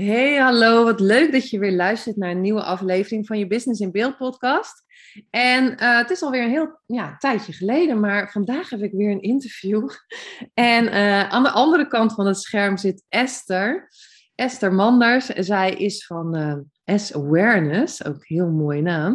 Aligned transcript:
Hey, 0.00 0.36
hallo. 0.36 0.84
Wat 0.84 1.00
leuk 1.00 1.32
dat 1.32 1.50
je 1.50 1.58
weer 1.58 1.72
luistert 1.72 2.16
naar 2.16 2.30
een 2.30 2.40
nieuwe 2.40 2.62
aflevering 2.62 3.26
van 3.26 3.38
je 3.38 3.46
Business 3.46 3.80
in 3.80 3.90
Beeld 3.90 4.16
podcast. 4.16 4.84
En 5.30 5.64
uh, 5.72 5.96
het 5.96 6.10
is 6.10 6.22
alweer 6.22 6.42
een 6.42 6.50
heel 6.50 6.80
ja, 6.86 7.16
tijdje 7.16 7.52
geleden, 7.52 8.00
maar 8.00 8.30
vandaag 8.30 8.70
heb 8.70 8.82
ik 8.82 8.92
weer 8.92 9.10
een 9.10 9.22
interview. 9.22 9.88
En 10.54 10.84
uh, 10.84 11.28
aan 11.28 11.42
de 11.42 11.50
andere 11.50 11.86
kant 11.86 12.14
van 12.14 12.26
het 12.26 12.40
scherm 12.40 12.76
zit 12.76 13.04
Esther. 13.08 13.88
Esther 14.34 14.72
Manders. 14.72 15.26
Zij 15.26 15.72
is 15.72 16.06
van 16.06 16.36
uh, 16.36 16.98
S-Awareness, 16.98 18.04
ook 18.04 18.14
een 18.14 18.36
heel 18.36 18.50
mooie 18.50 18.82
naam. 18.82 19.12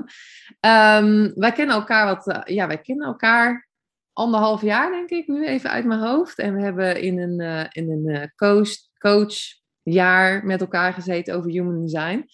Um, 0.59 1.31
wij 1.35 1.51
kennen 1.51 1.75
elkaar 1.75 2.05
wat, 2.05 2.41
ja, 2.47 2.67
wij 2.67 2.81
kennen 2.81 3.07
elkaar 3.07 3.69
anderhalf 4.13 4.61
jaar, 4.61 4.91
denk 4.91 5.09
ik, 5.09 5.27
nu 5.27 5.45
even 5.45 5.69
uit 5.69 5.85
mijn 5.85 5.99
hoofd. 5.99 6.39
En 6.39 6.55
we 6.55 6.61
hebben 6.61 7.01
in 7.01 7.19
een, 7.19 7.67
in 7.71 7.89
een 7.89 8.31
coach, 8.35 8.69
coach 8.97 9.59
jaar 9.83 10.45
met 10.45 10.61
elkaar 10.61 10.93
gezeten 10.93 11.35
over 11.35 11.51
human 11.51 11.81
design. 11.81 12.25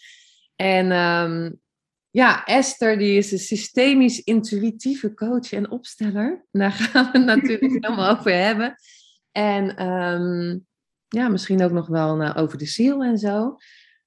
En 0.56 0.92
um, 0.92 1.59
ja, 2.09 2.45
Esther 2.45 2.98
die 2.98 3.17
is 3.17 3.31
een 3.31 3.39
systemisch 3.39 4.23
intuïtieve 4.23 5.14
coach 5.14 5.52
en 5.52 5.72
opsteller. 5.72 6.45
Daar 6.52 6.72
gaan 6.72 7.12
we 7.12 7.17
het 7.17 7.28
natuurlijk 7.36 7.84
helemaal 7.84 8.17
over 8.17 8.34
hebben. 8.34 8.76
En 9.31 9.88
um, 9.88 10.66
ja, 11.08 11.28
misschien 11.28 11.64
ook 11.64 11.72
nog 11.72 11.88
wel 11.88 12.22
uh, 12.22 12.34
over 12.36 12.58
de 12.58 12.66
ziel 12.66 13.04
en 13.04 13.17
zo. 13.17 13.58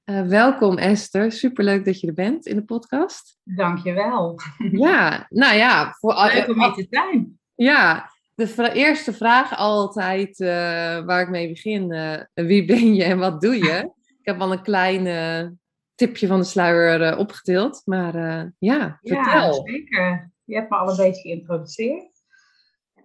Uh, 0.05 0.23
welkom 0.23 0.79
Esther, 0.79 1.33
superleuk 1.33 1.85
dat 1.85 2.01
je 2.01 2.07
er 2.07 2.15
bent 2.15 2.47
in 2.47 2.57
de 2.57 2.65
podcast. 2.65 3.39
Dankjewel. 3.45 4.41
Ja, 4.71 5.27
nou 5.29 5.57
ja. 5.57 5.93
Voor, 5.99 6.31
Leuk 6.35 6.49
om 6.49 6.63
hier 6.63 6.73
te 6.73 6.87
zijn. 6.91 7.39
Ja, 7.55 8.11
de 8.47 8.73
eerste 8.73 9.13
vraag 9.13 9.57
altijd 9.57 10.41
uh, 10.41 10.49
waar 11.05 11.21
ik 11.21 11.29
mee 11.29 11.49
begin. 11.49 11.93
Uh, 11.93 12.21
wie 12.35 12.65
ben 12.65 12.95
je 12.95 13.05
en 13.05 13.19
wat 13.19 13.41
doe 13.41 13.57
je? 13.57 13.93
ik 14.19 14.27
heb 14.27 14.41
al 14.41 14.53
een 14.53 14.63
klein 14.63 15.07
uh, 15.07 15.51
tipje 15.95 16.27
van 16.27 16.39
de 16.39 16.45
sluier 16.45 17.17
opgetild. 17.17 17.83
Maar 17.85 18.15
ja, 18.59 18.99
vertel. 19.03 19.67
Ja, 19.67 19.73
zeker. 19.73 20.33
Je 20.45 20.55
hebt 20.55 20.71
me 20.71 20.77
al 20.77 20.91
een 20.91 20.97
beetje 20.97 21.21
geïntroduceerd. 21.21 22.11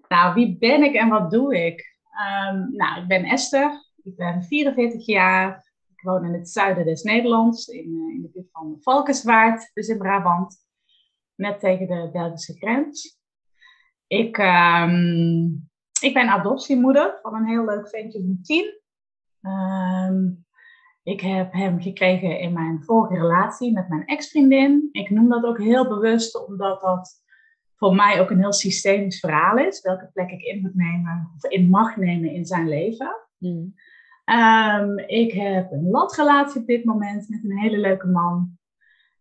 Nou, 0.08 0.34
wie 0.34 0.58
ben 0.58 0.84
ik 0.84 0.94
en 0.94 1.10
wat 1.10 1.32
doe 1.32 1.66
ik? 1.66 1.98
Um, 2.50 2.76
nou, 2.76 3.02
ik 3.02 3.08
ben 3.08 3.24
Esther. 3.24 3.86
Ik 4.04 4.16
ben 4.16 4.44
44 4.44 5.06
jaar. 5.06 5.72
Ik 5.96 6.02
woon 6.02 6.26
in 6.26 6.34
het 6.34 6.50
zuiden 6.50 6.86
des 6.86 7.04
Nederlands. 7.04 7.68
In, 7.68 8.12
in 8.14 8.22
de 8.22 8.30
buurt 8.34 8.52
van 8.52 8.78
Valkenswaard, 8.82 9.72
dus 9.74 9.88
in 9.88 9.98
Brabant. 9.98 10.58
Net 11.36 11.60
tegen 11.60 11.88
de 11.88 12.10
Belgische 12.12 12.54
grens. 12.54 13.15
Ik, 14.08 14.38
um, 14.38 15.70
ik 16.02 16.14
ben 16.14 16.30
adoptiemoeder 16.30 17.20
van 17.22 17.36
een 17.36 17.48
heel 17.48 17.66
leuk 17.66 17.90
ventje 17.90 18.20
van 18.20 18.40
tien. 18.42 18.80
Um, 19.42 20.46
ik 21.04 21.22
heb 21.22 21.54
hem 21.54 21.82
gekregen 21.82 22.40
in 22.40 22.54
mijn 22.54 22.84
vorige 22.84 23.16
relatie 23.16 23.74
met 23.74 23.90
mijn 23.90 24.06
ex-vriendin. 24.06 24.90
Ik 24.92 25.10
noem 25.10 25.30
dat 25.30 25.44
ook 25.44 25.60
heel 25.60 25.88
bewust, 25.88 26.48
omdat 26.48 26.82
dat 26.82 27.24
voor 27.76 27.96
mij 27.96 28.22
ook 28.22 28.30
een 28.30 28.40
heel 28.40 28.54
systemisch 28.54 29.20
verhaal 29.20 29.58
is. 29.58 29.82
Welke 29.82 30.10
plek 30.14 30.30
ik 30.30 30.42
in 30.42 30.62
moet 30.62 30.76
nemen, 30.76 31.32
of 31.36 31.52
in 31.52 31.70
mag 31.70 31.96
nemen 31.96 32.32
in 32.32 32.46
zijn 32.46 32.68
leven. 32.68 33.16
Mm. 33.38 33.74
Um, 34.26 34.98
ik 35.00 35.32
heb 35.32 35.72
een 35.72 35.90
latrelatie 35.90 36.62
op 36.62 36.68
dit 36.68 36.86
moment 36.86 37.30
met 37.30 37.44
een 37.44 37.60
hele 37.60 37.78
leuke 37.78 38.08
man. 38.08 38.58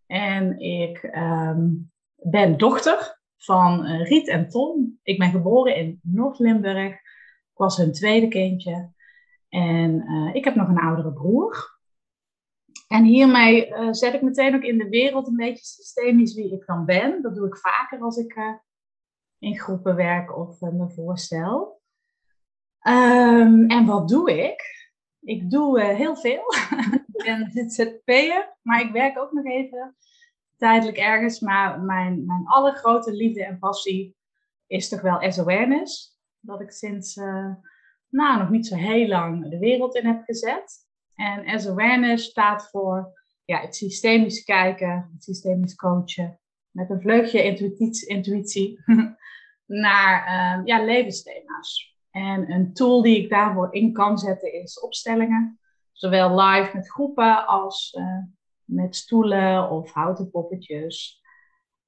En 0.07 0.59
ik 0.59 1.11
ben 2.17 2.57
dochter 2.57 3.23
van 3.45 3.87
uh, 3.87 4.07
Riet 4.09 4.29
en 4.29 4.49
Tom. 4.49 4.99
Ik 5.03 5.19
ben 5.19 5.31
geboren 5.31 5.77
in 5.77 6.01
Noord-Limburg. 6.03 6.93
Ik 6.93 7.61
was 7.61 7.77
hun 7.77 7.93
tweede 7.93 8.29
kindje. 8.29 8.93
En 9.49 10.11
uh, 10.11 10.35
ik 10.35 10.45
heb 10.45 10.55
nog 10.55 10.69
een 10.69 10.79
oudere 10.79 11.13
broer. 11.13 11.79
En 12.89 13.05
hiermee 13.05 13.69
uh, 13.69 13.89
zet 13.93 14.15
ik 14.15 14.23
meteen 14.23 14.55
ook 14.55 14.63
in 14.63 14.79
de 14.79 14.89
wereld 14.89 15.27
een 15.27 15.37
beetje 15.37 15.65
systemisch 15.65 16.35
wie 16.35 16.53
ik 16.53 16.67
dan 16.67 16.85
ben. 16.85 17.23
Dat 17.23 17.35
doe 17.35 17.47
ik 17.47 17.57
vaker 17.57 18.01
als 18.01 18.17
ik 18.17 18.61
in 19.39 19.59
groepen 19.59 19.97
werk 19.97 20.37
of 20.37 20.61
me 20.61 20.91
voorstel. 20.91 21.83
Um, 22.89 23.71
en 23.71 23.87
wat 23.87 24.09
doe 24.09 24.45
ik? 24.45 24.89
Ik 25.21 25.51
doe 25.51 25.81
heel 25.81 26.17
veel. 26.17 26.45
ik 27.13 27.25
ben 27.25 27.51
ZZP'er, 27.51 28.57
maar 28.63 28.81
ik 28.81 28.93
werk 28.93 29.19
ook 29.19 29.33
nog 29.33 29.45
even 29.45 29.97
tijdelijk 30.65 30.99
ergens. 30.99 31.41
Maar 31.41 31.81
mijn, 31.81 32.25
mijn 32.27 32.47
allergrote 32.47 33.13
liefde 33.13 33.45
en 33.45 33.59
passie 33.59 34.17
is 34.67 34.89
toch 34.89 35.01
wel 35.01 35.33
S-awareness. 35.33 36.19
Dat 36.41 36.61
ik 36.61 36.71
sinds, 36.71 37.17
uh, 37.17 37.55
nou, 38.09 38.39
nog 38.39 38.51
niet 38.51 38.67
zo 38.67 38.77
heel 38.77 39.07
lang 39.09 39.51
de 39.51 39.59
wereld 39.59 39.95
in 39.95 40.07
heb 40.07 40.23
gezet. 40.25 40.87
En 41.15 41.61
S-awareness 41.61 42.25
staat 42.25 42.69
voor 42.71 43.23
ja, 43.45 43.61
het 43.61 43.77
systemisch 43.77 44.45
kijken, 44.45 45.11
het 45.13 45.25
systemisch 45.25 45.75
coachen. 45.75 46.41
Met 46.71 46.91
een 46.91 47.01
vleugje 47.01 47.43
intuïtie, 47.43 48.09
intuïtie 48.09 48.81
naar 49.87 50.27
uh, 50.27 50.67
ja, 50.67 50.85
levensthema's. 50.85 51.99
En 52.11 52.53
een 52.53 52.73
tool 52.73 53.03
die 53.03 53.23
ik 53.23 53.31
daarvoor 53.31 53.75
in 53.75 53.93
kan 53.93 54.19
zetten 54.19 54.53
is 54.53 54.81
opstellingen. 54.81 55.59
Zowel 55.93 56.41
live 56.41 56.77
met 56.77 56.91
groepen 56.91 57.47
als 57.47 57.97
uh, 57.99 58.19
met 58.75 58.97
stoelen 58.97 59.71
of 59.71 59.93
houten 59.93 60.31
poppetjes. 60.31 61.23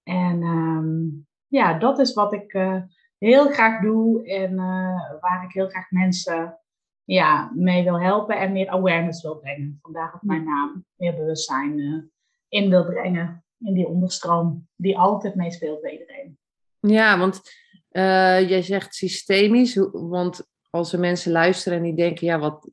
En 0.02 0.42
um, 0.42 1.26
ja, 1.46 1.78
dat 1.78 1.98
is 1.98 2.14
wat 2.14 2.32
ik 2.32 2.52
uh, 2.52 2.82
heel 3.18 3.48
graag 3.48 3.82
doe 3.82 4.26
en 4.28 4.52
uh, 4.52 5.20
waar 5.20 5.44
ik 5.44 5.52
heel 5.52 5.68
graag 5.68 5.90
mensen 5.90 6.60
ja, 7.04 7.50
mee 7.54 7.84
wil 7.84 8.00
helpen 8.00 8.38
en 8.38 8.52
meer 8.52 8.68
awareness 8.68 9.22
wil 9.22 9.38
brengen. 9.38 9.78
Vandaag 9.82 10.14
op 10.14 10.22
mijn 10.22 10.44
naam, 10.44 10.84
meer 10.96 11.14
bewustzijn 11.14 11.78
uh, 11.78 12.02
in 12.48 12.70
wil 12.70 12.84
brengen 12.84 13.44
in 13.58 13.74
die 13.74 13.86
onderstroom 13.86 14.68
die 14.76 14.98
altijd 14.98 15.34
meespeelt 15.34 15.80
bij 15.80 15.92
iedereen. 15.92 16.38
Ja, 16.80 17.18
want 17.18 17.40
jij 18.48 18.62
zegt 18.62 18.94
systemisch, 18.94 19.74
want 19.92 20.48
als 20.70 20.92
er 20.92 20.98
mensen 20.98 21.32
luisteren 21.32 21.78
en 21.78 21.84
die 21.84 21.94
denken, 21.94 22.26
ja, 22.26 22.38
wat, 22.38 22.70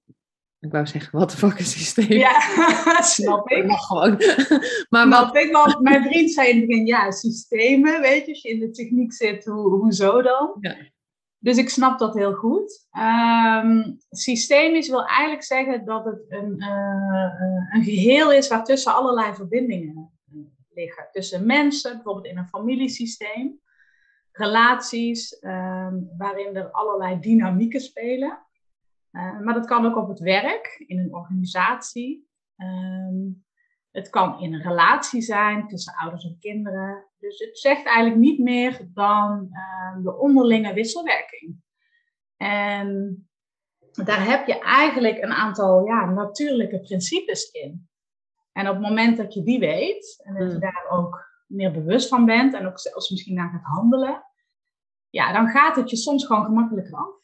ik 0.64 0.72
wou 0.72 0.88
zeggen, 0.88 1.20
wat 1.20 1.32
de 1.32 1.38
fuck 1.38 1.60
is 1.60 1.72
systeem? 1.72 2.12
Ja, 2.12 2.42
snap 3.02 3.50
ik. 3.50 3.66
Mag 3.66 3.86
gewoon. 3.86 4.22
maar 4.90 5.10
wat... 5.10 5.36
ik, 5.36 5.52
want 5.52 5.80
mijn 5.80 6.04
vriend 6.04 6.32
zei 6.32 6.50
in 6.50 6.58
het 6.58 6.68
begin, 6.68 6.86
ja, 6.86 7.12
systemen, 7.12 8.02
weet 8.02 8.26
je, 8.26 8.32
als 8.32 8.42
je 8.42 8.50
in 8.50 8.60
de 8.60 8.70
techniek 8.70 9.14
zit, 9.14 9.46
hoe, 9.46 9.70
hoezo 9.70 10.22
dan? 10.22 10.58
Ja. 10.60 10.76
Dus 11.40 11.58
ik 11.58 11.70
snap 11.70 12.00
dat 12.00 12.14
heel 12.14 12.34
goed. 12.34 12.88
Um, 13.64 13.98
systemisch 14.10 14.90
wil 14.90 15.06
eigenlijk 15.06 15.44
zeggen 15.44 15.86
dat 15.86 16.06
het 16.06 16.26
een, 16.28 16.56
uh, 16.58 17.32
een 17.74 17.84
geheel 17.84 18.32
is 18.32 18.48
waartussen 18.48 18.96
allerlei 18.96 19.34
verbindingen 19.34 20.12
liggen. 20.74 21.08
Tussen 21.12 21.46
mensen, 21.46 21.94
bijvoorbeeld 21.94 22.26
in 22.26 22.38
een 22.38 22.48
familiesysteem, 22.48 23.60
relaties, 24.32 25.38
um, 25.42 26.10
waarin 26.18 26.56
er 26.56 26.72
allerlei 26.72 27.20
dynamieken 27.20 27.82
spelen. 27.82 28.43
Uh, 29.16 29.40
maar 29.40 29.54
dat 29.54 29.66
kan 29.66 29.86
ook 29.86 29.98
op 29.98 30.08
het 30.08 30.20
werk, 30.20 30.84
in 30.88 31.00
een 31.00 31.14
organisatie. 31.14 32.28
Um, 32.58 33.46
het 33.92 34.10
kan 34.10 34.40
in 34.40 34.54
een 34.54 34.62
relatie 34.62 35.22
zijn 35.22 35.68
tussen 35.68 35.96
ouders 35.96 36.26
en 36.26 36.38
kinderen. 36.40 37.06
Dus 37.20 37.40
het 37.40 37.60
zegt 37.60 37.86
eigenlijk 37.86 38.18
niet 38.18 38.40
meer 38.40 38.90
dan 38.94 39.50
uh, 39.52 40.04
de 40.04 40.18
onderlinge 40.18 40.74
wisselwerking. 40.74 41.56
En 42.38 43.28
daar 43.92 44.26
heb 44.26 44.48
je 44.48 44.60
eigenlijk 44.60 45.24
een 45.24 45.34
aantal 45.34 45.86
ja, 45.86 46.06
natuurlijke 46.06 46.80
principes 46.80 47.52
in. 47.52 47.90
En 48.52 48.68
op 48.68 48.74
het 48.74 48.84
moment 48.84 49.18
dat 49.18 49.34
je 49.34 49.44
die 49.44 49.60
weet 49.60 50.22
en 50.24 50.34
dat 50.34 50.44
je 50.44 50.50
hmm. 50.50 50.60
daar 50.60 50.86
ook 50.90 51.32
meer 51.48 51.72
bewust 51.72 52.08
van 52.08 52.26
bent 52.26 52.54
en 52.54 52.68
ook 52.68 52.80
zelfs 52.80 53.10
misschien 53.10 53.36
naar 53.36 53.50
gaat 53.50 53.76
handelen, 53.76 54.24
ja, 55.10 55.34
dan 55.34 55.48
gaat 55.48 55.76
het 55.76 55.90
je 55.90 55.96
soms 55.96 56.26
gewoon 56.26 56.46
gemakkelijker 56.46 56.94
af 56.94 57.23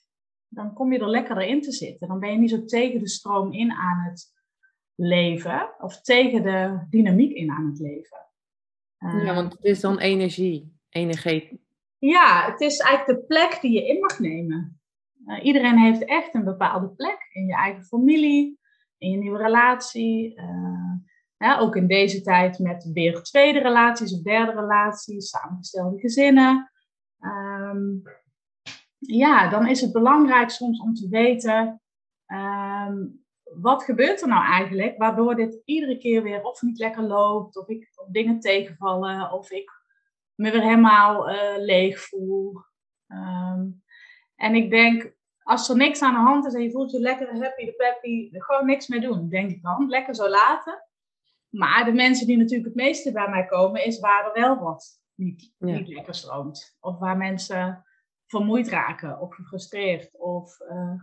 dan 0.49 0.73
kom 0.73 0.93
je 0.93 0.99
er 0.99 1.09
lekkerder 1.09 1.43
in 1.43 1.61
te 1.61 1.71
zitten. 1.71 2.07
Dan 2.07 2.19
ben 2.19 2.31
je 2.31 2.37
niet 2.37 2.49
zo 2.49 2.65
tegen 2.65 2.99
de 2.99 3.09
stroom 3.09 3.53
in 3.53 3.71
aan 3.71 3.99
het 4.09 4.37
leven 4.95 5.73
of 5.79 6.01
tegen 6.01 6.43
de 6.43 6.85
dynamiek 6.89 7.31
in 7.31 7.51
aan 7.51 7.65
het 7.65 7.79
leven. 7.79 8.27
ja, 8.97 9.23
eh, 9.23 9.35
want 9.35 9.53
het 9.53 9.63
is 9.63 9.79
dan 9.79 9.99
energie, 9.99 10.77
energie. 10.89 11.61
Ja, 11.97 12.51
het 12.51 12.61
is 12.61 12.79
eigenlijk 12.79 13.19
de 13.19 13.25
plek 13.25 13.57
die 13.61 13.71
je 13.71 13.87
in 13.87 13.99
mag 13.99 14.19
nemen. 14.19 14.79
Uh, 15.25 15.43
iedereen 15.43 15.77
heeft 15.77 16.05
echt 16.05 16.33
een 16.33 16.43
bepaalde 16.43 16.89
plek 16.89 17.29
in 17.33 17.45
je 17.45 17.55
eigen 17.55 17.83
familie, 17.83 18.59
in 18.97 19.09
je 19.09 19.17
nieuwe 19.17 19.37
relatie. 19.37 20.39
Uh, 20.39 20.93
ja, 21.37 21.59
ook 21.59 21.75
in 21.75 21.87
deze 21.87 22.21
tijd 22.21 22.59
met 22.59 22.89
weer 22.93 23.21
tweede 23.21 23.59
relaties 23.59 24.13
of 24.13 24.21
derde 24.21 24.51
relaties, 24.51 25.29
samengestelde 25.29 25.99
gezinnen. 25.99 26.71
Um, 27.19 28.03
ja, 28.99 29.49
dan 29.49 29.67
is 29.67 29.81
het 29.81 29.91
belangrijk 29.91 30.49
soms 30.49 30.81
om 30.81 30.93
te 30.93 31.07
weten 31.09 31.81
um, 32.27 33.23
wat 33.53 33.83
gebeurt 33.83 34.21
er 34.21 34.27
nou 34.27 34.43
eigenlijk 34.43 34.97
waardoor 34.97 35.35
dit 35.35 35.61
iedere 35.65 35.97
keer 35.97 36.23
weer 36.23 36.43
of 36.43 36.61
niet 36.61 36.79
lekker 36.79 37.03
loopt, 37.03 37.57
of 37.57 37.67
ik 37.67 37.91
of 37.95 38.07
dingen 38.07 38.39
tegenvallen, 38.39 39.31
of 39.31 39.51
ik 39.51 39.71
me 40.35 40.51
weer 40.51 40.61
helemaal 40.61 41.29
uh, 41.29 41.57
leeg 41.57 41.99
voel. 41.99 42.61
Um, 43.07 43.83
en 44.35 44.55
ik 44.55 44.69
denk, 44.69 45.13
als 45.43 45.69
er 45.69 45.75
niks 45.75 46.01
aan 46.01 46.13
de 46.13 46.19
hand 46.19 46.45
is 46.45 46.53
en 46.53 46.61
je 46.61 46.71
voelt 46.71 46.91
je 46.91 46.99
lekker 46.99 47.37
happy, 47.37 47.65
de 47.65 47.73
peppy, 47.73 48.29
gewoon 48.31 48.65
niks 48.65 48.87
meer 48.87 49.01
doen, 49.01 49.29
denk 49.29 49.51
ik 49.51 49.61
dan. 49.61 49.89
Lekker 49.89 50.15
zo 50.15 50.29
laten. 50.29 50.83
Maar 51.49 51.85
de 51.85 51.93
mensen 51.93 52.27
die 52.27 52.37
natuurlijk 52.37 52.67
het 52.67 52.75
meeste 52.75 53.11
bij 53.11 53.29
mij 53.29 53.45
komen, 53.45 53.85
is 53.85 53.99
waar 53.99 54.25
er 54.25 54.41
wel 54.41 54.59
wat 54.59 55.01
niet, 55.15 55.53
niet 55.57 55.87
lekker 55.87 56.15
stroomt. 56.15 56.77
Of 56.79 56.99
waar 56.99 57.17
mensen 57.17 57.85
vermoeid 58.29 58.67
raken 58.67 59.19
of 59.19 59.35
gefrustreerd. 59.35 60.09
Of 60.17 60.59
uh, 60.59 61.01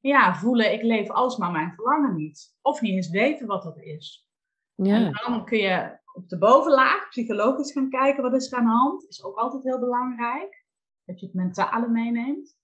ja, 0.00 0.34
voelen 0.34 0.72
ik 0.72 0.82
leef 0.82 1.10
alsmaar 1.10 1.50
mijn 1.50 1.72
verlangen 1.74 2.14
niet. 2.14 2.56
Of 2.62 2.80
niet 2.80 2.94
eens 2.94 3.10
weten 3.10 3.46
wat 3.46 3.62
dat 3.62 3.78
is. 3.78 4.28
Ja. 4.74 4.94
En 4.94 5.12
dan 5.12 5.44
kun 5.44 5.58
je 5.58 5.98
op 6.12 6.28
de 6.28 6.38
bovenlaag 6.38 7.08
psychologisch 7.08 7.72
gaan 7.72 7.90
kijken 7.90 8.22
wat 8.22 8.34
is 8.34 8.52
er 8.52 8.58
aan 8.58 8.64
de 8.64 8.70
hand. 8.70 9.08
Is 9.08 9.24
ook 9.24 9.36
altijd 9.36 9.64
heel 9.64 9.78
belangrijk. 9.78 10.66
Dat 11.04 11.20
je 11.20 11.26
het 11.26 11.34
mentale 11.34 11.88
meeneemt. 11.88 12.56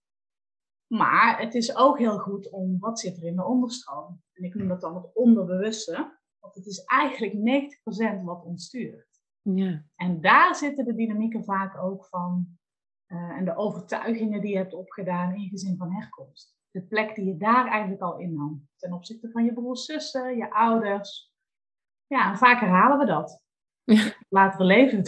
Maar 0.86 1.40
het 1.40 1.54
is 1.54 1.76
ook 1.76 1.98
heel 1.98 2.18
goed 2.18 2.50
om 2.50 2.78
wat 2.78 3.00
zit 3.00 3.16
er 3.16 3.24
in 3.24 3.36
de 3.36 3.44
onderstroom. 3.44 4.22
En 4.32 4.44
ik 4.44 4.54
noem 4.54 4.68
dat 4.68 4.80
dan 4.80 4.94
het 4.94 5.14
onderbewuste. 5.14 6.18
Want 6.38 6.54
het 6.54 6.66
is 6.66 6.84
eigenlijk 6.84 7.34
90% 8.20 8.24
wat 8.24 8.44
ons 8.44 8.64
stuurt. 8.64 9.08
Ja. 9.42 9.84
En 9.96 10.20
daar 10.20 10.54
zitten 10.54 10.84
de 10.84 10.94
dynamieken 10.94 11.44
vaak 11.44 11.82
ook 11.82 12.06
van. 12.06 12.58
Uh, 13.12 13.18
en 13.18 13.44
de 13.44 13.56
overtuigingen 13.56 14.40
die 14.40 14.50
je 14.50 14.56
hebt 14.56 14.74
opgedaan 14.74 15.34
in 15.34 15.40
je 15.40 15.48
gezin 15.48 15.76
van 15.76 15.92
herkomst. 15.92 16.54
De 16.70 16.82
plek 16.82 17.14
die 17.14 17.24
je 17.24 17.36
daar 17.36 17.66
eigenlijk 17.66 18.02
al 18.02 18.18
innam. 18.18 18.68
Ten 18.76 18.92
opzichte 18.92 19.30
van 19.30 19.44
je 19.44 19.52
broers, 19.52 19.84
zussen, 19.84 20.36
je 20.36 20.52
ouders. 20.52 21.32
Ja, 22.06 22.30
en 22.30 22.38
vaak 22.38 22.60
herhalen 22.60 22.98
we 22.98 23.06
dat. 23.06 23.42
Ja. 23.84 24.12
Later 24.28 24.64
leven. 24.64 25.02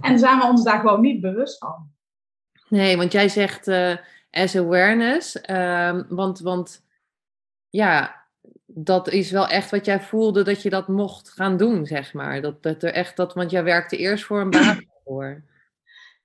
En 0.00 0.18
zijn 0.18 0.38
we 0.38 0.44
ons 0.44 0.64
daar 0.64 0.80
gewoon 0.80 1.00
niet 1.00 1.20
bewust 1.20 1.58
van. 1.58 1.90
Nee, 2.68 2.96
want 2.96 3.12
jij 3.12 3.28
zegt 3.28 3.68
uh, 3.68 3.96
as 4.30 4.56
awareness. 4.56 5.38
Uh, 5.50 6.00
want, 6.08 6.40
want 6.40 6.84
ja, 7.68 8.24
dat 8.66 9.08
is 9.08 9.30
wel 9.30 9.48
echt 9.48 9.70
wat 9.70 9.84
jij 9.84 10.00
voelde 10.00 10.42
dat 10.42 10.62
je 10.62 10.70
dat 10.70 10.88
mocht 10.88 11.30
gaan 11.30 11.56
doen, 11.56 11.86
zeg 11.86 12.12
maar. 12.14 12.40
Dat, 12.40 12.62
dat 12.62 12.82
er 12.82 12.92
echt 12.92 13.16
dat, 13.16 13.34
want 13.34 13.50
jij 13.50 13.64
werkte 13.64 13.96
eerst 13.96 14.24
voor 14.24 14.40
een 14.40 14.50
baan 14.50 14.84
voor. 15.04 15.42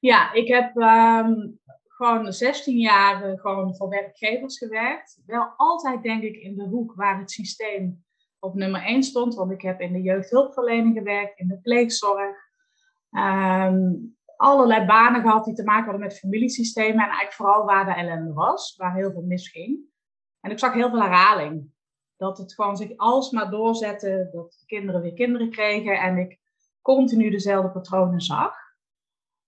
Ja, 0.07 0.33
ik 0.33 0.47
heb 0.47 0.75
um, 0.75 1.59
gewoon 1.87 2.33
16 2.33 2.77
jaar 2.77 3.39
gewoon 3.39 3.75
voor 3.75 3.89
werkgevers 3.89 4.57
gewerkt. 4.57 5.21
Wel 5.25 5.53
altijd 5.57 6.03
denk 6.03 6.23
ik 6.23 6.35
in 6.35 6.55
de 6.55 6.63
hoek 6.63 6.93
waar 6.95 7.19
het 7.19 7.31
systeem 7.31 8.03
op 8.39 8.53
nummer 8.55 8.81
1 8.81 9.03
stond. 9.03 9.35
Want 9.35 9.51
ik 9.51 9.61
heb 9.61 9.81
in 9.81 9.93
de 9.93 10.01
jeugdhulpverlening 10.01 10.97
gewerkt, 10.97 11.39
in 11.39 11.47
de 11.47 11.59
pleegzorg. 11.59 12.35
Um, 13.11 14.17
allerlei 14.35 14.85
banen 14.85 15.21
gehad 15.21 15.45
die 15.45 15.53
te 15.53 15.63
maken 15.63 15.83
hadden 15.83 16.07
met 16.07 16.19
familiesystemen. 16.19 16.93
En 16.93 16.99
eigenlijk 16.99 17.33
vooral 17.33 17.65
waar 17.65 17.85
de 17.85 17.93
ellende 17.93 18.33
was, 18.33 18.75
waar 18.77 18.95
heel 18.95 19.11
veel 19.11 19.25
misging. 19.25 19.79
En 20.41 20.51
ik 20.51 20.59
zag 20.59 20.73
heel 20.73 20.89
veel 20.89 21.01
herhaling 21.01 21.71
dat 22.17 22.37
het 22.37 22.53
gewoon 22.53 22.77
zich 22.77 22.97
alsmaar 22.97 23.49
doorzette, 23.49 24.29
dat 24.31 24.63
kinderen 24.65 25.01
weer 25.01 25.13
kinderen 25.13 25.49
kregen 25.49 25.99
en 25.99 26.17
ik 26.17 26.39
continu 26.81 27.29
dezelfde 27.29 27.71
patronen 27.71 28.21
zag. 28.21 28.66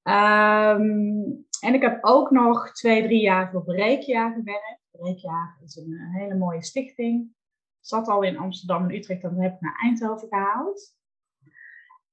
Um, 0.09 1.47
en 1.59 1.73
ik 1.73 1.81
heb 1.81 1.97
ook 2.01 2.31
nog 2.31 2.71
twee, 2.71 3.03
drie 3.03 3.21
jaar 3.21 3.51
voor 3.51 3.63
Breekjaar 3.63 4.33
gewerkt. 4.33 4.81
Breekjaar 4.91 5.57
is 5.63 5.75
een, 5.75 5.91
een 5.91 6.13
hele 6.13 6.35
mooie 6.35 6.63
stichting. 6.63 7.35
Zat 7.79 8.07
al 8.07 8.21
in 8.21 8.37
Amsterdam 8.37 8.83
en 8.83 8.95
Utrecht, 8.95 9.21
dan 9.21 9.41
heb 9.41 9.53
ik 9.53 9.61
naar 9.61 9.79
Eindhoven 9.81 10.27
gehaald. 10.27 10.95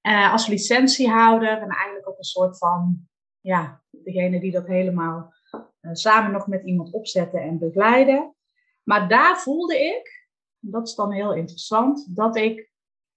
Uh, 0.03 0.33
als 0.33 0.47
licentiehouder 0.47 1.59
en 1.59 1.69
eigenlijk 1.69 2.09
ook 2.09 2.19
een 2.19 2.25
soort 2.25 2.59
van, 2.59 3.09
ja, 3.41 3.83
degene 3.91 4.41
die 4.41 4.53
dat 4.53 4.67
helemaal 4.67 5.35
uh, 5.81 5.91
samen 5.93 6.33
nog 6.33 6.47
met 6.47 6.65
iemand 6.65 6.93
opzetten 6.93 7.41
en 7.41 7.59
begeleiden. 7.59 8.35
Maar 8.83 9.09
daar 9.09 9.39
voelde 9.39 9.79
ik 9.79 10.27
dat 10.71 10.89
is 10.89 10.95
dan 10.95 11.13
heel 11.13 11.35
interessant, 11.35 12.17
dat 12.17 12.37
ik 12.37 12.71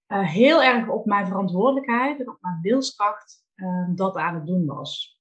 heel 0.06 0.62
erg 0.62 0.88
op 0.88 1.06
mijn 1.06 1.26
verantwoordelijkheid 1.26 2.20
en 2.20 2.28
op 2.28 2.38
mijn 2.40 2.60
wilskracht 2.60 3.44
uh, 3.62 3.88
dat 3.94 4.16
aan 4.16 4.34
het 4.34 4.46
doen 4.46 4.66
was. 4.66 5.20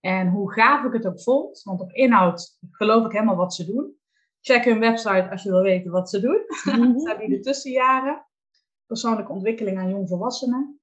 En 0.00 0.28
hoe 0.28 0.52
gaaf 0.52 0.84
ik 0.84 0.92
het 0.92 1.06
ook 1.06 1.22
vond, 1.22 1.62
want 1.62 1.80
op 1.80 1.92
inhoud 1.92 2.58
geloof 2.70 3.06
ik 3.06 3.12
helemaal 3.12 3.36
wat 3.36 3.54
ze 3.54 3.64
doen. 3.64 3.96
Check 4.40 4.64
hun 4.64 4.78
website 4.78 5.30
als 5.30 5.42
je 5.42 5.50
wil 5.50 5.62
weten 5.62 5.90
wat 5.90 6.10
ze 6.10 6.20
doen. 6.20 6.40
Mm 6.76 6.98
zijn 6.98 7.18
die 7.18 7.28
de 7.28 7.40
tussenjaren. 7.40 8.26
Persoonlijke 8.86 9.32
ontwikkeling 9.32 9.78
aan 9.78 9.90
jongvolwassenen. 9.90 10.80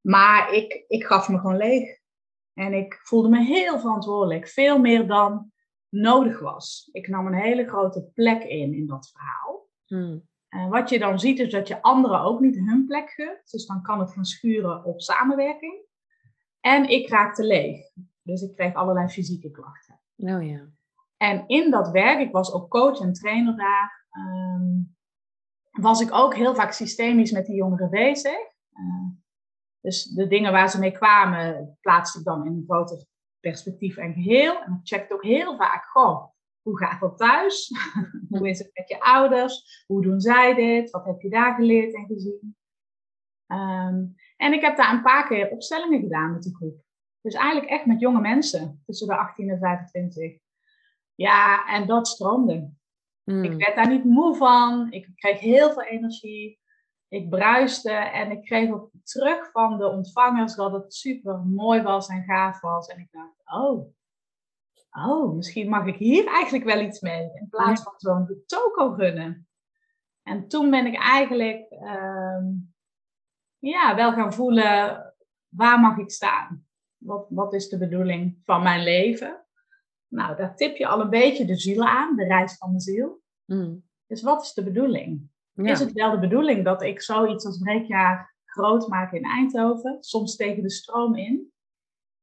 Maar 0.00 0.52
ik, 0.52 0.84
ik 0.88 1.04
gaf 1.04 1.28
me 1.28 1.38
gewoon 1.38 1.56
leeg. 1.56 1.98
En 2.54 2.72
ik 2.72 3.00
voelde 3.02 3.28
me 3.28 3.44
heel 3.44 3.78
verantwoordelijk. 3.78 4.48
Veel 4.48 4.78
meer 4.78 5.06
dan 5.06 5.52
nodig 5.88 6.40
was. 6.40 6.88
Ik 6.92 7.08
nam 7.08 7.26
een 7.26 7.40
hele 7.40 7.68
grote 7.68 8.10
plek 8.14 8.42
in 8.42 8.74
in 8.74 8.86
dat 8.86 9.10
verhaal. 9.10 9.66
Hmm. 9.86 10.28
En 10.48 10.68
wat 10.68 10.90
je 10.90 10.98
dan 10.98 11.20
ziet 11.20 11.38
is 11.38 11.50
dat 11.50 11.68
je 11.68 11.82
anderen 11.82 12.20
ook 12.20 12.40
niet 12.40 12.56
hun 12.56 12.84
plek 12.86 13.10
gunt. 13.10 13.50
Dus 13.50 13.66
dan 13.66 13.82
kan 13.82 14.00
het 14.00 14.12
gaan 14.12 14.24
schuren 14.24 14.84
op 14.84 15.00
samenwerking. 15.00 15.86
En 16.60 16.88
ik 16.88 17.08
raakte 17.08 17.44
leeg. 17.44 17.80
Dus 18.22 18.42
ik 18.42 18.54
kreeg 18.54 18.74
allerlei 18.74 19.08
fysieke 19.08 19.50
klachten. 19.50 20.00
Oh 20.16 20.46
ja. 20.46 20.68
En 21.16 21.44
in 21.46 21.70
dat 21.70 21.90
werk, 21.90 22.20
ik 22.20 22.32
was 22.32 22.52
ook 22.52 22.70
coach 22.70 23.00
en 23.00 23.12
trainer 23.12 23.56
daar, 23.56 24.06
ehm, 24.10 24.82
was 25.70 26.00
ik 26.00 26.12
ook 26.12 26.34
heel 26.34 26.54
vaak 26.54 26.72
systemisch 26.72 27.32
met 27.32 27.46
die 27.46 27.56
jongeren 27.56 27.90
bezig. 27.90 28.38
Uh, 28.72 29.08
dus 29.80 30.04
de 30.04 30.26
dingen 30.26 30.52
waar 30.52 30.70
ze 30.70 30.78
mee 30.78 30.92
kwamen, 30.92 31.76
plaatste 31.80 32.18
ik 32.18 32.24
dan 32.24 32.46
in 32.46 32.52
een 32.52 32.64
groter 32.66 33.06
perspectief 33.40 33.96
en 33.96 34.12
geheel. 34.12 34.62
En 34.62 34.72
ik 34.72 34.88
checkte 34.88 35.14
ook 35.14 35.22
heel 35.22 35.56
vaak, 35.56 35.84
goh, 35.84 36.24
hoe 36.68 36.78
gaat 36.78 37.00
dat 37.00 37.18
thuis? 37.18 37.72
hoe 38.30 38.48
is 38.48 38.58
het 38.58 38.70
met 38.72 38.88
je 38.88 39.00
ouders? 39.00 39.84
Hoe 39.86 40.02
doen 40.02 40.20
zij 40.20 40.54
dit? 40.54 40.90
Wat 40.90 41.04
heb 41.04 41.20
je 41.20 41.30
daar 41.30 41.54
geleerd 41.54 41.94
en 41.94 42.06
gezien? 42.06 42.56
Ehm, 43.46 44.04
en 44.36 44.52
ik 44.52 44.60
heb 44.60 44.76
daar 44.76 44.92
een 44.92 45.02
paar 45.02 45.28
keer 45.28 45.50
opstellingen 45.50 46.00
gedaan 46.00 46.32
met 46.32 46.42
die 46.42 46.56
groep. 46.56 46.80
Dus 47.20 47.34
eigenlijk 47.34 47.70
echt 47.70 47.86
met 47.86 48.00
jonge 48.00 48.20
mensen 48.20 48.82
tussen 48.86 49.06
de 49.06 49.16
18 49.16 49.50
en 49.50 49.58
25. 49.58 50.40
Ja, 51.14 51.66
en 51.66 51.86
dat 51.86 52.08
stroomde. 52.08 52.70
Hmm. 53.24 53.44
Ik 53.44 53.64
werd 53.64 53.76
daar 53.76 53.88
niet 53.88 54.04
moe 54.04 54.36
van. 54.36 54.92
Ik 54.92 55.08
kreeg 55.14 55.40
heel 55.40 55.72
veel 55.72 55.84
energie. 55.84 56.58
Ik 57.08 57.28
bruiste 57.28 57.90
en 57.92 58.30
ik 58.30 58.44
kreeg 58.44 58.70
ook 58.70 58.90
terug 59.02 59.50
van 59.50 59.78
de 59.78 59.86
ontvangers 59.86 60.54
dat 60.54 60.72
het 60.72 60.94
super 60.94 61.38
mooi 61.38 61.82
was 61.82 62.08
en 62.08 62.24
gaaf 62.24 62.60
was. 62.60 62.86
En 62.86 62.98
ik 62.98 63.08
dacht, 63.10 63.42
oh, 63.44 63.94
oh, 64.90 65.34
misschien 65.34 65.68
mag 65.68 65.86
ik 65.86 65.96
hier 65.96 66.26
eigenlijk 66.26 66.64
wel 66.64 66.80
iets 66.80 67.00
mee. 67.00 67.30
In 67.34 67.48
plaats 67.50 67.82
van 67.82 67.94
zo'n 67.96 68.42
toko 68.46 68.92
gunnen. 68.92 69.48
En 70.22 70.48
toen 70.48 70.70
ben 70.70 70.86
ik 70.86 70.96
eigenlijk 70.96 71.66
ehm, 71.70 72.44
ja, 73.58 73.94
wel 73.96 74.12
gaan 74.12 74.32
voelen, 74.32 75.04
waar 75.48 75.80
mag 75.80 75.98
ik 75.98 76.10
staan? 76.10 76.66
Wat, 76.96 77.26
wat 77.28 77.54
is 77.54 77.68
de 77.68 77.78
bedoeling 77.78 78.38
van 78.44 78.62
mijn 78.62 78.82
leven? 78.82 79.44
Nou, 80.08 80.36
daar 80.36 80.56
tip 80.56 80.76
je 80.76 80.86
al 80.86 81.00
een 81.00 81.10
beetje 81.10 81.44
de 81.44 81.56
ziel 81.56 81.84
aan, 81.84 82.16
de 82.16 82.24
reis 82.24 82.56
van 82.56 82.72
de 82.72 82.80
ziel. 82.80 83.22
Mm. 83.44 83.86
Dus 84.06 84.22
wat 84.22 84.42
is 84.42 84.52
de 84.52 84.64
bedoeling? 84.64 85.30
Is 85.54 85.80
het 85.80 85.92
wel 85.92 86.10
de 86.10 86.18
bedoeling 86.18 86.64
dat 86.64 86.82
ik 86.82 87.02
zoiets 87.02 87.46
als 87.46 87.58
breekjaar 87.58 88.36
groot 88.44 88.88
maak 88.88 89.12
in 89.12 89.24
Eindhoven, 89.24 89.96
soms 90.00 90.36
tegen 90.36 90.62
de 90.62 90.70
stroom 90.70 91.16
in? 91.16 91.52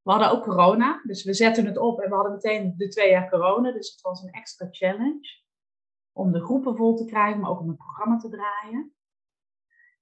We 0.05 0.11
hadden 0.11 0.31
ook 0.31 0.43
corona, 0.43 1.01
dus 1.03 1.23
we 1.23 1.33
zetten 1.33 1.65
het 1.65 1.77
op 1.77 1.99
en 1.99 2.09
we 2.09 2.15
hadden 2.15 2.33
meteen 2.33 2.73
de 2.77 2.87
twee 2.87 3.09
jaar 3.09 3.29
corona. 3.29 3.71
Dus 3.71 3.91
het 3.91 4.01
was 4.01 4.21
een 4.21 4.31
extra 4.31 4.67
challenge 4.71 5.43
om 6.11 6.31
de 6.31 6.43
groepen 6.43 6.75
vol 6.75 6.95
te 6.95 7.05
krijgen, 7.05 7.41
maar 7.41 7.49
ook 7.49 7.59
om 7.59 7.67
het 7.67 7.77
programma 7.77 8.17
te 8.17 8.29
draaien. 8.29 8.93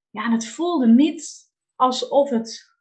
Ja, 0.09 0.25
en 0.25 0.31
het 0.31 0.47
voelde 0.47 0.87
niet 0.87 1.51
alsof 1.75 2.29
het. 2.29 2.71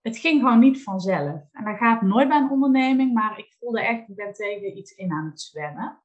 Het 0.00 0.18
ging 0.18 0.40
gewoon 0.40 0.58
niet 0.58 0.82
vanzelf. 0.82 1.42
En 1.52 1.64
dat 1.64 1.76
gaat 1.76 2.02
nooit 2.02 2.28
bij 2.28 2.38
een 2.38 2.50
onderneming, 2.50 3.14
maar 3.14 3.38
ik 3.38 3.56
voelde 3.58 3.80
echt, 3.80 4.08
ik 4.08 4.16
ben 4.16 4.32
tegen 4.32 4.76
iets 4.76 4.92
in 4.92 5.12
aan 5.12 5.26
het 5.26 5.40
zwemmen. 5.40 6.02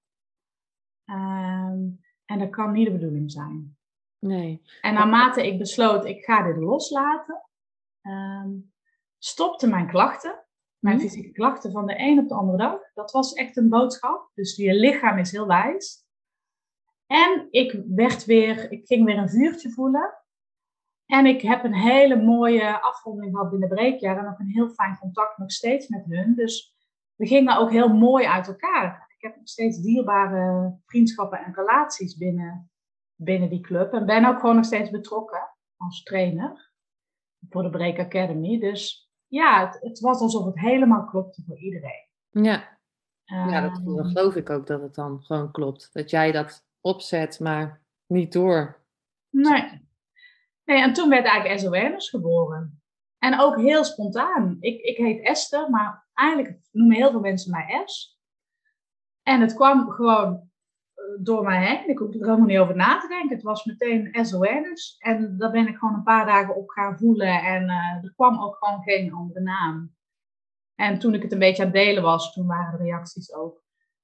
Ehm, 1.05 1.89
en 2.25 2.39
dat 2.39 2.49
kan 2.49 2.71
niet 2.71 2.85
de 2.85 2.91
bedoeling 2.91 3.31
zijn. 3.31 3.77
Nee. 4.19 4.61
En 4.81 4.93
naarmate 4.93 5.47
ik 5.47 5.57
besloot, 5.57 6.05
ik 6.05 6.23
ga 6.23 6.43
dit 6.43 6.57
loslaten, 6.57 7.49
um, 8.01 8.72
stopten 9.23 9.69
mijn 9.69 9.87
klachten. 9.87 10.45
Mijn 10.79 10.95
Hm? 10.95 11.01
fysieke 11.01 11.31
klachten 11.31 11.71
van 11.71 11.85
de 11.85 11.99
een 11.99 12.19
op 12.19 12.27
de 12.27 12.35
andere 12.35 12.57
dag. 12.57 12.79
Dat 12.93 13.11
was 13.11 13.33
echt 13.33 13.57
een 13.57 13.69
boodschap. 13.69 14.31
Dus 14.33 14.55
je 14.55 14.73
lichaam 14.73 15.17
is 15.17 15.31
heel 15.31 15.47
wijs. 15.47 16.05
En 17.07 17.47
ik 17.49 17.83
werd 17.87 18.25
weer, 18.25 18.71
ik 18.71 18.87
ging 18.87 19.05
weer 19.05 19.17
een 19.17 19.29
vuurtje 19.29 19.69
voelen. 19.71 20.13
En 21.05 21.25
ik 21.25 21.41
heb 21.41 21.63
een 21.63 21.75
hele 21.75 22.15
mooie 22.15 22.81
afronding 22.81 23.31
gehad 23.31 23.49
binnen 23.49 23.69
Breekjaar. 23.69 24.17
En 24.17 24.27
ook 24.27 24.39
een 24.39 24.51
heel 24.51 24.69
fijn 24.69 24.97
contact 24.97 25.37
nog 25.37 25.51
steeds 25.51 25.87
met 25.87 26.05
hun. 26.05 26.35
Dus 26.35 26.75
we 27.15 27.27
gingen 27.27 27.57
ook 27.57 27.71
heel 27.71 27.93
mooi 27.93 28.25
uit 28.25 28.47
elkaar. 28.47 29.13
Ik 29.17 29.21
heb 29.21 29.35
nog 29.35 29.47
steeds 29.47 29.81
dierbare 29.81 30.75
vriendschappen 30.85 31.39
en 31.39 31.53
relaties 31.53 32.17
binnen, 32.17 32.71
binnen 33.15 33.49
die 33.49 33.61
club. 33.61 33.93
En 33.93 34.05
ben 34.05 34.25
ook 34.25 34.39
gewoon 34.39 34.55
nog 34.55 34.65
steeds 34.65 34.89
betrokken 34.89 35.55
als 35.77 36.03
trainer 36.03 36.71
voor 37.49 37.63
de 37.63 37.69
Break 37.69 37.99
Academy. 37.99 38.59
Dus 38.59 39.02
ja, 39.33 39.65
het, 39.65 39.81
het 39.81 39.99
was 39.99 40.19
alsof 40.19 40.45
het 40.45 40.59
helemaal 40.59 41.05
klopte 41.05 41.43
voor 41.47 41.57
iedereen. 41.57 42.07
Ja, 42.29 42.77
ja 43.23 43.61
dat, 43.61 43.77
Ehm, 43.77 43.95
dat 43.95 44.07
geloof 44.07 44.35
ik 44.35 44.49
ook 44.49 44.67
dat 44.67 44.81
het 44.81 44.95
dan 44.95 45.21
gewoon 45.23 45.51
klopt. 45.51 45.89
Dat 45.93 46.09
jij 46.09 46.31
dat 46.31 46.65
opzet, 46.81 47.39
maar 47.39 47.81
niet 48.07 48.33
door. 48.33 48.81
Nee. 49.29 49.87
nee. 50.63 50.81
En 50.81 50.93
toen 50.93 51.09
werd 51.09 51.25
eigenlijk 51.25 51.59
S 51.59 51.65
Awareness 51.65 52.09
geboren. 52.09 52.81
En 53.17 53.39
ook 53.39 53.55
heel 53.55 53.83
spontaan. 53.83 54.57
Ik, 54.59 54.81
ik 54.81 54.97
heet 54.97 55.25
Esther, 55.25 55.69
maar 55.69 56.07
eigenlijk 56.13 56.59
noemen 56.71 56.95
heel 56.95 57.11
veel 57.11 57.19
mensen 57.19 57.51
mij 57.51 57.81
S. 57.85 58.19
En 59.23 59.41
het 59.41 59.53
kwam 59.53 59.89
gewoon 59.89 60.51
door 61.21 61.43
mij 61.43 61.65
heen. 61.67 61.89
Ik 61.89 61.97
hoefde 61.97 62.19
er 62.19 62.25
helemaal 62.25 62.47
niet 62.47 62.57
over 62.57 62.75
na 62.75 62.99
te 62.99 63.07
denken. 63.07 63.35
Het 63.35 63.43
was 63.43 63.65
meteen 63.65 64.25
S 64.25 64.33
Awareness. 64.33 64.95
En 64.99 65.37
daar 65.37 65.51
ben 65.51 65.67
ik 65.67 65.77
gewoon 65.77 65.93
een 65.93 66.03
paar 66.03 66.25
dagen 66.25 66.55
op 66.55 66.69
gaan 66.69 66.97
voelen. 66.97 67.41
En 67.43 67.69
eh, 67.69 68.03
er 68.03 68.13
kwam 68.15 68.43
ook 68.43 68.55
gewoon 68.59 68.83
geen 68.83 69.13
andere 69.13 69.41
naam. 69.41 69.95
En 70.75 70.99
toen 70.99 71.13
ik 71.13 71.21
het 71.21 71.31
een 71.31 71.39
beetje 71.39 71.63
aan 71.63 71.71
het 71.71 71.77
delen 71.77 72.03
was, 72.03 72.33
toen 72.33 72.47
waren 72.47 72.77
de 72.77 72.83
reacties 72.83 73.33
ook. 73.33 73.61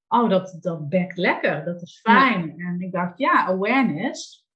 Oh, 0.08 0.30
dat, 0.30 0.56
dat 0.60 0.88
bekt 0.88 1.16
lekker, 1.16 1.64
dat 1.64 1.82
is 1.82 2.00
fijn. 2.00 2.58
En 2.58 2.80
ik 2.80 2.92
dacht, 2.92 3.18
ja, 3.18 3.46
awareness 3.46 4.46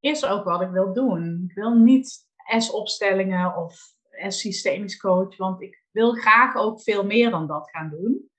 is 0.00 0.26
ook 0.26 0.44
wat 0.44 0.60
ik 0.60 0.70
wil 0.70 0.92
doen. 0.92 1.44
Ik 1.48 1.54
wil 1.54 1.74
niet 1.74 2.28
S-opstellingen 2.58 3.56
of 3.56 3.94
S-systemisch 4.28 5.00
coach, 5.00 5.36
want 5.36 5.62
ik 5.62 5.84
wil 5.90 6.12
graag 6.12 6.56
ook 6.56 6.82
veel 6.82 7.04
meer 7.04 7.30
dan 7.30 7.46
dat 7.46 7.70
gaan 7.70 7.90
doen. 7.90 8.30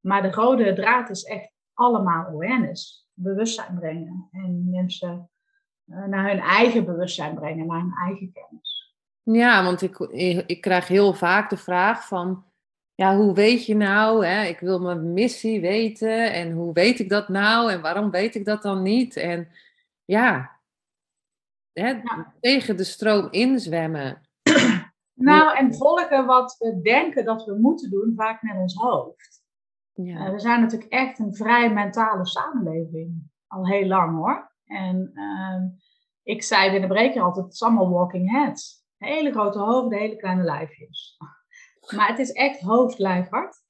Maar 0.00 0.22
de 0.22 0.30
rode 0.30 0.72
draad 0.72 1.10
is 1.10 1.22
echt 1.22 1.52
allemaal 1.80 2.26
awareness, 2.26 3.08
bewustzijn 3.14 3.78
brengen. 3.78 4.28
En 4.32 4.70
mensen 4.70 5.30
eh, 5.86 6.04
naar 6.04 6.28
hun 6.28 6.38
eigen 6.38 6.84
bewustzijn 6.84 7.34
brengen, 7.34 7.66
naar 7.66 7.80
hun 7.80 7.94
eigen 8.06 8.32
kennis. 8.32 8.94
Ja, 9.22 9.64
want 9.64 9.82
ik, 9.82 9.98
ik 10.46 10.60
krijg 10.60 10.88
heel 10.88 11.14
vaak 11.14 11.50
de 11.50 11.56
vraag 11.56 12.06
van, 12.06 12.44
ja, 12.94 13.16
hoe 13.16 13.34
weet 13.34 13.66
je 13.66 13.76
nou? 13.76 14.26
Hè? 14.26 14.44
Ik 14.44 14.60
wil 14.60 14.80
mijn 14.80 15.12
missie 15.12 15.60
weten 15.60 16.32
en 16.32 16.52
hoe 16.52 16.72
weet 16.72 16.98
ik 16.98 17.08
dat 17.08 17.28
nou? 17.28 17.72
En 17.72 17.80
waarom 17.80 18.10
weet 18.10 18.34
ik 18.34 18.44
dat 18.44 18.62
dan 18.62 18.82
niet? 18.82 19.16
En 19.16 19.48
ja, 20.04 20.60
hè, 21.72 21.88
Ja. 21.88 22.34
tegen 22.40 22.76
de 22.76 22.84
stroom 22.84 23.28
inzwemmen. 23.30 24.20
Nou, 25.14 25.56
en 25.56 25.74
volgen 25.74 26.26
wat 26.26 26.56
we 26.58 26.80
denken 26.82 27.24
dat 27.24 27.44
we 27.44 27.58
moeten 27.58 27.90
doen, 27.90 28.12
vaak 28.16 28.42
met 28.42 28.56
ons 28.56 28.74
hoofd. 28.74 29.39
Ja. 29.92 30.26
Uh, 30.26 30.30
we 30.32 30.38
zijn 30.38 30.60
natuurlijk 30.60 30.92
echt 30.92 31.18
een 31.18 31.34
vrij 31.34 31.72
mentale 31.72 32.26
samenleving. 32.26 33.30
Al 33.46 33.66
heel 33.66 33.86
lang 33.86 34.16
hoor. 34.16 34.52
En 34.64 35.10
uh, 35.14 35.62
ik 36.22 36.42
zei 36.42 36.70
binnen 36.70 36.88
Breker 36.88 37.22
altijd, 37.22 37.44
het 37.44 37.54
is 37.54 37.62
allemaal 37.62 37.90
walking 37.90 38.30
heads. 38.30 38.84
Hele 38.96 39.32
grote 39.32 39.58
hoofden, 39.58 39.98
hele 39.98 40.16
kleine 40.16 40.42
lijfjes. 40.42 41.16
Maar 41.96 42.08
het 42.08 42.18
is 42.18 42.32
echt 42.32 42.60
hoofd, 42.60 42.98
lijf, 42.98 43.28
hart. 43.28 43.62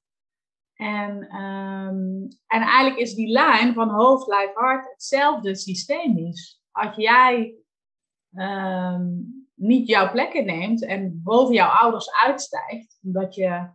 En, 0.73 1.35
um, 1.35 2.27
en 2.47 2.61
eigenlijk 2.61 2.97
is 2.97 3.13
die 3.13 3.27
lijn 3.27 3.73
van 3.73 3.89
hoofd, 3.89 4.27
lijf, 4.27 4.53
hart 4.53 4.89
hetzelfde 4.91 5.55
systemisch. 5.55 6.61
Als 6.71 6.95
jij 6.95 7.55
um, 8.33 9.47
niet 9.53 9.87
jouw 9.87 10.11
plek 10.11 10.33
inneemt 10.33 10.85
en 10.85 11.21
boven 11.23 11.53
jouw 11.53 11.69
ouders 11.69 12.11
uitstijgt, 12.13 12.99
omdat 13.03 13.35
je 13.35 13.69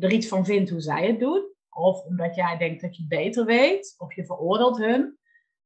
er 0.00 0.12
iets 0.12 0.28
van 0.28 0.44
vindt 0.44 0.70
hoe 0.70 0.80
zij 0.80 1.06
het 1.06 1.20
doen, 1.20 1.54
of 1.70 2.04
omdat 2.04 2.34
jij 2.34 2.56
denkt 2.56 2.82
dat 2.82 2.96
je 2.96 3.06
beter 3.06 3.44
weet, 3.44 3.94
of 3.98 4.14
je 4.14 4.24
veroordeelt 4.24 4.78
hun, 4.78 5.18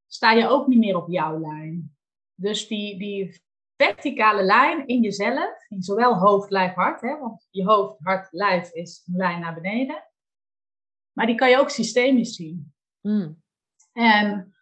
sta 0.07 0.31
je 0.31 0.47
ook 0.47 0.67
niet 0.67 0.79
meer 0.79 0.95
op 0.95 1.09
jouw 1.09 1.39
lijn. 1.39 1.95
Dus 2.35 2.67
die, 2.67 2.99
die 2.99 3.41
verticale 3.75 4.43
lijn 4.43 4.87
in 4.87 5.01
jezelf, 5.01 5.67
die 5.67 5.83
zowel 5.83 6.15
hoofd, 6.15 6.49
lijf, 6.49 6.73
hart, 6.73 7.01
hè, 7.01 7.17
want 7.17 7.47
je 7.49 7.63
hoofd, 7.65 7.99
hart, 7.99 8.27
lijf 8.31 8.71
is 8.71 9.03
een 9.07 9.15
lijn 9.15 9.39
naar 9.39 9.53
beneden, 9.53 10.03
maar 11.11 11.25
die 11.25 11.35
kan 11.35 11.49
je 11.49 11.59
ook 11.59 11.69
systemisch 11.69 12.35
zien. 12.35 12.73
Mm. 13.01 13.41
En 13.93 14.53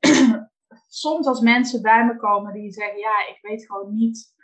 soms 0.88 1.26
als 1.26 1.40
mensen 1.40 1.82
bij 1.82 2.06
me 2.06 2.16
komen 2.16 2.52
die 2.52 2.72
zeggen, 2.72 2.98
ja, 2.98 3.26
ik 3.28 3.38
weet 3.40 3.66
gewoon 3.66 3.94
niet 3.94 4.34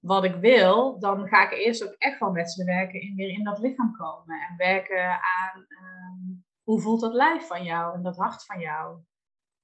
wat 0.00 0.24
ik 0.24 0.34
wil, 0.34 0.98
dan 0.98 1.28
ga 1.28 1.50
ik 1.50 1.58
eerst 1.58 1.84
ook 1.84 1.94
echt 1.98 2.20
wel 2.20 2.30
met 2.30 2.50
ze 2.50 2.64
werken 2.64 3.00
in 3.00 3.14
weer 3.14 3.28
in 3.28 3.44
dat 3.44 3.58
lichaam 3.58 3.96
komen. 3.96 4.40
En 4.48 4.56
werken 4.56 5.10
aan 5.10 5.58
um, 5.58 6.44
hoe 6.62 6.80
voelt 6.80 7.00
dat 7.00 7.14
lijf 7.14 7.46
van 7.46 7.64
jou 7.64 7.94
en 7.94 8.02
dat 8.02 8.16
hart 8.16 8.44
van 8.44 8.60
jou. 8.60 8.98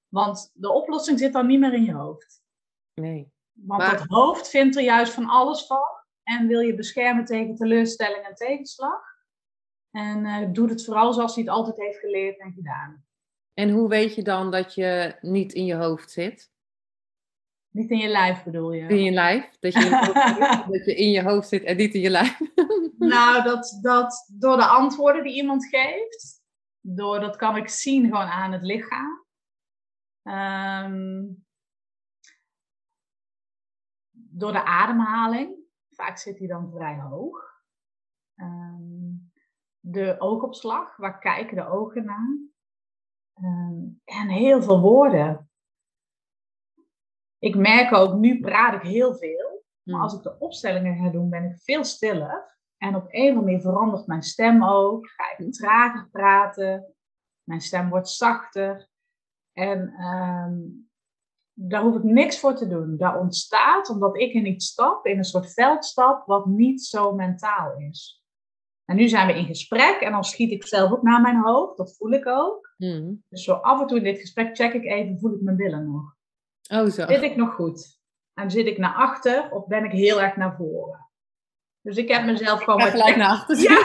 Want 0.09 0.51
de 0.55 0.73
oplossing 0.73 1.19
zit 1.19 1.33
dan 1.33 1.47
niet 1.47 1.61
meer 1.61 1.75
in 1.75 1.85
je 1.85 1.93
hoofd. 1.93 2.43
Nee. 2.95 3.33
Want 3.53 3.81
maar... 3.81 3.97
dat 3.97 4.07
hoofd 4.07 4.49
vindt 4.49 4.77
er 4.77 4.83
juist 4.83 5.13
van 5.13 5.29
alles 5.29 5.67
van 5.67 6.05
en 6.23 6.47
wil 6.47 6.61
je 6.61 6.75
beschermen 6.75 7.25
tegen 7.25 7.55
teleurstelling 7.55 8.25
en 8.25 8.35
tegenslag. 8.35 9.03
En 9.91 10.25
uh, 10.25 10.53
doet 10.53 10.71
het 10.71 10.85
vooral 10.85 11.13
zoals 11.13 11.35
hij 11.35 11.45
het 11.45 11.53
altijd 11.53 11.77
heeft 11.77 11.99
geleerd 11.99 12.39
en 12.39 12.53
gedaan. 12.53 13.07
En 13.55 13.71
hoe 13.71 13.89
weet 13.89 14.15
je 14.15 14.23
dan 14.23 14.51
dat 14.51 14.75
je 14.75 15.17
niet 15.21 15.53
in 15.53 15.65
je 15.65 15.75
hoofd 15.75 16.11
zit? 16.11 16.51
Niet 17.77 17.91
in 17.91 17.99
je 17.99 18.09
lijf 18.09 18.45
bedoel 18.45 18.73
je? 18.73 18.89
In 18.89 19.03
je 19.03 19.11
lijf? 19.11 19.59
Dat 19.59 19.73
je 19.73 19.81
in 19.81 19.89
je 19.89 19.95
hoofd, 19.97 20.29
zit, 20.29 20.39
dat 20.73 20.85
je 20.85 20.95
in 20.95 21.11
je 21.11 21.23
hoofd 21.23 21.49
zit 21.49 21.63
en 21.65 21.77
niet 21.77 21.95
in 21.95 22.01
je 22.01 22.11
lijf? 22.11 22.41
nou, 22.99 23.43
dat, 23.43 23.79
dat 23.83 24.31
door 24.33 24.57
de 24.57 24.67
antwoorden 24.67 25.23
die 25.23 25.35
iemand 25.35 25.67
geeft. 25.67 26.43
Door, 26.81 27.21
dat 27.21 27.37
kan 27.37 27.57
ik 27.57 27.69
zien 27.69 28.05
gewoon 28.05 28.27
aan 28.27 28.53
het 28.53 28.63
lichaam. 28.63 29.25
Um, 30.23 31.45
door 34.13 34.53
de 34.53 34.65
ademhaling. 34.65 35.55
Vaak 35.91 36.19
zit 36.19 36.39
hij 36.39 36.47
dan 36.47 36.71
vrij 36.71 37.01
hoog. 37.01 37.63
Um, 38.37 39.33
de 39.81 40.17
oogopslag, 40.19 40.97
waar 40.97 41.19
kijken 41.19 41.57
de 41.57 41.69
ogen 41.69 42.05
naar? 42.05 42.39
Um, 43.43 44.01
en 44.05 44.29
heel 44.29 44.63
veel 44.63 44.81
woorden. 44.81 45.51
Ik 47.39 47.57
merk 47.57 47.95
ook, 47.95 48.15
nu 48.15 48.41
praat 48.41 48.75
ik 48.75 48.83
heel 48.83 49.15
veel. 49.15 49.65
Maar 49.83 50.01
als 50.01 50.15
ik 50.15 50.23
de 50.23 50.39
opstellingen 50.39 50.97
ga 50.97 51.11
doen, 51.11 51.31
ben 51.31 51.45
ik 51.45 51.59
veel 51.63 51.85
stiller. 51.85 52.55
En 52.77 52.95
op 52.95 53.07
een 53.09 53.23
of 53.23 53.29
andere 53.29 53.45
manier 53.45 53.61
verandert 53.61 54.07
mijn 54.07 54.23
stem 54.23 54.65
ook. 54.65 55.09
Ga 55.09 55.37
ik 55.37 55.53
trager 55.53 56.09
praten. 56.11 56.95
Mijn 57.43 57.61
stem 57.61 57.89
wordt 57.89 58.09
zachter. 58.09 58.89
En 59.53 60.05
um, 60.05 60.89
daar 61.53 61.83
hoef 61.83 61.97
ik 61.97 62.03
niks 62.03 62.41
voor 62.41 62.55
te 62.55 62.69
doen. 62.69 62.97
Daar 62.97 63.21
ontstaat, 63.21 63.89
omdat 63.89 64.17
ik 64.17 64.33
in 64.33 64.47
iets 64.47 64.67
stap, 64.67 65.07
in 65.07 65.19
een 65.19 65.25
soort 65.25 65.53
veld 65.53 65.85
stap, 65.85 66.27
wat 66.27 66.47
niet 66.47 66.83
zo 66.83 67.15
mentaal 67.15 67.79
is. 67.79 68.25
En 68.85 68.97
nu 68.97 69.09
zijn 69.09 69.27
we 69.27 69.39
in 69.39 69.47
gesprek 69.47 70.01
en 70.01 70.13
dan 70.13 70.25
schiet 70.25 70.51
ik 70.51 70.67
zelf 70.67 70.93
ook 70.93 71.03
naar 71.03 71.21
mijn 71.21 71.43
hoofd. 71.43 71.77
Dat 71.77 71.97
voel 71.97 72.11
ik 72.11 72.27
ook. 72.27 72.75
Mm. 72.77 73.25
Dus 73.29 73.45
zo 73.45 73.53
af 73.53 73.81
en 73.81 73.87
toe 73.87 73.99
in 73.99 74.05
dit 74.05 74.19
gesprek 74.19 74.57
check 74.57 74.73
ik 74.73 74.85
even, 74.85 75.19
voel 75.19 75.35
ik 75.35 75.41
mijn 75.41 75.57
billen 75.57 75.93
nog? 75.93 76.16
Oh 76.69 76.87
zo. 76.87 77.07
Zit 77.07 77.23
ik 77.23 77.37
nog 77.37 77.55
goed? 77.55 78.01
En 78.35 78.51
zit 78.51 78.67
ik 78.67 78.79
naar 78.79 78.95
achter 78.95 79.51
of 79.51 79.67
ben 79.67 79.85
ik 79.85 79.93
heel 79.93 80.23
erg 80.23 80.37
naar 80.37 80.57
voren? 80.57 81.11
Dus 81.81 81.97
ik 81.97 82.09
heb 82.09 82.25
mezelf 82.25 82.63
gewoon... 82.63 82.81
Ja, 82.81 82.91
gelijk 82.91 83.17
naar 83.17 83.31
achter. 83.31 83.59
Ja! 83.59 83.81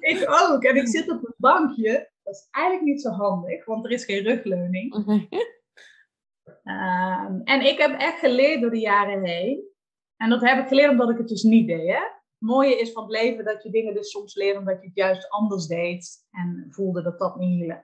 ik 0.12 0.24
ook. 0.28 0.62
En 0.62 0.76
ik 0.76 0.88
zit 0.88 1.10
op 1.10 1.24
een 1.24 1.34
bankje. 1.36 2.10
Dat 2.22 2.34
is 2.34 2.48
eigenlijk 2.50 2.84
niet 2.86 3.02
zo 3.02 3.10
handig, 3.10 3.64
want 3.64 3.84
er 3.84 3.90
is 3.90 4.04
geen 4.04 4.22
rugleuning. 4.22 4.94
Um, 6.64 7.40
en 7.44 7.60
ik 7.60 7.78
heb 7.78 8.00
echt 8.00 8.18
geleerd 8.18 8.60
door 8.60 8.70
de 8.70 8.78
jaren 8.78 9.24
heen. 9.24 9.64
En 10.16 10.30
dat 10.30 10.40
heb 10.40 10.58
ik 10.58 10.68
geleerd 10.68 10.90
omdat 10.90 11.10
ik 11.10 11.18
het 11.18 11.28
dus 11.28 11.42
niet 11.42 11.66
deed. 11.66 11.88
Hè? 11.88 11.94
Het 11.94 12.48
mooie 12.48 12.78
is 12.78 12.92
van 12.92 13.02
het 13.02 13.12
leven 13.12 13.44
dat 13.44 13.62
je 13.62 13.70
dingen 13.70 13.94
dus 13.94 14.10
soms 14.10 14.34
leert 14.34 14.56
omdat 14.56 14.80
je 14.80 14.86
het 14.86 14.96
juist 14.96 15.30
anders 15.30 15.66
deed. 15.66 16.26
En 16.30 16.66
voelde 16.70 17.02
dat 17.02 17.18
dat 17.18 17.36
niet. 17.36 17.74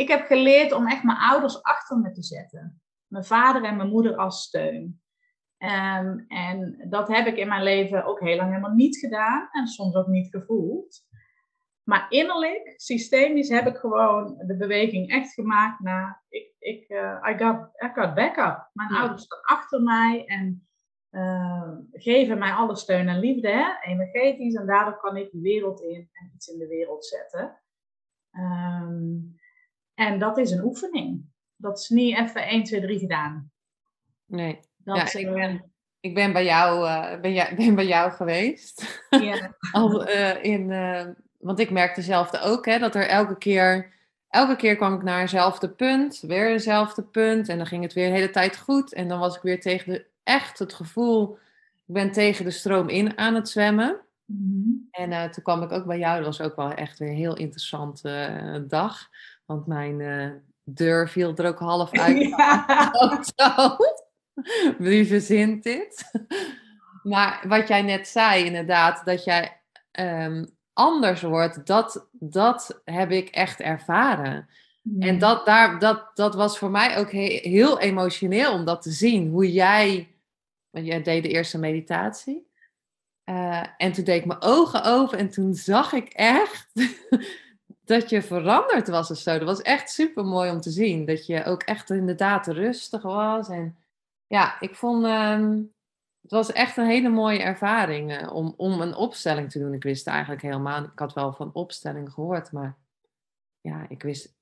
Ik 0.00 0.08
heb 0.08 0.26
geleerd 0.26 0.72
om 0.72 0.86
echt 0.86 1.02
mijn 1.02 1.18
ouders 1.18 1.62
achter 1.62 1.98
me 1.98 2.10
te 2.10 2.22
zetten. 2.22 2.82
Mijn 3.06 3.24
vader 3.24 3.64
en 3.64 3.76
mijn 3.76 3.88
moeder 3.88 4.16
als 4.16 4.42
steun. 4.42 5.02
Um, 5.58 6.24
en 6.28 6.86
dat 6.88 7.08
heb 7.08 7.26
ik 7.26 7.36
in 7.36 7.48
mijn 7.48 7.62
leven 7.62 8.04
ook 8.04 8.20
heel 8.20 8.36
lang 8.36 8.48
helemaal 8.48 8.74
niet 8.74 8.96
gedaan. 8.96 9.48
En 9.52 9.66
soms 9.66 9.94
ook 9.94 10.06
niet 10.06 10.30
gevoeld. 10.30 11.00
Maar 11.82 12.06
innerlijk, 12.08 12.72
systemisch, 12.76 13.48
heb 13.48 13.66
ik 13.66 13.76
gewoon 13.76 14.42
de 14.46 14.56
beweging 14.56 15.10
echt 15.10 15.34
gemaakt 15.34 15.80
naar... 15.80 16.24
Ik, 16.28 16.54
ik, 16.58 16.88
uh, 16.88 17.26
I, 17.30 17.38
got, 17.38 17.56
I 17.84 17.90
got 17.94 18.14
backup. 18.14 18.70
Mijn 18.72 18.92
Ja. 18.92 19.00
ouders 19.00 19.22
staan 19.22 19.42
achter 19.42 19.82
mij. 19.82 20.24
En 20.26 20.68
uh, 21.10 21.72
geven 21.92 22.38
mij 22.38 22.52
alle 22.52 22.76
steun 22.76 23.08
en 23.08 23.18
liefde, 23.18 23.48
hè, 23.48 23.90
energetisch. 23.90 24.54
En 24.54 24.66
daardoor 24.66 25.00
kan 25.00 25.16
ik 25.16 25.30
de 25.30 25.40
wereld 25.40 25.80
in 25.80 26.08
en 26.12 26.30
iets 26.34 26.46
in 26.46 26.58
de 26.58 26.66
wereld 26.66 27.04
zetten. 27.06 27.60
Ehm, 28.30 29.38
en 30.00 30.18
dat 30.18 30.38
is 30.38 30.50
een 30.50 30.64
oefening. 30.64 31.24
Dat 31.56 31.78
is 31.78 31.88
niet 31.88 32.18
even 32.18 32.46
1, 32.46 32.64
2, 32.64 32.80
3 32.80 32.98
gedaan. 32.98 33.50
Nee. 34.26 34.60
Dat, 34.76 35.12
ja, 35.12 35.18
ik, 35.18 35.32
ben, 35.32 35.72
ik 36.00 36.14
ben 36.14 36.32
bij 36.32 36.44
jou, 36.44 36.86
uh, 36.86 37.20
ben, 37.20 37.48
ben 37.56 37.74
bij 37.74 37.86
jou 37.86 38.10
geweest. 38.10 39.04
Ja. 39.10 39.56
Al, 39.72 40.08
uh, 40.08 40.44
in, 40.44 40.68
want 41.38 41.58
ik 41.58 41.70
merkte 41.70 42.02
zelf 42.02 42.42
ook, 42.42 42.66
hè, 42.66 42.78
dat 42.78 42.94
er 42.94 43.06
elke 43.06 43.38
keer 43.38 43.98
elke 44.28 44.56
keer 44.56 44.76
kwam 44.76 44.94
ik 44.94 45.02
naar 45.02 45.20
hetzelfde 45.20 45.70
punt, 45.70 46.20
weer 46.20 46.50
hetzelfde 46.50 47.02
punt. 47.02 47.48
En 47.48 47.56
dan 47.56 47.66
ging 47.66 47.82
het 47.82 47.92
weer 47.92 48.08
de 48.08 48.14
hele 48.14 48.30
tijd 48.30 48.58
goed. 48.58 48.92
En 48.92 49.08
dan 49.08 49.18
was 49.18 49.36
ik 49.36 49.42
weer 49.42 49.60
tegen 49.60 49.92
de, 49.92 50.06
echt 50.22 50.58
het 50.58 50.72
gevoel, 50.72 51.38
ik 51.86 51.94
ben 51.94 52.12
tegen 52.12 52.44
de 52.44 52.50
stroom 52.50 52.88
in 52.88 53.18
aan 53.18 53.34
het 53.34 53.48
zwemmen. 53.48 54.00
Mhm. 54.24 54.70
En 54.90 55.30
toen 55.30 55.42
kwam 55.42 55.62
ik 55.62 55.72
ook 55.72 55.86
bij 55.86 55.98
jou. 55.98 56.16
Dat 56.16 56.26
was 56.26 56.40
ook 56.40 56.56
wel 56.56 56.72
echt 56.72 56.98
weer 56.98 57.08
een 57.08 57.14
heel 57.14 57.36
interessante 57.36 58.64
dag. 58.68 59.08
Want 59.50 59.66
mijn 59.66 60.00
uh, 60.00 60.30
deur 60.64 61.08
viel 61.08 61.34
er 61.36 61.46
ook 61.46 61.58
half 61.58 61.92
uit. 61.92 62.18
Ja. 63.36 63.78
Wie 64.78 65.06
verzint 65.06 65.62
dit? 65.62 66.10
maar 67.02 67.44
wat 67.48 67.68
jij 67.68 67.82
net 67.82 68.08
zei, 68.08 68.44
inderdaad, 68.44 69.04
dat 69.04 69.24
jij 69.24 69.60
um, 70.00 70.56
anders 70.72 71.22
wordt, 71.22 71.66
dat, 71.66 72.08
dat 72.12 72.80
heb 72.84 73.10
ik 73.10 73.28
echt 73.28 73.60
ervaren. 73.60 74.48
En 74.98 75.18
dat, 75.18 75.46
daar, 75.46 75.78
dat, 75.78 76.10
dat 76.14 76.34
was 76.34 76.58
voor 76.58 76.70
mij 76.70 76.98
ook 76.98 77.10
heel 77.10 77.80
emotioneel 77.80 78.52
om 78.52 78.64
dat 78.64 78.82
te 78.82 78.90
zien. 78.90 79.30
Hoe 79.30 79.52
jij, 79.52 80.14
want 80.70 80.86
jij 80.86 81.02
deed 81.02 81.22
de 81.22 81.28
eerste 81.28 81.58
meditatie. 81.58 82.48
Uh, 83.24 83.64
en 83.76 83.92
toen 83.92 84.04
deed 84.04 84.20
ik 84.20 84.26
mijn 84.26 84.42
ogen 84.42 84.84
open 84.84 85.18
en 85.18 85.30
toen 85.30 85.54
zag 85.54 85.92
ik 85.92 86.08
echt 86.08 86.72
dat 87.90 88.10
je 88.10 88.22
veranderd 88.22 88.88
was 88.88 89.10
of 89.10 89.16
zo. 89.16 89.38
Dat 89.38 89.48
was 89.48 89.62
echt 89.62 89.90
super 89.90 90.24
mooi 90.24 90.50
om 90.50 90.60
te 90.60 90.70
zien. 90.70 91.04
Dat 91.04 91.26
je 91.26 91.44
ook 91.44 91.62
echt 91.62 91.90
inderdaad 91.90 92.46
rustig 92.46 93.02
was. 93.02 93.48
En 93.48 93.76
ja, 94.26 94.60
ik 94.60 94.74
vond, 94.74 95.04
ehm, 95.04 95.62
het 96.22 96.30
was 96.30 96.52
echt 96.52 96.76
een 96.76 96.86
hele 96.86 97.08
mooie 97.08 97.42
ervaring 97.42 98.20
uh, 98.20 98.34
om, 98.34 98.54
om 98.56 98.80
een 98.80 98.94
opstelling 98.94 99.50
te 99.50 99.58
doen. 99.58 99.74
Ik 99.74 99.82
wist 99.82 100.06
eigenlijk 100.06 100.42
helemaal, 100.42 100.82
ik 100.82 100.98
had 100.98 101.12
wel 101.12 101.32
van 101.32 101.50
opstelling 101.52 102.12
gehoord, 102.12 102.52
maar 102.52 102.76
ja, 103.60 103.86
ik 103.88 104.02
wist, 104.02 104.34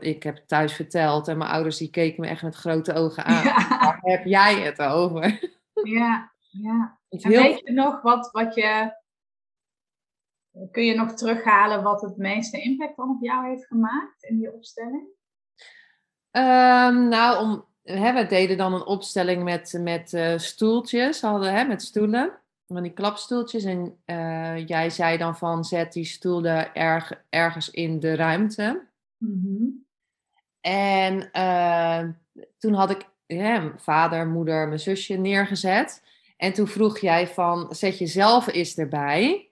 ik 0.00 0.22
heb 0.22 0.36
thuis 0.46 0.72
verteld 0.72 1.28
en 1.28 1.38
mijn 1.38 1.50
ouders 1.50 1.76
die 1.76 1.90
keken 1.90 2.20
me 2.20 2.28
echt 2.28 2.42
met 2.42 2.54
grote 2.54 2.92
ogen 2.94 3.24
aan. 3.24 3.44
Waar 3.80 3.98
heb 4.02 4.24
jij 4.24 4.60
het 4.60 4.82
over? 4.82 5.50
Ja, 5.82 6.32
ja. 6.48 6.96
En 7.08 7.30
weet 7.30 7.60
je 7.64 7.72
nog 7.72 8.02
wat, 8.02 8.28
wat 8.32 8.54
je, 8.54 8.92
kun 10.70 10.84
je 10.84 10.94
nog 10.94 11.12
terughalen 11.12 11.82
wat 11.82 12.00
het 12.00 12.16
meeste 12.16 12.60
impact 12.60 12.96
dan 12.96 13.10
op 13.10 13.22
jou 13.22 13.48
heeft 13.48 13.66
gemaakt 13.66 14.22
in 14.22 14.38
die 14.38 14.52
opstelling? 14.52 15.06
Um, 16.30 17.08
nou, 17.08 17.42
om, 17.42 17.64
hè, 17.82 18.12
we 18.12 18.26
deden 18.26 18.56
dan 18.56 18.74
een 18.74 18.86
opstelling 18.86 19.42
met, 19.42 19.78
met 19.80 20.12
uh, 20.12 20.38
stoeltjes, 20.38 21.20
hadden, 21.20 21.54
hè, 21.54 21.64
met 21.64 21.82
stoelen, 21.82 22.32
van 22.66 22.82
die 22.82 22.92
klapstoeltjes. 22.92 23.64
En 23.64 23.98
uh, 24.06 24.66
jij 24.66 24.90
zei 24.90 25.16
dan 25.16 25.36
van 25.36 25.64
zet 25.64 25.92
die 25.92 26.04
stoelen 26.04 26.74
erg, 26.74 27.24
ergens 27.28 27.70
in 27.70 28.00
de 28.00 28.14
ruimte. 28.14 28.86
Mm-hmm. 29.16 29.86
En 30.60 31.28
uh, 31.32 32.04
toen 32.58 32.72
had 32.72 32.90
ik 32.90 33.08
ja, 33.26 33.72
vader, 33.76 34.26
moeder, 34.26 34.66
mijn 34.66 34.80
zusje 34.80 35.14
neergezet. 35.14 36.02
En 36.36 36.52
toen 36.52 36.66
vroeg 36.66 36.98
jij 36.98 37.28
van 37.28 37.74
zet 37.74 37.98
jezelf 37.98 38.46
eens 38.46 38.76
erbij. 38.76 39.47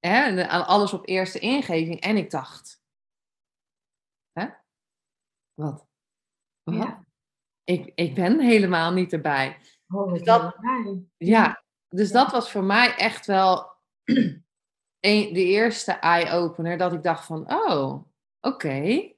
Hè, 0.00 0.48
alles 0.48 0.92
op 0.92 1.08
eerste 1.08 1.38
ingeving. 1.38 2.00
En 2.00 2.16
ik 2.16 2.30
dacht, 2.30 2.82
hè? 4.32 4.46
Wat? 5.54 5.86
Ja. 6.62 7.04
Ik, 7.64 7.92
ik 7.94 8.14
ben 8.14 8.40
helemaal 8.40 8.92
niet 8.92 9.12
erbij. 9.12 9.58
Oh, 9.88 10.12
dus 10.12 10.22
dat, 10.22 10.56
ja, 11.16 11.62
dus 11.88 12.12
dat 12.12 12.30
was 12.30 12.50
voor 12.50 12.64
mij 12.64 12.96
echt 12.96 13.26
wel 13.26 13.72
een, 15.00 15.32
de 15.32 15.44
eerste 15.44 15.92
eye-opener. 15.92 16.78
Dat 16.78 16.92
ik 16.92 17.02
dacht 17.02 17.24
van, 17.24 17.52
oh, 17.52 18.04
oké. 18.40 19.12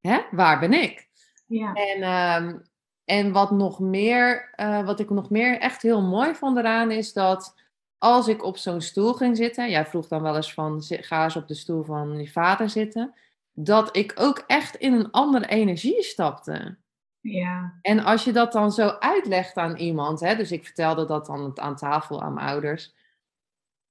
Hè, 0.00 0.20
waar 0.30 0.58
ben 0.58 0.72
ik? 0.72 1.08
Ja. 1.46 1.72
En, 1.72 2.02
um, 2.02 2.62
en 3.04 3.32
wat 3.32 3.50
nog 3.50 3.80
meer, 3.80 4.52
uh, 4.56 4.84
wat 4.84 5.00
ik 5.00 5.10
nog 5.10 5.30
meer 5.30 5.58
echt 5.58 5.82
heel 5.82 6.02
mooi 6.02 6.34
vond 6.34 6.58
eraan 6.58 6.90
is 6.90 7.12
dat 7.12 7.54
als 7.98 8.28
ik 8.28 8.44
op 8.44 8.56
zo'n 8.56 8.80
stoel 8.80 9.12
ging 9.12 9.36
zitten, 9.36 9.70
jij 9.70 9.86
vroeg 9.86 10.08
dan 10.08 10.22
wel 10.22 10.36
eens 10.36 10.54
van, 10.54 10.82
ga 10.82 11.24
eens 11.24 11.36
op 11.36 11.48
de 11.48 11.54
stoel 11.54 11.84
van 11.84 12.18
je 12.18 12.30
vader 12.30 12.70
zitten 12.70 13.14
dat 13.52 13.96
ik 13.96 14.12
ook 14.16 14.44
echt 14.46 14.76
in 14.76 14.92
een 14.92 15.10
andere 15.10 15.46
energie 15.46 16.02
stapte. 16.02 16.76
Ja. 17.20 17.78
En 17.82 18.04
als 18.04 18.24
je 18.24 18.32
dat 18.32 18.52
dan 18.52 18.72
zo 18.72 18.88
uitlegt 18.88 19.56
aan 19.56 19.76
iemand, 19.76 20.20
hè, 20.20 20.36
dus 20.36 20.52
ik 20.52 20.64
vertelde 20.64 21.06
dat 21.06 21.26
dan 21.26 21.58
aan 21.60 21.76
tafel 21.76 22.22
aan 22.22 22.34
mijn 22.34 22.48
ouders. 22.48 22.94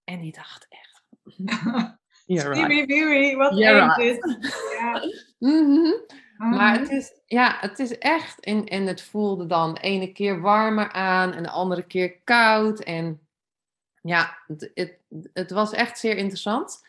En 0.04 0.20
die 0.20 0.32
dacht 0.32 0.68
echt. 0.70 1.04
Right. 2.28 3.36
wat 3.36 3.54
right. 3.54 3.58
Ja. 4.80 5.02
Mhm. 5.50 5.92
Maar 6.38 6.80
het 6.80 6.90
is, 6.90 7.12
ja, 7.26 7.58
het 7.60 7.80
is 7.80 7.98
echt, 7.98 8.40
en, 8.40 8.66
en 8.66 8.86
het 8.86 9.02
voelde 9.02 9.46
dan 9.46 9.74
de 9.74 9.80
ene 9.80 10.12
keer 10.12 10.42
warmer 10.42 10.92
aan 10.92 11.34
en 11.34 11.44
de 11.44 11.50
andere 11.50 11.84
keer 11.84 12.22
koud. 12.24 12.80
En 12.80 13.27
ja, 14.08 14.38
het, 14.48 14.72
het, 14.74 15.00
het 15.34 15.52
was 15.52 15.74
echt 15.74 16.00
zeer 16.00 16.18
interessant. 16.18 16.86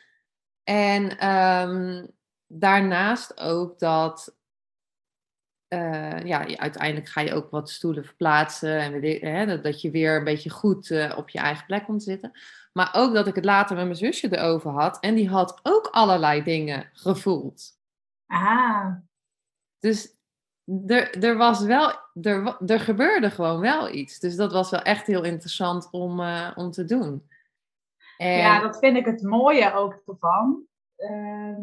En 0.62 1.28
um, 1.28 2.10
daarnaast 2.46 3.40
ook 3.40 3.78
dat 3.78 4.36
uh, 5.68 6.24
ja, 6.24 6.56
uiteindelijk 6.56 7.08
ga 7.08 7.20
je 7.20 7.34
ook 7.34 7.50
wat 7.50 7.70
stoelen 7.70 8.04
verplaatsen. 8.04 8.78
En 8.78 9.02
hè, 9.32 9.46
dat, 9.46 9.64
dat 9.64 9.80
je 9.80 9.90
weer 9.90 10.16
een 10.16 10.24
beetje 10.24 10.50
goed 10.50 10.90
uh, 10.90 11.14
op 11.16 11.28
je 11.28 11.38
eigen 11.38 11.66
plek 11.66 11.84
komt 11.84 12.02
zitten. 12.02 12.32
Maar 12.72 12.90
ook 12.92 13.14
dat 13.14 13.26
ik 13.26 13.34
het 13.34 13.44
later 13.44 13.76
met 13.76 13.84
mijn 13.84 13.96
zusje 13.96 14.36
erover 14.36 14.70
had. 14.70 15.00
En 15.00 15.14
die 15.14 15.28
had 15.28 15.60
ook 15.62 15.86
allerlei 15.86 16.42
dingen 16.42 16.90
gevoeld. 16.92 17.78
Ah. 18.26 18.94
Dus 19.78 20.17
er, 20.86 21.24
er 21.24 21.36
was 21.36 21.62
wel, 21.62 21.92
er, 22.22 22.56
er 22.66 22.80
gebeurde 22.80 23.30
gewoon 23.30 23.60
wel 23.60 23.94
iets. 23.94 24.18
Dus 24.18 24.36
dat 24.36 24.52
was 24.52 24.70
wel 24.70 24.82
echt 24.82 25.06
heel 25.06 25.24
interessant 25.24 25.88
om, 25.90 26.20
uh, 26.20 26.50
om 26.54 26.70
te 26.70 26.84
doen. 26.84 27.28
En... 28.16 28.38
Ja, 28.38 28.60
dat 28.60 28.78
vind 28.78 28.96
ik 28.96 29.04
het 29.04 29.22
mooie 29.22 29.74
ook 29.74 30.02
ervan. 30.06 30.66
Ehm, 30.96 31.62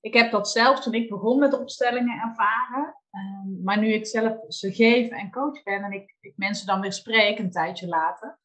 ik 0.00 0.14
heb 0.14 0.30
dat 0.30 0.50
zelf 0.50 0.80
toen 0.80 0.94
ik 0.94 1.08
begon 1.08 1.38
met 1.38 1.58
opstellingen 1.58 2.20
ervaren. 2.20 2.94
Um, 3.12 3.60
maar 3.62 3.78
nu 3.78 3.92
ik 3.92 4.06
zelf 4.06 4.36
ze 4.48 4.72
geef 4.72 5.08
en 5.08 5.30
coach 5.30 5.62
ben 5.62 5.82
en 5.82 5.92
ik, 5.92 6.16
ik, 6.20 6.32
mensen 6.36 6.66
dan 6.66 6.80
weer 6.80 6.92
spreek 6.92 7.38
een 7.38 7.50
tijdje 7.50 7.86
later. 7.86 8.38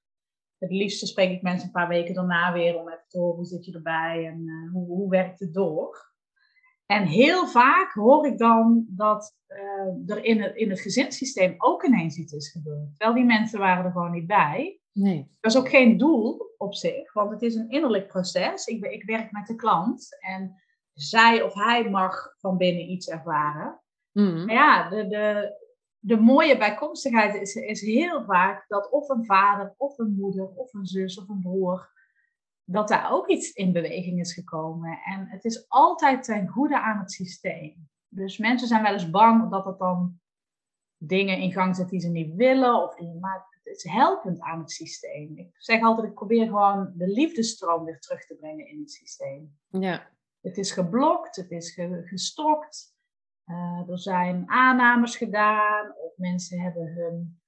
Het 0.57 0.71
liefste 0.71 1.05
spreek 1.05 1.31
ik 1.31 1.41
mensen 1.41 1.65
een 1.65 1.73
paar 1.73 1.87
weken 1.87 2.13
daarna 2.13 2.53
weer 2.53 2.75
om 2.75 2.89
even 2.89 3.05
te 3.07 3.17
horen 3.17 3.35
hoe 3.35 3.45
zit 3.45 3.65
je 3.65 3.73
erbij 3.73 4.25
en 4.25 4.41
uh, 4.45 4.71
hoe, 4.71 4.87
hoe 4.87 5.09
werkt 5.09 5.39
het 5.39 5.53
door. 5.53 6.13
En 6.85 7.05
heel 7.05 7.47
vaak 7.47 7.91
hoor 7.93 8.27
ik 8.27 8.37
dan 8.37 8.85
dat 8.89 9.35
uh, 9.47 10.15
er 10.15 10.23
in 10.23 10.41
het, 10.41 10.55
in 10.55 10.69
het 10.69 10.79
gezinssysteem 10.79 11.55
ook 11.57 11.83
ineens 11.83 12.17
iets 12.17 12.33
is 12.33 12.51
gebeurd. 12.51 12.89
Terwijl 12.97 13.13
die 13.13 13.25
mensen 13.25 13.59
waren 13.59 13.85
er 13.85 13.91
gewoon 13.91 14.11
niet 14.11 14.27
bij. 14.27 14.79
Nee. 14.91 15.27
Dat 15.39 15.51
is 15.51 15.57
ook 15.57 15.69
geen 15.69 15.97
doel 15.97 16.53
op 16.57 16.75
zich, 16.75 17.13
want 17.13 17.31
het 17.31 17.41
is 17.41 17.55
een 17.55 17.69
innerlijk 17.69 18.07
proces. 18.07 18.65
Ik, 18.65 18.85
ik 18.85 19.03
werk 19.03 19.31
met 19.31 19.47
de 19.47 19.55
klant 19.55 20.17
en 20.19 20.55
zij 20.93 21.41
of 21.41 21.53
hij 21.53 21.89
mag 21.89 22.35
van 22.37 22.57
binnen 22.57 22.89
iets 22.89 23.09
ervaren. 23.09 23.81
Mm. 24.11 24.45
Maar 24.45 24.55
ja, 24.55 24.89
de, 24.89 25.07
de, 25.07 25.55
de 25.99 26.17
mooie 26.17 26.57
bijkomstigheid 26.57 27.41
is, 27.41 27.55
is 27.55 27.81
heel 27.81 28.23
vaak 28.23 28.65
dat 28.67 28.91
of 28.91 29.09
een 29.09 29.25
vader, 29.25 29.73
of 29.77 29.97
een 29.97 30.15
moeder, 30.19 30.47
of 30.47 30.73
een 30.73 30.85
zus, 30.85 31.19
of 31.19 31.29
een 31.29 31.41
broer, 31.41 31.93
dat 32.65 32.87
daar 32.87 33.11
ook 33.11 33.27
iets 33.27 33.51
in 33.51 33.73
beweging 33.73 34.19
is 34.19 34.33
gekomen. 34.33 34.99
En 35.05 35.27
het 35.27 35.45
is 35.45 35.69
altijd 35.69 36.23
ten 36.23 36.47
goede 36.47 36.81
aan 36.81 36.99
het 36.99 37.11
systeem. 37.11 37.89
Dus 38.07 38.37
mensen 38.37 38.67
zijn 38.67 38.83
wel 38.83 38.93
eens 38.93 39.09
bang 39.09 39.51
dat 39.51 39.65
het 39.65 39.77
dan 39.77 40.19
dingen 40.97 41.37
in 41.37 41.51
gang 41.51 41.75
zet 41.75 41.89
die 41.89 41.99
ze 41.99 42.09
niet 42.09 42.35
willen. 42.35 42.83
Of 42.83 42.95
die, 42.95 43.13
maar 43.19 43.45
het 43.63 43.75
is 43.75 43.83
helpend 43.83 44.41
aan 44.41 44.59
het 44.59 44.71
systeem. 44.71 45.37
Ik 45.37 45.49
zeg 45.57 45.81
altijd, 45.81 46.07
ik 46.07 46.13
probeer 46.13 46.45
gewoon 46.45 46.93
de 46.95 47.07
liefdestroom 47.07 47.85
weer 47.85 47.99
terug 47.99 48.25
te 48.25 48.35
brengen 48.35 48.67
in 48.67 48.79
het 48.79 48.91
systeem. 48.91 49.57
Ja. 49.69 50.07
Het 50.41 50.57
is 50.57 50.71
geblokt, 50.71 51.35
het 51.35 51.51
is 51.51 51.79
gestokt. 52.03 52.93
Uh, 53.45 53.89
er 53.89 53.99
zijn 53.99 54.49
aannames 54.49 55.17
gedaan, 55.17 55.95
of 55.97 56.17
mensen 56.17 56.59
hebben 56.59 56.93
hun, 56.93 57.41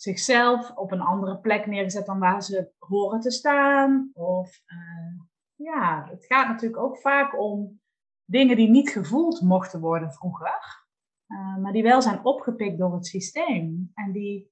zichzelf 0.00 0.70
op 0.74 0.92
een 0.92 1.00
andere 1.00 1.38
plek 1.38 1.66
neergezet 1.66 2.06
dan 2.06 2.18
waar 2.18 2.42
ze 2.42 2.72
horen 2.78 3.20
te 3.20 3.30
staan. 3.30 4.10
Of 4.14 4.60
uh, 4.66 5.22
ja, 5.54 6.08
het 6.10 6.26
gaat 6.26 6.48
natuurlijk 6.48 6.82
ook 6.82 6.98
vaak 6.98 7.40
om 7.40 7.80
dingen 8.24 8.56
die 8.56 8.68
niet 8.68 8.90
gevoeld 8.90 9.40
mochten 9.40 9.80
worden 9.80 10.12
vroeger. 10.12 10.86
uh, 11.26 11.56
maar 11.56 11.72
die 11.72 11.82
wel 11.82 12.02
zijn 12.02 12.24
opgepikt 12.24 12.78
door 12.78 12.94
het 12.94 13.06
systeem. 13.06 13.90
En 13.94 14.12
die 14.12 14.50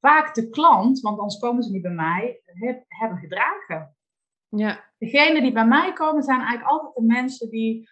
vaak 0.00 0.34
de 0.34 0.48
klant, 0.48 1.00
want 1.00 1.18
anders 1.18 1.38
komen 1.38 1.62
ze 1.62 1.70
niet 1.70 1.82
bij 1.82 1.90
mij, 1.90 2.40
heb, 2.44 2.84
hebben 2.88 3.18
gedragen. 3.18 3.96
Ja. 4.48 4.92
Degenen 4.98 5.42
die 5.42 5.52
bij 5.52 5.66
mij 5.66 5.92
komen 5.92 6.22
zijn 6.22 6.40
eigenlijk 6.40 6.70
altijd 6.70 6.94
de 6.94 7.02
mensen 7.02 7.50
die 7.50 7.88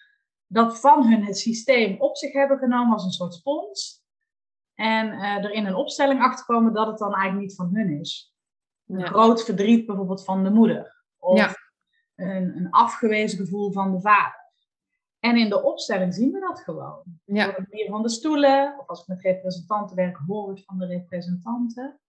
dat 0.46 0.81
van 0.81 1.07
hun 1.07 1.24
het 1.24 1.38
systeem 1.38 2.00
op 2.00 2.16
zich 2.16 2.33
hebben 2.33 2.59
genomen 2.59 2.92
als 2.92 3.05
een 3.05 3.11
soort 3.11 3.35
spons. 3.35 3.99
En 4.80 5.06
uh, 5.06 5.44
er 5.44 5.50
in 5.50 5.66
een 5.66 5.74
opstelling 5.74 6.22
achterkomen 6.22 6.72
dat 6.72 6.86
het 6.86 6.98
dan 6.98 7.14
eigenlijk 7.14 7.42
niet 7.42 7.56
van 7.56 7.74
hun 7.74 8.00
is. 8.00 8.34
Een 8.86 9.06
groot 9.06 9.44
verdriet 9.44 9.86
bijvoorbeeld 9.86 10.24
van 10.24 10.44
de 10.44 10.50
moeder. 10.50 11.04
Of 11.18 11.38
ja. 11.38 11.54
een, 12.14 12.56
een 12.56 12.70
afgewezen 12.70 13.38
gevoel 13.38 13.72
van 13.72 13.92
de 13.92 14.00
vader. 14.00 14.48
En 15.18 15.36
in 15.36 15.48
de 15.48 15.62
opstelling 15.62 16.14
zien 16.14 16.32
we 16.32 16.40
dat 16.40 16.60
gewoon. 16.60 17.02
Ja. 17.24 17.44
Door 17.44 17.54
de 17.54 17.66
manier 17.70 17.88
van 17.88 18.02
de 18.02 18.08
stoelen, 18.08 18.78
of 18.78 18.86
als 18.86 19.00
ik 19.00 19.06
met 19.06 19.20
representanten 19.20 19.96
werk, 19.96 20.16
hoor 20.26 20.48
het 20.48 20.64
van 20.64 20.78
de 20.78 20.86
representanten. 20.86 22.00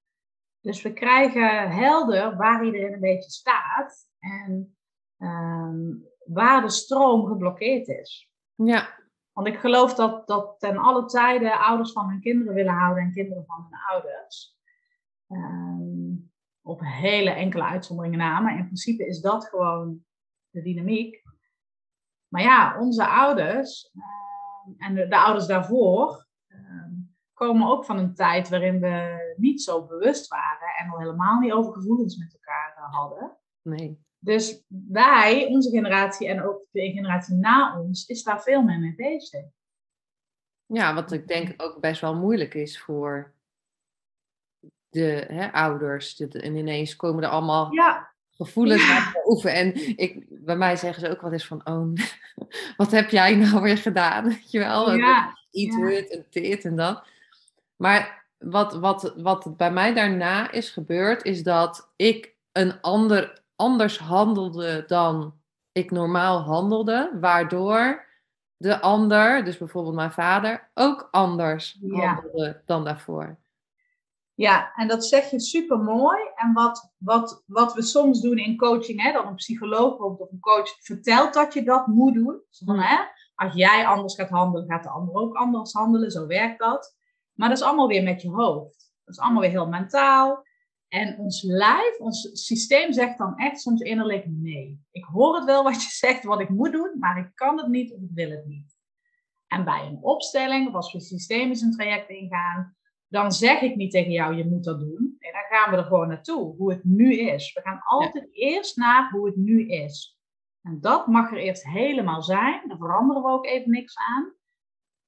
Dus 0.62 0.82
we 0.82 0.94
krijgen 0.94 1.72
helder 1.72 2.36
waar 2.38 2.66
iedereen 2.66 2.94
een 2.94 3.00
beetje 3.00 3.30
staat 3.30 4.08
en 4.20 4.78
um, 5.18 6.06
waar 6.26 6.62
de 6.62 6.70
stroom 6.70 7.26
geblokkeerd 7.26 7.88
is. 7.88 8.32
Ja. 8.56 9.01
Want 9.42 9.54
ik 9.54 9.60
geloof 9.60 9.94
dat, 9.94 10.28
dat 10.28 10.60
ten 10.60 10.78
alle 10.78 11.06
tijde 11.06 11.58
ouders 11.58 11.92
van 11.92 12.10
hun 12.10 12.22
kinderen 12.22 12.54
willen 12.54 12.74
houden 12.74 13.04
en 13.04 13.12
kinderen 13.12 13.46
van 13.46 13.68
hun 13.70 13.80
ouders. 13.90 14.58
Um, 15.28 16.32
op 16.62 16.80
hele 16.84 17.30
enkele 17.30 17.64
uitzonderingen 17.64 18.18
na, 18.18 18.40
maar 18.40 18.58
in 18.58 18.66
principe 18.66 19.08
is 19.08 19.22
dat 19.22 19.46
gewoon 19.46 20.06
de 20.50 20.62
dynamiek. 20.62 21.24
Maar 22.28 22.42
ja, 22.42 22.80
onze 22.80 23.08
ouders 23.08 23.92
uh, 23.94 24.88
en 24.88 24.96
de, 24.96 25.08
de, 25.08 25.18
ouders 25.18 25.46
daarvoor 25.46 26.28
uh, 26.48 26.92
komen 27.34 27.68
ook 27.68 27.86
van 27.86 27.98
een 27.98 28.14
tijd 28.14 28.50
waarin 28.50 28.80
we 28.80 29.34
niet 29.38 29.62
zo 29.62 29.86
bewust 29.86 30.28
waren 30.28 30.76
en 30.80 30.90
al 30.90 31.00
helemaal 31.00 31.40
niet 31.40 31.52
over 31.52 31.74
gevoelens 31.74 32.18
met 32.18 32.34
elkaar 32.34 32.76
uh, 32.78 32.94
hadden. 32.94 33.38
Nee. 33.62 34.06
Dus 34.24 34.64
wij, 34.68 35.46
onze 35.46 35.70
generatie 35.70 36.28
en 36.28 36.44
ook 36.44 36.62
de 36.72 36.92
generatie 36.92 37.36
na 37.36 37.80
ons, 37.80 38.06
is 38.06 38.24
daar 38.24 38.42
veel 38.42 38.62
meer 38.62 38.80
mee 38.80 38.96
bezig. 38.96 39.44
Ja, 40.66 40.94
wat 40.94 41.12
ik 41.12 41.28
denk 41.28 41.54
ook 41.58 41.80
best 41.80 42.02
wel 42.02 42.16
moeilijk 42.16 42.54
is 42.54 42.80
voor 42.80 43.34
de 44.90 45.26
hè, 45.28 45.52
ouders. 45.52 46.20
En 46.20 46.56
ineens 46.56 46.96
komen 46.96 47.24
er 47.24 47.30
allemaal 47.30 47.74
ja. 47.74 48.12
gevoelens 48.32 48.88
naar 48.88 49.12
boven. 49.24 49.54
En 49.54 49.98
ik, 49.98 50.26
bij 50.30 50.56
mij 50.56 50.76
zeggen 50.76 51.02
ze 51.02 51.10
ook 51.10 51.22
wel 51.22 51.32
eens 51.32 51.48
van, 51.48 51.68
oh, 51.68 51.94
wat 52.78 52.92
heb 52.92 53.10
jij 53.10 53.36
nou 53.36 53.62
weer 53.62 53.78
gedaan? 53.78 54.24
Weet 54.30 54.52
je 54.52 54.60
wel? 54.60 54.96
Ja. 54.96 55.38
Iets 55.52 55.76
ja. 55.76 55.90
en 55.90 56.26
dit 56.30 56.66
en 56.66 56.76
dat. 56.76 57.08
Maar 57.76 58.26
wat, 58.38 58.74
wat, 58.74 59.14
wat 59.18 59.58
bij 59.58 59.72
mij 59.72 59.94
daarna 59.94 60.52
is 60.52 60.70
gebeurd, 60.70 61.24
is 61.24 61.44
dat 61.44 61.92
ik 61.96 62.36
een 62.52 62.82
ander 62.82 63.41
anders 63.62 64.00
handelde 64.00 64.84
dan 64.88 65.34
ik 65.72 65.92
normaal 65.92 66.40
handelde, 66.40 67.18
waardoor 67.20 68.06
de 68.58 68.82
ander, 68.82 69.44
dus 69.44 69.58
bijvoorbeeld 69.58 69.96
mijn 69.96 70.12
vader, 70.12 70.72
ook 70.74 71.08
anders 71.12 71.78
handelde 71.82 72.62
dan 72.66 72.84
daarvoor. 72.84 73.40
Ja, 74.34 74.74
en 74.76 74.88
dat 74.88 75.06
zeg 75.06 75.30
je 75.30 75.40
super 75.40 75.80
mooi. 75.80 76.20
En 76.36 76.54
wat, 76.54 76.94
wat, 76.98 77.44
wat 77.46 77.74
we 77.74 77.82
soms 77.82 78.22
doen 78.22 78.38
in 78.38 78.58
coaching, 78.58 79.02
hè, 79.02 79.12
dan 79.12 79.28
een 79.28 79.36
psycholoog 79.36 79.98
of 79.98 80.32
een 80.32 80.40
coach 80.40 80.70
vertelt 80.80 81.34
dat 81.34 81.54
je 81.54 81.64
dat 81.64 81.88
moet 81.88 82.14
doen. 82.14 82.42
Van, 82.50 82.76
hmm. 82.76 82.84
hè, 82.84 82.98
als 83.36 83.54
jij 83.54 83.88
anders 83.88 84.16
gaat 84.16 84.30
handelen, 84.30 84.68
gaat 84.68 84.84
de 84.84 84.90
ander 84.90 85.16
ook 85.16 85.36
anders 85.36 85.74
handelen. 85.74 86.12
Zo 86.12 86.28
werkt 86.28 86.60
dat. 86.60 86.96
Maar 87.34 87.50
dat 87.50 87.58
is 87.58 87.64
allemaal 87.64 87.88
weer 87.88 88.04
met 88.04 88.22
je 88.22 88.30
hoofd. 88.30 88.94
Dat 89.06 89.16
is 89.16 89.20
allemaal 89.20 89.42
weer 89.42 89.50
heel 89.50 89.68
mentaal. 89.68 90.44
En 90.94 91.18
ons 91.18 91.42
lijf, 91.42 92.00
ons 92.00 92.30
systeem 92.34 92.94
zegt 92.94 93.18
dan 93.18 93.38
echt 93.38 93.62
soms 93.62 93.82
innerlijk 93.82 94.26
nee. 94.28 94.82
Ik 94.92 95.04
hoor 95.04 95.36
het 95.36 95.46
wel 95.46 95.64
wat 95.64 95.84
je 95.84 95.90
zegt, 95.90 96.24
wat 96.24 96.40
ik 96.40 96.50
moet 96.50 96.72
doen, 96.72 96.96
maar 97.00 97.18
ik 97.18 97.32
kan 97.36 97.58
het 97.58 97.68
niet 97.68 97.94
of 97.94 98.02
ik 98.02 98.10
wil 98.14 98.30
het 98.30 98.46
niet. 98.46 98.76
En 99.48 99.64
bij 99.64 99.86
een 99.86 99.98
opstelling, 100.02 100.68
of 100.68 100.74
als 100.74 100.94
we 100.94 101.00
systemisch 101.00 101.62
een 101.62 101.72
traject 101.72 102.10
ingaan, 102.10 102.76
dan 103.08 103.32
zeg 103.32 103.62
ik 103.62 103.76
niet 103.76 103.92
tegen 103.92 104.12
jou, 104.12 104.36
je 104.36 104.46
moet 104.46 104.64
dat 104.64 104.80
doen. 104.80 105.16
En 105.20 105.32
dan 105.32 105.44
gaan 105.50 105.72
we 105.72 105.78
er 105.78 105.84
gewoon 105.84 106.08
naartoe, 106.08 106.56
hoe 106.56 106.72
het 106.72 106.84
nu 106.84 107.18
is. 107.18 107.54
We 107.54 107.62
gaan 107.62 107.82
altijd 107.84 108.28
eerst 108.32 108.78
naar 108.78 109.12
hoe 109.12 109.26
het 109.26 109.36
nu 109.36 109.68
is. 109.68 110.20
En 110.62 110.82
dat 110.82 111.08
mag 111.08 111.32
er 111.32 111.38
eerst 111.38 111.64
helemaal 111.64 112.24
zijn. 112.24 112.68
Daar 112.68 112.78
veranderen 112.78 113.24
we 113.24 113.30
ook 113.30 113.46
even 113.46 113.72
niks 113.72 113.98
aan. 113.98 114.34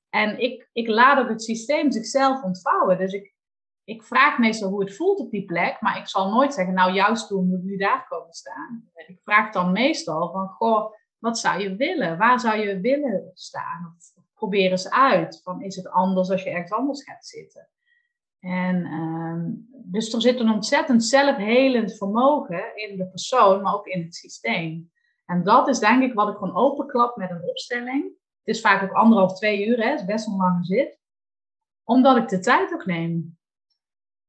En 0.09 0.39
ik, 0.39 0.69
ik 0.73 0.87
laat 0.87 1.19
ook 1.19 1.29
het 1.29 1.43
systeem 1.43 1.91
zichzelf 1.91 2.43
ontvouwen. 2.43 2.97
Dus 2.97 3.13
ik, 3.13 3.32
ik 3.83 4.03
vraag 4.03 4.37
meestal 4.37 4.69
hoe 4.69 4.83
het 4.83 4.95
voelt 4.95 5.19
op 5.19 5.31
die 5.31 5.45
plek, 5.45 5.81
maar 5.81 5.97
ik 5.97 6.07
zal 6.07 6.29
nooit 6.29 6.53
zeggen, 6.53 6.73
nou 6.73 6.93
jouw 6.93 7.15
stoel 7.15 7.43
moet 7.43 7.63
nu 7.63 7.77
daar 7.77 8.07
komen 8.07 8.33
staan. 8.33 8.89
Ik 8.93 9.19
vraag 9.23 9.51
dan 9.51 9.71
meestal 9.71 10.31
van, 10.31 10.47
goh, 10.47 10.93
wat 11.17 11.39
zou 11.39 11.61
je 11.61 11.75
willen? 11.75 12.17
Waar 12.17 12.39
zou 12.39 12.57
je 12.57 12.79
willen 12.79 13.31
staan? 13.33 13.95
Of 13.97 14.23
probeer 14.33 14.71
eens 14.71 14.89
uit, 14.89 15.41
van 15.43 15.61
is 15.61 15.75
het 15.75 15.89
anders 15.89 16.29
als 16.29 16.43
je 16.43 16.49
ergens 16.49 16.71
anders 16.71 17.03
gaat 17.03 17.25
zitten? 17.25 17.69
En 18.39 18.85
um, 18.85 19.67
dus 19.71 20.13
er 20.13 20.21
zit 20.21 20.39
een 20.39 20.49
ontzettend 20.49 21.03
zelfhelend 21.03 21.97
vermogen 21.97 22.75
in 22.75 22.97
de 22.97 23.07
persoon, 23.07 23.61
maar 23.61 23.73
ook 23.73 23.87
in 23.87 24.01
het 24.01 24.15
systeem. 24.15 24.91
En 25.25 25.43
dat 25.43 25.67
is 25.67 25.79
denk 25.79 26.03
ik 26.03 26.13
wat 26.13 26.29
ik 26.29 26.35
gewoon 26.35 26.55
openklap 26.55 27.15
met 27.15 27.29
een 27.29 27.49
opstelling. 27.49 28.03
Het 28.43 28.55
is 28.55 28.61
vaak 28.61 28.83
ook 28.83 28.91
anderhalf, 28.91 29.33
twee 29.33 29.67
uur, 29.67 29.77
hè, 29.77 29.89
het 29.89 29.99
is 29.99 30.05
best 30.05 30.27
een 30.27 30.35
lange 30.35 30.63
zit. 30.63 30.99
Omdat 31.83 32.17
ik 32.17 32.27
de 32.27 32.39
tijd 32.39 32.73
ook 32.73 32.85
neem. 32.85 33.37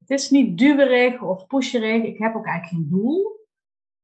Het 0.06 0.20
is 0.20 0.30
niet 0.30 0.58
duwerig 0.58 1.22
of 1.22 1.46
pusherig. 1.46 2.02
Ik 2.02 2.18
heb 2.18 2.34
ook 2.34 2.46
eigenlijk 2.46 2.66
geen 2.66 2.88
doel. 2.88 3.46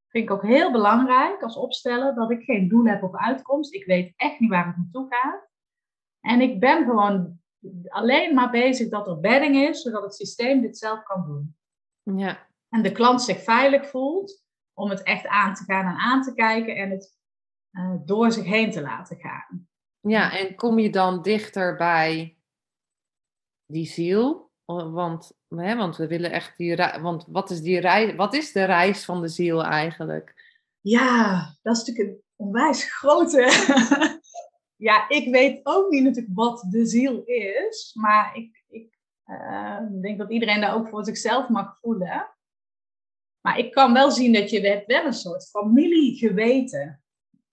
Vind 0.07 0.23
ik 0.23 0.31
ook 0.31 0.43
heel 0.43 0.71
belangrijk 0.71 1.41
als 1.41 1.55
opsteller 1.55 2.15
dat 2.15 2.31
ik 2.31 2.43
geen 2.43 2.67
doel 2.67 2.85
heb 2.85 3.03
of 3.03 3.15
uitkomst. 3.15 3.73
Ik 3.73 3.85
weet 3.85 4.13
echt 4.15 4.39
niet 4.39 4.49
waar 4.49 4.67
het 4.67 4.77
naartoe 4.77 5.05
gaat. 5.09 5.49
En 6.19 6.41
ik 6.41 6.59
ben 6.59 6.85
gewoon 6.85 7.39
alleen 7.87 8.33
maar 8.33 8.51
bezig 8.51 8.89
dat 8.89 9.07
er 9.07 9.19
bedding 9.19 9.55
is, 9.55 9.81
zodat 9.81 10.03
het 10.03 10.15
systeem 10.15 10.61
dit 10.61 10.77
zelf 10.77 11.03
kan 11.03 11.25
doen. 11.25 11.57
Ja. 12.19 12.47
En 12.69 12.81
de 12.81 12.91
klant 12.91 13.21
zich 13.21 13.43
veilig 13.43 13.89
voelt 13.89 14.43
om 14.73 14.89
het 14.89 15.03
echt 15.03 15.27
aan 15.27 15.53
te 15.53 15.63
gaan 15.63 15.85
en 15.85 15.97
aan 15.97 16.21
te 16.21 16.33
kijken 16.33 16.75
en 16.75 16.89
het 16.89 17.19
uh, 17.71 17.95
door 18.05 18.31
zich 18.31 18.45
heen 18.45 18.71
te 18.71 18.81
laten 18.81 19.17
gaan. 19.17 19.69
Ja, 19.99 20.37
en 20.37 20.55
kom 20.55 20.79
je 20.79 20.89
dan 20.89 21.21
dichter 21.21 21.75
bij 21.75 22.37
die 23.65 23.85
ziel? 23.85 24.50
Want, 24.77 25.31
hè, 25.47 25.75
want 25.75 25.97
we 25.97 26.07
willen 26.07 26.31
echt 26.31 26.57
die 26.57 26.75
Want 26.75 27.25
wat 27.27 27.49
is, 27.49 27.61
die 27.61 27.79
reis, 27.79 28.15
wat 28.15 28.33
is 28.33 28.51
de 28.51 28.63
reis 28.63 29.05
van 29.05 29.21
de 29.21 29.27
ziel 29.27 29.63
eigenlijk? 29.63 30.55
Ja, 30.81 31.35
dat 31.61 31.77
is 31.77 31.83
natuurlijk 31.85 32.09
een 32.09 32.23
onwijs 32.35 32.83
grote. 32.93 33.41
ja, 34.87 35.09
ik 35.09 35.31
weet 35.31 35.59
ook 35.63 35.89
niet 35.89 36.03
natuurlijk 36.03 36.35
wat 36.35 36.65
de 36.69 36.85
ziel 36.85 37.23
is. 37.23 37.91
Maar 37.93 38.35
ik, 38.37 38.63
ik 38.67 38.97
uh, 39.25 39.79
denk 40.01 40.17
dat 40.17 40.31
iedereen 40.31 40.61
daar 40.61 40.75
ook 40.75 40.89
voor 40.89 41.05
zichzelf 41.05 41.49
mag 41.49 41.77
voelen. 41.79 42.29
Maar 43.41 43.57
ik 43.57 43.71
kan 43.71 43.93
wel 43.93 44.11
zien 44.11 44.33
dat 44.33 44.49
je 44.49 44.67
hebt 44.67 44.85
wel 44.85 45.05
een 45.05 45.13
soort 45.13 45.49
familiegeweten. 45.49 47.03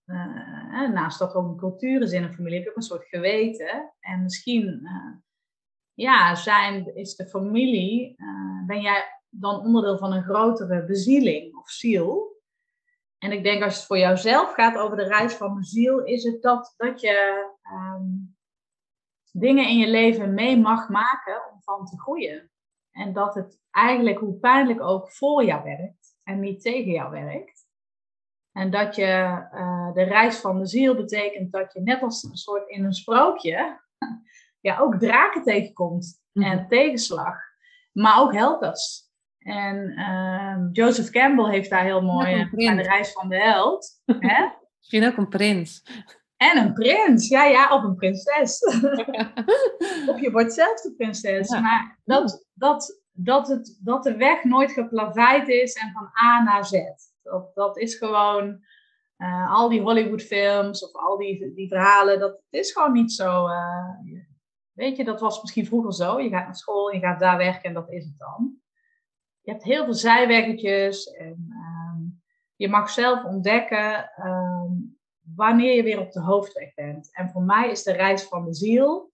Uh, 0.07 0.91
naast 0.93 1.19
dat 1.19 1.31
er 1.31 1.37
ook 1.37 1.49
een 1.49 1.57
cultuur 1.57 2.03
is 2.03 2.13
in 2.13 2.23
een 2.23 2.35
familie, 2.35 2.55
heb 2.55 2.65
je 2.65 2.71
ook 2.71 2.77
een 2.77 2.83
soort 2.83 3.09
geweten. 3.09 3.95
En 4.01 4.23
misschien 4.23 4.81
uh, 4.83 5.17
ja, 5.99 6.35
zijn, 6.35 6.97
is 6.97 7.17
de 7.17 7.27
familie, 7.27 8.15
uh, 8.17 8.67
ben 8.67 8.81
jij 8.81 9.05
dan 9.29 9.61
onderdeel 9.61 9.99
van 9.99 10.13
een 10.13 10.23
grotere 10.23 10.85
bezieling 10.85 11.57
of 11.57 11.71
ziel. 11.71 12.37
En 13.19 13.33
ik 13.33 13.43
denk 13.43 13.63
als 13.63 13.77
het 13.77 13.85
voor 13.85 13.99
jouzelf 13.99 14.53
gaat 14.53 14.77
over 14.77 14.97
de 14.97 15.07
reis 15.07 15.35
van 15.35 15.55
de 15.55 15.65
ziel, 15.65 16.05
is 16.05 16.25
het 16.25 16.43
dat, 16.43 16.75
dat 16.77 17.01
je 17.01 17.49
um, 17.73 18.37
dingen 19.33 19.69
in 19.69 19.79
je 19.79 19.89
leven 19.89 20.35
mee 20.35 20.59
mag 20.59 20.89
maken 20.89 21.43
om 21.53 21.63
van 21.63 21.87
te 21.87 22.01
groeien. 22.01 22.51
En 22.91 23.13
dat 23.13 23.35
het 23.35 23.61
eigenlijk, 23.71 24.19
hoe 24.19 24.35
pijnlijk 24.35 24.81
ook, 24.81 25.13
voor 25.13 25.45
jou 25.45 25.63
werkt 25.65 26.17
en 26.23 26.41
niet 26.41 26.63
tegen 26.63 26.93
jou 26.93 27.11
werkt. 27.11 27.67
En 28.53 28.71
dat 28.71 28.97
je 28.97 29.49
uh, 29.53 29.93
de 29.93 30.03
reis 30.03 30.37
van 30.37 30.59
de 30.59 30.67
ziel 30.67 30.95
betekent 30.95 31.53
dat 31.53 31.73
je 31.73 31.81
net 31.81 32.03
als 32.03 32.23
een 32.23 32.37
soort 32.37 32.69
in 32.69 32.85
een 32.85 32.95
sprookje 32.95 33.81
ja, 34.61 34.79
ook 34.79 34.99
draken 34.99 35.43
tegenkomt 35.43 36.21
en 36.33 36.57
mhm. 36.57 36.69
tegenslag. 36.69 37.37
Maar 37.93 38.21
ook 38.21 38.35
helpers. 38.35 39.07
En 39.39 39.77
uh, 39.99 40.69
Joseph 40.73 41.11
Campbell 41.11 41.51
heeft 41.51 41.71
daar 41.71 41.85
heel 41.85 42.03
mooi 42.03 42.41
aan 42.69 42.77
de 42.77 42.83
reis 42.83 43.13
van 43.13 43.29
de 43.29 43.37
held. 43.37 44.03
Hè? 44.19 44.49
Misschien 44.79 45.07
ook 45.07 45.17
een 45.17 45.29
prins. 45.29 45.83
En 46.37 46.57
een 46.57 46.73
prins, 46.73 47.29
ja, 47.29 47.45
ja, 47.45 47.75
of 47.75 47.83
een 47.83 47.95
prinses. 47.95 48.65
of 50.11 50.21
je 50.21 50.29
wordt 50.33 50.53
zelf 50.53 50.81
de 50.81 50.95
prinses. 50.97 51.49
Maar 51.49 51.99
dat, 52.05 52.47
dat, 52.55 53.03
dat, 53.13 53.49
het, 53.49 53.79
dat 53.83 54.03
de 54.03 54.17
weg 54.17 54.45
nooit 54.45 54.73
geplaveid 54.73 55.49
is 55.49 55.75
en 55.75 55.93
van 55.93 56.11
A 56.25 56.43
naar 56.43 56.65
Z. 56.67 56.73
Dat, 57.23 57.55
dat 57.55 57.79
is 57.79 57.95
gewoon 57.95 58.61
uh, 59.19 59.53
al 59.53 59.69
die 59.69 59.81
Hollywoodfilms 59.81 60.85
of 60.85 60.93
al 60.93 61.17
die, 61.17 61.55
die 61.55 61.69
verhalen, 61.69 62.19
dat 62.19 62.41
is 62.51 62.73
gewoon 62.73 62.93
niet 62.93 63.13
zo. 63.13 63.49
Uh, 63.49 63.89
weet 64.79 64.97
je, 64.97 65.05
dat 65.05 65.21
was 65.21 65.41
misschien 65.41 65.67
vroeger 65.67 65.93
zo. 65.93 66.21
Je 66.21 66.29
gaat 66.29 66.45
naar 66.45 66.55
school, 66.55 66.93
je 66.93 67.01
gaat 67.01 67.21
daar 67.21 67.37
werken 67.37 67.63
en 67.63 67.75
dat 67.75 67.91
is 67.91 68.05
het 68.05 68.19
dan. 68.19 68.57
Je 69.41 69.51
hebt 69.51 69.65
heel 69.65 69.85
veel 69.85 69.95
zijweggetjes 69.95 71.07
en 71.07 71.47
ehm, 71.51 72.03
je 72.57 72.69
mag 72.69 72.91
zelf 72.91 73.25
ontdekken 73.25 74.11
ehm, 74.11 74.73
wanneer 75.35 75.75
je 75.75 75.83
weer 75.83 76.01
op 76.01 76.13
de 76.13 76.21
hoofdweg 76.21 76.75
bent. 76.75 77.15
En 77.17 77.29
voor 77.29 77.43
mij 77.43 77.71
is 77.71 77.83
de 77.83 77.93
reis 77.93 78.23
van 78.23 78.45
de 78.45 78.55
ziel 78.55 79.13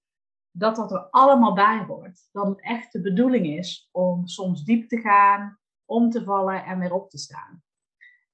dat 0.51 0.77
dat 0.77 0.93
er 0.93 1.09
allemaal 1.11 1.55
bij 1.55 1.85
hoort. 1.87 2.29
Dat 2.33 2.47
het 2.47 2.61
echt 2.61 2.93
de 2.93 3.01
bedoeling 3.01 3.47
is 3.47 3.89
om 3.93 4.27
soms 4.27 4.65
diep 4.65 4.89
te 4.89 4.99
gaan, 4.99 5.59
om 5.85 6.11
te 6.11 6.25
vallen 6.25 6.65
en 6.65 6.79
weer 6.79 6.93
op 6.93 7.11
te 7.11 7.19
staan. 7.19 7.63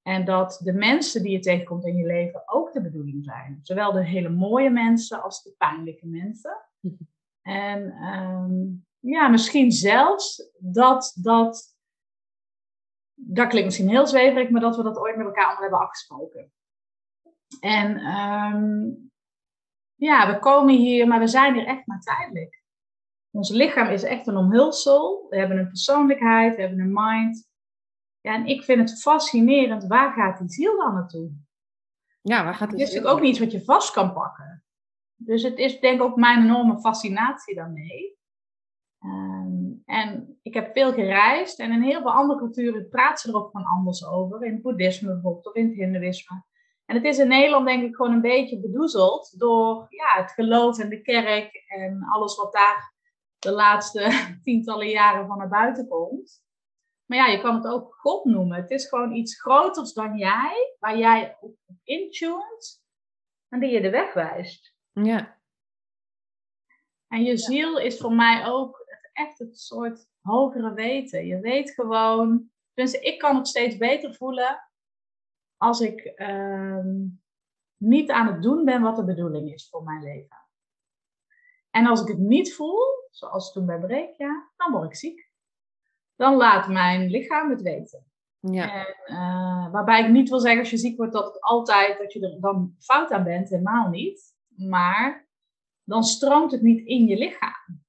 En 0.01 0.25
dat 0.25 0.59
de 0.63 0.73
mensen 0.73 1.23
die 1.23 1.31
je 1.31 1.39
tegenkomt 1.39 1.85
in 1.85 1.95
je 1.95 2.05
leven 2.05 2.43
ook 2.45 2.73
de 2.73 2.81
bedoeling 2.81 3.23
zijn. 3.23 3.59
Zowel 3.61 3.91
de 3.91 4.05
hele 4.05 4.29
mooie 4.29 4.69
mensen 4.69 5.23
als 5.23 5.43
de 5.43 5.53
pijnlijke 5.57 6.07
mensen. 6.07 6.57
En 7.41 7.91
ehm, 7.91 8.51
ja, 8.99 9.27
misschien 9.27 9.71
zelfs 9.71 10.49
dat, 10.57 11.17
dat, 11.21 11.75
dat 13.13 13.47
klinkt 13.47 13.67
misschien 13.67 13.89
heel 13.89 14.07
zweverig, 14.07 14.49
maar 14.49 14.61
dat 14.61 14.75
we 14.75 14.83
dat 14.83 14.97
ooit 14.97 15.15
met 15.15 15.25
elkaar 15.25 15.43
allemaal 15.45 15.61
hebben 15.61 15.79
afgesproken. 15.79 16.51
En 17.59 17.97
ehm, 17.97 18.89
ja, 19.95 20.33
we 20.33 20.39
komen 20.39 20.75
hier, 20.75 21.07
maar 21.07 21.19
we 21.19 21.27
zijn 21.27 21.53
hier 21.53 21.65
echt 21.65 21.85
maar 21.85 21.99
tijdelijk. 21.99 22.63
Ons 23.31 23.49
lichaam 23.49 23.87
is 23.87 24.03
echt 24.03 24.27
een 24.27 24.37
omhulsel. 24.37 25.25
We 25.29 25.37
hebben 25.37 25.57
een 25.57 25.67
persoonlijkheid, 25.67 26.55
we 26.55 26.61
hebben 26.61 26.79
een 26.79 26.93
mind. 26.93 27.49
Ja, 28.21 28.33
en 28.33 28.45
ik 28.45 28.63
vind 28.63 28.89
het 28.89 29.01
fascinerend, 29.01 29.87
waar 29.87 30.13
gaat 30.13 30.37
die 30.37 30.49
ziel 30.49 30.77
dan 30.77 30.93
naartoe? 30.93 31.31
Ja, 32.21 32.43
waar 32.43 32.55
gaat 32.55 32.69
die 32.69 32.79
Het 32.79 32.87
is 32.87 32.93
natuurlijk 32.93 33.19
ook 33.19 33.25
niet 33.25 33.39
wat 33.39 33.51
je 33.51 33.63
vast 33.63 33.93
kan 33.93 34.13
pakken. 34.13 34.63
Dus 35.25 35.43
het 35.43 35.57
is 35.57 35.79
denk 35.79 35.95
ik 35.95 36.07
ook 36.07 36.15
mijn 36.15 36.43
enorme 36.43 36.79
fascinatie 36.79 37.55
daarmee. 37.55 38.19
Um, 39.03 39.81
en 39.85 40.39
ik 40.41 40.53
heb 40.53 40.73
veel 40.73 40.93
gereisd 40.93 41.59
en 41.59 41.71
in 41.71 41.81
heel 41.81 42.01
veel 42.01 42.11
andere 42.11 42.39
culturen 42.39 42.89
praten 42.89 43.17
ze 43.17 43.29
er 43.29 43.43
ook 43.43 43.51
van 43.51 43.63
anders 43.63 44.05
over. 44.05 44.43
In 44.43 44.53
het 44.53 44.61
boeddhisme 44.61 45.13
bijvoorbeeld 45.13 45.47
of 45.47 45.53
in 45.53 45.67
het 45.67 45.75
hindoeïsme. 45.75 46.43
En 46.85 46.95
het 46.95 47.05
is 47.05 47.17
in 47.17 47.27
Nederland 47.27 47.65
denk 47.65 47.83
ik 47.83 47.95
gewoon 47.95 48.13
een 48.13 48.21
beetje 48.21 48.59
bedoezeld 48.59 49.39
door 49.39 49.85
ja, 49.89 50.21
het 50.21 50.31
geloof 50.31 50.79
en 50.79 50.89
de 50.89 51.01
kerk 51.01 51.63
en 51.67 52.03
alles 52.03 52.35
wat 52.35 52.53
daar 52.53 52.93
de 53.39 53.51
laatste 53.51 54.09
tientallen 54.43 54.89
jaren 54.89 55.27
van 55.27 55.37
naar 55.37 55.49
buiten 55.49 55.87
komt. 55.87 56.43
Maar 57.05 57.17
ja, 57.17 57.25
je 57.25 57.41
kan 57.41 57.55
het 57.55 57.67
ook 57.67 57.95
God 57.95 58.25
noemen. 58.25 58.61
Het 58.61 58.71
is 58.71 58.87
gewoon 58.87 59.11
iets 59.11 59.41
groters 59.41 59.93
dan 59.93 60.17
jij, 60.17 60.75
waar 60.79 60.97
jij 60.97 61.37
op 61.39 61.55
intunt 61.83 62.83
en 63.47 63.59
die 63.59 63.69
je 63.69 63.81
de 63.81 63.89
weg 63.89 64.13
wijst. 64.13 64.70
Ja. 64.93 65.39
En 67.07 67.23
je 67.23 67.37
ziel 67.37 67.79
is 67.79 67.97
voor 67.97 68.13
mij 68.13 68.45
ook 68.45 68.85
echt 69.13 69.39
het 69.39 69.59
soort 69.59 70.07
hogere 70.21 70.73
weten. 70.73 71.25
Je 71.25 71.39
weet 71.39 71.71
gewoon, 71.71 72.49
dus 72.73 72.93
ik 72.93 73.19
kan 73.19 73.35
het 73.35 73.47
steeds 73.47 73.77
beter 73.77 74.15
voelen 74.15 74.69
als 75.57 75.79
ik 75.79 75.99
ehm, 75.99 77.07
niet 77.77 78.11
aan 78.11 78.27
het 78.27 78.41
doen 78.41 78.65
ben 78.65 78.81
wat 78.81 78.95
de 78.95 79.03
bedoeling 79.03 79.53
is 79.53 79.69
voor 79.69 79.83
mijn 79.83 80.03
leven. 80.03 80.37
En 81.69 81.85
als 81.85 82.01
ik 82.01 82.07
het 82.07 82.17
niet 82.17 82.53
voel, 82.53 82.79
zoals 83.09 83.51
toen 83.51 83.65
bij 83.65 83.79
Breekja, 83.79 84.51
dan 84.57 84.71
word 84.71 84.85
ik 84.85 84.95
ziek. 84.95 85.29
Dan 86.15 86.35
laat 86.35 86.67
mijn 86.67 87.09
lichaam 87.09 87.49
het 87.49 87.61
weten. 87.61 88.05
Ja. 88.39 88.85
En, 88.85 89.13
uh, 89.13 89.71
waarbij 89.71 90.03
ik 90.03 90.09
niet 90.09 90.29
wil 90.29 90.39
zeggen 90.39 90.59
als 90.59 90.69
je 90.69 90.77
ziek 90.77 90.97
wordt 90.97 91.13
dat 91.13 91.25
het 91.25 91.41
altijd 91.41 91.97
dat 91.97 92.13
je 92.13 92.19
er 92.19 92.41
dan 92.41 92.75
fout 92.79 93.11
aan 93.11 93.23
bent, 93.23 93.49
helemaal 93.49 93.89
niet. 93.89 94.35
Maar 94.69 95.27
dan 95.83 96.03
stroomt 96.03 96.51
het 96.51 96.61
niet 96.61 96.87
in 96.87 97.07
je 97.07 97.17
lichaam. 97.17 97.83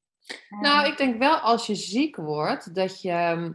Nou, 0.60 0.86
ik 0.86 0.96
denk 0.96 1.18
wel 1.18 1.36
als 1.36 1.66
je 1.66 1.74
ziek 1.74 2.16
wordt, 2.16 2.74
dat 2.74 3.02
je 3.02 3.10
ehm, 3.10 3.52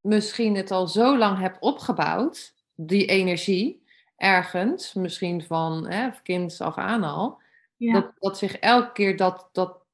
misschien 0.00 0.54
het 0.54 0.70
al 0.70 0.88
zo 0.88 1.18
lang 1.18 1.38
hebt 1.38 1.60
opgebouwd, 1.60 2.54
die 2.74 3.06
energie, 3.06 3.84
ergens, 4.16 4.94
misschien 4.94 5.42
van 5.42 5.88
hè, 5.88 6.10
kind 6.22 6.60
af 6.60 6.76
aan 6.76 7.04
al, 7.04 7.40
dat, 7.76 8.12
dat 8.18 8.38
zich 8.38 8.56
elke 8.56 8.92
keer 8.92 9.16
dat, 9.16 9.48
dat 9.52 9.84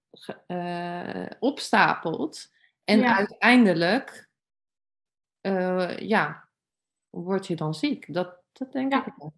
uh, 0.49 1.27
opstapelt. 1.39 2.53
En 2.85 3.05
uiteindelijk, 3.17 4.29
uh, 5.43 5.99
ja, 5.99 6.49
word 7.11 7.47
je 7.47 7.57
dan 7.57 7.75
ziek. 7.75 8.15
Dat, 8.15 8.37
dat 8.53 8.73
denk 8.73 8.95
ik 8.95 9.13
wel. 9.17 9.33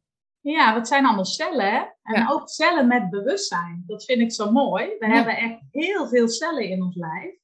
Ja, 0.44 0.74
wat 0.74 0.88
zijn 0.88 1.07
allemaal 1.07 1.24
cellen, 1.24 1.72
hè? 1.72 1.83
En 2.02 2.30
ook 2.30 2.48
cellen 2.48 2.87
met 2.87 3.11
bewustzijn. 3.11 3.85
Dat 3.87 4.04
vind 4.04 4.20
ik 4.20 4.33
zo 4.33 4.50
mooi. 4.50 4.96
We 4.98 5.07
hebben 5.07 5.37
echt 5.37 5.61
heel 5.70 6.09
veel 6.09 6.28
cellen 6.28 6.68
in 6.68 6.83
ons 6.83 6.96
lijf. 6.96 7.42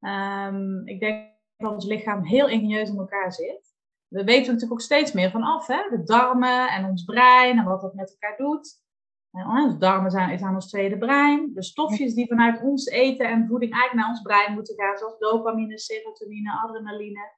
Um, 0.00 0.86
ik 0.86 1.00
denk 1.00 1.32
dat 1.56 1.72
ons 1.72 1.86
lichaam 1.86 2.24
heel 2.24 2.48
ingenieus 2.48 2.88
in 2.88 2.98
elkaar 2.98 3.32
zit. 3.32 3.74
We 4.08 4.24
weten 4.24 4.46
natuurlijk 4.46 4.72
ook 4.72 4.80
steeds 4.80 5.12
meer 5.12 5.30
van 5.30 5.42
af, 5.42 5.66
hè? 5.66 5.88
De 5.90 6.02
darmen 6.02 6.68
en 6.68 6.84
ons 6.84 7.04
brein 7.04 7.58
en 7.58 7.64
wat 7.64 7.80
dat 7.80 7.94
met 7.94 8.10
elkaar 8.10 8.36
doet. 8.36 8.82
En 9.30 9.68
de 9.68 9.76
darmen 9.78 10.10
zijn, 10.10 10.30
is 10.30 10.42
aan 10.42 10.54
ons 10.54 10.68
tweede 10.68 10.98
brein. 10.98 11.54
De 11.54 11.62
stofjes 11.62 12.14
die 12.14 12.26
vanuit 12.26 12.62
ons 12.62 12.86
eten 12.86 13.28
en 13.28 13.46
voeding 13.46 13.72
eigenlijk 13.72 14.02
naar 14.02 14.16
ons 14.16 14.22
brein 14.22 14.54
moeten 14.54 14.74
gaan, 14.74 14.96
zoals 14.96 15.18
dopamine, 15.18 15.78
serotonine, 15.78 16.52
adrenaline. 16.52 17.32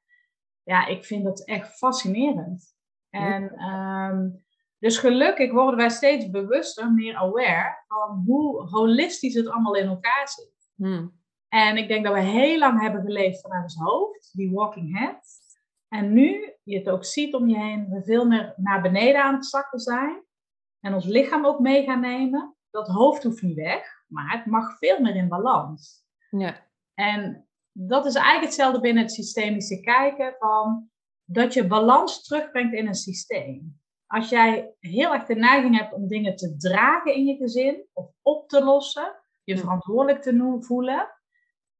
Ja, 0.63 0.85
ik 0.85 1.05
vind 1.05 1.23
dat 1.23 1.45
echt 1.45 1.77
fascinerend. 1.77 2.75
En 3.09 3.63
um, 3.69 4.42
dus 4.83 4.97
gelukkig 4.97 5.51
worden 5.51 5.77
wij 5.77 5.89
steeds 5.89 6.29
bewuster, 6.29 6.91
meer 6.91 7.15
aware 7.15 7.83
van 7.87 8.23
hoe 8.25 8.69
holistisch 8.69 9.33
het 9.33 9.47
allemaal 9.47 9.75
in 9.75 9.87
elkaar 9.87 10.29
zit. 10.29 10.71
Hmm. 10.75 11.21
En 11.47 11.77
ik 11.77 11.87
denk 11.87 12.05
dat 12.05 12.13
we 12.13 12.19
heel 12.19 12.57
lang 12.57 12.81
hebben 12.81 13.01
geleefd 13.01 13.41
vanuit 13.41 13.63
ons 13.63 13.75
hoofd, 13.75 14.29
die 14.33 14.51
walking 14.51 14.99
head. 14.99 15.27
En 15.87 16.13
nu 16.13 16.53
je 16.63 16.77
het 16.77 16.89
ook 16.89 17.05
ziet 17.05 17.33
om 17.33 17.47
je 17.47 17.57
heen, 17.57 17.89
we 17.89 18.03
veel 18.03 18.25
meer 18.25 18.53
naar 18.57 18.81
beneden 18.81 19.23
aan 19.23 19.33
het 19.33 19.45
zakken 19.45 19.79
zijn. 19.79 20.23
En 20.79 20.93
ons 20.93 21.05
lichaam 21.05 21.45
ook 21.45 21.59
mee 21.59 21.83
gaan 21.83 22.01
nemen. 22.01 22.55
Dat 22.69 22.87
hoofd 22.87 23.23
hoeft 23.23 23.41
niet 23.41 23.55
weg, 23.55 24.03
maar 24.07 24.37
het 24.37 24.45
mag 24.45 24.77
veel 24.77 24.99
meer 24.99 25.15
in 25.15 25.27
balans. 25.27 26.05
Ja. 26.29 26.67
En 26.93 27.47
dat 27.71 28.05
is 28.05 28.15
eigenlijk 28.15 28.45
hetzelfde 28.45 28.79
binnen 28.79 29.03
het 29.03 29.11
systemische 29.11 29.79
kijken 29.79 30.35
van 30.39 30.89
dat 31.23 31.53
je 31.53 31.67
balans 31.67 32.23
terugbrengt 32.23 32.73
in 32.73 32.87
een 32.87 32.93
systeem 32.93 33.81
als 34.13 34.29
jij 34.29 34.75
heel 34.79 35.13
erg 35.13 35.25
de 35.25 35.35
neiging 35.35 35.77
hebt 35.77 35.93
om 35.93 36.07
dingen 36.07 36.35
te 36.35 36.55
dragen 36.57 37.15
in 37.15 37.25
je 37.25 37.35
gezin 37.35 37.85
of 37.93 38.11
op 38.21 38.49
te 38.49 38.63
lossen, 38.63 39.15
je 39.43 39.57
verantwoordelijk 39.57 40.21
te 40.21 40.57
voelen, 40.59 41.09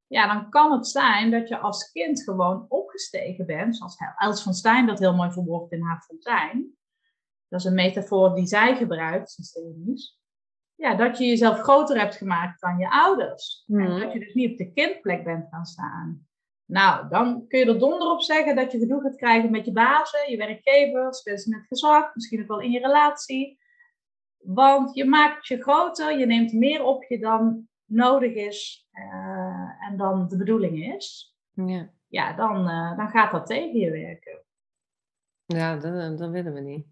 ja, 0.07 0.33
dan 0.33 0.49
kan 0.49 0.71
het 0.71 0.87
zijn 0.87 1.31
dat 1.31 1.47
je 1.47 1.57
als 1.57 1.91
kind 1.91 2.23
gewoon 2.23 2.65
opgestegen 2.69 3.45
bent, 3.45 3.77
zoals 3.77 3.97
Els 4.17 4.43
van 4.43 4.53
Stein 4.53 4.85
dat 4.85 4.99
heel 4.99 5.15
mooi 5.15 5.31
verwoord 5.31 5.71
in 5.71 5.81
haar 5.81 6.01
fontein. 6.01 6.77
Dat 7.47 7.59
is 7.59 7.65
een 7.65 7.73
metafoor 7.73 8.35
die 8.35 8.47
zij 8.47 8.75
gebruikt, 8.75 9.31
systemisch. 9.31 10.19
Ja, 10.75 10.95
dat 10.95 11.17
je 11.17 11.25
jezelf 11.25 11.59
groter 11.59 11.99
hebt 11.99 12.15
gemaakt 12.15 12.61
dan 12.61 12.77
je 12.77 12.89
ouders. 12.89 13.63
En 13.67 13.85
hmm. 13.85 13.99
dat 13.99 14.13
je 14.13 14.19
dus 14.19 14.33
niet 14.33 14.51
op 14.51 14.57
de 14.57 14.71
kindplek 14.73 15.23
bent 15.23 15.47
gaan 15.49 15.65
staan. 15.65 16.27
Nou, 16.73 17.09
dan 17.09 17.47
kun 17.47 17.59
je 17.59 17.65
er 17.65 17.79
donder 17.79 18.11
op 18.11 18.21
zeggen 18.21 18.55
dat 18.55 18.71
je 18.71 18.77
gedoe 18.79 19.01
gaat 19.01 19.15
krijgen 19.15 19.51
met 19.51 19.65
je 19.65 19.71
bazen, 19.71 20.31
je 20.31 20.37
werkgevers, 20.37 21.23
mensen 21.23 21.51
met 21.51 21.67
gezag, 21.67 22.15
misschien 22.15 22.41
ook 22.41 22.47
wel 22.47 22.61
in 22.61 22.71
je 22.71 22.79
relatie. 22.79 23.59
Want 24.37 24.95
je 24.95 25.05
maakt 25.05 25.47
je 25.47 25.61
groter, 25.61 26.19
je 26.19 26.25
neemt 26.25 26.53
meer 26.53 26.83
op 26.83 27.03
je 27.03 27.19
dan 27.19 27.67
nodig 27.85 28.33
is 28.33 28.87
uh, 28.93 29.87
en 29.87 29.97
dan 29.97 30.27
de 30.27 30.37
bedoeling 30.37 30.95
is. 30.95 31.35
Ja, 31.53 31.89
ja 32.07 32.33
dan, 32.33 32.69
uh, 32.69 32.97
dan 32.97 33.09
gaat 33.09 33.31
dat 33.31 33.45
tegen 33.45 33.79
je 33.79 33.91
werken. 33.91 34.43
Ja, 35.45 35.75
dat, 35.75 36.17
dat 36.17 36.29
willen 36.29 36.53
we 36.53 36.59
niet. 36.59 36.85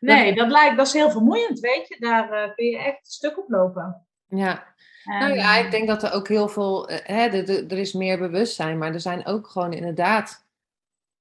Nee, 0.00 0.34
dat, 0.34 0.50
lijkt, 0.50 0.76
dat 0.76 0.86
is 0.86 0.92
heel 0.92 1.10
vermoeiend, 1.10 1.60
weet 1.60 1.88
je. 1.88 1.96
Daar 1.98 2.32
uh, 2.32 2.54
kun 2.54 2.66
je 2.66 2.78
echt 2.78 3.12
stuk 3.12 3.38
op 3.38 3.48
lopen. 3.48 4.07
Ja, 4.28 4.74
nou 5.04 5.34
ja, 5.34 5.56
ik 5.56 5.70
denk 5.70 5.88
dat 5.88 6.02
er 6.02 6.12
ook 6.12 6.28
heel 6.28 6.48
veel, 6.48 6.88
eh, 6.88 6.98
hè, 7.16 7.42
er 7.68 7.78
is 7.78 7.92
meer 7.92 8.18
bewustzijn, 8.18 8.78
maar 8.78 8.92
er 8.92 9.00
zijn 9.00 9.26
ook 9.26 9.46
gewoon 9.48 9.72
inderdaad 9.72 10.46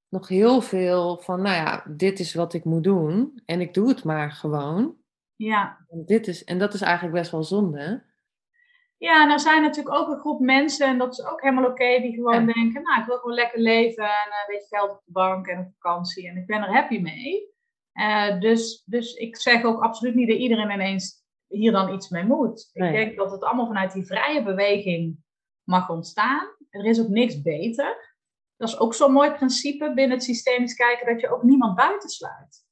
nog 0.10 0.28
heel 0.28 0.62
veel 0.62 1.18
van, 1.18 1.42
nou 1.42 1.56
ja, 1.56 1.84
dit 1.88 2.20
is 2.20 2.34
wat 2.34 2.54
ik 2.54 2.64
moet 2.64 2.84
doen 2.84 3.42
en 3.46 3.62
ik 3.62 3.74
doe 3.74 3.88
het 3.88 4.04
maar 4.04 4.32
gewoon. 4.32 4.96
Ja. 5.36 5.86
En, 5.90 6.06
dit 6.06 6.28
is, 6.28 6.44
en 6.44 6.60
dat 6.60 6.74
is 6.74 6.82
eigenlijk 6.82 7.16
best 7.16 7.32
wel 7.32 7.44
zonde. 7.44 8.04
Ja, 8.98 9.24
en 9.24 9.32
er 9.32 9.40
zijn 9.40 9.62
natuurlijk 9.62 9.96
ook 9.96 10.08
een 10.08 10.20
groep 10.20 10.40
mensen, 10.40 10.88
en 10.88 10.98
dat 10.98 11.12
is 11.12 11.26
ook 11.26 11.42
helemaal 11.42 11.70
oké, 11.70 12.02
die 12.02 12.14
gewoon 12.14 12.46
denken, 12.46 12.82
nou, 12.84 13.00
ik 13.00 13.06
wil 13.06 13.18
gewoon 13.18 13.36
lekker 13.36 13.60
leven 13.60 14.04
en 14.04 14.28
een 14.28 14.42
eh, 14.42 14.48
beetje 14.48 14.76
geld 14.76 14.90
op 14.90 15.02
de 15.06 15.12
bank 15.12 15.48
en 15.48 15.60
op 15.60 15.72
vakantie 15.80 16.30
en 16.30 16.38
ik 16.38 16.46
ben 16.46 16.62
er 16.62 16.74
happy 16.74 17.00
mee. 17.00 17.56
Uh, 17.94 18.40
dus, 18.40 18.84
dus 18.86 19.14
ik 19.14 19.38
zeg 19.38 19.64
ook 19.64 19.84
absoluut 19.84 20.16
niet 20.16 20.30
dat 20.30 20.38
iedereen 20.38 20.72
ineens 20.72 21.26
hier 21.48 21.72
dan 21.72 21.94
iets 21.94 22.10
mee 22.10 22.24
moet. 22.24 22.70
Ik 22.74 22.92
denk 22.92 23.18
dat 23.18 23.32
het 23.32 23.44
allemaal 23.44 23.68
vanuit 23.68 23.94
die 23.94 24.06
vrije 24.06 24.44
beweging 24.44 25.18
mag 25.64 25.90
ontstaan. 25.90 26.56
Er 26.70 26.86
is 26.86 27.02
ook 27.02 27.08
niks 27.08 27.42
beter. 27.42 28.16
Dat 28.58 28.68
is 28.68 28.80
ook 28.80 28.94
zo'n 28.94 29.12
mooi 29.12 29.32
principe 29.32 29.94
binnen 29.94 30.18
het 30.18 30.24
systemisch 30.24 30.74
kijken, 30.74 31.06
dat 31.06 31.22
je 31.22 31.30
ook 31.30 31.44
niemand 31.44 31.76
buitensluit. 31.76 32.66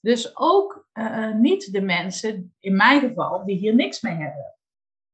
Dus 0.00 0.36
ook 0.36 0.88
uh, 0.92 1.34
niet 1.34 1.72
de 1.72 1.80
mensen, 1.80 2.54
in 2.60 2.76
mijn 2.76 3.00
geval, 3.00 3.44
die 3.44 3.56
hier 3.56 3.74
niks 3.74 4.00
mee 4.00 4.14
hebben. 4.14 4.54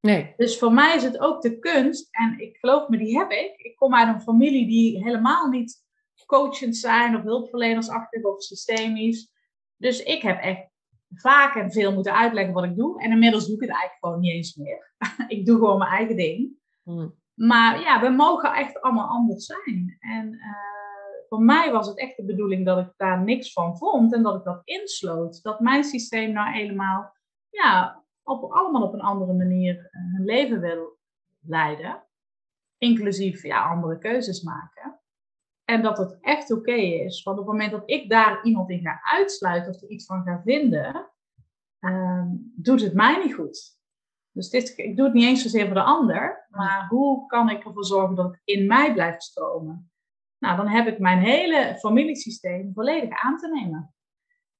Nee. 0.01 0.35
Dus 0.37 0.59
voor 0.59 0.73
mij 0.73 0.97
is 0.97 1.03
het 1.03 1.19
ook 1.19 1.43
de 1.43 1.59
kunst, 1.59 2.09
en 2.11 2.39
ik 2.39 2.57
geloof 2.57 2.89
me, 2.89 2.99
die 2.99 3.19
heb 3.19 3.31
ik. 3.31 3.57
Ik 3.57 3.77
kom 3.77 3.95
uit 3.95 4.15
een 4.15 4.21
familie 4.21 4.67
die 4.67 5.05
helemaal 5.05 5.49
niet 5.49 5.81
coachend 6.27 6.77
zijn 6.77 7.17
of 7.17 7.23
hulpverlenersachtig 7.23 8.23
of 8.23 8.43
systemisch. 8.43 9.33
Dus 9.77 10.03
ik 10.03 10.23
heb 10.23 10.41
echt 10.41 10.72
vaak 11.15 11.55
en 11.55 11.73
veel 11.73 11.93
moeten 11.93 12.15
uitleggen 12.15 12.55
wat 12.55 12.65
ik 12.65 12.77
doe. 12.77 13.03
En 13.03 13.11
inmiddels 13.11 13.47
doe 13.47 13.55
ik 13.55 13.61
het 13.61 13.71
eigenlijk 13.71 14.05
gewoon 14.05 14.21
niet 14.21 14.33
eens 14.33 14.55
meer. 14.55 14.95
ik 15.37 15.47
doe 15.47 15.59
gewoon 15.59 15.79
mijn 15.79 15.91
eigen 15.91 16.17
ding. 16.17 16.51
Hmm. 16.83 17.15
Maar 17.35 17.81
ja, 17.81 18.01
we 18.01 18.09
mogen 18.09 18.53
echt 18.53 18.81
allemaal 18.81 19.09
anders 19.09 19.47
zijn. 19.47 19.97
En 19.99 20.33
uh, 20.33 21.27
voor 21.29 21.41
mij 21.41 21.73
was 21.73 21.87
het 21.87 21.99
echt 21.99 22.17
de 22.17 22.25
bedoeling 22.25 22.67
dat 22.67 22.79
ik 22.79 22.93
daar 22.97 23.23
niks 23.23 23.53
van 23.53 23.77
vond 23.77 24.15
en 24.15 24.23
dat 24.23 24.35
ik 24.35 24.45
dat 24.45 24.61
insloot. 24.65 25.43
Dat 25.43 25.61
mijn 25.61 25.85
systeem 25.85 26.33
nou 26.33 26.53
helemaal, 26.53 27.17
ja, 27.51 28.03
op, 28.23 28.53
allemaal 28.53 28.83
op 28.83 28.93
een 28.93 29.01
andere 29.01 29.33
manier 29.33 29.75
uh, 29.75 30.15
hun 30.15 30.25
leven 30.25 30.61
wil 30.61 30.99
leiden. 31.41 32.03
Inclusief 32.79 33.43
ja, 33.43 33.65
andere 33.65 33.99
keuzes 33.99 34.43
maken. 34.43 35.01
En 35.73 35.83
dat 35.83 35.99
het 35.99 36.19
echt 36.21 36.51
oké 36.51 36.75
is. 36.75 37.23
Want 37.23 37.39
op 37.39 37.47
het 37.47 37.53
moment 37.53 37.73
dat 37.73 37.83
ik 37.91 38.09
daar 38.09 38.45
iemand 38.45 38.71
in 38.71 38.81
ga 38.81 39.01
uitsluiten 39.03 39.75
of 39.75 39.83
er 39.83 39.89
iets 39.89 40.07
van 40.07 40.23
ga 40.23 40.41
vinden, 40.45 41.11
uh, 41.81 42.25
doet 42.57 42.81
het 42.81 42.95
mij 42.95 43.25
niet 43.25 43.35
goed. 43.35 43.81
Dus 44.31 44.51
dit, 44.51 44.73
ik 44.79 44.97
doe 44.97 45.05
het 45.05 45.15
niet 45.15 45.25
eens 45.25 45.43
zozeer 45.43 45.67
voor 45.67 45.75
de 45.75 45.83
ander, 45.83 46.47
maar 46.51 46.87
hoe 46.89 47.27
kan 47.27 47.51
ik 47.51 47.65
ervoor 47.65 47.85
zorgen 47.85 48.17
dat 48.17 48.31
het 48.31 48.41
in 48.45 48.67
mij 48.67 48.93
blijft 48.93 49.23
stromen? 49.23 49.91
Nou, 50.39 50.57
dan 50.57 50.69
heb 50.69 50.87
ik 50.87 50.99
mijn 50.99 51.19
hele 51.19 51.77
familiesysteem 51.79 52.71
volledig 52.75 53.23
aan 53.23 53.39
te 53.39 53.49
nemen. 53.49 53.95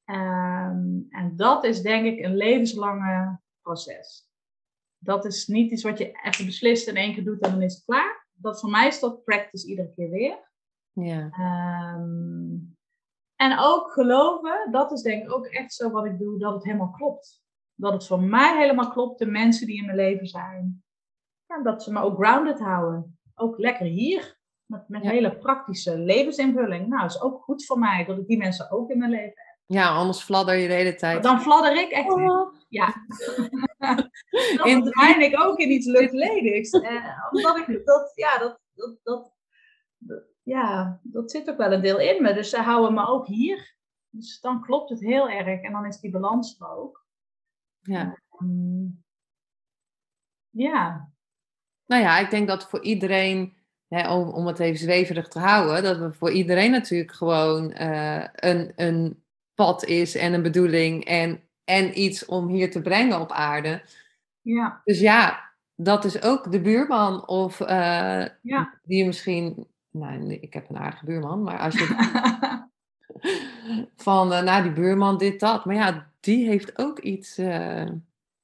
Um, 0.05 1.07
en 1.09 1.33
dat 1.37 1.65
is 1.65 1.83
denk 1.83 2.05
ik 2.05 2.25
een 2.25 2.37
levenslange 2.37 3.41
proces. 3.61 4.31
Dat 4.99 5.25
is 5.25 5.47
niet 5.47 5.71
iets 5.71 5.83
wat 5.83 5.99
je 5.99 6.19
even 6.23 6.47
beslist 6.47 6.89
in 6.89 6.97
één 6.97 7.15
keer 7.15 7.25
doet 7.25 7.41
en 7.41 7.51
dan 7.51 7.63
is 7.63 7.75
het 7.75 7.85
klaar. 7.85 8.27
Dat 8.33 8.61
voor 8.61 8.71
mij 8.71 8.87
is 8.87 9.01
dat 9.01 9.25
practice 9.25 9.67
iedere 9.67 9.93
keer 9.95 10.11
weer. 10.11 10.51
Ja. 10.93 11.31
Um, 11.97 12.77
en 13.37 13.59
ook 13.59 13.93
geloven, 13.93 14.69
dat 14.71 14.93
is 14.93 15.03
denk 15.03 15.25
ik 15.25 15.33
ook 15.33 15.47
echt 15.47 15.73
zo 15.73 15.91
wat 15.91 16.05
ik 16.05 16.19
doe, 16.19 16.39
dat 16.39 16.55
het 16.55 16.65
helemaal 16.65 16.91
klopt. 16.91 17.43
Dat 17.75 17.93
het 17.93 18.07
voor 18.07 18.21
mij 18.21 18.59
helemaal 18.59 18.91
klopt, 18.91 19.19
de 19.19 19.27
mensen 19.27 19.67
die 19.67 19.79
in 19.79 19.85
mijn 19.85 19.97
leven 19.97 20.27
zijn. 20.27 20.85
Ja, 21.47 21.63
dat 21.63 21.83
ze 21.83 21.93
me 21.93 22.01
ook 22.01 22.17
grounded 22.17 22.59
houden. 22.59 23.19
Ook 23.35 23.59
lekker 23.59 23.87
hier, 23.87 24.39
met, 24.67 24.89
met 24.89 25.03
hele 25.03 25.37
praktische 25.37 25.99
levensinvulling. 25.99 26.89
Nou, 26.89 27.05
is 27.05 27.21
ook 27.21 27.43
goed 27.43 27.67
voor 27.67 27.79
mij 27.79 28.05
dat 28.05 28.19
ik 28.19 28.27
die 28.27 28.37
mensen 28.37 28.71
ook 28.71 28.91
in 28.91 28.99
mijn 28.99 29.11
leven 29.11 29.27
heb. 29.27 29.53
Ja, 29.67 29.89
anders 29.89 30.23
fladder 30.23 30.55
je 30.55 30.69
de 30.69 30.75
hele 30.75 30.95
tijd. 30.95 31.23
Dan 31.23 31.41
fladder 31.41 31.77
ik 31.77 31.91
echt. 31.91 32.13
Oh. 32.13 32.55
Ja. 32.69 32.95
dan 34.57 34.83
verdwijn 34.83 35.21
ik 35.21 35.41
ook 35.41 35.59
in 35.59 35.71
iets 35.71 35.87
luchtledigs. 35.87 36.71
Eh, 36.81 37.29
omdat 37.31 37.57
ik 37.57 37.85
dat, 37.85 38.13
ja, 38.15 38.39
dat, 38.39 38.59
dat, 38.75 39.33
dat, 39.99 40.32
ja, 40.43 41.01
dat 41.03 41.31
zit 41.31 41.51
ook 41.51 41.57
wel 41.57 41.73
een 41.73 41.81
deel 41.81 42.01
in 42.01 42.23
me. 42.23 42.35
Dus 42.35 42.51
ze 42.51 42.61
houden 42.61 42.95
me 42.95 43.07
ook 43.07 43.27
hier. 43.27 43.75
Dus 44.09 44.41
dan 44.41 44.63
klopt 44.63 44.91
het 44.91 45.01
heel 45.01 45.29
erg 45.29 45.63
en 45.63 45.73
dan 45.73 45.87
is 45.87 46.01
die 46.01 46.11
balans 46.11 46.61
er 46.61 46.77
ook. 46.77 47.07
Ja. 47.81 48.19
Um, 48.41 49.05
ja. 50.51 51.13
Nou 51.87 52.03
ja, 52.03 52.19
ik 52.19 52.31
denk 52.31 52.49
dat 52.49 52.69
voor 52.69 52.83
iedereen, 52.83 53.57
hè, 53.89 54.15
om, 54.15 54.29
om 54.29 54.47
het 54.47 54.59
even 54.59 54.79
zweverig 54.79 55.29
te 55.29 55.39
houden, 55.39 55.83
dat 55.83 55.99
we 55.99 56.13
voor 56.13 56.31
iedereen 56.31 56.71
natuurlijk 56.71 57.13
gewoon 57.13 57.71
uh, 57.81 58.25
een, 58.33 58.73
een 58.77 59.23
pad 59.55 59.85
is 59.85 60.15
en 60.15 60.33
een 60.33 60.43
bedoeling 60.43 61.05
en, 61.05 61.41
en 61.65 62.01
iets 62.01 62.25
om 62.25 62.49
hier 62.49 62.71
te 62.71 62.81
brengen 62.81 63.21
op 63.21 63.31
aarde. 63.31 63.83
Ja. 64.41 64.81
Dus 64.85 65.01
ja, 65.01 65.53
dat 65.75 66.05
is 66.05 66.23
ook 66.23 66.53
de 66.53 66.61
buurman 66.61 67.29
of 67.29 67.61
uh, 67.61 68.27
ja. 68.43 68.81
die 68.83 68.99
je 68.99 69.07
misschien 69.07 69.67
nou, 69.93 70.33
ik 70.33 70.53
heb 70.53 70.69
een 70.69 70.79
aardige 70.79 71.05
buurman, 71.05 71.43
maar 71.43 71.59
als 71.59 71.75
je 71.75 71.87
van, 73.97 74.33
uh, 74.33 74.43
nou, 74.43 74.63
die 74.63 74.73
buurman, 74.73 75.19
dit, 75.19 75.41
dat. 75.41 75.65
Maar 75.65 75.75
ja, 75.75 76.11
die 76.21 76.47
heeft 76.47 76.79
ook 76.79 76.99
iets. 76.99 77.39
Uh... 77.39 77.89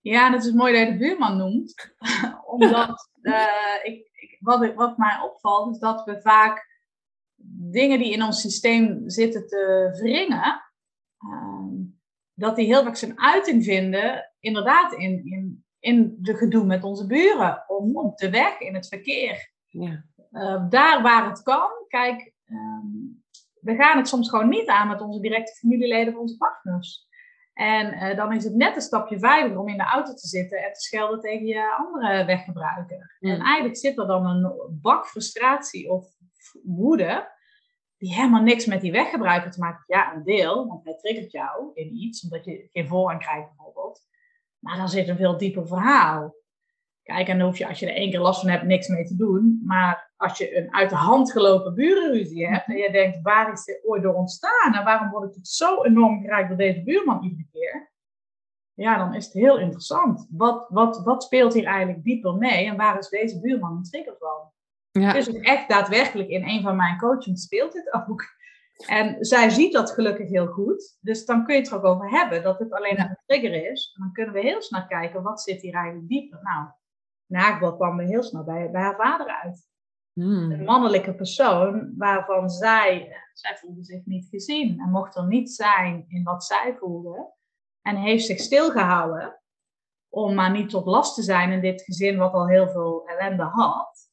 Ja, 0.01 0.31
dat 0.31 0.45
is 0.45 0.53
mooi 0.53 0.73
dat 0.73 0.87
je 0.87 0.93
de 0.93 0.99
buurman 0.99 1.37
noemt. 1.37 1.95
Omdat 2.55 3.11
uh, 3.23 3.75
ik, 3.83 4.09
ik, 4.13 4.37
wat, 4.41 4.75
wat 4.75 4.99
mij 4.99 5.21
opvalt, 5.25 5.75
is 5.75 5.81
dat 5.81 6.05
we 6.05 6.21
vaak 6.21 6.67
dingen 7.71 7.99
die 7.99 8.13
in 8.13 8.23
ons 8.23 8.41
systeem 8.41 9.03
zitten 9.11 9.47
te 9.47 9.95
wringen, 10.01 10.63
ehm, 11.19 11.75
dat 12.35 12.57
die 12.57 12.67
heel 12.67 12.85
vaak 12.85 12.97
zijn 12.97 13.21
uiting 13.21 13.65
vinden, 13.65 14.33
inderdaad, 14.41 14.93
in, 14.93 15.25
in, 15.25 15.65
in 15.79 16.17
de 16.21 16.35
gedoe 16.35 16.65
met 16.65 16.85
onze 16.85 17.07
buren, 17.07 17.65
of 17.67 17.95
op 17.95 18.19
de 18.19 18.31
weg, 18.31 18.61
in 18.61 18.75
het 18.75 18.89
verkeer. 18.89 19.51
Ja. 19.67 20.05
Uh, 20.39 20.69
daar 20.69 21.03
waar 21.03 21.29
het 21.29 21.43
kan, 21.43 21.71
kijk, 21.89 22.33
um, 22.51 23.23
we 23.61 23.75
gaan 23.75 23.97
het 23.97 24.09
soms 24.09 24.29
gewoon 24.29 24.49
niet 24.49 24.69
aan 24.69 24.89
met 24.89 25.01
onze 25.01 25.21
directe 25.21 25.57
familieleden 25.57 26.15
of 26.15 26.21
onze 26.21 26.37
partners. 26.37 27.07
En 27.53 27.95
uh, 27.95 28.17
dan 28.17 28.33
is 28.33 28.45
het 28.45 28.55
net 28.55 28.77
een 28.77 28.83
stapje 28.83 29.19
veiliger 29.19 29.59
om 29.59 29.69
in 29.69 29.77
de 29.77 29.85
auto 29.85 30.15
te 30.15 30.27
zitten 30.27 30.59
en 30.59 30.73
te 30.73 30.81
schelden 30.81 31.21
tegen 31.21 31.47
je 31.47 31.75
andere 31.77 32.25
weggebruiker. 32.25 33.17
Mm. 33.21 33.31
En 33.31 33.41
eigenlijk 33.41 33.77
zit 33.77 33.99
er 33.99 34.07
dan 34.07 34.27
een 34.27 34.79
bak 34.83 35.07
frustratie 35.07 35.91
of 35.91 36.07
woede, 36.63 37.37
die 37.97 38.15
helemaal 38.15 38.43
niks 38.43 38.67
met 38.67 38.81
die 38.81 38.93
weggebruiker 38.93 39.51
te 39.51 39.61
maken 39.61 39.85
heeft. 39.87 40.03
Ja, 40.03 40.15
een 40.15 40.25
deel, 40.25 40.67
want 40.67 40.85
hij 40.85 40.97
triggert 40.97 41.33
jou 41.33 41.71
in 41.75 41.95
iets, 41.95 42.23
omdat 42.23 42.45
je 42.45 42.69
geen 42.73 42.87
voorrang 42.87 43.21
krijgt 43.21 43.49
bijvoorbeeld. 43.49 44.01
Maar 44.59 44.77
dan 44.77 44.89
zit 44.89 45.09
een 45.09 45.17
veel 45.17 45.39
dieper 45.39 45.67
verhaal. 45.67 46.35
Kijk, 47.15 47.29
en 47.29 47.39
dan 47.39 47.47
hoef 47.47 47.59
je 47.59 47.69
als 47.69 47.79
je 47.79 47.87
er 47.87 47.95
één 47.95 48.11
keer 48.11 48.21
last 48.21 48.41
van 48.41 48.51
hebt 48.51 48.65
niks 48.65 48.89
mee 48.89 49.05
te 49.05 49.17
doen. 49.17 49.63
Maar 49.65 50.13
als 50.17 50.39
je 50.39 50.57
een 50.57 50.75
uit 50.75 50.91
de 50.91 50.97
hand 50.97 51.33
gelopen 51.33 51.75
burenruzie 51.75 52.49
hebt 52.49 52.67
en 52.67 52.77
je 52.77 52.91
denkt, 52.91 53.19
waar 53.23 53.53
is 53.53 53.65
dit 53.65 53.85
ooit 53.85 54.03
door 54.03 54.15
ontstaan? 54.15 54.75
En 54.75 54.85
waarom 54.85 55.11
word 55.11 55.29
ik 55.29 55.33
tot 55.33 55.49
zo 55.49 55.83
enorm 55.83 56.21
geraakt 56.21 56.49
door 56.49 56.57
deze 56.57 56.83
buurman 56.83 57.23
iedere 57.23 57.47
keer? 57.53 57.93
Ja, 58.75 58.99
dan 58.99 59.15
is 59.15 59.25
het 59.25 59.35
heel 59.35 59.59
interessant. 59.59 60.27
Wat, 60.31 60.67
wat, 60.69 61.03
wat 61.05 61.23
speelt 61.23 61.55
hier 61.55 61.65
eigenlijk 61.65 62.05
dieper 62.05 62.35
mee 62.35 62.67
en 62.67 62.77
waar 62.77 62.99
is 62.99 63.09
deze 63.09 63.41
buurman 63.41 63.77
een 63.77 63.83
trigger 63.83 64.17
van? 64.19 64.53
Ja. 65.03 65.13
Dus 65.13 65.29
echt 65.29 65.69
daadwerkelijk 65.69 66.29
in 66.29 66.49
een 66.49 66.63
van 66.63 66.77
mijn 66.77 66.99
coachings 66.99 67.43
speelt 67.43 67.73
dit 67.73 67.93
ook. 67.93 68.37
En 68.87 69.17
zij 69.25 69.51
ziet 69.51 69.73
dat 69.73 69.91
gelukkig 69.91 70.29
heel 70.29 70.47
goed. 70.47 70.99
Dus 71.01 71.25
dan 71.25 71.45
kun 71.45 71.55
je 71.55 71.61
het 71.61 71.71
er 71.71 71.77
ook 71.77 71.85
over 71.85 72.11
hebben 72.11 72.43
dat 72.43 72.59
het 72.59 72.73
alleen 72.73 73.01
een 73.01 73.19
trigger 73.27 73.71
is. 73.71 73.93
En 73.97 74.03
dan 74.03 74.13
kunnen 74.13 74.35
we 74.35 74.41
heel 74.41 74.63
snel 74.63 74.87
kijken, 74.87 75.23
wat 75.23 75.41
zit 75.41 75.61
hier 75.61 75.75
eigenlijk 75.75 76.09
dieper? 76.09 76.39
Nou, 76.43 76.69
Naakbal 77.29 77.77
kwam 77.77 77.99
heel 77.99 78.23
snel 78.23 78.45
bij, 78.45 78.71
bij 78.71 78.81
haar 78.81 78.97
vader 78.97 79.27
uit. 79.27 79.69
Hmm. 80.13 80.53
Een 80.53 80.65
mannelijke 80.65 81.15
persoon 81.15 81.95
waarvan 81.97 82.51
zij, 82.51 83.17
zij 83.33 83.57
voelde 83.57 83.85
zich 83.85 84.05
niet 84.05 84.29
gezien 84.29 84.81
en 84.81 84.91
mocht 84.91 85.17
er 85.17 85.27
niet 85.27 85.51
zijn 85.51 86.05
in 86.09 86.23
wat 86.23 86.45
zij 86.45 86.77
voelde. 86.79 87.33
En 87.83 87.97
heeft 87.97 88.25
zich 88.25 88.39
stilgehouden 88.39 89.41
om 90.09 90.35
maar 90.35 90.51
niet 90.51 90.71
tot 90.71 90.87
last 90.87 91.15
te 91.15 91.23
zijn 91.23 91.53
in 91.53 91.61
dit 91.61 91.83
gezin 91.83 92.17
wat 92.17 92.33
al 92.33 92.49
heel 92.49 92.69
veel 92.69 93.07
ellende 93.07 93.43
had. 93.43 94.11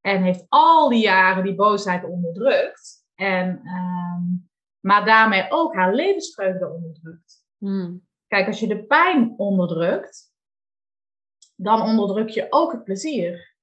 En 0.00 0.22
heeft 0.22 0.44
al 0.48 0.88
die 0.88 1.02
jaren 1.02 1.44
die 1.44 1.54
boosheid 1.54 2.04
onderdrukt. 2.04 3.06
En, 3.14 3.48
um, 3.66 4.50
maar 4.80 5.04
daarmee 5.04 5.46
ook 5.48 5.74
haar 5.74 5.94
levensvreugde 5.94 6.68
onderdrukt. 6.68 7.46
Hmm. 7.58 8.06
Kijk, 8.26 8.46
als 8.46 8.60
je 8.60 8.68
de 8.68 8.84
pijn 8.84 9.34
onderdrukt, 9.36 10.33
dan 11.54 11.82
onderdruk 11.82 12.28
je 12.28 12.46
ook 12.50 12.72
het 12.72 12.84
plezier. 12.84 13.54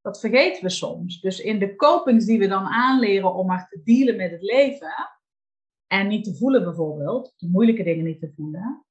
Dat 0.00 0.20
vergeten 0.20 0.62
we 0.62 0.70
soms. 0.70 1.20
Dus 1.20 1.40
in 1.40 1.58
de 1.58 1.76
copings 1.76 2.24
die 2.24 2.38
we 2.38 2.48
dan 2.48 2.64
aanleren 2.64 3.34
om 3.34 3.46
maar 3.46 3.68
te 3.68 3.80
dealen 3.84 4.16
met 4.16 4.30
het 4.30 4.42
leven 4.42 4.94
en 5.86 6.08
niet 6.08 6.24
te 6.24 6.34
voelen 6.34 6.64
bijvoorbeeld, 6.64 7.34
de 7.36 7.48
moeilijke 7.48 7.82
dingen 7.82 8.04
niet 8.04 8.20
te 8.20 8.32
voelen, 8.36 8.84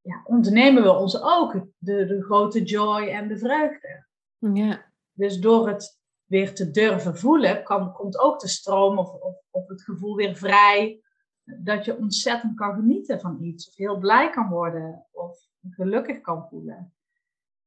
ja, 0.00 0.22
ontnemen 0.24 0.82
we 0.82 0.92
ons 0.92 1.22
ook 1.22 1.52
de, 1.78 2.06
de 2.06 2.22
grote 2.22 2.62
joy 2.62 3.08
en 3.08 3.28
de 3.28 3.38
vreugde. 3.38 4.06
Ja. 4.38 4.92
Dus 5.12 5.40
door 5.40 5.68
het 5.68 6.00
weer 6.24 6.54
te 6.54 6.70
durven 6.70 7.18
voelen, 7.18 7.62
kan, 7.62 7.92
komt 7.92 8.18
ook 8.18 8.40
de 8.40 8.48
stroom 8.48 8.98
of, 8.98 9.12
of, 9.14 9.36
of 9.50 9.68
het 9.68 9.82
gevoel 9.82 10.16
weer 10.16 10.36
vrij 10.36 11.02
dat 11.44 11.84
je 11.84 11.98
ontzettend 11.98 12.56
kan 12.56 12.74
genieten 12.74 13.20
van 13.20 13.42
iets, 13.42 13.68
of 13.68 13.76
heel 13.76 13.98
blij 13.98 14.30
kan 14.30 14.48
worden, 14.48 15.06
of 15.10 15.38
gelukkig 15.70 16.20
kan 16.20 16.48
voelen. 16.48 16.93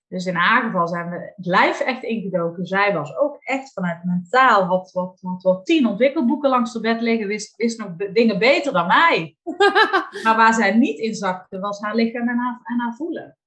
Dus 0.08 0.26
in 0.26 0.36
haar 0.36 0.64
geval 0.64 0.88
zijn 0.88 1.10
we 1.10 1.34
het 1.36 1.46
lijf 1.46 1.80
echt 1.80 2.04
ingedoken. 2.04 2.66
Zij 2.66 2.94
was 2.94 3.18
ook 3.18 3.38
echt 3.40 3.74
vanuit 3.74 4.04
mentaal, 4.04 4.64
had, 4.64 4.92
had, 4.94 5.20
had 5.22 5.44
wel 5.44 5.64
tien 5.64 5.88
ontwikkelboeken 5.88 6.50
langs 6.50 6.74
de 6.74 6.80
bed 6.80 7.02
liggen, 7.02 7.28
wist, 7.28 7.56
wist 7.56 7.80
nog 7.80 7.96
dingen 7.96 8.40
beter 8.40 8.74
dan 8.74 8.88
mij. 8.88 9.38
maar 10.24 10.36
waar 10.36 10.54
zij 10.54 10.74
niet 10.76 11.00
in 11.00 11.16
zakte, 11.16 11.60
was 11.60 11.82
haar 11.82 11.96
lichaam 11.96 12.30
en 12.30 12.38
haar, 12.38 12.60
en 12.64 12.80
haar 12.80 12.96
voelen. 12.96 13.38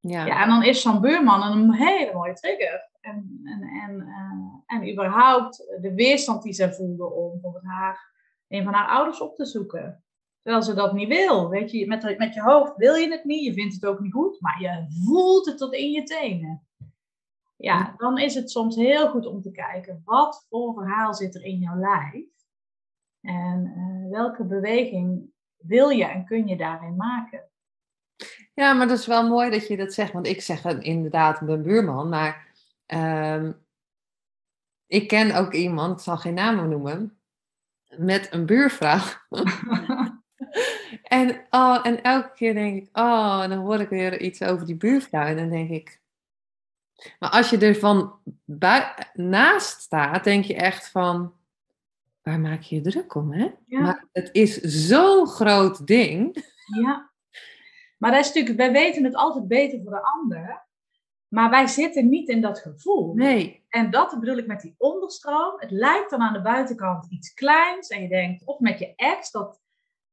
Ja. 0.00 0.26
ja, 0.26 0.42
en 0.42 0.48
dan 0.48 0.62
is 0.62 0.82
zo'n 0.82 1.00
buurman 1.00 1.42
een 1.42 1.72
hele 1.74 2.12
mooie 2.14 2.34
trigger. 2.34 2.90
En, 3.00 3.40
en, 3.44 3.62
en, 3.62 3.96
uh, 4.00 4.76
en 4.78 4.92
überhaupt 4.92 5.56
de 5.80 5.94
weerstand 5.94 6.42
die 6.42 6.52
zij 6.52 6.72
voelde 6.72 7.12
om 7.12 7.30
bijvoorbeeld 7.30 7.64
haar, 7.64 8.12
een 8.48 8.64
van 8.64 8.72
haar 8.72 8.88
ouders 8.88 9.20
op 9.20 9.36
te 9.36 9.46
zoeken. 9.46 10.02
Terwijl 10.48 10.68
ze 10.68 10.74
dat 10.80 10.92
niet 10.92 11.08
wil. 11.08 11.48
Weet 11.48 11.70
je, 11.70 11.86
met, 11.86 12.18
met 12.18 12.34
je 12.34 12.40
hoofd 12.40 12.76
wil 12.76 12.94
je 12.94 13.10
het 13.10 13.24
niet, 13.24 13.44
je 13.44 13.52
vindt 13.52 13.74
het 13.74 13.86
ook 13.86 14.00
niet 14.00 14.12
goed, 14.12 14.40
maar 14.40 14.62
je 14.62 14.86
voelt 15.04 15.46
het 15.46 15.58
tot 15.58 15.74
in 15.74 15.90
je 15.90 16.02
tenen. 16.02 16.66
Ja, 17.56 17.94
dan 17.96 18.18
is 18.18 18.34
het 18.34 18.50
soms 18.50 18.76
heel 18.76 19.08
goed 19.08 19.26
om 19.26 19.42
te 19.42 19.50
kijken, 19.50 20.02
wat 20.04 20.46
voor 20.48 20.74
verhaal 20.74 21.14
zit 21.14 21.34
er 21.34 21.44
in 21.44 21.58
jouw 21.58 21.76
lijf? 21.76 22.26
En 23.20 23.72
uh, 23.76 24.10
welke 24.10 24.44
beweging 24.44 25.30
wil 25.56 25.88
je 25.88 26.04
en 26.04 26.24
kun 26.24 26.46
je 26.46 26.56
daarin 26.56 26.96
maken? 26.96 27.50
Ja, 28.54 28.72
maar 28.72 28.88
dat 28.88 28.98
is 28.98 29.06
wel 29.06 29.28
mooi 29.28 29.50
dat 29.50 29.66
je 29.66 29.76
dat 29.76 29.92
zegt, 29.92 30.12
want 30.12 30.26
ik 30.26 30.40
zeg 30.40 30.64
inderdaad 30.64 31.40
mijn 31.40 31.62
buurman, 31.62 32.08
maar 32.08 32.54
um, 32.86 33.66
ik 34.86 35.08
ken 35.08 35.36
ook 35.36 35.52
iemand, 35.52 35.98
ik 35.98 36.04
zal 36.04 36.16
geen 36.16 36.34
namen 36.34 36.68
noemen, 36.68 37.18
met 37.96 38.32
een 38.32 38.46
buurvrouw. 38.46 39.00
en, 41.02 41.46
oh, 41.50 41.78
en 41.82 42.02
elke 42.02 42.32
keer 42.34 42.54
denk 42.54 42.82
ik, 42.82 42.98
oh, 42.98 43.40
en 43.42 43.50
dan 43.50 43.58
hoor 43.58 43.80
ik 43.80 43.88
weer 43.88 44.20
iets 44.20 44.42
over 44.42 44.66
die 44.66 44.76
buurvrouw. 44.76 45.26
En 45.26 45.36
dan 45.36 45.50
denk 45.50 45.70
ik, 45.70 46.00
maar 47.18 47.30
als 47.30 47.50
je 47.50 47.58
er 47.58 47.74
van 47.74 48.18
naast 49.14 49.80
staat, 49.80 50.24
denk 50.24 50.44
je 50.44 50.54
echt 50.54 50.90
van, 50.90 51.32
waar 52.22 52.40
maak 52.40 52.62
je 52.62 52.74
je 52.74 52.80
druk 52.80 53.14
om, 53.14 53.32
hè? 53.32 53.50
Ja. 53.66 53.80
Maar 53.80 54.04
het 54.12 54.28
is 54.32 54.60
zo'n 54.60 55.26
groot 55.26 55.86
ding. 55.86 56.44
Ja. 56.80 57.10
Maar 57.98 58.10
dat 58.10 58.20
is 58.20 58.26
natuurlijk, 58.26 58.56
wij 58.56 58.72
weten 58.72 59.04
het 59.04 59.14
altijd 59.14 59.48
beter 59.48 59.80
voor 59.82 59.90
de 59.90 60.02
ander. 60.02 60.66
Maar 61.28 61.50
wij 61.50 61.66
zitten 61.66 62.08
niet 62.08 62.28
in 62.28 62.40
dat 62.40 62.58
gevoel. 62.58 63.14
Nee. 63.14 63.64
En 63.68 63.90
dat 63.90 64.16
bedoel 64.20 64.36
ik 64.36 64.46
met 64.46 64.60
die 64.60 64.74
onderstroom. 64.78 65.54
Het 65.56 65.70
lijkt 65.70 66.10
dan 66.10 66.20
aan 66.20 66.32
de 66.32 66.42
buitenkant 66.42 67.06
iets 67.10 67.34
kleins. 67.34 67.88
En 67.88 68.02
je 68.02 68.08
denkt, 68.08 68.44
of 68.44 68.58
met 68.58 68.78
je 68.78 68.92
ex, 68.96 69.30
dat, 69.30 69.60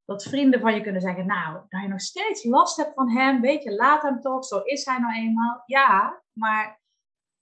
dat 0.06 0.24
vrienden 0.24 0.60
van 0.60 0.74
je 0.74 0.82
kunnen 0.82 1.02
zeggen, 1.02 1.26
nou, 1.26 1.60
dat 1.70 1.82
je 1.82 1.88
nog 1.88 2.02
steeds 2.02 2.44
last 2.44 2.78
hebt 2.78 2.94
van 2.94 3.10
hem. 3.10 3.42
Weet 3.42 3.64
je, 3.64 3.76
laat 3.76 4.02
hem 4.02 4.22
toch, 4.22 4.46
zo 4.46 4.60
is 4.60 4.86
hij 4.86 5.00
nou 5.00 5.14
eenmaal. 5.14 5.64
Ja, 5.66 6.22
maar 6.34 6.82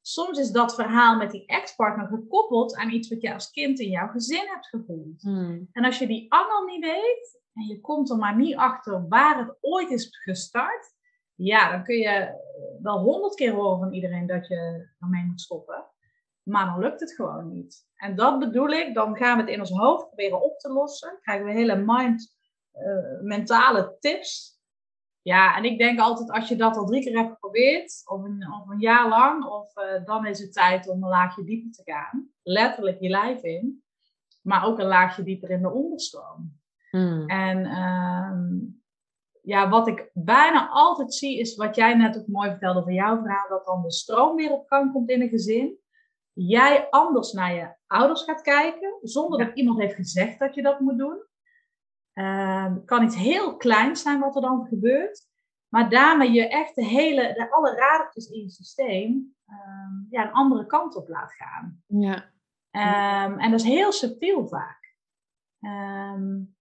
soms 0.02 0.40
is 0.40 0.52
dat 0.52 0.76
verhaal 0.76 1.18
met 1.18 1.32
die 1.32 1.46
ex-partner 1.46 2.08
gekoppeld 2.08 2.76
aan 2.76 2.92
iets 2.92 3.10
wat 3.10 3.22
je 3.22 3.34
als 3.34 3.52
kind 3.52 3.80
in 3.80 3.90
jouw 3.90 4.08
gezin 4.08 4.48
hebt 4.48 4.68
gevoeld. 4.68 5.22
Hmm. 5.22 5.70
En 5.72 5.86
als 5.86 6.00
je 6.00 6.08
die 6.08 6.32
allemaal 6.32 6.64
niet 6.64 6.84
weet 6.86 7.42
en 7.54 7.68
je 7.68 7.82
komt 7.82 8.10
er 8.10 8.18
maar 8.18 8.36
niet 8.36 8.56
achter 8.56 9.08
waar 9.08 9.38
het 9.38 9.58
ooit 9.62 9.90
is 9.90 10.18
gestart, 10.24 10.94
ja, 11.36 11.72
dan 11.72 11.84
kun 11.84 11.98
je 11.98 12.42
wel 12.82 13.00
honderd 13.00 13.36
keer 13.36 13.54
horen 13.54 13.80
van 13.80 13.94
iedereen 13.94 14.28
dat 14.28 14.48
je 14.48 14.90
ermee 15.00 15.24
moet 15.24 15.42
stoppen. 15.42 15.86
Maar 16.44 16.66
dan 16.66 16.80
lukt 16.80 17.00
het 17.00 17.14
gewoon 17.14 17.54
niet. 17.54 17.88
En 17.96 18.16
dat 18.16 18.40
bedoel 18.40 18.70
ik, 18.70 18.94
dan 18.94 19.18
gaan 19.18 19.36
we 19.36 19.42
het 19.44 19.52
in 19.52 19.60
ons 19.60 19.72
hoofd 19.72 20.08
proberen 20.08 20.42
op 20.42 20.60
te 20.60 20.70
lossen. 20.70 21.18
Krijgen 21.22 21.46
we 21.46 21.52
hele 21.52 21.76
mind, 21.76 22.36
uh, 22.74 23.22
mentale 23.22 23.98
tips. 24.00 24.62
Ja, 25.22 25.58
en 25.58 25.64
ik 25.64 25.78
denk 25.78 26.00
altijd 26.00 26.32
als 26.32 26.50
je 26.50 26.56
dat 26.56 26.78
al 26.78 26.86
drie 26.86 27.04
keer 27.04 27.18
hebt 27.18 27.32
geprobeerd, 27.32 28.02
of 28.06 28.24
een, 28.24 28.48
of 28.62 28.70
een 28.70 28.80
jaar 28.80 29.10
lang, 29.10 29.46
of 29.46 29.78
uh, 29.78 30.06
dan 30.06 30.26
is 30.26 30.40
het 30.40 30.54
tijd 30.54 30.90
om 30.90 31.04
een 31.04 31.10
laagje 31.10 31.44
dieper 31.44 31.72
te 31.72 31.92
gaan. 31.92 32.30
Letterlijk 32.42 33.00
je 33.00 33.10
lijf 33.10 33.42
in, 33.42 33.84
maar 34.42 34.66
ook 34.66 34.80
een 34.80 34.88
laagje 34.88 35.24
dieper 35.24 35.50
in 35.50 35.62
de 35.62 35.72
onderstroom. 35.72 36.62
Hmm. 36.90 37.28
En 37.28 37.60
uh, 37.60 38.62
ja, 39.42 39.70
wat 39.70 39.88
ik 39.88 40.10
bijna 40.14 40.70
altijd 40.70 41.14
zie, 41.14 41.40
is 41.40 41.56
wat 41.56 41.76
jij 41.76 41.94
net 41.94 42.18
ook 42.18 42.28
mooi 42.28 42.50
vertelde 42.50 42.80
over 42.80 42.94
jouw 42.94 43.22
verhaal, 43.22 43.50
dat 43.50 43.66
dan 43.66 43.82
de 43.82 43.92
stroom 43.92 44.36
weer 44.36 44.52
op 44.52 44.68
gang 44.68 44.92
komt 44.92 45.10
in 45.10 45.22
een 45.22 45.30
gezin. 45.30 45.78
Jij 46.34 46.88
anders 46.90 47.32
naar 47.32 47.54
je 47.54 47.76
ouders 47.88 48.24
gaat 48.24 48.42
kijken, 48.42 48.98
zonder 49.02 49.46
dat 49.46 49.56
iemand 49.56 49.80
heeft 49.80 49.96
gezegd 49.96 50.40
dat 50.40 50.56
je 50.56 50.62
dat 50.62 50.80
moet 50.80 50.98
doen. 50.98 51.26
Uh, 52.14 52.76
kan 52.86 53.04
iets 53.04 53.16
heel 53.16 53.58
kleins 53.58 54.02
zijn 54.02 54.20
wat 54.20 54.36
er 54.36 54.42
dan 54.42 54.66
gebeurt. 54.66 55.32
Maar 55.68 55.90
daarmee 55.90 56.32
je 56.32 56.48
echt 56.48 56.76
de 56.76 56.86
hele, 56.86 57.34
de, 57.34 57.52
alle 57.52 57.76
radertjes 57.76 58.30
in 58.30 58.42
je 58.42 58.50
systeem 58.50 59.36
uh, 59.48 59.56
ja, 60.10 60.24
een 60.24 60.34
andere 60.34 60.66
kant 60.66 60.96
op 60.96 61.08
laat 61.08 61.34
gaan. 61.34 61.84
Ja. 61.88 62.32
Um, 63.26 63.40
en 63.40 63.52
dat 63.52 63.60
is 63.60 63.66
heel 63.66 63.92
subtiel 63.92 64.48
vaak. 64.48 64.96
Um, 65.60 66.56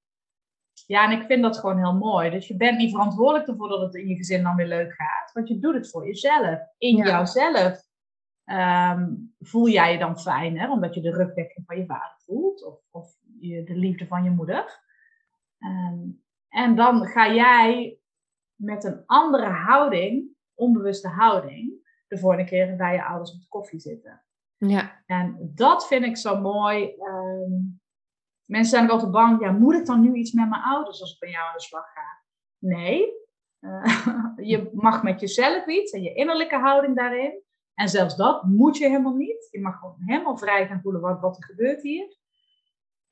ja, 0.86 1.04
en 1.04 1.20
ik 1.20 1.26
vind 1.26 1.42
dat 1.42 1.58
gewoon 1.58 1.78
heel 1.78 1.94
mooi. 1.94 2.30
Dus 2.30 2.48
je 2.48 2.56
bent 2.56 2.78
niet 2.78 2.90
verantwoordelijk 2.90 3.48
ervoor 3.48 3.68
dat 3.68 3.80
het 3.80 3.94
in 3.94 4.08
je 4.08 4.16
gezin 4.16 4.42
dan 4.42 4.56
weer 4.56 4.66
leuk 4.66 4.92
gaat. 4.92 5.32
Want 5.32 5.48
je 5.48 5.58
doet 5.58 5.74
het 5.74 5.90
voor 5.90 6.06
jezelf. 6.06 6.60
In 6.78 6.96
jouzelf 6.96 7.82
um, 8.44 9.34
voel 9.38 9.68
jij 9.68 9.92
je 9.92 9.98
dan 9.98 10.18
fijn, 10.18 10.58
hè? 10.58 10.70
omdat 10.70 10.94
je 10.94 11.00
de 11.00 11.10
rugdekking 11.10 11.66
van 11.66 11.78
je 11.78 11.86
vader 11.86 12.16
voelt. 12.24 12.64
Of, 12.64 12.80
of 12.90 13.14
je, 13.38 13.64
de 13.64 13.74
liefde 13.74 14.06
van 14.06 14.24
je 14.24 14.30
moeder. 14.30 14.80
Um, 15.64 16.22
en 16.48 16.76
dan 16.76 17.06
ga 17.06 17.32
jij 17.32 17.98
met 18.54 18.84
een 18.84 19.02
andere 19.06 19.46
houding, 19.46 20.28
onbewuste 20.54 21.08
houding, 21.08 21.72
de 22.06 22.18
volgende 22.18 22.44
keer 22.44 22.76
bij 22.76 22.94
je 22.94 23.04
ouders 23.04 23.34
op 23.34 23.40
de 23.40 23.48
koffie 23.48 23.80
zitten. 23.80 24.24
Ja. 24.56 25.02
En 25.06 25.52
dat 25.54 25.86
vind 25.86 26.04
ik 26.04 26.16
zo 26.16 26.40
mooi. 26.40 26.94
Um, 26.98 27.80
Mensen 28.52 28.70
zijn 28.70 28.84
ook 28.84 28.90
altijd 28.90 29.10
bang, 29.10 29.40
ja, 29.40 29.50
moet 29.50 29.74
ik 29.74 29.86
dan 29.86 30.00
nu 30.00 30.14
iets 30.14 30.32
met 30.32 30.48
mijn 30.48 30.62
ouders 30.62 31.00
als 31.00 31.12
ik 31.12 31.18
bij 31.18 31.30
jou 31.30 31.46
aan 31.46 31.54
de 31.54 31.60
slag 31.60 31.92
ga? 31.92 32.22
Nee, 32.58 33.12
uh, 33.60 34.36
je 34.50 34.70
mag 34.72 35.02
met 35.02 35.20
jezelf 35.20 35.66
iets 35.66 35.92
en 35.92 36.02
je 36.02 36.14
innerlijke 36.14 36.56
houding 36.56 36.96
daarin. 36.96 37.42
En 37.74 37.88
zelfs 37.88 38.16
dat 38.16 38.42
moet 38.42 38.76
je 38.76 38.88
helemaal 38.88 39.14
niet. 39.14 39.48
Je 39.50 39.60
mag 39.60 39.78
gewoon 39.78 39.96
helemaal 39.98 40.36
vrij 40.36 40.66
gaan 40.66 40.80
voelen 40.80 41.00
wat, 41.00 41.20
wat 41.20 41.36
er 41.36 41.44
gebeurt 41.44 41.82
hier. 41.82 42.16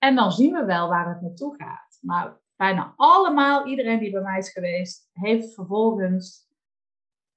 En 0.00 0.14
dan 0.14 0.32
zien 0.32 0.52
we 0.52 0.64
wel 0.64 0.88
waar 0.88 1.08
het 1.08 1.20
naartoe 1.20 1.54
gaat. 1.56 1.98
Maar 2.00 2.38
bijna 2.56 2.92
allemaal, 2.96 3.66
iedereen 3.66 3.98
die 3.98 4.10
bij 4.10 4.22
mij 4.22 4.38
is 4.38 4.52
geweest, 4.52 5.10
heeft 5.12 5.54
vervolgens 5.54 6.48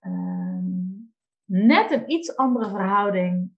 uh, 0.02 0.58
net 1.46 1.92
een 1.92 2.12
iets 2.12 2.36
andere 2.36 2.70
verhouding. 2.70 3.52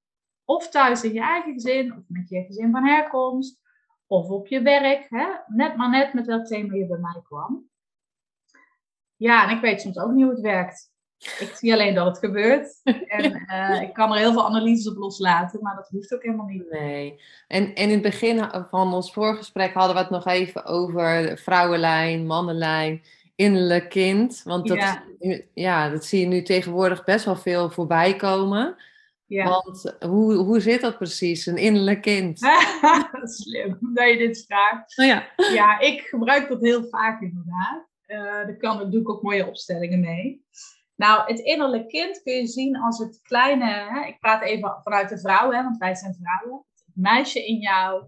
Of 0.45 0.69
thuis 0.69 1.03
in 1.03 1.13
je 1.13 1.21
eigen 1.21 1.53
gezin, 1.53 1.93
of 1.97 2.03
met 2.07 2.29
je 2.29 2.43
gezin 2.43 2.71
van 2.71 2.85
herkomst 2.85 3.61
of 4.07 4.29
op 4.29 4.47
je 4.47 4.61
werk. 4.61 5.09
Hè? 5.09 5.27
Net 5.47 5.75
maar 5.75 5.89
net 5.89 6.13
met 6.13 6.25
welk 6.25 6.45
thema 6.45 6.75
je 6.75 6.87
bij 6.87 6.99
mij 6.99 7.21
kwam. 7.23 7.69
Ja, 9.15 9.49
en 9.49 9.55
ik 9.55 9.61
weet 9.61 9.81
soms 9.81 9.97
ook 9.97 10.11
niet 10.11 10.23
hoe 10.23 10.33
het 10.33 10.41
werkt. 10.41 10.93
Ik 11.17 11.51
zie 11.55 11.73
alleen 11.73 11.93
dat 11.93 12.05
het 12.05 12.17
gebeurt. 12.17 12.81
En 13.07 13.45
uh, 13.51 13.81
ik 13.81 13.93
kan 13.93 14.11
er 14.11 14.17
heel 14.17 14.33
veel 14.33 14.45
analyses 14.45 14.87
op 14.87 14.97
loslaten, 14.97 15.61
maar 15.61 15.75
dat 15.75 15.89
hoeft 15.89 16.13
ook 16.13 16.23
helemaal 16.23 16.45
niet. 16.45 16.69
Nee. 16.69 17.21
En, 17.47 17.73
en 17.73 17.83
in 17.83 17.89
het 17.89 18.01
begin 18.01 18.49
van 18.69 18.93
ons 18.93 19.13
voorgesprek 19.13 19.73
hadden 19.73 19.95
we 19.95 20.01
het 20.01 20.09
nog 20.09 20.27
even 20.27 20.65
over 20.65 21.37
vrouwenlijn, 21.37 22.25
mannenlijn, 22.25 23.03
innerlijk 23.35 23.89
kind. 23.89 24.41
Want 24.43 24.67
dat, 24.67 24.77
ja. 24.77 25.03
ja, 25.53 25.89
dat 25.89 26.05
zie 26.05 26.19
je 26.19 26.25
nu 26.25 26.41
tegenwoordig 26.41 27.03
best 27.03 27.25
wel 27.25 27.35
veel 27.35 27.69
voorbij 27.69 28.15
komen. 28.15 28.75
Ja. 29.27 29.49
Want 29.49 29.95
hoe, 29.99 30.33
hoe 30.33 30.59
zit 30.59 30.81
dat 30.81 30.97
precies, 30.97 31.45
een 31.45 31.57
innerlijk 31.57 32.01
kind? 32.01 32.39
Slim 33.23 33.77
dat 33.93 34.09
je 34.09 34.17
dit 34.17 34.45
vraagt. 34.47 34.97
Oh 34.97 35.05
ja. 35.05 35.27
ja, 35.53 35.79
ik 35.79 36.01
gebruik 36.01 36.49
dat 36.49 36.61
heel 36.61 36.83
vaak 36.89 37.21
inderdaad. 37.21 37.87
Uh, 38.07 38.23
daar, 38.23 38.57
kan, 38.57 38.77
daar 38.77 38.89
doe 38.89 39.01
ik 39.01 39.09
ook 39.09 39.21
mooie 39.21 39.47
opstellingen 39.47 39.99
mee. 39.99 40.45
Nou, 40.95 41.31
het 41.31 41.39
innerlijk 41.39 41.87
kind 41.87 42.21
kun 42.21 42.33
je 42.33 42.47
zien 42.47 42.77
als 42.77 42.97
het 42.97 43.21
kleine, 43.21 43.65
hè, 43.65 44.05
ik 44.05 44.19
praat 44.19 44.41
even 44.41 44.79
vanuit 44.83 45.09
de 45.09 45.19
vrouw, 45.19 45.51
hè, 45.51 45.63
want 45.63 45.77
wij 45.77 45.95
zijn 45.95 46.15
vrouwen. 46.15 46.65
Het 46.85 46.95
meisje 46.95 47.45
in 47.45 47.59
jou, 47.59 48.05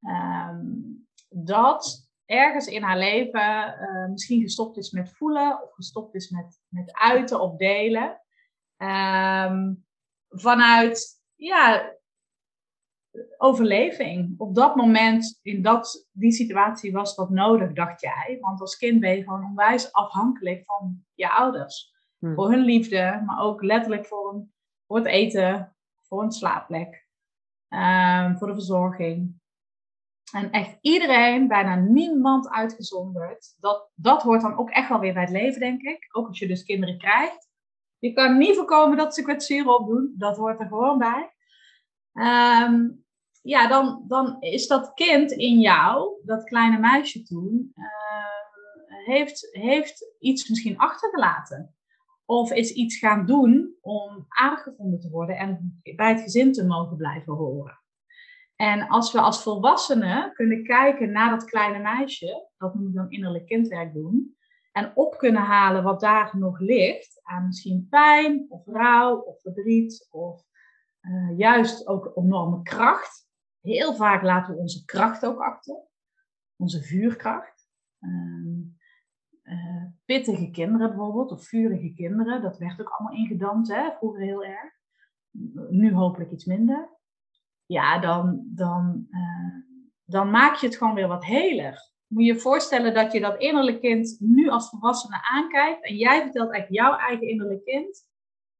um, 0.00 1.06
dat 1.28 2.08
ergens 2.24 2.66
in 2.66 2.82
haar 2.82 2.98
leven 2.98 3.74
uh, 3.80 4.10
misschien 4.10 4.40
gestopt 4.40 4.76
is 4.76 4.90
met 4.90 5.12
voelen 5.16 5.62
of 5.62 5.72
gestopt 5.72 6.14
is 6.14 6.30
met, 6.30 6.60
met 6.68 6.92
uiten 6.92 7.40
of 7.40 7.56
delen. 7.56 8.20
Um, 8.76 9.86
vanuit 10.28 11.22
ja, 11.34 11.96
overleving. 13.36 14.34
Op 14.38 14.54
dat 14.54 14.76
moment, 14.76 15.38
in 15.42 15.62
dat, 15.62 16.08
die 16.12 16.32
situatie 16.32 16.92
was 16.92 17.14
dat 17.14 17.30
nodig, 17.30 17.72
dacht 17.72 18.00
jij. 18.00 18.38
Want 18.40 18.60
als 18.60 18.76
kind 18.76 19.00
ben 19.00 19.16
je 19.16 19.22
gewoon 19.22 19.44
onwijs 19.44 19.92
afhankelijk 19.92 20.64
van 20.64 21.04
je 21.14 21.30
ouders. 21.30 21.96
Hmm. 22.18 22.34
Voor 22.34 22.50
hun 22.50 22.64
liefde, 22.64 23.22
maar 23.26 23.40
ook 23.40 23.62
letterlijk 23.62 24.06
voor, 24.06 24.32
een, 24.32 24.52
voor 24.86 24.96
het 24.96 25.06
eten, 25.06 25.76
voor 26.02 26.22
een 26.22 26.32
slaapplek, 26.32 27.06
um, 27.68 28.38
voor 28.38 28.46
de 28.46 28.54
verzorging. 28.54 29.40
En 30.32 30.50
echt 30.50 30.78
iedereen, 30.80 31.48
bijna 31.48 31.74
niemand 31.74 32.48
uitgezonderd. 32.48 33.54
Dat, 33.58 33.90
dat 33.94 34.22
hoort 34.22 34.40
dan 34.40 34.58
ook 34.58 34.70
echt 34.70 34.88
wel 34.88 35.00
weer 35.00 35.12
bij 35.12 35.22
het 35.22 35.30
leven, 35.30 35.60
denk 35.60 35.82
ik. 35.82 36.08
Ook 36.12 36.28
als 36.28 36.38
je 36.38 36.46
dus 36.46 36.64
kinderen 36.64 36.98
krijgt. 36.98 37.48
Je 37.98 38.12
kan 38.12 38.38
niet 38.38 38.56
voorkomen 38.56 38.96
dat 38.96 39.14
ze 39.14 39.22
kwetsuren 39.22 39.78
opdoen. 39.78 40.14
Dat 40.16 40.36
hoort 40.36 40.60
er 40.60 40.66
gewoon 40.66 40.98
bij. 40.98 41.32
Ehm, 42.12 42.88
ja, 43.42 43.68
dan, 43.68 44.04
dan 44.06 44.36
is 44.40 44.66
dat 44.66 44.94
kind 44.94 45.32
in 45.32 45.60
jou, 45.60 46.20
dat 46.24 46.44
kleine 46.44 46.78
meisje 46.78 47.22
toen, 47.22 47.72
uh, 47.74 49.04
heeft, 49.04 49.48
heeft 49.50 50.14
iets 50.18 50.48
misschien 50.48 50.78
achtergelaten. 50.78 51.77
Of 52.30 52.52
is 52.52 52.72
iets 52.72 52.98
gaan 52.98 53.26
doen 53.26 53.76
om 53.80 54.26
aangevonden 54.28 55.00
te 55.00 55.10
worden 55.10 55.36
en 55.36 55.80
bij 55.96 56.12
het 56.12 56.20
gezin 56.20 56.52
te 56.52 56.66
mogen 56.66 56.96
blijven 56.96 57.34
horen. 57.34 57.80
En 58.56 58.88
als 58.88 59.12
we 59.12 59.20
als 59.20 59.42
volwassenen 59.42 60.32
kunnen 60.32 60.64
kijken 60.64 61.12
naar 61.12 61.30
dat 61.30 61.44
kleine 61.44 61.78
meisje, 61.78 62.48
dat 62.56 62.74
moet 62.74 62.94
dan 62.94 63.10
innerlijk 63.10 63.46
kindwerk 63.46 63.92
doen, 63.92 64.36
en 64.72 64.92
op 64.94 65.18
kunnen 65.18 65.42
halen 65.42 65.82
wat 65.82 66.00
daar 66.00 66.36
nog 66.38 66.58
ligt, 66.58 67.20
aan 67.22 67.46
misschien 67.46 67.86
pijn 67.90 68.46
of 68.48 68.66
rouw 68.66 69.18
of 69.18 69.40
verdriet 69.40 70.08
of 70.10 70.44
uh, 71.00 71.38
juist 71.38 71.86
ook 71.86 72.12
enorme 72.14 72.62
kracht. 72.62 73.28
Heel 73.60 73.94
vaak 73.94 74.22
laten 74.22 74.54
we 74.54 74.60
onze 74.60 74.84
kracht 74.84 75.26
ook 75.26 75.40
achter, 75.40 75.82
onze 76.56 76.82
vuurkracht. 76.82 77.68
Uh, 78.00 78.76
uh, 79.50 79.84
pittige 80.04 80.50
kinderen 80.50 80.88
bijvoorbeeld, 80.88 81.32
of 81.32 81.44
vurige 81.44 81.92
kinderen, 81.94 82.42
dat 82.42 82.58
werd 82.58 82.80
ook 82.80 82.88
allemaal 82.88 83.18
ingedampt, 83.18 83.68
hè? 83.68 83.90
vroeger 83.90 84.22
heel 84.22 84.44
erg. 84.44 84.72
Nu 85.70 85.94
hopelijk 85.94 86.30
iets 86.30 86.44
minder. 86.44 86.96
Ja, 87.66 87.98
dan, 87.98 88.42
dan, 88.44 89.06
uh, 89.10 89.54
dan 90.04 90.30
maak 90.30 90.54
je 90.54 90.66
het 90.66 90.76
gewoon 90.76 90.94
weer 90.94 91.08
wat 91.08 91.24
heler. 91.24 91.86
Moet 92.06 92.24
je 92.24 92.32
je 92.32 92.38
voorstellen 92.38 92.94
dat 92.94 93.12
je 93.12 93.20
dat 93.20 93.40
innerlijk 93.40 93.80
kind 93.80 94.16
nu 94.20 94.48
als 94.48 94.68
volwassene 94.68 95.28
aankijkt 95.28 95.84
en 95.84 95.96
jij 95.96 96.22
vertelt 96.22 96.50
eigenlijk 96.52 96.82
jouw 96.82 96.98
eigen 96.98 97.28
innerlijk 97.28 97.64
kind 97.64 98.08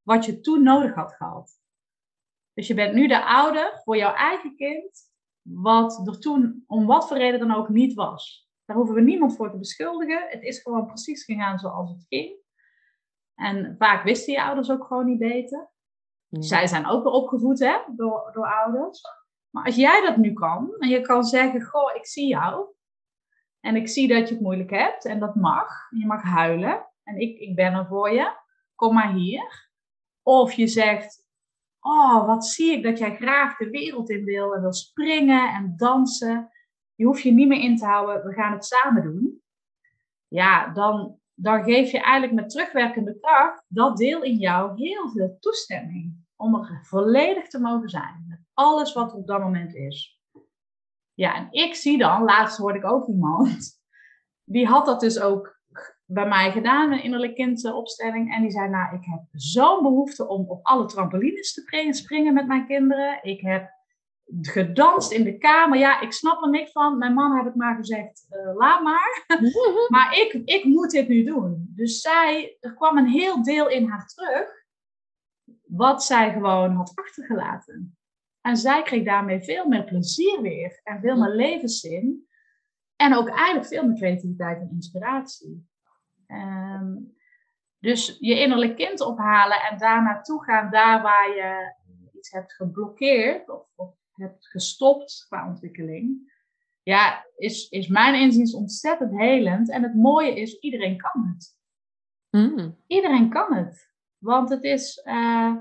wat 0.02 0.24
je 0.24 0.40
toen 0.40 0.62
nodig 0.62 0.94
had 0.94 1.14
gehad. 1.14 1.60
Dus 2.54 2.66
je 2.66 2.74
bent 2.74 2.94
nu 2.94 3.06
de 3.06 3.24
ouder 3.24 3.80
voor 3.84 3.96
jouw 3.96 4.14
eigen 4.14 4.56
kind, 4.56 5.10
wat 5.42 6.06
er 6.06 6.20
toen 6.20 6.64
om 6.66 6.86
wat 6.86 7.08
voor 7.08 7.16
reden 7.16 7.40
dan 7.40 7.54
ook 7.54 7.68
niet 7.68 7.94
was. 7.94 8.47
Daar 8.68 8.76
hoeven 8.76 8.94
we 8.94 9.00
niemand 9.00 9.36
voor 9.36 9.50
te 9.50 9.58
beschuldigen. 9.58 10.26
Het 10.28 10.42
is 10.42 10.62
gewoon 10.62 10.86
precies 10.86 11.24
gegaan 11.24 11.58
zoals 11.58 11.90
het 11.90 12.04
ging. 12.08 12.36
En 13.34 13.74
vaak 13.78 14.04
wisten 14.04 14.32
je 14.32 14.42
ouders 14.42 14.70
ook 14.70 14.84
gewoon 14.84 15.06
niet 15.06 15.18
beter. 15.18 15.70
Zij 16.30 16.66
zijn 16.66 16.86
ook 16.86 17.02
weer 17.02 17.12
opgevoed 17.12 17.58
hè, 17.58 17.76
door, 17.96 18.30
door 18.32 18.46
ouders. 18.46 19.00
Maar 19.50 19.64
als 19.64 19.76
jij 19.76 20.02
dat 20.02 20.16
nu 20.16 20.32
kan, 20.32 20.74
en 20.78 20.88
je 20.88 21.00
kan 21.00 21.24
zeggen, 21.24 21.62
goh, 21.62 21.96
ik 21.96 22.06
zie 22.06 22.26
jou. 22.26 22.66
En 23.60 23.76
ik 23.76 23.88
zie 23.88 24.08
dat 24.08 24.28
je 24.28 24.34
het 24.34 24.42
moeilijk 24.42 24.70
hebt 24.70 25.04
en 25.04 25.18
dat 25.18 25.34
mag. 25.34 25.90
Je 25.90 26.06
mag 26.06 26.22
huilen 26.22 26.86
en 27.02 27.20
ik, 27.20 27.38
ik 27.38 27.54
ben 27.54 27.72
er 27.72 27.86
voor 27.86 28.10
je. 28.10 28.36
Kom 28.74 28.94
maar 28.94 29.12
hier. 29.12 29.70
Of 30.22 30.52
je 30.52 30.66
zegt, 30.66 31.26
oh, 31.80 32.26
wat 32.26 32.46
zie 32.46 32.72
ik 32.72 32.82
dat 32.82 32.98
jij 32.98 33.16
graag 33.16 33.56
de 33.56 33.70
wereld 33.70 34.10
in 34.10 34.24
wil 34.24 34.54
en 34.54 34.60
wil 34.60 34.72
springen 34.72 35.54
en 35.54 35.74
dansen. 35.76 36.52
Je 36.98 37.04
hoeft 37.04 37.22
je 37.22 37.32
niet 37.32 37.48
meer 37.48 37.60
in 37.60 37.76
te 37.76 37.84
houden, 37.84 38.26
we 38.26 38.32
gaan 38.32 38.52
het 38.52 38.64
samen 38.64 39.02
doen. 39.02 39.42
Ja, 40.28 40.72
dan, 40.72 41.18
dan 41.34 41.64
geef 41.64 41.90
je 41.90 42.00
eigenlijk 42.00 42.40
met 42.40 42.50
terugwerkende 42.50 43.18
kracht 43.20 43.64
dat 43.68 43.96
deel 43.96 44.22
in 44.22 44.36
jou 44.36 44.82
heel 44.82 45.08
veel 45.08 45.36
toestemming 45.40 46.26
om 46.36 46.54
er 46.54 46.80
volledig 46.82 47.48
te 47.48 47.60
mogen 47.60 47.88
zijn. 47.88 48.24
Met 48.28 48.40
alles 48.54 48.92
wat 48.92 49.12
er 49.12 49.18
op 49.18 49.26
dat 49.26 49.40
moment 49.40 49.74
is. 49.74 50.20
Ja, 51.14 51.34
en 51.34 51.48
ik 51.50 51.74
zie 51.74 51.98
dan, 51.98 52.22
laatst 52.22 52.58
hoorde 52.58 52.78
ik 52.78 52.84
ook 52.84 53.06
iemand, 53.06 53.80
die 54.44 54.66
had 54.66 54.86
dat 54.86 55.00
dus 55.00 55.20
ook 55.20 55.60
bij 56.04 56.28
mij 56.28 56.52
gedaan, 56.52 56.92
een 56.92 57.02
innerlijk 57.02 57.34
kindopstelling. 57.34 58.34
En 58.34 58.42
die 58.42 58.50
zei, 58.50 58.68
nou, 58.68 58.96
ik 58.96 59.04
heb 59.04 59.20
zo'n 59.32 59.82
behoefte 59.82 60.28
om 60.28 60.48
op 60.48 60.66
alle 60.66 60.86
trampolines 60.86 61.52
te 61.52 61.90
springen 61.90 62.34
met 62.34 62.46
mijn 62.46 62.66
kinderen. 62.66 63.18
Ik 63.22 63.40
heb 63.40 63.77
gedanst 64.40 65.12
in 65.12 65.24
de 65.24 65.38
kamer. 65.38 65.78
Ja, 65.78 66.00
ik 66.00 66.12
snap 66.12 66.42
er 66.42 66.50
niks 66.50 66.72
van. 66.72 66.98
Mijn 66.98 67.14
man 67.14 67.42
heeft 67.42 67.54
maar 67.54 67.76
gezegd, 67.76 68.26
uh, 68.30 68.56
laat 68.56 68.82
maar. 68.82 69.24
maar 69.94 70.18
ik, 70.18 70.32
ik 70.44 70.64
moet 70.64 70.90
dit 70.90 71.08
nu 71.08 71.24
doen. 71.24 71.66
Dus 71.70 72.00
zij, 72.00 72.56
er 72.60 72.74
kwam 72.74 72.96
een 72.96 73.08
heel 73.08 73.42
deel 73.42 73.68
in 73.68 73.88
haar 73.88 74.06
terug, 74.06 74.64
wat 75.62 76.04
zij 76.04 76.32
gewoon 76.32 76.74
had 76.74 76.92
achtergelaten. 76.94 77.98
En 78.40 78.56
zij 78.56 78.82
kreeg 78.82 79.04
daarmee 79.04 79.40
veel 79.40 79.66
meer 79.66 79.84
plezier 79.84 80.40
weer 80.40 80.80
en 80.82 81.00
veel 81.00 81.16
meer 81.16 81.34
levenszin. 81.34 82.26
En 82.96 83.14
ook 83.14 83.28
eigenlijk 83.28 83.66
veel 83.66 83.86
meer 83.86 83.96
creativiteit 83.96 84.60
en 84.60 84.70
inspiratie. 84.70 85.68
Um, 86.26 87.16
dus 87.78 88.16
je 88.20 88.40
innerlijk 88.40 88.76
kind 88.76 89.00
ophalen 89.00 89.60
en 89.60 89.78
daar 89.78 90.02
naartoe 90.02 90.44
gaan, 90.44 90.70
daar 90.70 91.02
waar 91.02 91.28
je 91.28 91.74
iets 92.12 92.30
hebt 92.30 92.52
geblokkeerd 92.52 93.48
of, 93.48 93.66
of 93.74 93.97
hebt 94.18 94.48
gestopt 94.48 95.26
qua 95.28 95.48
ontwikkeling. 95.48 96.32
Ja, 96.82 97.26
is, 97.36 97.68
is 97.68 97.88
mijn 97.88 98.14
inziens 98.14 98.54
ontzettend 98.54 99.18
helend. 99.18 99.70
En 99.70 99.82
het 99.82 99.94
mooie 99.94 100.40
is, 100.40 100.58
iedereen 100.58 100.96
kan 100.96 101.34
het. 101.34 101.56
Mm. 102.30 102.76
Iedereen 102.86 103.28
kan 103.28 103.54
het. 103.54 103.92
Want 104.18 104.48
het 104.48 104.62
is, 104.62 105.02
uh, 105.04 105.56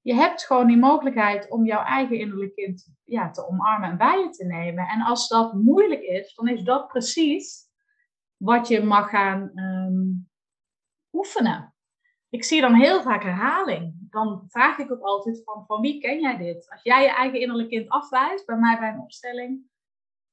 je 0.00 0.14
hebt 0.14 0.46
gewoon 0.46 0.66
die 0.66 0.76
mogelijkheid 0.76 1.50
om 1.50 1.64
jouw 1.64 1.84
eigen 1.84 2.18
innerlijk 2.18 2.54
kind 2.54 2.92
ja, 3.04 3.30
te 3.30 3.48
omarmen 3.48 3.90
en 3.90 3.96
bij 3.96 4.18
je 4.18 4.30
te 4.30 4.44
nemen. 4.44 4.88
En 4.88 5.00
als 5.00 5.28
dat 5.28 5.54
moeilijk 5.54 6.02
is, 6.02 6.34
dan 6.34 6.48
is 6.48 6.62
dat 6.62 6.86
precies 6.86 7.68
wat 8.36 8.68
je 8.68 8.82
mag 8.82 9.10
gaan 9.10 9.58
um, 9.58 10.28
oefenen. 11.12 11.74
Ik 12.28 12.44
zie 12.44 12.60
dan 12.60 12.74
heel 12.74 13.02
vaak 13.02 13.22
herhaling. 13.22 14.03
Dan 14.14 14.44
vraag 14.48 14.78
ik 14.78 14.92
ook 14.92 15.00
altijd 15.00 15.42
van, 15.44 15.64
van 15.66 15.80
wie 15.80 16.00
ken 16.00 16.20
jij 16.20 16.36
dit? 16.36 16.70
Als 16.70 16.82
jij 16.82 17.02
je 17.02 17.08
eigen 17.08 17.40
innerlijk 17.40 17.68
kind 17.68 17.88
afwijst, 17.88 18.46
bij 18.46 18.56
mij 18.56 18.78
bij 18.78 18.88
een 18.88 19.00
opstelling, 19.00 19.62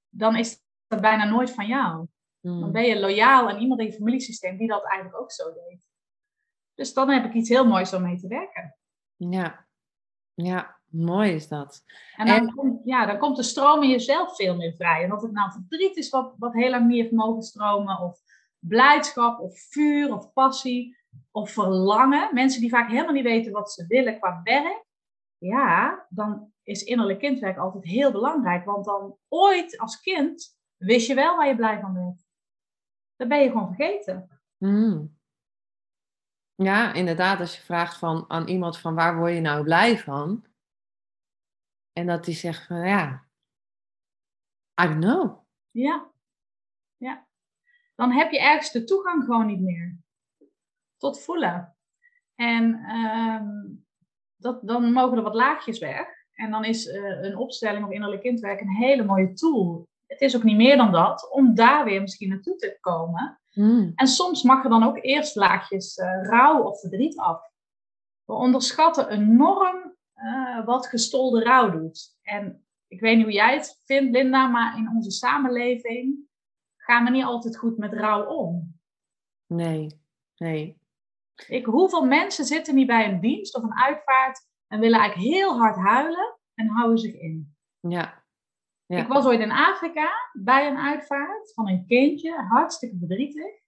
dan 0.09 0.35
is 0.35 0.63
dat 0.87 1.01
bijna 1.01 1.25
nooit 1.25 1.51
van 1.51 1.67
jou. 1.67 2.07
Dan 2.41 2.61
hmm. 2.61 2.71
ben 2.71 2.83
je 2.83 2.99
loyaal 2.99 3.49
aan 3.49 3.59
iemand 3.59 3.79
in 3.79 3.85
je 3.85 3.93
familiesysteem 3.93 4.57
die 4.57 4.67
dat 4.67 4.83
eigenlijk 4.83 5.21
ook 5.21 5.31
zo 5.31 5.53
deed. 5.53 5.89
Dus 6.73 6.93
dan 6.93 7.09
heb 7.09 7.25
ik 7.25 7.33
iets 7.33 7.49
heel 7.49 7.67
moois 7.67 7.93
om 7.93 8.01
mee 8.01 8.19
te 8.19 8.27
werken. 8.27 8.75
Ja, 9.15 9.65
ja. 10.33 10.79
Mooi 10.91 11.31
is 11.31 11.47
dat. 11.47 11.83
En 12.15 12.25
dan, 12.25 12.55
Komt, 12.55 12.81
ja, 12.83 13.05
dan 13.05 13.17
komt 13.17 13.35
de 13.35 13.43
stroom 13.43 13.83
in 13.83 13.89
jezelf 13.89 14.35
veel 14.35 14.55
meer 14.55 14.73
vrij. 14.73 15.03
En 15.03 15.13
of 15.13 15.21
het 15.21 15.31
nou 15.31 15.51
verdriet 15.51 15.97
is 15.97 16.09
wat, 16.09 16.35
wat 16.37 16.53
heel 16.53 16.69
lang 16.69 16.87
meer 16.87 17.13
mogen 17.13 17.43
stromen, 17.43 17.99
of 17.99 18.19
blijdschap, 18.59 19.39
of 19.39 19.59
vuur, 19.59 20.13
of 20.13 20.33
passie, 20.33 20.97
of 21.31 21.51
verlangen. 21.51 22.33
Mensen 22.33 22.61
die 22.61 22.69
vaak 22.69 22.89
helemaal 22.89 23.13
niet 23.13 23.23
weten 23.23 23.51
wat 23.51 23.71
ze 23.71 23.87
willen 23.87 24.19
qua 24.19 24.41
werk. 24.43 24.85
Ja, 25.37 26.05
dan 26.09 26.53
is 26.63 26.83
innerlijk 26.83 27.19
kindwerk 27.19 27.57
altijd 27.57 27.83
heel 27.83 28.11
belangrijk. 28.11 28.65
Want 28.65 28.85
dan 28.85 29.17
ooit 29.27 29.77
als 29.77 29.99
kind 29.99 30.57
wist 30.77 31.07
je 31.07 31.15
wel 31.15 31.35
waar 31.35 31.47
je 31.47 31.55
blij 31.55 31.79
van 31.79 31.93
werd. 31.93 32.25
Dat 33.15 33.27
ben 33.27 33.39
je 33.43 33.49
gewoon 33.49 33.75
vergeten. 33.75 34.41
Mm. 34.57 35.19
Ja, 36.55 36.93
inderdaad. 36.93 37.39
Als 37.39 37.55
je 37.55 37.61
vraagt 37.61 37.97
van, 37.97 38.25
aan 38.27 38.47
iemand 38.47 38.79
van 38.79 38.95
waar 38.95 39.17
word 39.17 39.33
je 39.33 39.41
nou 39.41 39.63
blij 39.63 39.97
van? 39.97 40.45
En 41.93 42.07
dat 42.07 42.25
die 42.25 42.35
zegt 42.35 42.65
van 42.67 42.87
ja, 42.87 43.27
I 44.81 44.87
don't 44.87 45.03
know. 45.03 45.45
Ja, 45.71 46.11
ja. 46.97 47.27
Dan 47.95 48.11
heb 48.11 48.31
je 48.31 48.39
ergens 48.39 48.71
de 48.71 48.83
toegang 48.83 49.23
gewoon 49.23 49.45
niet 49.45 49.61
meer 49.61 49.97
tot 51.01 51.23
voelen. 51.23 51.75
En 52.35 52.79
uh, 52.79 53.41
dat, 54.35 54.67
dan 54.67 54.91
mogen 54.91 55.17
er 55.17 55.23
wat 55.23 55.35
laagjes 55.35 55.79
weg. 55.79 56.07
En 56.31 56.51
dan 56.51 56.63
is 56.63 56.85
uh, 56.85 57.21
een 57.21 57.37
opstelling 57.37 57.85
of 57.85 57.91
innerlijk 57.91 58.21
kindwerk 58.21 58.61
een 58.61 58.75
hele 58.75 59.03
mooie 59.03 59.33
tool. 59.33 59.87
Het 60.05 60.21
is 60.21 60.35
ook 60.35 60.43
niet 60.43 60.57
meer 60.57 60.77
dan 60.77 60.91
dat, 60.91 61.31
om 61.31 61.55
daar 61.55 61.85
weer 61.85 62.01
misschien 62.01 62.29
naartoe 62.29 62.55
te 62.55 62.77
komen. 62.79 63.39
Hmm. 63.51 63.91
En 63.95 64.07
soms 64.07 64.43
mag 64.43 64.63
er 64.63 64.69
dan 64.69 64.83
ook 64.83 65.03
eerst 65.03 65.35
laagjes 65.35 65.97
uh, 65.97 66.23
rouw 66.23 66.63
of 66.63 66.79
verdriet 66.79 67.17
af. 67.17 67.41
We 68.25 68.33
onderschatten 68.33 69.09
enorm 69.09 69.95
uh, 70.15 70.65
wat 70.65 70.87
gestolde 70.87 71.43
rouw 71.43 71.71
doet. 71.71 72.17
En 72.21 72.65
ik 72.87 72.99
weet 72.99 73.15
niet 73.15 73.25
hoe 73.25 73.33
jij 73.33 73.53
het 73.53 73.81
vindt, 73.85 74.11
Linda, 74.11 74.47
maar 74.47 74.77
in 74.77 74.89
onze 74.95 75.11
samenleving 75.11 76.29
gaan 76.77 77.03
we 77.03 77.09
niet 77.09 77.23
altijd 77.23 77.57
goed 77.57 77.77
met 77.77 77.93
rouw 77.93 78.25
om. 78.25 78.79
Nee, 79.47 80.01
nee. 80.37 80.80
Ik, 81.47 81.65
hoeveel 81.65 82.05
mensen 82.05 82.45
zitten 82.45 82.75
niet 82.75 82.87
bij 82.87 83.09
een 83.09 83.19
dienst 83.19 83.55
of 83.55 83.63
een 83.63 83.77
uitvaart 83.77 84.39
en 84.67 84.79
willen 84.79 84.99
eigenlijk 84.99 85.29
heel 85.29 85.57
hard 85.57 85.75
huilen 85.75 86.37
en 86.53 86.67
houden 86.67 86.97
zich 86.97 87.13
in? 87.13 87.55
Ja. 87.79 88.23
ja. 88.85 88.97
Ik 88.97 89.07
was 89.07 89.25
ooit 89.25 89.39
in 89.39 89.51
Afrika 89.51 90.09
bij 90.33 90.67
een 90.67 90.77
uitvaart 90.77 91.53
van 91.53 91.69
een 91.69 91.85
kindje, 91.87 92.45
hartstikke 92.49 92.97
verdrietig 92.97 93.61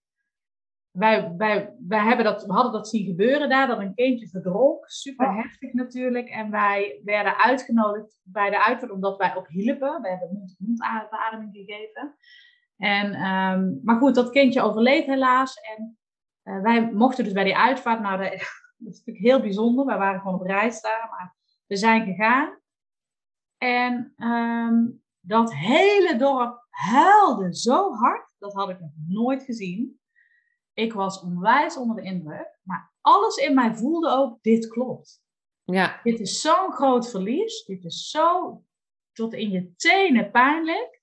wij, 0.98 1.34
wij, 1.36 1.74
wij 1.88 2.04
hebben 2.04 2.24
dat, 2.24 2.44
we 2.44 2.52
hadden 2.52 2.72
dat 2.72 2.88
zien 2.88 3.06
gebeuren 3.06 3.48
daar, 3.48 3.66
dat 3.66 3.78
een 3.78 3.94
kindje 3.94 4.28
verdronk. 4.28 4.90
Super 4.90 5.34
heftig 5.34 5.72
natuurlijk. 5.72 6.28
En 6.28 6.50
wij 6.50 7.00
werden 7.04 7.38
uitgenodigd 7.38 8.20
bij 8.22 8.50
de 8.50 8.64
uitvaart, 8.64 8.92
omdat 8.92 9.16
wij 9.16 9.36
ook 9.36 9.48
hielpen. 9.48 10.02
We 10.02 10.08
hebben 10.08 10.54
mond 10.58 10.82
ademing 11.10 11.52
gegeven. 11.52 12.16
En, 12.76 13.06
um, 13.06 13.80
maar 13.82 13.96
goed, 13.96 14.14
dat 14.14 14.30
kindje 14.30 14.62
overleed 14.62 15.06
helaas. 15.06 15.54
En 15.76 15.98
uh, 16.44 16.62
wij 16.62 16.92
mochten 16.92 17.24
dus 17.24 17.32
bij 17.32 17.44
die 17.44 17.56
uitvaart. 17.56 18.00
Nou, 18.00 18.18
dat, 18.22 18.32
is 18.32 18.98
natuurlijk 18.98 19.26
heel 19.26 19.40
bijzonder. 19.40 19.86
Wij 19.86 19.98
waren 19.98 20.20
gewoon 20.20 20.40
op 20.40 20.46
reis 20.46 20.80
daar, 20.80 21.08
maar 21.10 21.36
we 21.66 21.76
zijn 21.76 22.04
gegaan. 22.04 22.58
En 23.58 24.14
um, 24.16 25.02
dat 25.20 25.54
hele 25.54 26.16
dorp 26.16 26.66
huilde 26.70 27.56
zo 27.56 27.92
hard. 27.92 28.34
Dat 28.38 28.52
had 28.52 28.68
ik 28.68 28.80
nog 28.80 28.92
nooit 29.06 29.42
gezien. 29.42 30.00
Ik 30.72 30.92
was 30.92 31.20
onwijs 31.20 31.76
onder 31.76 31.96
de 31.96 32.02
indruk, 32.02 32.58
maar 32.62 32.92
alles 33.00 33.36
in 33.36 33.54
mij 33.54 33.74
voelde 33.74 34.08
ook, 34.08 34.42
dit 34.42 34.68
klopt. 34.68 35.22
Ja. 35.64 36.00
Dit 36.02 36.20
is 36.20 36.40
zo'n 36.40 36.72
groot 36.72 37.10
verlies, 37.10 37.64
dit 37.64 37.84
is 37.84 38.08
zo 38.10 38.62
tot 39.12 39.32
in 39.32 39.50
je 39.50 39.74
tenen 39.76 40.30
pijnlijk 40.30 41.02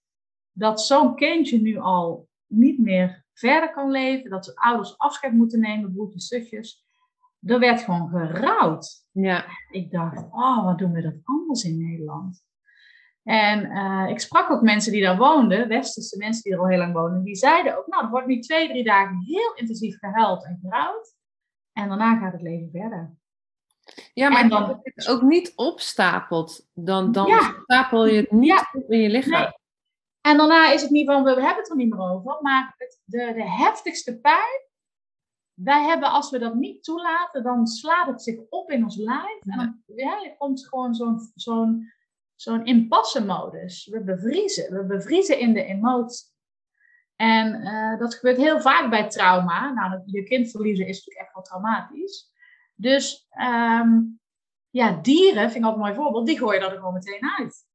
dat 0.52 0.82
zo'n 0.82 1.16
kindje 1.16 1.62
nu 1.62 1.78
al 1.78 2.30
niet 2.48 2.80
meer 2.80 3.21
verder 3.34 3.72
kan 3.72 3.92
leven, 3.92 4.30
dat 4.30 4.46
ze 4.46 4.56
ouders 4.56 4.98
afscheid 4.98 5.34
moeten 5.34 5.60
nemen, 5.60 5.94
broertjes, 5.94 6.28
zusjes. 6.28 6.86
Er 7.42 7.60
werd 7.60 7.82
gewoon 7.82 8.10
gerouwd. 8.10 9.06
Ja. 9.12 9.46
Ik 9.72 9.92
dacht, 9.92 10.24
oh, 10.32 10.66
wat 10.66 10.78
doen 10.78 10.92
we 10.92 11.02
dat 11.02 11.16
anders 11.24 11.64
in 11.64 11.78
Nederland? 11.78 12.44
En 13.24 13.72
eh, 13.72 14.06
ik 14.10 14.20
sprak 14.20 14.50
ook 14.50 14.62
mensen 14.62 14.92
die 14.92 15.02
daar 15.02 15.18
woonden, 15.18 15.68
westerse 15.68 16.18
mensen 16.18 16.44
die 16.44 16.54
er 16.54 16.60
al 16.60 16.68
heel 16.68 16.78
lang 16.78 16.94
wonen, 16.94 17.24
die 17.24 17.36
zeiden 17.36 17.78
ook, 17.78 17.88
nou, 17.88 18.04
er 18.04 18.10
wordt 18.10 18.28
nu 18.28 18.40
twee, 18.40 18.68
drie 18.68 18.84
dagen 18.84 19.22
heel 19.26 19.54
intensief 19.56 19.98
gehuild 20.00 20.46
en 20.46 20.60
gerouwd. 20.62 21.16
En 21.74 21.88
daarna 21.88 22.18
gaat 22.18 22.32
het 22.32 22.42
leven 22.42 22.70
verder. 22.72 23.16
Ja, 24.14 24.30
maar 24.30 24.42
En 24.42 24.50
dan, 24.50 24.80
het 24.84 25.08
ook 25.08 25.22
niet 25.22 25.54
opstapelt, 25.56 26.68
dan, 26.74 27.12
dan 27.12 27.28
Ja. 27.28 27.56
stapel 27.64 28.08
je 28.08 28.22
het 28.22 28.32
niet 28.32 28.48
Ja. 28.48 28.70
op 28.74 28.92
in 28.92 29.00
je 29.00 29.10
lichaam. 29.10 29.42
Nee. 29.42 29.60
En 30.22 30.38
daarna 30.38 30.72
is 30.72 30.82
het 30.82 30.92
niet 30.92 31.06
van, 31.06 31.24
we 31.24 31.30
hebben 31.30 31.56
het 31.56 31.70
er 31.70 31.76
niet 31.76 31.90
meer 31.90 32.10
over, 32.10 32.38
maar 32.42 32.76
het, 32.78 33.02
de, 33.04 33.34
de 33.34 33.50
heftigste 33.50 34.20
pijn, 34.20 34.70
wij 35.54 35.84
hebben, 35.84 36.10
als 36.10 36.30
we 36.30 36.40
dat 36.40 36.56
niet 36.56 36.84
toelaten, 36.84 37.44
dan 37.44 37.68
slaat 37.68 38.08
het 38.08 38.24
zich 38.24 38.40
op 38.50 38.72
in 38.72 38.84
ons 38.84 38.96
lijf. 38.96 39.40
En 39.40 39.58
dan 39.58 39.96
ja, 39.96 40.36
komt 40.38 40.68
gewoon 40.68 40.96
zo'n 40.96 41.32
zo'n 41.36 41.92
zo'n 42.36 42.66
impasse-modus. 42.66 43.88
We 43.88 44.04
bevriezen, 44.04 44.74
we 44.74 44.86
bevriezen 44.86 45.40
in 45.40 45.54
de 45.54 45.64
emotie. 45.64 46.30
En 47.16 47.62
eh, 47.62 48.00
dat 48.00 48.16
gebeurt 48.16 48.38
heel 48.38 48.62
vaak 48.62 48.90
bij 48.90 49.10
trauma. 49.10 49.72
Nou, 49.72 50.02
je 50.06 50.24
kind 50.24 50.52
verliezen 50.52 50.88
is 50.88 50.98
natuurlijk 50.98 51.26
echt 51.26 51.34
wel 51.34 51.44
traumatisch. 51.44 52.32
Dus 52.76 53.28
ehm, 53.30 54.00
ja, 54.70 54.92
dieren, 55.02 55.52
vind 55.52 55.56
ik 55.56 55.64
altijd 55.64 55.74
een 55.74 55.80
mooi 55.80 55.94
voorbeeld, 55.94 56.26
die 56.26 56.38
gooi 56.38 56.60
je 56.60 56.66
er 56.66 56.76
gewoon 56.76 56.94
meteen 56.94 57.30
uit. 57.38 57.66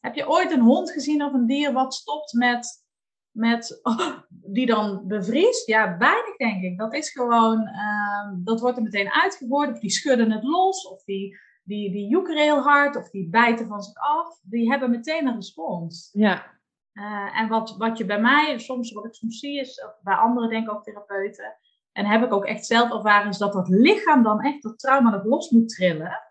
Heb 0.00 0.14
je 0.14 0.28
ooit 0.28 0.50
een 0.50 0.60
hond 0.60 0.90
gezien 0.90 1.24
of 1.24 1.32
een 1.32 1.46
dier 1.46 1.72
wat 1.72 1.94
stopt 1.94 2.32
met, 2.32 2.86
met 3.30 3.80
die 4.28 4.66
dan 4.66 5.06
bevriest? 5.06 5.66
Ja, 5.66 5.98
weinig 5.98 6.36
denk 6.36 6.62
ik. 6.62 6.78
Dat 6.78 6.94
is 6.94 7.10
gewoon, 7.10 7.66
ehm, 7.66 8.44
dat 8.44 8.60
wordt 8.60 8.76
er 8.76 8.82
meteen 8.82 9.12
uitgegooid. 9.12 9.70
Of 9.70 9.78
die 9.78 9.90
schudden 9.90 10.30
het 10.30 10.42
los, 10.42 10.88
of 10.88 11.04
die, 11.04 11.38
die, 11.62 11.90
die 11.92 12.08
joekeren 12.08 12.42
heel 12.42 12.60
hard, 12.60 12.96
of 12.96 13.10
die 13.10 13.28
bijten 13.28 13.66
van 13.66 13.82
zich 13.82 13.94
af. 13.94 14.40
Die 14.42 14.70
hebben 14.70 14.90
meteen 14.90 15.26
een 15.26 15.34
respons. 15.34 16.10
Ja, 16.12 16.56
Eh, 16.92 17.40
en 17.40 17.48
wat, 17.48 17.76
wat 17.76 17.98
je 17.98 18.04
bij 18.04 18.20
mij, 18.20 18.58
soms 18.58 18.92
wat 18.92 19.04
ik 19.04 19.14
soms 19.14 19.38
zie, 19.38 19.60
is 19.60 19.84
bij 20.02 20.14
anderen 20.14 20.50
denk 20.50 20.66
ik 20.66 20.74
ook 20.74 20.84
therapeuten, 20.84 21.56
en 21.92 22.06
heb 22.06 22.22
ik 22.22 22.32
ook 22.32 22.44
echt 22.44 22.66
zelf 22.66 22.92
ervaren, 22.92 23.28
is 23.28 23.38
dat 23.38 23.52
dat 23.52 23.68
lichaam 23.68 24.22
dan 24.22 24.40
echt 24.40 24.62
dat 24.62 24.78
trauma 24.78 25.10
nog 25.10 25.24
los 25.24 25.50
moet 25.50 25.68
trillen. 25.68 26.22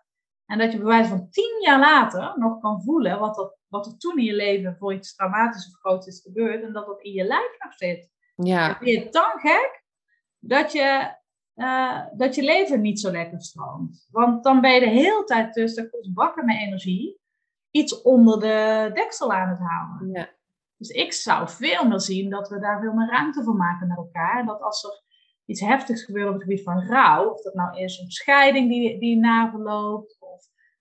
En 0.46 0.58
dat 0.58 0.72
je 0.72 0.78
bij 0.78 0.86
wijze 0.86 1.08
van 1.08 1.30
tien 1.30 1.60
jaar 1.60 1.78
later 1.78 2.32
nog 2.36 2.60
kan 2.60 2.82
voelen 2.82 3.18
wat, 3.18 3.34
dat, 3.34 3.57
wat 3.68 3.86
er 3.86 3.98
toen 3.98 4.18
in 4.18 4.24
je 4.24 4.34
leven 4.34 4.76
voor 4.76 4.94
iets 4.94 5.14
traumatisch 5.14 5.66
of 5.66 5.80
groots 5.80 6.06
is 6.06 6.20
gebeurd. 6.20 6.62
En 6.62 6.72
dat 6.72 6.86
dat 6.86 7.02
in 7.02 7.12
je 7.12 7.24
lijf 7.24 7.56
nog 7.58 7.74
zit. 7.74 8.10
ja, 8.34 8.68
En 8.68 8.76
vind 8.76 8.90
je 8.90 9.00
het 9.00 9.12
dan 9.12 9.38
gek 9.38 9.84
dat 10.38 10.72
je, 10.72 11.14
eh, 11.54 12.06
dat 12.16 12.34
je 12.34 12.42
leven 12.42 12.80
niet 12.80 13.00
zo 13.00 13.10
lekker 13.10 13.42
stroomt. 13.42 14.06
Want 14.10 14.44
dan 14.44 14.60
ben 14.60 14.74
je 14.74 14.80
de 14.80 14.86
hele 14.86 15.24
tijd 15.24 15.52
tussen 15.52 15.90
bakken 16.14 16.44
met 16.44 16.56
energie 16.56 17.20
iets 17.70 18.02
onder 18.02 18.40
de 18.40 18.90
deksel 18.94 19.32
aan 19.32 19.48
het 19.48 19.58
houden. 19.58 20.10
ja. 20.12 20.36
Dus 20.78 20.88
ik 20.88 21.12
zou 21.12 21.48
veel 21.48 21.86
meer 21.88 22.00
zien 22.00 22.30
dat 22.30 22.48
we 22.48 22.60
daar 22.60 22.80
veel 22.80 22.92
meer 22.92 23.08
ruimte 23.08 23.42
voor 23.42 23.54
maken 23.54 23.88
met 23.88 23.96
elkaar. 23.96 24.40
En 24.40 24.46
dat 24.46 24.60
als 24.60 24.84
er 24.84 25.02
iets 25.44 25.60
heftigs 25.60 26.04
gebeurt 26.04 26.26
op 26.26 26.34
het 26.34 26.42
gebied 26.42 26.62
van 26.62 26.86
rouw, 26.86 27.30
of 27.30 27.42
dat 27.42 27.54
nou 27.54 27.78
is 27.78 27.98
een 27.98 28.10
scheiding 28.10 28.68
die, 28.68 28.98
die 28.98 29.16
naverloopt, 29.16 30.16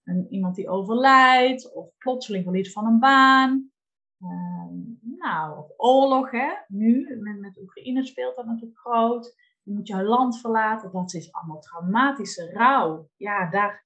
een, 0.07 0.27
iemand 0.29 0.55
die 0.55 0.69
overlijdt, 0.69 1.73
of 1.73 1.89
plotseling 1.97 2.43
verlies 2.43 2.71
van 2.71 2.85
een 2.85 2.99
baan. 2.99 3.71
Ehm, 4.21 4.75
nou, 5.17 5.57
of 5.57 5.71
oorlog, 5.77 6.31
hè. 6.31 6.49
Nu, 6.67 7.17
met, 7.19 7.39
met 7.39 7.57
Oekraïne 7.61 8.05
speelt 8.05 8.35
dat 8.35 8.45
natuurlijk 8.45 8.79
groot. 8.79 9.35
Je 9.63 9.73
moet 9.73 9.87
je 9.87 10.03
land 10.03 10.39
verlaten. 10.39 10.91
Dat 10.91 11.13
is 11.13 11.31
allemaal 11.31 11.59
traumatische 11.59 12.51
rouw. 12.53 13.09
Ja, 13.15 13.49
daar, 13.49 13.85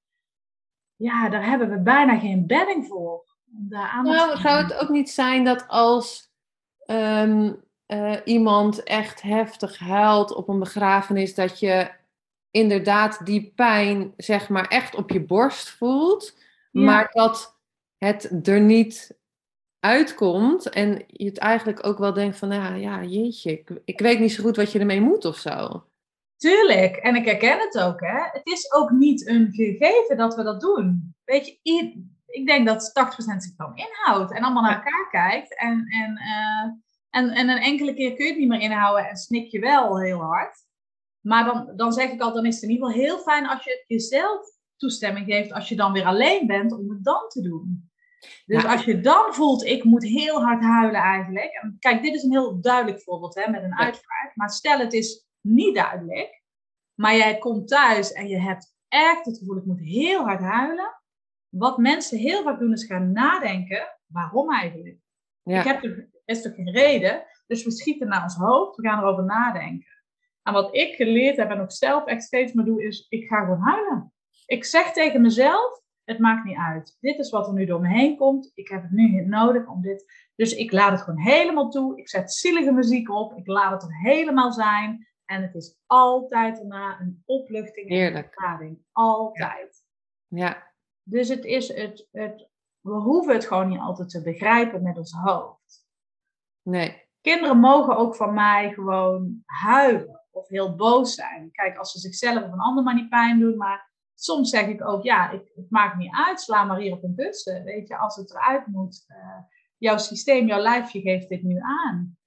ja, 0.95 1.29
daar 1.29 1.45
hebben 1.45 1.69
we 1.69 1.81
bijna 1.81 2.19
geen 2.19 2.47
bedding 2.47 2.87
voor. 2.87 3.23
Om 3.53 3.69
daar 3.69 3.89
aandacht 3.89 4.17
Nou, 4.17 4.39
zou 4.39 4.63
het 4.63 4.73
ook 4.73 4.89
niet 4.89 5.09
zijn 5.09 5.43
dat 5.43 5.67
als 5.67 6.31
ehm, 6.85 7.53
eh, 7.85 8.17
iemand 8.23 8.83
echt 8.83 9.21
heftig 9.21 9.79
huilt 9.79 10.33
op 10.33 10.47
een 10.47 10.59
begrafenis, 10.59 11.35
dat 11.35 11.59
je 11.59 11.91
inderdaad 12.51 13.25
die 13.25 13.51
pijn, 13.55 14.13
zeg 14.17 14.49
maar, 14.49 14.67
echt 14.67 14.95
op 14.95 15.09
je 15.09 15.21
borst 15.25 15.69
voelt, 15.69 16.37
Ja. 16.71 16.81
maar 16.81 17.09
dat 17.11 17.59
het 17.97 18.47
er 18.47 18.61
niet 18.61 19.19
uitkomt 19.79 20.69
en 20.69 21.03
je 21.07 21.25
het 21.25 21.37
eigenlijk 21.37 21.85
ook 21.85 21.97
wel 21.97 22.13
denkt 22.13 22.37
van, 22.37 22.47
nou 22.47 22.75
ja, 22.75 23.03
jeetje, 23.03 23.51
ik, 23.51 23.69
ik 23.85 23.99
weet 23.99 24.19
niet 24.19 24.31
zo 24.31 24.43
goed 24.43 24.55
wat 24.55 24.71
je 24.71 24.79
ermee 24.79 25.01
moet 25.01 25.25
of 25.25 25.37
zo. 25.37 25.85
Tuurlijk, 26.37 26.95
en 26.95 27.15
ik 27.15 27.25
herken 27.25 27.59
het 27.59 27.79
ook. 27.79 27.99
Hè. 27.99 28.19
Het 28.31 28.47
is 28.47 28.73
ook 28.73 28.89
niet 28.89 29.27
een 29.27 29.51
gegeven 29.51 30.17
dat 30.17 30.35
we 30.35 30.43
dat 30.43 30.61
doen. 30.61 31.15
Weet 31.25 31.45
je, 31.61 31.99
ik 32.25 32.45
denk 32.47 32.67
dat 32.67 32.91
80% 32.93 33.37
zich 33.37 33.55
dan 33.55 33.75
inhoudt 33.75 34.31
en 34.31 34.43
allemaal 34.43 34.63
naar 34.63 34.75
elkaar 34.75 35.07
kijkt. 35.11 35.59
En, 35.59 35.85
en, 35.87 36.17
eh, 36.17 36.71
en, 37.09 37.29
en 37.29 37.49
een 37.49 37.61
enkele 37.61 37.93
keer 37.93 38.13
kun 38.15 38.25
je 38.25 38.31
het 38.31 38.39
niet 38.39 38.49
meer 38.49 38.61
inhouden 38.61 39.09
en 39.09 39.15
snik 39.15 39.51
je 39.51 39.59
wel 39.59 39.99
heel 39.99 40.19
hard. 40.19 40.65
Maar 41.21 41.45
dan, 41.45 41.73
dan 41.75 41.91
zeg 41.91 42.11
ik 42.11 42.21
al, 42.21 42.33
dan 42.33 42.45
is 42.45 42.53
het 42.55 42.63
in 42.63 42.69
ieder 42.69 42.87
geval 42.87 43.01
heel 43.01 43.17
fijn 43.17 43.47
als 43.47 43.63
je 43.63 43.83
jezelf 43.87 44.59
toestemming 44.77 45.25
geeft 45.25 45.53
als 45.53 45.69
je 45.69 45.75
dan 45.75 45.91
weer 45.91 46.05
alleen 46.05 46.47
bent 46.47 46.71
om 46.71 46.89
het 46.89 47.03
dan 47.03 47.27
te 47.27 47.41
doen. 47.41 47.89
Dus 48.45 48.65
als 48.65 48.83
je 48.83 48.99
dan 48.99 49.33
voelt, 49.33 49.65
ik 49.65 49.83
moet 49.83 50.03
heel 50.03 50.43
hard 50.43 50.61
huilen 50.61 51.01
eigenlijk. 51.01 51.51
En 51.61 51.75
kijk, 51.79 52.01
dit 52.01 52.13
is 52.13 52.23
een 52.23 52.31
heel 52.31 52.61
duidelijk 52.61 53.01
voorbeeld 53.01 53.35
hè, 53.35 53.51
met 53.51 53.63
een 53.63 53.77
uitspraak. 53.77 54.31
Maar 54.35 54.49
stel 54.49 54.79
het 54.79 54.93
is 54.93 55.27
niet 55.41 55.75
duidelijk. 55.75 56.43
Maar 56.93 57.15
jij 57.15 57.37
komt 57.37 57.67
thuis 57.67 58.11
en 58.11 58.27
je 58.27 58.39
hebt 58.39 58.75
echt 58.87 59.25
het 59.25 59.37
gevoel, 59.37 59.57
ik 59.57 59.65
moet 59.65 59.79
heel 59.79 60.23
hard 60.23 60.39
huilen. 60.39 61.01
Wat 61.49 61.77
mensen 61.77 62.17
heel 62.17 62.43
vaak 62.43 62.59
doen 62.59 62.71
is 62.71 62.85
gaan 62.85 63.11
nadenken, 63.11 63.97
waarom 64.05 64.51
eigenlijk? 64.51 64.97
Ja. 65.43 65.59
Ik 65.59 65.65
heb 65.65 65.83
er, 65.83 66.09
is 66.25 66.41
toch 66.41 66.55
geen 66.55 66.71
reden? 66.71 67.23
Dus 67.47 67.63
we 67.63 67.71
schieten 67.71 68.07
naar 68.07 68.23
ons 68.23 68.35
hoofd, 68.35 68.75
we 68.75 68.87
gaan 68.87 68.99
erover 68.99 69.23
nadenken. 69.23 69.90
En 70.43 70.53
wat 70.53 70.75
ik 70.75 70.95
geleerd 70.95 71.37
heb 71.37 71.49
en 71.49 71.59
ook 71.59 71.71
zelf 71.71 72.05
echt 72.05 72.23
steeds 72.23 72.53
meer 72.53 72.65
doe, 72.65 72.83
is 72.83 73.05
ik 73.09 73.27
ga 73.27 73.39
gewoon 73.39 73.59
huilen. 73.59 74.13
Ik 74.45 74.65
zeg 74.65 74.93
tegen 74.93 75.21
mezelf, 75.21 75.81
het 76.03 76.19
maakt 76.19 76.45
niet 76.45 76.57
uit. 76.57 76.97
Dit 76.99 77.17
is 77.19 77.29
wat 77.29 77.47
er 77.47 77.53
nu 77.53 77.65
door 77.65 77.81
me 77.81 77.87
heen 77.87 78.17
komt. 78.17 78.51
Ik 78.53 78.67
heb 78.69 78.81
het 78.81 78.91
nu 78.91 79.09
niet 79.09 79.27
nodig 79.27 79.67
om 79.67 79.81
dit. 79.81 80.29
Dus 80.35 80.53
ik 80.55 80.71
laat 80.71 80.91
het 80.91 81.01
gewoon 81.01 81.19
helemaal 81.19 81.69
toe. 81.69 81.97
Ik 81.97 82.09
zet 82.09 82.33
zielige 82.33 82.71
muziek 82.71 83.09
op. 83.09 83.37
Ik 83.37 83.47
laat 83.47 83.71
het 83.71 83.91
er 83.91 83.97
helemaal 83.97 84.51
zijn. 84.51 85.07
En 85.25 85.41
het 85.41 85.55
is 85.55 85.79
altijd 85.85 86.57
daarna 86.57 86.99
een 86.99 87.23
opluchting 87.25 87.89
en 87.89 88.15
een 88.15 88.23
verklaring. 88.23 88.79
Altijd. 88.91 89.83
Ja, 90.27 90.73
Dus 91.03 91.29
het 91.29 91.45
is 91.45 91.67
het, 91.67 92.07
het, 92.11 92.49
we 92.79 92.91
hoeven 92.91 93.33
het 93.33 93.45
gewoon 93.45 93.69
niet 93.69 93.79
altijd 93.79 94.09
te 94.09 94.21
begrijpen 94.21 94.83
met 94.83 94.97
ons 94.97 95.11
hoofd. 95.11 95.87
nee. 96.61 97.09
Kinderen 97.21 97.57
mogen 97.57 97.95
ook 97.97 98.15
van 98.15 98.33
mij 98.33 98.71
gewoon 98.71 99.41
huilen 99.45 100.20
of 100.31 100.47
heel 100.47 100.75
boos 100.75 101.15
zijn. 101.15 101.51
Kijk, 101.51 101.77
als 101.77 101.91
ze 101.91 101.99
zichzelf 101.99 102.43
of 102.43 102.51
een 102.51 102.59
ander 102.59 102.83
maar 102.83 102.95
niet 102.95 103.09
pijn 103.09 103.39
doen, 103.39 103.57
maar 103.57 103.89
soms 104.15 104.49
zeg 104.49 104.67
ik 104.67 104.85
ook, 104.87 105.03
ja, 105.03 105.29
ik, 105.31 105.51
het 105.55 105.69
maakt 105.69 105.97
niet 105.97 106.11
uit, 106.11 106.41
sla 106.41 106.63
maar 106.63 106.77
hier 106.79 106.93
op 106.93 107.03
een 107.03 107.15
kussen. 107.15 107.63
Weet 107.63 107.87
je, 107.87 107.97
als 107.97 108.15
het 108.15 108.29
eruit 108.31 108.67
moet, 108.67 109.03
eh, 109.07 109.37
jouw 109.77 109.97
systeem, 109.97 110.47
jouw 110.47 110.61
lijfje 110.61 111.01
geeft 111.01 111.29
dit 111.29 111.43
nu 111.43 111.59
aan. 111.59 112.17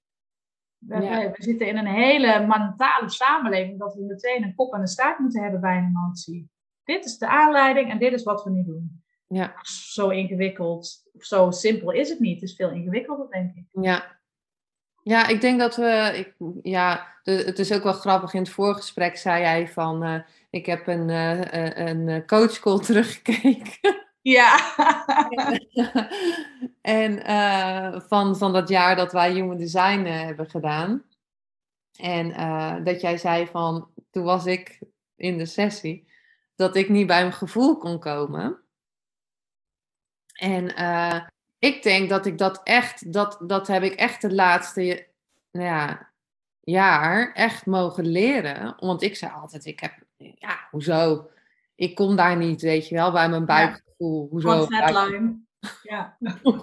We, 0.77 1.01
Ja. 1.01 1.31
we 1.31 1.43
zitten 1.43 1.67
in 1.67 1.77
een 1.77 1.85
hele 1.93 2.45
mentale 2.45 3.09
samenleving 3.09 3.79
dat 3.79 3.93
we 3.95 4.01
meteen 4.03 4.43
een 4.43 4.55
kop 4.55 4.73
en 4.73 4.79
een 4.79 4.87
staart 4.87 5.19
moeten 5.19 5.41
hebben 5.41 5.61
bij 5.61 5.77
een 5.77 5.85
emotie. 5.85 6.49
Dit 6.83 7.05
is 7.05 7.17
de 7.17 7.27
aanleiding 7.27 7.89
en 7.89 7.99
dit 7.99 8.13
is 8.13 8.23
wat 8.23 8.43
we 8.43 8.49
nu 8.49 8.63
doen. 8.63 9.03
Ja, 9.27 9.55
Zo 9.61 10.09
ingewikkeld, 10.09 11.09
of 11.13 11.23
zo 11.23 11.51
simpel 11.51 11.91
is 11.91 12.09
het 12.09 12.19
niet. 12.19 12.39
Het 12.41 12.49
is 12.49 12.55
veel 12.55 12.69
ingewikkelder, 12.71 13.29
denk 13.29 13.55
ik. 13.55 13.65
ja. 13.71 14.14
Ja, 15.07 15.27
ik 15.27 15.41
denk 15.41 15.59
dat 15.59 15.75
we. 15.75 16.11
Ik, 16.15 16.33
ja, 16.63 17.07
de- 17.23 17.31
het 17.45 17.59
is 17.59 17.71
ook 17.73 17.83
wel 17.83 17.93
grappig. 17.93 18.33
In 18.33 18.39
het 18.39 18.49
voorgesprek 18.49 19.17
zei 19.17 19.41
jij 19.41 19.67
van. 19.67 20.03
eh, 20.03 20.19
ik 20.49 20.65
heb 20.65 20.87
een, 20.87 21.09
eh, 21.09 21.87
een 21.87 22.25
coachcall 22.25 22.79
teruggekeken. 22.85 24.03
Ja. 24.21 24.57
en 26.81 27.21
van, 28.07 28.37
van 28.37 28.53
dat 28.53 28.69
jaar 28.69 28.95
dat 28.95 29.11
wij 29.11 29.31
Human 29.33 29.57
Design 29.57 30.03
hebben 30.05 30.49
gedaan. 30.49 31.03
En 31.99 32.83
dat 32.83 33.01
jij 33.01 33.17
zei 33.17 33.47
van. 33.47 33.89
Toen 34.11 34.23
was 34.23 34.45
ik 34.45 34.79
in 35.15 35.37
de 35.37 35.45
sessie. 35.45 36.07
Dat 36.55 36.75
ik 36.75 36.89
niet 36.89 37.07
bij 37.07 37.21
mijn 37.21 37.33
gevoel 37.33 37.77
kon 37.77 37.99
komen. 37.99 38.59
En 40.33 40.73
ik 41.59 41.83
denk 41.83 42.09
dat 42.09 42.25
ik 42.25 42.37
dat 42.37 42.61
echt, 42.63 43.13
dat, 43.13 43.37
dat 43.41 43.67
heb 43.67 43.83
ik 43.83 43.93
echt 43.93 44.21
de 44.21 44.33
laatste 44.33 45.07
nou 45.51 45.65
ja, 45.65 46.09
jaar 46.61 47.33
echt 47.33 47.65
mogen 47.65 48.05
leren. 48.05 48.75
Want 48.79 49.01
ik 49.01 49.15
zei 49.15 49.31
altijd, 49.31 49.65
ik 49.65 49.79
heb, 49.79 49.93
ja, 50.17 50.67
hoezo? 50.71 51.29
Ik 51.75 51.95
kom 51.95 52.15
daar 52.15 52.37
niet, 52.37 52.61
weet 52.61 52.87
je 52.87 52.95
wel, 52.95 53.11
bij 53.11 53.29
mijn 53.29 53.45
buikgevoel. 53.45 54.27
Hoezo? 54.29 54.65
Flatline. 54.65 55.43
Ja. 55.83 56.17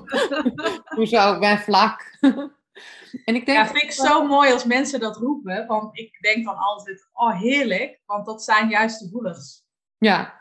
Hoezo, 0.97 1.33
ik 1.35 1.41
ben 1.41 1.59
vlak. 1.59 2.17
en 3.25 3.35
ik 3.35 3.47
denk, 3.47 3.59
ja, 3.59 3.67
vind 3.67 3.83
ik 3.83 3.93
zo 3.93 4.27
mooi 4.27 4.53
als 4.53 4.65
mensen 4.65 5.01
dat 5.01 5.17
roepen. 5.17 5.67
Want 5.67 5.99
ik 5.99 6.21
denk 6.21 6.45
dan 6.45 6.57
altijd, 6.57 7.09
oh 7.13 7.41
heerlijk, 7.41 8.01
want 8.07 8.27
dat 8.27 8.45
zijn 8.45 8.69
juist 8.69 9.01
de 9.01 9.09
voelers. 9.09 9.63
Ja. 9.99 10.39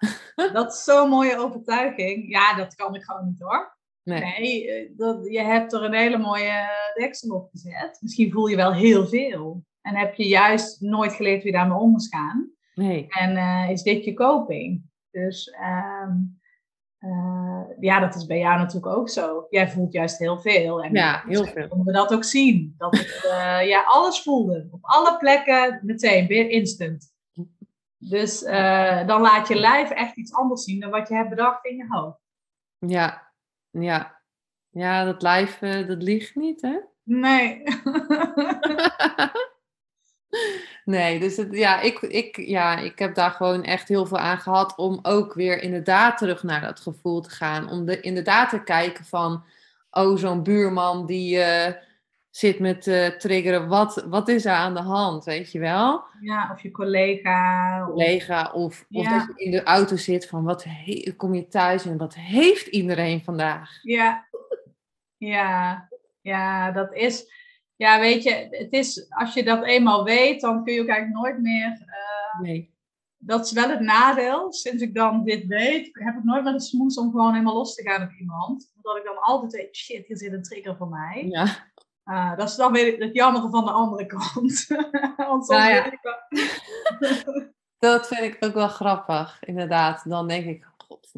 dat 0.54 0.74
is 0.74 0.84
zo'n 0.84 1.10
mooie 1.10 1.38
overtuiging. 1.38 2.30
Ja, 2.30 2.54
dat 2.54 2.76
kan 2.76 2.96
ik 2.96 3.04
gewoon 3.04 3.28
niet 3.28 3.40
hoor. 3.40 3.78
Nee, 4.04 4.22
nee 4.22 4.72
eh, 4.72 4.90
dat, 4.98 5.28
je 5.30 5.42
hebt 5.42 5.74
er 5.74 5.84
een 5.84 5.94
hele 5.94 6.18
mooie 6.18 6.70
deksel 6.94 7.36
op 7.36 7.50
gezet. 7.52 7.98
Misschien 8.02 8.32
voel 8.32 8.48
je 8.48 8.56
wel 8.56 8.74
heel 8.74 9.08
veel. 9.08 9.64
En 9.82 9.96
heb 9.96 10.16
je 10.16 10.28
juist 10.28 10.82
nooit 10.82 11.14
geleerd 11.14 11.44
wie 11.44 11.52
daarmee 11.52 11.78
om 11.78 11.92
moet 11.92 12.08
gaan. 12.08 12.52
Nee. 12.74 13.08
En 13.10 13.36
uh, 13.36 13.70
is 13.70 13.84
dit 13.84 14.06
je 14.06 14.14
coping? 14.14 14.84
Dus 15.12 15.56
um, 16.04 16.40
uh, 17.00 17.64
ja, 17.80 18.00
dat 18.00 18.16
is 18.16 18.26
bij 18.26 18.40
jou 18.40 18.58
natuurlijk 18.58 18.98
ook 18.98 19.10
zo. 19.10 19.46
Jij 19.50 19.70
voelt 19.70 19.94
juist 19.94 20.18
heel 20.18 20.40
veel. 20.40 20.84
En 20.84 20.94
ja, 20.94 21.24
heel 21.28 21.46
veel. 21.46 21.68
Konden 21.68 21.88
we 21.88 21.94
dat 21.94 22.14
ook 22.14 22.24
zien. 22.24 22.76
Dat 22.78 22.96
uh, 22.96 23.68
ja, 23.74 23.84
alles 23.86 24.22
voelde. 24.22 24.68
Op 24.72 24.80
alle 24.82 25.18
plekken 25.18 25.80
meteen, 25.84 26.28
weer 26.28 26.50
instant. 26.50 27.10
Dus 27.98 28.40
dan 29.06 29.22
laat 29.22 29.48
je 29.48 29.56
lijf 29.56 29.90
echt 29.90 30.18
iets 30.18 30.34
anders 30.34 30.64
zien 30.64 30.80
dan 30.80 30.90
wat 30.90 31.08
je 31.08 31.16
hebt 31.16 31.30
bedacht 31.30 31.66
in 31.66 31.76
je 31.76 31.86
hoofd. 31.88 32.20
Ja, 32.78 33.31
ja. 33.72 34.20
Ja, 34.70 35.06
dat 35.06 35.22
lijf, 35.22 35.60
dat 35.60 36.04
ligt 36.04 36.36
niet, 36.36 36.62
hè? 36.62 36.80
Nee. 37.04 37.64
Nee, 40.86 41.20
dus 41.20 41.38
het, 41.38 41.48
ja, 41.52 41.82
ik, 41.82 42.00
ik, 42.00 42.38
ja, 42.38 42.78
ik 42.78 43.00
heb 43.00 43.16
daar 43.16 43.32
gewoon 43.32 43.64
echt 43.64 43.88
heel 43.88 44.06
veel 44.06 44.18
aan 44.18 44.38
gehad 44.38 44.76
om 44.76 45.00
ook 45.02 45.34
weer 45.34 45.62
inderdaad 45.62 46.18
terug 46.18 46.44
naar 46.44 46.62
dat 46.62 46.80
gevoel 46.80 47.22
te 47.22 47.30
gaan. 47.30 47.70
Om 47.70 47.86
de, 47.86 48.00
inderdaad 48.00 48.50
te 48.50 48.64
kijken 48.64 49.06
van, 49.06 49.44
oh, 49.92 50.18
zo'n 50.18 50.44
buurman 50.44 51.06
die 51.06 51.38
uh, 51.38 51.68
zit 52.32 52.60
met 52.60 52.88
uh, 52.88 53.08
triggeren, 53.08 53.68
wat, 53.68 54.06
wat 54.10 54.28
is 54.28 54.46
er 54.46 54.52
aan 54.52 54.74
de 54.74 54.82
hand, 54.82 55.24
weet 55.24 55.52
je 55.52 55.60
wel? 55.60 56.04
Ja, 56.22 56.50
of 56.54 56.62
je 56.62 56.72
collega. 56.72 57.86
Collega, 57.86 58.52
of, 58.52 58.86
of 58.92 59.08
dat 59.08 59.26
je 59.36 59.44
in 59.44 59.52
de 59.52 59.64
auto 59.64 59.96
zit 59.96 60.28
van, 60.28 60.44
wat 60.44 60.66
kom 61.18 61.34
je 61.34 61.48
thuis 61.48 61.86
en 61.86 61.98
wat 61.98 62.16
heeft 62.16 62.68
iedereen 62.68 63.24
vandaag? 63.24 63.70
Ja, 63.82 64.28
ja, 65.18 65.88
ja, 66.22 66.72
dat 66.72 66.94
is 66.94 67.40
ja, 67.82 68.00
weet 68.00 68.24
je, 68.24 68.48
het 68.50 68.74
is, 68.74 69.06
als 69.10 69.34
je 69.34 69.44
dat 69.44 69.64
eenmaal 69.64 70.04
weet, 70.04 70.42
dan 70.42 70.64
kun 70.64 70.74
je 70.74 70.82
ook 70.82 70.88
eigenlijk 70.88 71.22
nooit 71.22 71.42
meer. 71.42 71.70
Uh, 71.72 72.42
nee. 72.42 72.74
Dat 73.18 73.46
is 73.46 73.52
wel 73.52 73.70
het 73.70 73.80
nadeel. 73.80 74.54
Sinds 74.54 74.82
ik 74.82 74.94
dan 74.96 75.24
dit 75.24 75.46
weet, 75.46 75.90
heb 75.92 76.16
ik 76.16 76.24
nooit 76.24 76.44
meer 76.44 76.54
de 76.54 76.62
smoes 76.62 76.98
om 76.98 77.12
gewoon 77.12 77.32
helemaal 77.32 77.54
los 77.54 77.76
te 77.76 77.84
gaan 77.84 78.04
op 78.04 78.12
iemand. 78.20 78.72
Omdat 78.76 78.98
ik 78.98 79.04
dan 79.04 79.20
altijd 79.20 79.52
weet, 79.52 79.76
shit, 79.76 80.08
hier 80.08 80.18
zit 80.18 80.34
een 80.34 80.44
trigger 80.44 80.76
voor 80.76 80.88
mij. 80.88 81.26
Ja. 81.30 81.71
Uh, 82.12 82.36
dat 82.38 82.50
is 82.50 82.56
dan 82.56 82.72
weer 82.72 82.98
het 83.00 83.14
jammere 83.14 83.50
van 83.50 83.66
de 83.66 83.72
andere 83.72 84.06
kant. 84.06 84.68
Want 85.18 85.48
nou 85.48 85.72
ja. 85.72 85.92
dat 87.80 88.08
vind 88.08 88.22
ik 88.22 88.38
ook 88.40 88.54
wel 88.54 88.68
grappig, 88.68 89.44
inderdaad. 89.44 90.10
Dan 90.10 90.28
denk 90.28 90.46
ik, 90.46 90.68
god, 90.78 91.10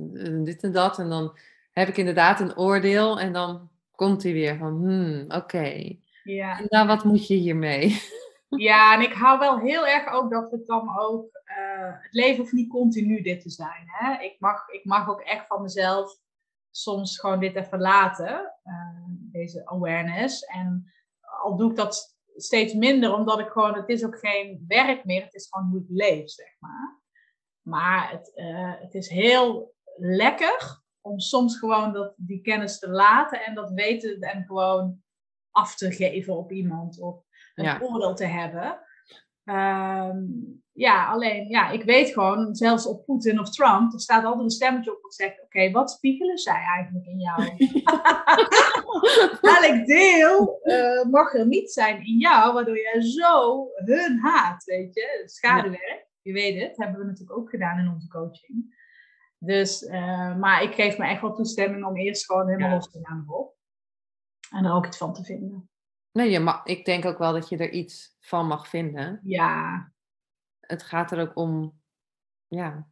dit 0.46 0.64
en 0.64 0.72
dat. 0.72 1.00
En 1.00 1.10
dan 1.10 1.38
heb 1.72 1.88
ik 1.88 1.98
inderdaad 1.98 2.40
een 2.40 2.58
oordeel. 2.58 3.20
En 3.20 3.34
dan 3.34 3.70
komt 3.96 4.24
hij 4.24 4.34
weer 4.34 4.58
van, 4.58 4.74
hmm, 4.74 5.26
oké. 5.28 5.96
Ja. 6.24 6.60
En 6.60 6.66
dan 6.68 6.88
wat 6.88 7.04
moet 7.04 7.28
je 7.28 7.36
hiermee? 7.36 8.02
Ja, 8.58 8.94
en 8.94 9.02
ik 9.02 9.14
hou 9.14 9.40
wel 9.40 9.60
heel 9.60 9.88
erg 9.88 10.14
ook 10.14 10.32
dat 10.32 10.52
het 10.52 10.68
dan 10.68 11.00
ook. 11.00 11.42
Uh, 11.46 11.94
het 12.02 12.14
leven 12.14 12.38
hoeft 12.38 12.52
niet 12.52 12.70
continu 12.70 13.22
dit 13.22 13.42
te 13.42 13.50
zijn. 13.50 13.84
Hè? 13.86 14.24
Ik, 14.24 14.36
mag, 14.40 14.68
ik 14.70 14.86
mag 14.86 15.10
ook 15.10 15.22
echt 15.22 15.48
van 15.48 15.62
mezelf 15.62 16.18
soms 16.76 17.20
gewoon 17.20 17.40
dit 17.40 17.56
even 17.56 17.80
laten, 17.80 18.54
uh, 18.64 19.06
deze 19.08 19.66
awareness. 19.66 20.44
En 20.44 20.92
al 21.42 21.56
doe 21.56 21.70
ik 21.70 21.76
dat 21.76 22.18
steeds 22.36 22.74
minder, 22.74 23.14
omdat 23.14 23.40
ik 23.40 23.50
gewoon, 23.50 23.76
het 23.76 23.90
is 23.90 24.06
ook 24.06 24.20
geen 24.20 24.66
werk 24.68 25.06
meer, 25.06 25.24
het 25.24 25.34
is 25.34 25.48
gewoon 25.50 25.70
hoe 25.70 25.82
ik 25.82 25.88
leef, 25.90 26.30
zeg 26.30 26.56
maar. 26.60 27.02
Maar 27.62 28.12
het, 28.12 28.32
uh, 28.36 28.74
het 28.78 28.94
is 28.94 29.10
heel 29.10 29.76
lekker 29.98 30.82
om 31.02 31.20
soms 31.20 31.60
gewoon 31.60 31.94
dat, 31.94 32.14
die 32.18 32.42
kennis 32.42 32.80
te 32.80 32.90
laten 32.90 33.46
en 33.46 33.56
dat 33.56 33.72
weten 33.72 34.20
en 34.20 34.46
gewoon 34.46 35.02
af 35.52 35.76
te 35.76 35.92
geven 35.92 36.38
op 36.38 36.52
iemand 36.52 37.00
of 37.00 37.24
een 37.56 37.64
ja. 37.64 37.80
oordeel 37.82 38.16
te 38.16 38.26
hebben. 38.26 38.80
Ehm, 39.44 40.18
ja, 40.74 41.12
alleen, 41.12 41.50
ja, 41.50 41.70
ik 41.70 41.84
weet 41.84 42.10
gewoon, 42.10 42.56
zelfs 42.56 42.86
op 42.86 43.06
Poetin 43.06 43.40
of 43.40 43.50
Trump, 43.50 43.94
er 43.94 44.00
staat 44.00 44.24
altijd 44.24 44.44
een 44.44 44.50
stemmetje 44.50 44.96
op 44.96 45.02
dat 45.02 45.14
zegt, 45.14 45.44
oké, 45.44 45.72
wat 45.72 45.92
spiegelen 45.92 46.38
zij 46.38 46.64
eigenlijk 46.76 47.06
in 47.06 47.20
jou? 47.20 47.42
Elk 49.64 49.86
deel 49.86 50.60
uh, 50.64 51.12
mag 51.12 51.34
er 51.34 51.48
niet 51.48 51.72
zijn 51.72 52.06
in 52.06 52.18
jou, 52.18 52.54
waardoor 52.54 52.76
je 52.76 53.12
zo 53.12 53.68
hun 53.76 54.20
haat, 54.20 54.64
weet 54.64 54.94
je, 54.94 55.24
schaduwwerk. 55.26 56.08
Je 56.22 56.34
weet 56.34 56.62
het, 56.62 56.78
hebben 56.78 57.00
we 57.00 57.06
natuurlijk 57.06 57.38
ook 57.38 57.50
gedaan 57.50 57.80
in 57.80 57.92
onze 57.94 58.08
coaching. 58.08 58.82
Dus, 59.38 59.82
uh, 59.82 60.38
maar 60.38 60.64
ik 60.64 60.74
geef 60.74 60.98
me 60.98 61.06
echt 61.06 61.22
wel 61.22 61.34
toestemming 61.34 61.86
om 61.86 61.98
eerst 61.98 62.26
gewoon 62.26 62.48
helemaal 62.48 62.76
los 62.76 62.92
te 62.92 63.00
gaan 63.02 63.24
erop. 63.28 63.56
En 64.52 64.66
er 64.66 64.74
ook 64.74 64.86
iets 64.86 64.98
van 64.98 65.14
te 65.14 65.24
vinden. 65.24 65.70
Nee, 66.14 66.30
je 66.30 66.40
mag, 66.40 66.66
ik 66.66 66.86
denk 66.86 67.06
ook 67.06 67.18
wel 67.18 67.34
dat 67.34 67.50
je 67.50 67.58
er 67.58 67.72
iets 67.72 68.18
van 68.20 68.48
mag 68.48 68.68
vinden. 68.68 69.20
Ja. 69.24 69.92
Het 70.60 70.84
gaat 70.84 71.12
er 71.12 71.20
ook 71.20 71.36
om, 71.36 71.82
ja, 72.48 72.88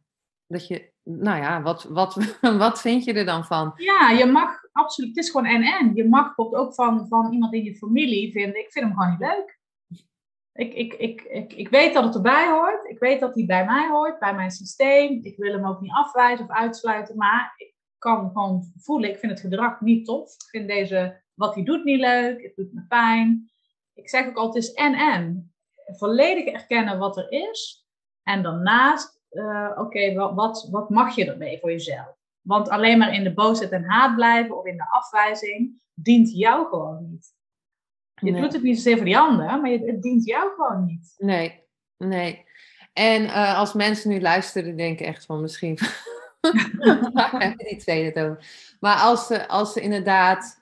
dat 0.46 0.66
je, 0.66 0.92
nou 1.02 1.42
ja, 1.42 1.62
wat, 1.62 1.84
wat, 1.84 2.14
wat 2.64 2.80
vind 2.80 3.04
je 3.04 3.12
er 3.12 3.24
dan 3.24 3.44
van? 3.44 3.72
Ja, 3.76 4.10
je 4.10 4.26
mag 4.26 4.60
absoluut, 4.72 5.16
het 5.16 5.24
is 5.24 5.30
gewoon 5.30 5.46
en-en. 5.46 5.94
Je 5.94 6.08
mag 6.08 6.24
bijvoorbeeld 6.24 6.62
ook 6.62 6.74
van, 6.74 7.08
van 7.08 7.32
iemand 7.32 7.52
in 7.52 7.64
je 7.64 7.76
familie 7.76 8.32
vinden, 8.32 8.60
ik 8.60 8.72
vind 8.72 8.84
hem 8.84 8.94
gewoon 8.94 9.10
niet 9.10 9.20
leuk. 9.20 9.60
Ik, 10.52 10.74
ik, 10.74 10.94
ik, 10.94 11.22
ik, 11.22 11.52
ik 11.52 11.68
weet 11.68 11.94
dat 11.94 12.04
het 12.04 12.14
erbij 12.14 12.50
hoort. 12.50 12.84
Ik 12.84 12.98
weet 12.98 13.20
dat 13.20 13.34
hij 13.34 13.44
bij 13.44 13.64
mij 13.64 13.88
hoort, 13.88 14.18
bij 14.18 14.34
mijn 14.34 14.50
systeem. 14.50 15.18
Ik 15.22 15.36
wil 15.36 15.52
hem 15.52 15.66
ook 15.66 15.80
niet 15.80 15.92
afwijzen 15.92 16.44
of 16.44 16.50
uitsluiten, 16.50 17.16
maar 17.16 17.54
ik 17.56 17.74
kan 17.98 18.30
gewoon 18.30 18.72
voelen, 18.76 19.10
ik 19.10 19.18
vind 19.18 19.32
het 19.32 19.40
gedrag 19.40 19.80
niet 19.80 20.04
tof. 20.04 20.34
Ik 20.34 20.48
vind 20.50 20.68
deze 20.68 21.22
wat 21.42 21.54
hij 21.54 21.64
doet 21.64 21.84
niet 21.84 22.00
leuk, 22.00 22.42
het 22.42 22.56
doet 22.56 22.72
me 22.72 22.84
pijn. 22.88 23.50
Ik 23.94 24.08
zeg 24.08 24.26
ook 24.26 24.36
altijd, 24.36 24.64
is 24.64 24.72
en-en. 24.72 25.52
Volledig 25.86 26.44
erkennen 26.44 26.98
wat 26.98 27.16
er 27.16 27.32
is. 27.32 27.86
En 28.22 28.42
daarnaast, 28.42 29.20
uh, 29.30 29.70
oké, 29.76 30.14
wat, 30.14 30.34
wat, 30.34 30.68
wat 30.70 30.90
mag 30.90 31.14
je 31.14 31.30
ermee 31.30 31.58
voor 31.60 31.70
jezelf? 31.70 32.16
Want 32.40 32.68
alleen 32.68 32.98
maar 32.98 33.14
in 33.14 33.24
de 33.24 33.34
boosheid 33.34 33.70
en 33.70 33.84
haat 33.84 34.14
blijven 34.14 34.58
of 34.58 34.66
in 34.66 34.76
de 34.76 34.90
afwijzing 34.90 35.82
dient 35.94 36.32
jou 36.32 36.68
gewoon 36.68 37.10
niet. 37.10 37.34
Je 38.14 38.32
doet 38.32 38.52
het 38.52 38.62
niet 38.62 38.76
zozeer 38.76 38.96
voor 38.96 39.04
die 39.04 39.18
ander, 39.18 39.60
maar 39.60 39.70
het 39.70 40.02
dient 40.02 40.24
jou 40.24 40.50
gewoon 40.56 40.84
niet. 40.84 41.14
Nee, 41.18 41.64
nee. 41.96 42.44
En 42.92 43.22
uh, 43.22 43.58
als 43.58 43.72
mensen 43.72 44.10
nu 44.10 44.20
luisteren, 44.20 44.76
denken 44.76 45.06
echt 45.06 45.24
van 45.24 45.40
misschien. 45.40 45.78
Waar 47.12 47.54
die 47.56 47.76
tweede 47.76 48.20
het 48.20 48.30
over? 48.30 48.46
Maar 48.80 48.96
als 48.96 49.26
ze, 49.26 49.48
als 49.48 49.72
ze 49.72 49.80
inderdaad 49.80 50.61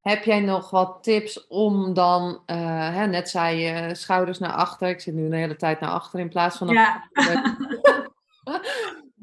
heb 0.00 0.24
jij 0.24 0.40
nog 0.40 0.70
wat 0.70 0.98
tips 1.02 1.46
om 1.46 1.94
dan, 1.94 2.42
uh, 2.46 2.94
hè, 2.94 3.06
net 3.06 3.28
zei 3.28 3.58
je, 3.58 3.94
schouders 3.94 4.38
naar 4.38 4.52
achter. 4.52 4.88
Ik 4.88 5.00
zit 5.00 5.14
nu 5.14 5.28
de 5.28 5.36
hele 5.36 5.56
tijd 5.56 5.80
naar 5.80 5.90
achter 5.90 6.20
in 6.20 6.28
plaats 6.28 6.56
van 6.56 6.68
ja. 6.68 7.08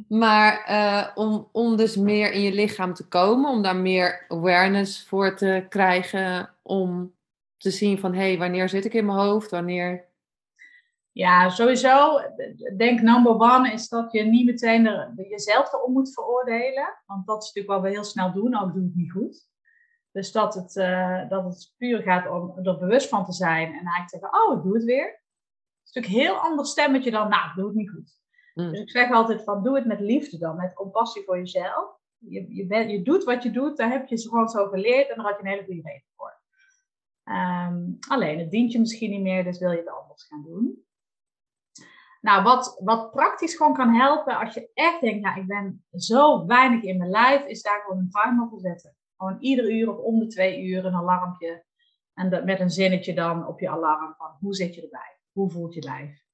maar 0.07 0.67
uh, 0.69 1.07
om, 1.15 1.49
om 1.51 1.75
dus 1.75 1.95
meer 1.95 2.31
in 2.31 2.41
je 2.41 2.53
lichaam 2.53 2.93
te 2.93 3.07
komen, 3.07 3.51
om 3.51 3.61
daar 3.61 3.75
meer 3.75 4.25
awareness 4.27 5.07
voor 5.07 5.35
te 5.35 5.65
krijgen, 5.69 6.49
om 6.61 7.15
te 7.57 7.71
zien 7.71 7.99
van, 7.99 8.13
hé, 8.13 8.27
hey, 8.27 8.37
wanneer 8.37 8.69
zit 8.69 8.85
ik 8.85 8.93
in 8.93 9.05
mijn 9.05 9.17
hoofd, 9.17 9.51
wanneer... 9.51 10.05
Ja, 11.11 11.49
sowieso, 11.49 12.19
denk 12.77 13.01
number 13.01 13.31
one 13.31 13.71
is 13.71 13.89
dat 13.89 14.11
je 14.11 14.23
niet 14.23 14.45
meteen 14.45 14.87
er, 14.87 15.13
jezelf 15.29 15.73
erom 15.73 15.93
moet 15.93 16.13
veroordelen. 16.13 16.97
Want 17.05 17.27
dat 17.27 17.43
is 17.43 17.47
natuurlijk 17.47 17.73
wat 17.73 17.83
we 17.83 17.95
heel 17.95 18.03
snel 18.03 18.31
doen, 18.31 18.59
ook 18.59 18.73
doe 18.73 18.83
het 18.83 18.95
niet 18.95 19.11
goed. 19.11 19.46
Dus 20.17 20.31
dat 20.31 20.53
het, 20.53 20.75
uh, 20.75 21.29
dat 21.29 21.43
het 21.43 21.73
puur 21.77 22.01
gaat 22.01 22.29
om 22.29 22.57
er 22.65 22.77
bewust 22.77 23.09
van 23.09 23.25
te 23.25 23.31
zijn 23.31 23.67
en 23.67 23.85
eigenlijk 23.85 24.09
zeggen, 24.09 24.33
oh, 24.33 24.57
ik 24.57 24.63
doe 24.63 24.73
het 24.73 24.83
weer. 24.83 25.05
Het 25.05 25.87
is 25.87 25.91
natuurlijk 25.93 26.13
een 26.13 26.29
heel 26.29 26.49
ander 26.49 26.65
stemmetje 26.65 27.11
dan, 27.11 27.29
nou, 27.29 27.49
ik 27.49 27.55
doe 27.55 27.65
het 27.65 27.75
niet 27.75 27.89
goed. 27.89 28.19
Mm. 28.53 28.69
Dus 28.69 28.79
ik 28.79 28.89
zeg 28.89 29.11
altijd 29.11 29.43
van, 29.43 29.63
doe 29.63 29.75
het 29.75 29.85
met 29.85 29.99
liefde 29.99 30.37
dan, 30.37 30.55
met 30.55 30.73
compassie 30.73 31.23
voor 31.23 31.37
jezelf. 31.37 31.99
Je, 32.17 32.55
je, 32.55 32.67
ben, 32.67 32.89
je 32.89 33.01
doet 33.01 33.23
wat 33.23 33.43
je 33.43 33.51
doet, 33.51 33.77
daar 33.77 33.89
heb 33.89 34.07
je 34.07 34.29
gewoon 34.29 34.49
zo 34.49 34.67
geleerd 34.67 35.09
en 35.09 35.15
daar 35.15 35.25
had 35.25 35.35
je 35.35 35.43
een 35.43 35.51
hele 35.51 35.65
goede 35.65 35.81
reden 35.81 36.07
voor. 36.15 36.41
Um, 37.23 37.97
alleen, 38.07 38.39
het 38.39 38.51
dient 38.51 38.71
je 38.71 38.79
misschien 38.79 39.09
niet 39.09 39.21
meer, 39.21 39.43
dus 39.43 39.59
wil 39.59 39.71
je 39.71 39.77
het 39.77 39.89
anders 39.89 40.23
gaan 40.23 40.43
doen. 40.43 40.85
Nou, 42.21 42.43
wat, 42.43 42.81
wat 42.83 43.11
praktisch 43.11 43.55
gewoon 43.55 43.73
kan 43.73 43.93
helpen 43.93 44.37
als 44.37 44.53
je 44.53 44.71
echt 44.73 45.01
denkt, 45.01 45.23
nou, 45.23 45.39
ik 45.39 45.47
ben 45.47 45.85
zo 45.91 46.45
weinig 46.45 46.83
in 46.83 46.97
mijn 46.97 47.09
lijf, 47.09 47.45
is 47.45 47.61
daar 47.61 47.81
gewoon 47.81 47.97
een 47.97 48.09
timer 48.09 48.47
voor 48.49 48.59
zetten. 48.59 48.95
Gewoon 49.17 49.37
ieder 49.39 49.71
uur 49.71 49.91
of 49.91 49.97
om 49.97 50.19
de 50.19 50.27
twee 50.27 50.63
uur 50.63 50.85
een 50.85 50.95
alarmpje. 50.95 51.65
En 52.13 52.29
dat, 52.29 52.45
met 52.45 52.59
een 52.59 52.69
zinnetje 52.69 53.13
dan 53.13 53.47
op 53.47 53.59
je 53.59 53.69
alarm 53.69 54.15
van 54.17 54.37
hoe 54.39 54.55
zit 54.55 54.75
je 54.75 54.81
erbij? 54.81 55.19
Hoe 55.31 55.49
voelt 55.49 55.73
je 55.73 55.83
lijf? 55.83 56.25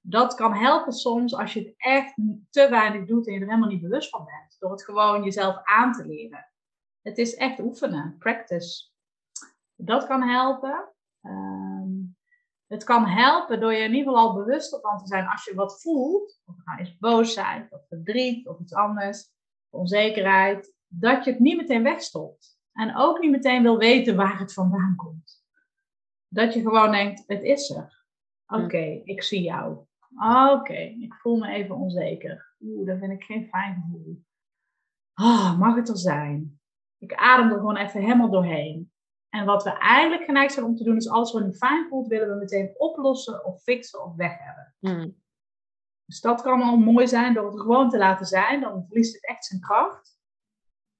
Dat 0.00 0.34
kan 0.34 0.54
helpen 0.54 0.92
soms 0.92 1.34
als 1.34 1.52
je 1.52 1.60
het 1.60 1.74
echt 1.76 2.14
te 2.50 2.68
weinig 2.68 3.06
doet 3.06 3.26
en 3.26 3.32
je 3.32 3.40
er 3.40 3.46
helemaal 3.46 3.68
niet 3.68 3.80
bewust 3.80 4.08
van 4.10 4.24
bent. 4.24 4.56
Door 4.58 4.70
het 4.70 4.84
gewoon 4.84 5.24
jezelf 5.24 5.60
aan 5.62 5.92
te 5.92 6.06
leren. 6.06 6.52
het 7.02 7.18
is 7.18 7.34
echt 7.34 7.60
oefenen, 7.60 8.16
practice. 8.18 8.90
Dat 9.74 10.06
kan 10.06 10.22
helpen. 10.22 10.92
Ehm, 11.20 11.68
het 12.66 12.84
kan 12.84 13.06
helpen 13.06 13.60
door 13.60 13.72
je 13.72 13.82
in 13.82 13.94
ieder 13.94 14.12
geval 14.12 14.28
al 14.28 14.34
bewust 14.34 14.80
van 14.80 14.98
te 14.98 15.06
zijn 15.06 15.26
als 15.26 15.44
je 15.44 15.54
wat 15.54 15.80
voelt, 15.80 16.40
of 16.44 16.56
het 16.56 16.66
nou 16.66 16.80
is 16.80 16.98
boosheid, 16.98 17.72
of 17.72 17.86
verdriet, 17.88 18.48
of 18.48 18.60
iets 18.60 18.74
anders, 18.74 19.32
onzekerheid, 19.68 20.74
dat 20.88 21.24
je 21.24 21.30
het 21.30 21.40
niet 21.40 21.56
meteen 21.56 21.82
wegstopt. 21.82 22.58
En 22.72 22.96
ook 22.96 23.18
niet 23.20 23.30
meteen 23.30 23.62
wil 23.62 23.78
weten 23.78 24.16
waar 24.16 24.38
het 24.38 24.52
vandaan 24.52 24.96
komt. 24.96 25.44
Dat 26.28 26.54
je 26.54 26.60
gewoon 26.60 26.90
denkt, 26.90 27.24
het 27.26 27.42
is 27.42 27.70
er. 27.70 28.04
Oké, 28.46 29.00
ik 29.04 29.22
zie 29.22 29.42
jou. 29.42 29.78
Oké, 30.50 30.78
ik 30.78 31.14
voel 31.14 31.36
me 31.36 31.48
even 31.48 31.76
onzeker. 31.76 32.54
Oeh, 32.60 32.86
dat 32.86 32.98
vind 32.98 33.12
ik 33.12 33.24
geen 33.24 33.48
fijn 33.48 33.74
gevoel. 33.74 34.24
Oh, 35.14 35.58
mag 35.58 35.74
het 35.74 35.88
er 35.88 35.98
zijn? 35.98 36.60
Ik 36.98 37.14
adem 37.14 37.50
er 37.50 37.58
gewoon 37.58 37.76
even 37.76 38.00
helemaal 38.00 38.30
doorheen. 38.30 38.92
En 39.28 39.44
wat 39.44 39.62
we 39.62 39.70
eigenlijk 39.70 40.24
geneigd 40.24 40.52
zijn 40.52 40.66
om 40.66 40.76
te 40.76 40.84
doen, 40.84 40.96
is 40.96 41.08
alles 41.08 41.32
wat 41.32 41.44
niet 41.44 41.56
fijn 41.56 41.88
voelt, 41.88 42.08
willen 42.08 42.28
we 42.28 42.34
meteen 42.34 42.74
oplossen 42.76 43.44
of 43.44 43.62
fixen 43.62 44.04
of 44.04 44.14
weg 44.14 44.38
hebben. 44.38 44.74
Hmm. 44.78 45.16
Dus 46.04 46.20
dat 46.20 46.42
kan 46.42 46.62
al 46.62 46.76
mooi 46.76 47.08
zijn 47.08 47.34
door 47.34 47.46
het 47.46 47.60
gewoon 47.60 47.90
te 47.90 47.98
laten 47.98 48.26
zijn. 48.26 48.60
Dan 48.60 48.84
verliest 48.86 49.14
het 49.14 49.26
echt 49.26 49.44
zijn 49.44 49.60
kracht. 49.60 50.17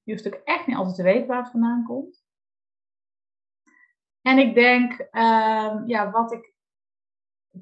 Je 0.09 0.15
hoeft 0.15 0.27
ook 0.27 0.41
echt 0.45 0.67
niet 0.67 0.77
altijd 0.77 0.97
te 0.97 1.03
weten 1.03 1.27
waar 1.27 1.43
het 1.43 1.51
vandaan 1.51 1.85
komt. 1.85 2.25
En 4.23 4.39
ik 4.39 4.55
denk, 4.55 4.93
ehm, 4.93 5.87
ja, 5.87 6.11
wat 6.11 6.33
ik 6.33 6.55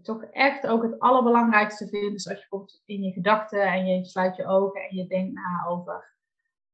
toch 0.02 0.24
echt 0.24 0.66
ook 0.66 0.82
het 0.82 0.98
allerbelangrijkste 0.98 1.88
vind, 1.88 2.14
is 2.14 2.28
als 2.28 2.34
je 2.34 2.40
bijvoorbeeld 2.40 2.82
in 2.84 3.02
je 3.02 3.12
gedachten 3.12 3.62
en 3.62 3.86
je 3.86 4.04
sluit 4.04 4.36
je 4.36 4.46
ogen 4.46 4.80
en 4.80 4.96
je 4.96 5.06
denkt 5.06 5.34
na 5.34 5.64
over 5.68 6.16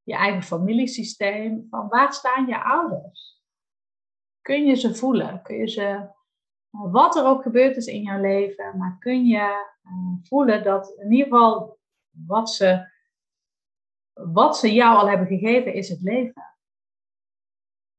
je 0.03 0.15
eigen 0.15 0.43
familiesysteem, 0.43 1.67
van 1.71 1.89
waar 1.89 2.13
staan 2.13 2.47
je 2.47 2.65
ouders? 2.65 3.43
Kun 4.41 4.67
je 4.67 4.75
ze 4.75 4.95
voelen? 4.95 5.43
Kun 5.43 5.57
je 5.57 5.69
ze, 5.69 6.09
wat 6.71 7.17
er 7.17 7.27
ook 7.27 7.43
gebeurd 7.43 7.77
is 7.77 7.87
in 7.87 8.03
jouw 8.03 8.21
leven, 8.21 8.79
maar 8.79 8.99
kun 8.99 9.27
je 9.27 9.71
uh, 9.85 10.15
voelen 10.23 10.63
dat 10.63 10.95
in 10.99 11.13
ieder 11.13 11.27
geval 11.27 11.79
wat 12.11 12.51
ze, 12.51 12.92
wat 14.33 14.59
ze 14.59 14.73
jou 14.73 14.99
al 14.99 15.09
hebben 15.09 15.27
gegeven 15.27 15.75
is 15.75 15.89
het 15.89 16.03
leven. 16.03 16.55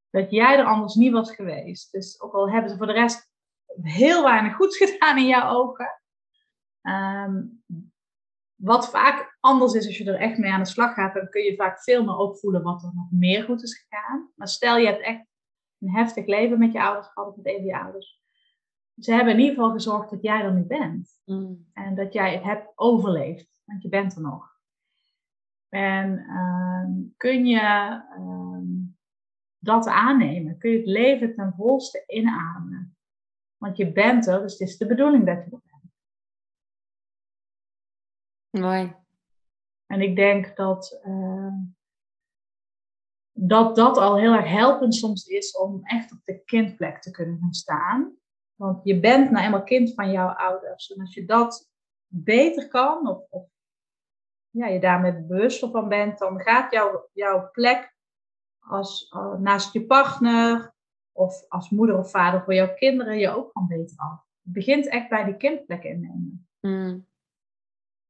Dat 0.09 0.31
jij 0.31 0.57
er 0.57 0.65
anders 0.65 0.93
niet 0.93 1.11
was 1.11 1.35
geweest. 1.35 1.91
Dus 1.91 2.21
ook 2.21 2.33
al 2.33 2.49
hebben 2.49 2.69
ze 2.69 2.77
voor 2.77 2.85
de 2.85 2.93
rest 2.93 3.31
heel 3.81 4.23
weinig 4.23 4.55
goeds 4.55 4.77
gedaan 4.83 5.17
in 5.17 5.27
jouw 5.27 5.49
ogen. 5.49 6.01
Ehm, 6.81 7.43
wat 8.55 8.89
vaak 8.89 9.37
anders 9.39 9.73
is 9.73 9.85
als 9.85 9.97
je 9.97 10.11
er 10.11 10.19
echt 10.19 10.37
mee 10.37 10.51
aan 10.51 10.63
de 10.63 10.69
slag 10.69 10.93
gaat, 10.93 11.13
dan 11.13 11.29
kun 11.29 11.43
je 11.43 11.55
vaak 11.55 11.83
veel 11.83 12.03
meer 12.03 12.15
opvoelen 12.15 12.63
wat 12.63 12.83
er 12.83 12.91
nog 12.93 13.11
meer 13.11 13.43
goed 13.43 13.63
is 13.63 13.85
gegaan. 13.87 14.31
Maar 14.35 14.47
stel 14.47 14.77
je 14.77 14.85
hebt 14.85 15.01
echt 15.01 15.25
een 15.79 15.91
heftig 15.91 16.25
leven 16.25 16.59
met 16.59 16.71
je 16.71 16.81
ouders 16.81 17.07
gehad 17.07 17.29
of 17.29 17.35
met 17.35 17.45
een 17.47 17.55
van 17.55 17.65
je 17.65 17.79
ouders. 17.79 18.21
Ze 18.99 19.13
hebben 19.13 19.33
in 19.33 19.39
ieder 19.39 19.55
geval 19.55 19.71
gezorgd 19.71 20.09
dat 20.09 20.21
jij 20.21 20.41
er 20.41 20.53
nu 20.53 20.61
bent. 20.61 21.21
Mm. 21.25 21.69
En 21.73 21.95
dat 21.95 22.13
jij 22.13 22.33
het 22.33 22.43
hebt 22.43 22.71
overleefd, 22.75 23.61
want 23.65 23.81
je 23.81 23.89
bent 23.89 24.15
er 24.15 24.21
nog. 24.21 24.52
En 25.73 26.17
ehm, 26.17 26.91
kun 27.17 27.45
je 27.45 27.59
ehm, 28.15 28.65
dat 29.57 29.87
aannemen? 29.87 30.57
Kun 30.57 30.71
je 30.71 30.77
het 30.77 30.85
leven 30.87 31.33
ten 31.35 31.53
volste 31.57 32.03
inademen? 32.07 32.97
Want 33.57 33.77
je 33.77 33.91
bent 33.91 34.27
er, 34.27 34.41
dus 34.41 34.51
het 34.51 34.69
is 34.69 34.77
de 34.77 34.85
bedoeling 34.85 35.25
dat 35.25 35.35
je 35.35 35.51
er 35.51 35.61
bent. 35.65 35.91
Mooi. 38.49 38.95
En 39.85 40.01
ik 40.01 40.15
denk 40.15 40.55
dat, 40.55 41.01
uh, 41.05 41.53
dat 43.31 43.75
dat 43.75 43.97
al 43.97 44.17
heel 44.17 44.33
erg 44.33 44.49
helpend 44.49 44.95
soms 44.95 45.25
is 45.25 45.57
om 45.57 45.83
echt 45.83 46.11
op 46.11 46.19
de 46.23 46.43
kindplek 46.43 47.01
te 47.01 47.11
kunnen 47.11 47.37
gaan 47.39 47.53
staan. 47.53 48.17
Want 48.55 48.83
je 48.83 48.99
bent 48.99 49.31
nou 49.31 49.45
eenmaal 49.45 49.63
kind 49.63 49.93
van 49.93 50.11
jouw 50.11 50.27
ouders. 50.27 50.91
En 50.91 50.99
als 50.99 51.13
je 51.13 51.25
dat 51.25 51.69
beter 52.07 52.67
kan, 52.67 53.07
of, 53.07 53.29
of 53.29 53.52
ja, 54.53 54.67
je 54.67 54.79
daarmee 54.79 55.25
bewust 55.25 55.69
van 55.71 55.89
bent, 55.89 56.17
dan 56.19 56.41
gaat 56.41 56.71
jouw, 56.71 57.09
jouw 57.13 57.49
plek 57.51 57.95
als, 58.59 59.11
uh, 59.15 59.33
naast 59.33 59.73
je 59.73 59.85
partner, 59.85 60.73
of 61.11 61.49
als 61.49 61.69
moeder 61.69 61.97
of 61.97 62.11
vader 62.11 62.43
voor 62.43 62.53
jouw 62.53 62.73
kinderen 62.73 63.17
je 63.17 63.29
ook 63.29 63.51
gewoon 63.51 63.67
beter 63.67 63.97
af. 63.97 64.25
Het 64.43 64.53
begint 64.53 64.87
echt 64.87 65.09
bij 65.09 65.23
die 65.23 65.37
kindplek 65.37 65.83
innemen. 65.83 66.47
Mm. 66.59 67.07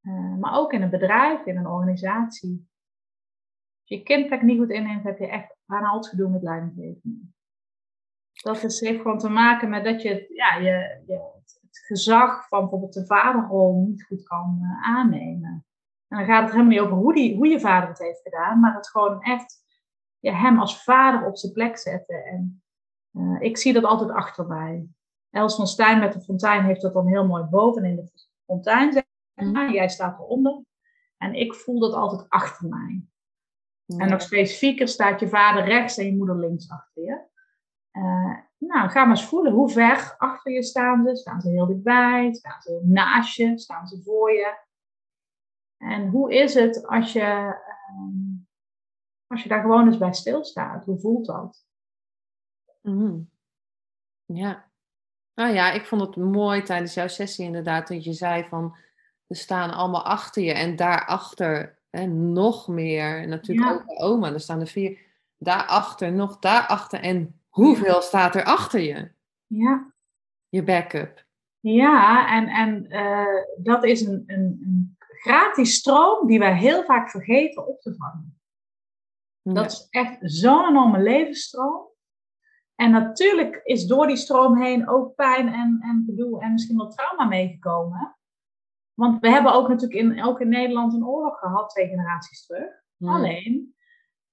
Uh, 0.02 0.36
maar 0.36 0.58
ook 0.58 0.72
in 0.72 0.82
een 0.82 0.90
bedrijf, 0.90 1.44
in 1.44 1.56
een 1.56 1.66
organisatie. 1.66 2.68
Als 3.80 3.88
je 3.88 3.96
je 3.96 4.02
kindplek 4.02 4.42
niet 4.42 4.58
goed 4.58 4.70
inneemt, 4.70 5.04
heb 5.04 5.18
je 5.18 5.26
echt 5.26 5.56
aan 5.66 6.04
gedoe 6.04 6.30
met 6.30 6.42
leidinggeving. 6.42 7.32
Dat 8.42 8.62
is, 8.62 8.80
heeft 8.80 9.00
gewoon 9.00 9.18
te 9.18 9.28
maken 9.28 9.68
met 9.68 9.84
dat 9.84 10.02
je, 10.02 10.26
ja, 10.28 10.54
je, 10.54 11.02
je 11.06 11.32
het, 11.34 11.78
gezag 11.86 12.48
van 12.48 12.60
bijvoorbeeld 12.60 12.92
de 12.92 13.06
vaderrol 13.06 13.84
niet 13.86 14.04
goed 14.04 14.22
kan 14.22 14.58
uh, 14.62 14.86
aannemen. 14.86 15.66
En 16.14 16.20
dan 16.20 16.34
gaat 16.34 16.42
het 16.42 16.52
helemaal 16.52 16.72
niet 16.72 16.80
over 16.80 16.96
hoe, 16.96 17.14
die, 17.14 17.36
hoe 17.36 17.46
je 17.46 17.60
vader 17.60 17.88
het 17.88 17.98
heeft 17.98 18.20
gedaan, 18.22 18.60
maar 18.60 18.74
het 18.74 18.88
gewoon 18.88 19.22
echt 19.22 19.64
ja, 20.18 20.32
hem 20.32 20.58
als 20.58 20.82
vader 20.82 21.26
op 21.26 21.36
zijn 21.36 21.52
plek 21.52 21.78
zetten 21.78 22.24
en 22.24 22.62
uh, 23.12 23.40
ik 23.40 23.56
zie 23.56 23.72
dat 23.72 23.84
altijd 23.84 24.10
achter 24.10 24.46
mij. 24.46 24.88
Els 25.30 25.56
van 25.56 25.66
Stijn 25.66 25.98
met 25.98 26.12
de 26.12 26.20
fontein 26.20 26.64
heeft 26.64 26.80
dat 26.80 26.92
dan 26.92 27.06
heel 27.06 27.26
mooi 27.26 27.44
boven 27.44 27.84
in 27.84 27.96
de 27.96 28.10
fontein. 28.46 28.92
Zeg 28.92 29.04
maar. 29.52 29.72
Jij 29.72 29.88
staat 29.88 30.18
eronder. 30.18 30.62
En 31.16 31.34
ik 31.34 31.54
voel 31.54 31.80
dat 31.80 31.92
altijd 31.92 32.28
achter 32.28 32.68
mij. 32.68 33.02
En 33.86 34.08
nog 34.08 34.22
specifieker 34.22 34.88
staat 34.88 35.20
je 35.20 35.28
vader 35.28 35.64
rechts 35.64 35.98
en 35.98 36.06
je 36.06 36.16
moeder 36.16 36.38
links 36.38 36.70
achter 36.70 37.02
je. 37.02 37.22
Uh, 37.92 38.38
nou, 38.58 38.88
ga 38.88 39.00
maar 39.00 39.16
eens 39.16 39.26
voelen. 39.26 39.52
Hoe 39.52 39.70
ver 39.70 40.14
achter 40.18 40.52
je 40.52 40.62
staan 40.62 41.04
ze? 41.06 41.16
Staan 41.16 41.40
ze 41.40 41.50
heel 41.50 41.66
dichtbij? 41.66 42.34
Staan 42.34 42.60
ze 42.60 42.80
naast 42.84 43.36
je? 43.36 43.58
Staan 43.58 43.86
ze 43.86 44.02
voor 44.02 44.32
je? 44.32 44.62
En 45.84 46.08
hoe 46.08 46.34
is 46.34 46.54
het 46.54 46.86
als 46.86 47.12
je, 47.12 47.20
uh, 47.20 48.36
als 49.26 49.42
je 49.42 49.48
daar 49.48 49.60
gewoon 49.60 49.86
eens 49.86 49.98
bij 49.98 50.12
stilstaat? 50.12 50.84
Hoe 50.84 50.98
voelt 50.98 51.26
dat? 51.26 51.64
Mm. 52.80 53.30
Ja. 54.24 54.70
Nou 55.34 55.54
ja, 55.54 55.72
ik 55.72 55.84
vond 55.84 56.00
het 56.00 56.16
mooi 56.16 56.62
tijdens 56.62 56.94
jouw 56.94 57.08
sessie 57.08 57.44
inderdaad 57.44 57.88
dat 57.88 58.04
je 58.04 58.12
zei 58.12 58.44
van 58.48 58.76
we 59.26 59.34
staan 59.34 59.70
allemaal 59.70 60.04
achter 60.04 60.42
je 60.42 60.52
en 60.52 60.76
daarachter 60.76 61.78
en 61.90 62.32
nog 62.32 62.68
meer. 62.68 63.28
Natuurlijk 63.28 63.70
ook 63.70 63.86
de 63.86 63.98
oma, 63.98 64.32
er 64.32 64.40
staan 64.40 64.60
er 64.60 64.66
vier. 64.66 64.98
Daarachter, 65.38 66.12
nog 66.12 66.38
daarachter 66.38 67.00
en 67.00 67.40
hoeveel 67.48 68.02
staat 68.02 68.34
er 68.34 68.44
achter 68.44 68.80
je? 68.80 69.10
Ja. 69.46 69.92
Je 70.48 70.62
backup. 70.62 71.24
Ja, 71.60 72.28
en, 72.36 72.48
en 72.48 72.86
uh, 72.88 73.64
dat 73.64 73.84
is 73.84 74.00
een, 74.00 74.24
een, 74.26 74.60
een, 74.64 74.96
gratis 75.24 75.74
stroom 75.74 76.26
die 76.26 76.38
wij 76.38 76.56
heel 76.56 76.84
vaak 76.84 77.10
vergeten 77.10 77.66
op 77.66 77.80
te 77.80 77.94
vangen. 77.96 78.38
Dat 79.42 79.72
is 79.72 79.86
echt 79.90 80.18
zo'n 80.20 80.68
enorme 80.68 80.98
levensstroom. 80.98 81.92
En 82.74 82.90
natuurlijk 82.90 83.60
is 83.64 83.86
door 83.86 84.06
die 84.06 84.16
stroom 84.16 84.62
heen 84.62 84.88
ook 84.88 85.14
pijn 85.14 85.48
en, 85.48 85.78
en 85.80 86.02
gedoe 86.06 86.40
en 86.40 86.52
misschien 86.52 86.76
wel 86.76 86.88
trauma 86.88 87.24
meegekomen. 87.24 88.16
Want 88.94 89.20
we 89.20 89.30
hebben 89.30 89.52
ook 89.52 89.68
natuurlijk 89.68 90.00
in, 90.00 90.24
ook 90.24 90.40
in 90.40 90.48
Nederland 90.48 90.92
een 90.92 91.06
oorlog 91.06 91.38
gehad, 91.38 91.70
twee 91.70 91.88
generaties 91.88 92.46
terug. 92.46 92.82
Alleen, 92.98 93.74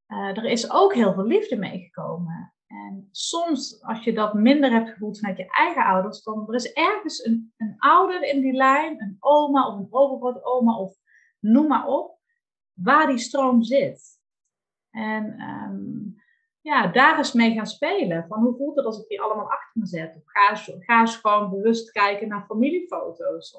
uh, 0.08 0.38
er 0.38 0.46
is 0.46 0.72
ook 0.72 0.94
heel 0.94 1.14
veel 1.14 1.26
liefde 1.26 1.58
meegekomen. 1.58 2.51
En 2.72 3.08
soms, 3.12 3.84
als 3.84 4.04
je 4.04 4.14
dat 4.14 4.34
minder 4.34 4.72
hebt 4.72 4.90
gevoeld 4.90 5.20
vanuit 5.20 5.38
je 5.38 5.52
eigen 5.52 5.86
ouders, 5.86 6.24
dan 6.24 6.48
er 6.48 6.56
is 6.56 6.74
ergens 6.74 7.26
een, 7.26 7.54
een 7.58 7.76
ouder 7.78 8.24
in 8.24 8.42
die 8.42 8.54
lijn, 8.54 9.02
een 9.02 9.18
oma 9.20 9.68
of 9.68 9.80
een 9.80 9.88
overgrootoma 9.90 10.78
of 10.78 10.96
noem 11.40 11.68
maar 11.68 11.88
op, 11.88 12.20
waar 12.74 13.08
die 13.08 13.18
stroom 13.18 13.64
zit. 13.64 14.20
En 14.90 15.42
um, 15.42 16.22
ja, 16.62 16.88
daar 16.88 17.18
eens 17.18 17.34
mee 17.34 17.54
gaan 17.54 17.68
spelen. 17.68 18.26
Van 18.28 18.44
hoe 18.44 18.56
voelt 18.56 18.76
het 18.76 18.86
als 18.86 19.02
ik 19.02 19.08
die 19.08 19.22
allemaal 19.22 19.52
achter 19.52 19.82
me 19.82 19.86
zet? 19.86 20.16
Of 20.16 20.24
ga 20.26 21.00
eens, 21.00 21.16
gewoon 21.16 21.50
bewust 21.50 21.92
kijken 21.92 22.28
naar 22.28 22.46
familiefoto's. 22.46 23.56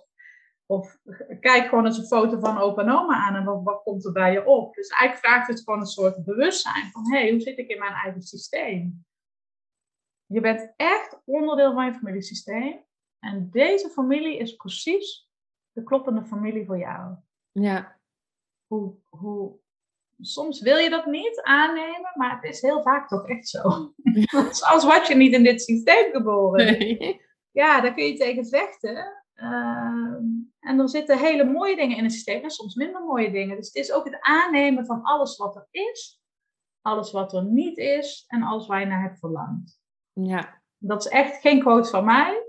Of 0.66 0.98
kijk 1.40 1.68
gewoon 1.68 1.86
eens 1.86 1.98
een 1.98 2.06
foto 2.06 2.38
van 2.38 2.58
opa 2.58 2.82
en 2.82 2.90
oma 2.90 3.14
aan 3.14 3.34
en 3.34 3.44
wat, 3.44 3.62
wat 3.62 3.82
komt 3.82 4.04
er 4.04 4.12
bij 4.12 4.32
je 4.32 4.46
op? 4.46 4.74
Dus 4.74 4.88
eigenlijk 4.88 5.26
vraagt 5.26 5.48
het 5.48 5.62
gewoon 5.62 5.80
een 5.80 5.86
soort 5.86 6.24
bewustzijn 6.24 6.90
van 6.90 7.12
hé, 7.12 7.20
hey, 7.20 7.30
hoe 7.30 7.40
zit 7.40 7.58
ik 7.58 7.68
in 7.68 7.78
mijn 7.78 7.92
eigen 7.92 8.22
systeem? 8.22 9.04
Je 10.26 10.40
bent 10.40 10.72
echt 10.76 11.20
onderdeel 11.24 11.72
van 11.72 11.84
je 11.84 11.94
familiesysteem. 11.94 12.84
En 13.18 13.50
deze 13.50 13.88
familie 13.88 14.38
is 14.38 14.56
precies 14.56 15.28
de 15.72 15.82
kloppende 15.82 16.24
familie 16.24 16.66
voor 16.66 16.78
jou. 16.78 17.14
Ja. 17.52 18.00
Hoe, 18.66 18.94
hoe, 19.08 19.58
soms 20.20 20.60
wil 20.60 20.76
je 20.76 20.90
dat 20.90 21.06
niet 21.06 21.40
aannemen, 21.42 22.12
maar 22.14 22.40
het 22.40 22.50
is 22.50 22.60
heel 22.60 22.82
vaak 22.82 23.08
toch 23.08 23.28
echt 23.28 23.48
zo. 23.48 23.60
Als 24.72 24.84
wat 24.84 25.06
je 25.06 25.14
niet 25.14 25.32
in 25.32 25.42
dit 25.42 25.62
systeem 25.62 26.12
geboren. 26.12 26.64
Nee. 26.64 27.20
Ja, 27.50 27.80
daar 27.80 27.94
kun 27.94 28.04
je 28.04 28.16
tegen 28.16 28.46
vechten. 28.46 29.21
Ehm, 29.34 30.24
en 30.60 30.78
er 30.78 30.88
zitten 30.88 31.18
hele 31.18 31.44
mooie 31.44 31.76
dingen 31.76 31.96
in 31.96 32.02
het 32.02 32.12
systeem 32.12 32.42
en 32.42 32.50
soms 32.50 32.74
minder 32.74 33.02
mooie 33.02 33.30
dingen. 33.30 33.56
Dus 33.56 33.66
het 33.66 33.74
is 33.74 33.92
ook 33.92 34.04
het 34.04 34.20
aannemen 34.20 34.86
van 34.86 35.02
alles 35.02 35.36
wat 35.36 35.56
er 35.56 35.68
is. 35.70 36.20
alles 36.82 37.12
wat 37.12 37.32
er 37.32 37.44
niet 37.44 37.78
is 37.78 38.24
en 38.26 38.42
alles 38.42 38.66
waar 38.66 38.80
je 38.80 38.86
naar 38.86 39.02
hebt 39.02 39.18
verlangd. 39.18 39.80
Ja. 40.12 40.62
Dat 40.78 41.04
is 41.04 41.10
echt 41.10 41.40
geen 41.40 41.60
quote 41.60 41.88
van 41.88 42.04
mij. 42.04 42.42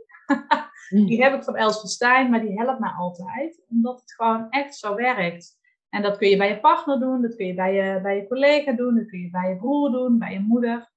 die 1.07 1.23
heb 1.23 1.33
ik 1.33 1.43
van 1.43 1.55
Els 1.55 1.79
van 1.79 1.89
Stein, 1.89 2.29
maar 2.29 2.41
die 2.41 2.59
helpt 2.61 2.79
mij 2.79 2.89
altijd. 2.89 3.63
Omdat 3.69 3.99
het 3.99 4.13
gewoon 4.13 4.49
echt 4.49 4.75
zo 4.75 4.95
werkt. 4.95 5.57
En 5.89 6.01
dat 6.01 6.17
kun 6.17 6.29
je 6.29 6.37
bij 6.37 6.49
je 6.49 6.59
partner 6.59 6.99
doen, 6.99 7.21
dat 7.21 7.35
kun 7.35 7.45
je 7.45 7.53
bij 7.53 7.73
je, 7.73 8.01
bij 8.01 8.15
je 8.15 8.27
collega 8.27 8.71
doen, 8.71 8.95
dat 8.95 9.07
kun 9.07 9.19
je 9.19 9.29
bij 9.29 9.49
je 9.49 9.57
broer 9.57 9.91
doen, 9.91 10.17
bij 10.17 10.33
je 10.33 10.39
moeder. 10.39 10.91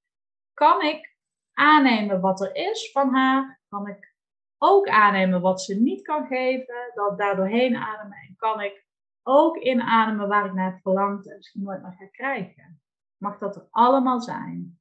Kan 0.55 0.83
ik 0.83 1.17
aannemen 1.53 2.21
wat 2.21 2.41
er 2.41 2.55
is 2.55 2.91
van 2.93 3.15
haar? 3.15 3.61
Kan 3.69 3.89
ik 3.89 4.16
ook 4.59 4.89
aannemen 4.89 5.41
wat 5.41 5.63
ze 5.63 5.75
niet 5.75 6.03
kan 6.03 6.27
geven? 6.27 6.93
Dat 6.95 7.19
daardoorheen 7.19 7.77
ademen 7.77 8.19
en 8.29 8.37
kan 8.37 8.61
ik 8.61 8.87
ook 9.23 9.57
inademen 9.57 10.29
waar 10.29 10.47
ik 10.47 10.53
naar 10.53 10.73
heb 10.73 10.81
verlangd 10.81 11.31
en 11.31 11.37
misschien 11.37 11.63
nooit 11.63 11.83
meer 11.83 11.97
ga 11.99 12.07
krijgen. 12.07 12.81
Mag 13.17 13.39
dat 13.39 13.57
er 13.57 13.67
allemaal 13.71 14.21
zijn? 14.21 14.81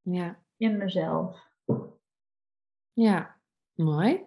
Ja. 0.00 0.42
In 0.56 0.76
mezelf. 0.76 1.46
Ja, 2.92 3.40
mooi. 3.74 4.26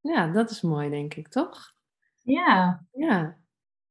Ja, 0.00 0.26
dat 0.26 0.50
is 0.50 0.60
mooi, 0.60 0.90
denk 0.90 1.14
ik, 1.14 1.28
toch? 1.28 1.74
Ja. 2.18 2.86
Ja. 2.92 3.38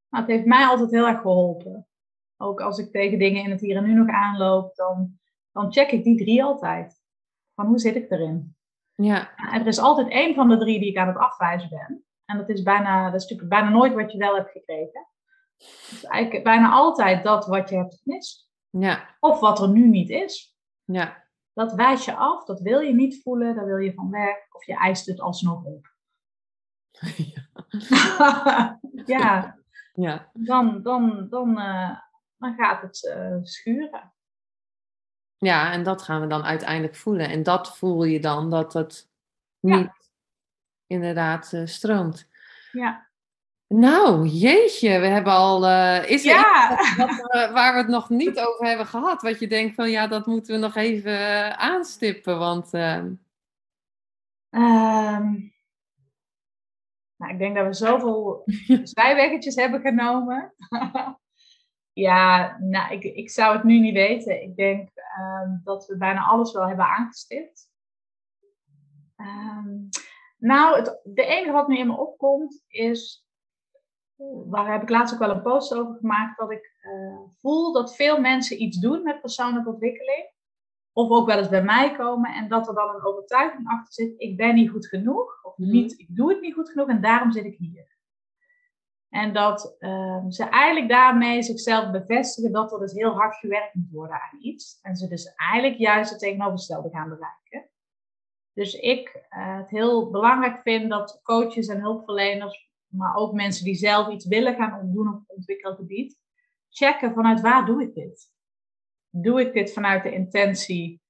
Het 0.10 0.28
heeft 0.28 0.46
mij 0.46 0.66
altijd 0.66 0.92
heel 0.92 1.08
erg 1.08 1.22
geholpen. 1.22 1.88
Ook 2.38 2.62
als 2.62 2.78
ik 2.78 2.92
tegen 2.92 3.20
dingen 3.20 3.44
in 3.44 3.52
het 3.52 3.62
hier 3.62 3.76
en 3.78 3.84
nu 3.84 3.94
nog 3.94 4.08
aanloop, 4.08 4.76
dan, 4.76 5.20
dan 5.52 5.72
check 5.72 5.92
ik 5.92 6.04
die 6.04 6.18
drie 6.18 6.44
altijd. 6.44 7.01
Van 7.62 7.70
hoe 7.70 7.80
zit 7.80 7.96
ik 7.96 8.12
erin? 8.12 8.56
Ja. 8.94 9.36
En 9.36 9.62
er 9.62 9.68
is 9.68 9.80
altijd 9.80 10.10
één 10.10 10.36
van 10.36 10.50
de 10.50 10.58
drie 10.58 10.80
die 10.80 10.90
ik 10.90 10.98
aan 10.98 11.08
het 11.08 11.18
afwijzen 11.18 11.70
ben. 11.70 12.06
En 12.26 12.38
dat 12.38 12.50
is 12.50 12.62
bijna, 12.62 13.06
dat 13.06 13.22
is 13.22 13.22
natuurlijk 13.22 13.50
bijna 13.50 13.70
nooit 13.70 13.94
wat 13.94 14.12
je 14.12 14.18
wel 14.18 14.36
hebt 14.36 14.52
gekregen. 14.52 15.08
Het 15.58 15.92
is 15.92 16.04
eigenlijk 16.04 16.44
bijna 16.44 16.72
altijd 16.72 17.24
dat 17.24 17.46
wat 17.46 17.70
je 17.70 17.76
hebt 17.76 18.02
gemist. 18.04 18.50
Ja. 18.70 19.16
Of 19.20 19.40
wat 19.40 19.62
er 19.62 19.70
nu 19.70 19.88
niet 19.88 20.10
is. 20.10 20.58
Ja. 20.84 21.24
Dat 21.54 21.74
wijs 21.74 22.06
je 22.06 22.16
af, 22.16 22.46
dat 22.46 22.62
wil 22.62 22.80
je 22.80 22.94
niet 22.94 23.22
voelen, 23.22 23.56
daar 23.56 23.66
wil 23.66 23.78
je 23.78 23.94
van 23.94 24.12
weg. 24.12 24.38
Of 24.52 24.66
je 24.66 24.76
eist 24.76 25.06
het 25.06 25.20
alsnog 25.20 25.64
op. 25.64 25.88
ja. 29.16 29.60
Ja. 29.94 30.30
Dan, 30.34 30.82
dan, 30.82 31.28
dan, 31.30 31.50
uh, 31.60 32.00
dan 32.38 32.56
gaat 32.56 32.82
het 32.82 33.14
uh, 33.18 33.38
schuren. 33.42 34.14
Ja, 35.46 35.72
en 35.72 35.84
dat 35.84 36.02
gaan 36.02 36.22
we 36.22 36.28
dan 36.28 36.44
uiteindelijk 36.44 36.96
voelen. 36.96 37.30
En 37.30 37.44
dat 37.44 37.78
voel 37.78 38.04
je 38.04 38.20
dan 38.20 38.50
dat 38.50 38.74
het 38.74 39.10
niet 39.60 39.76
ja. 39.76 39.96
inderdaad 40.88 41.52
uh, 41.54 41.66
stroomt. 41.66 42.30
Ja. 42.72 43.10
Nou, 43.68 44.28
jeetje, 44.28 45.00
we 45.00 45.06
hebben 45.06 45.34
al. 45.34 45.66
Uh, 45.66 46.10
is 46.10 46.26
er 46.26 46.32
ja. 46.32 46.80
iets 46.80 46.96
wat, 46.96 47.10
uh, 47.10 47.54
waar 47.54 47.74
we 47.74 47.80
het 47.80 47.88
nog 47.88 48.10
niet 48.10 48.40
over 48.40 48.66
hebben 48.66 48.86
gehad? 48.86 49.22
Wat 49.22 49.40
je 49.40 49.48
denkt 49.48 49.76
van 49.76 49.90
ja, 49.90 50.08
dat 50.08 50.26
moeten 50.26 50.54
we 50.54 50.60
nog 50.60 50.76
even 50.76 51.12
uh, 51.12 51.50
aanstippen. 51.50 52.38
Want. 52.40 52.74
Um, 52.74 53.20
nou, 57.16 57.34
ik 57.34 57.38
denk 57.38 57.56
dat 57.56 57.66
we 57.66 57.74
zoveel 57.74 58.44
zijweggetjes 58.84 59.56
hebben 59.56 59.82
genomen. 59.82 60.54
ja, 61.94 62.58
nou, 62.60 62.94
ik, 62.94 63.04
ik 63.04 63.30
zou 63.30 63.56
het 63.56 63.64
nu 63.64 63.80
niet 63.80 63.94
weten. 63.94 64.42
Ik 64.42 64.56
denk 64.56 64.90
um, 65.20 65.62
dat 65.64 65.86
we 65.86 65.98
bijna 65.98 66.24
alles 66.24 66.52
wel 66.52 66.68
hebben 66.68 66.86
aangestipt. 66.86 67.70
Um, 69.18 69.90
nou, 70.38 70.76
het, 70.76 71.02
de 71.04 71.26
enige 71.26 71.52
wat 71.52 71.68
nu 71.68 71.78
in 71.78 71.88
me 71.88 71.98
opkomt 71.98 72.64
is 72.68 73.26
waar 74.46 74.72
heb 74.72 74.82
ik 74.82 74.90
laatst 74.90 75.14
ook 75.14 75.20
wel 75.20 75.30
een 75.30 75.42
post 75.42 75.74
over 75.74 75.96
gemaakt, 75.96 76.38
dat 76.38 76.52
ik 76.52 76.78
uh, 76.82 77.20
voel 77.40 77.74
dat 77.74 77.96
veel 77.96 78.20
mensen 78.20 78.62
iets 78.62 78.78
doen 78.78 79.04
met 79.04 79.22
persoonlijke 79.22 79.70
ontwikkeling. 79.70 80.30
Of 80.94 81.10
ook 81.10 81.26
wel 81.26 81.38
eens 81.38 81.50
bij 81.50 81.64
mij 81.64 81.96
komen 81.96 82.34
en 82.34 82.48
dat 82.48 82.68
er 82.68 82.74
dan 82.74 82.96
een 82.96 83.06
overtuiging 83.06 83.68
achter 83.68 83.94
zit, 83.94 84.14
ik 84.18 84.38
ben 84.38 84.56
niet 84.56 84.70
goed 84.70 84.88
genoeg, 84.88 85.44
of 85.44 85.58
niet, 85.58 86.00
ik 86.00 86.16
doe 86.16 86.30
het 86.30 86.42
niet 86.42 86.54
goed 86.54 86.70
genoeg 86.70 86.88
en 86.88 87.02
daarom 87.02 87.32
zit 87.32 87.46
ik 87.46 87.58
hier. 87.58 88.00
En 89.12 89.34
dat 89.34 89.76
uh, 89.80 90.26
ze 90.28 90.44
eigenlijk 90.44 90.90
daarmee 90.90 91.42
zichzelf 91.42 91.92
bevestigen 91.92 92.52
dat 92.52 92.72
er 92.72 92.80
dus 92.80 92.94
heel 92.94 93.14
hard 93.14 93.36
gewerkt 93.36 93.76
moet 93.76 93.92
worden 93.92 94.22
aan 94.22 94.38
iets. 94.42 94.80
En 94.82 94.96
ze 94.96 95.08
dus 95.08 95.34
eigenlijk 95.36 95.78
juist 95.78 96.10
het 96.10 96.20
tegenovergestelde 96.20 96.90
gaan 96.90 97.10
bereiken. 97.10 97.70
Dus 98.54 98.74
ik 98.74 99.26
uh, 99.30 99.58
het 99.58 99.70
heel 99.70 100.10
belangrijk 100.10 100.62
vind 100.62 100.90
dat 100.90 101.20
coaches 101.24 101.68
en 101.68 101.80
hulpverleners 101.80 102.70
maar 102.92 103.16
ook 103.16 103.34
mensen 103.34 103.66
die 103.66 103.76
zelf 103.76 104.10
iets 104.10 104.26
willen 104.26 104.56
gaan 104.56 104.92
doen 104.94 105.08
op 105.08 105.24
ontwikkelgebied, 105.28 106.20
checken 106.70 107.14
vanuit 107.14 107.42
waar 107.42 107.66
doe 107.66 107.82
ik 107.82 107.94
dit? 107.94 108.32
Doe 109.10 109.42
ik 109.42 109.54
dit 109.54 109.74
vanuit 109.74 110.04
de 110.04 110.14
intentie, 110.14 111.02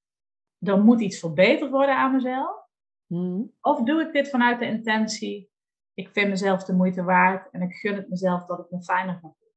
er 0.60 0.82
moet 0.82 1.02
iets 1.02 1.20
verbeterd 1.20 1.72
worden 1.72 1.97
aan 1.97 2.12
mezelf? 2.12 2.68
Hmm. 3.08 3.54
Of 3.62 3.84
doe 3.84 4.02
ik 4.02 4.14
dit 4.14 4.30
vanuit 4.30 4.60
de 4.60 4.66
intentie, 4.66 5.51
ik 5.93 6.09
vind 6.09 6.29
mezelf 6.29 6.63
de 6.63 6.73
moeite 6.73 7.03
waard 7.03 7.51
en 7.51 7.61
ik 7.61 7.73
gun 7.73 7.95
het 7.95 8.09
mezelf 8.09 8.45
dat 8.45 8.59
ik 8.59 8.69
me 8.69 8.83
fijner 8.83 9.13
ga 9.13 9.19
voelen? 9.19 9.55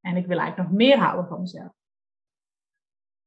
En 0.00 0.16
ik 0.16 0.26
wil 0.26 0.38
eigenlijk 0.38 0.68
nog 0.68 0.78
meer 0.78 0.98
houden 0.98 1.28
van 1.28 1.40
mezelf. 1.40 1.72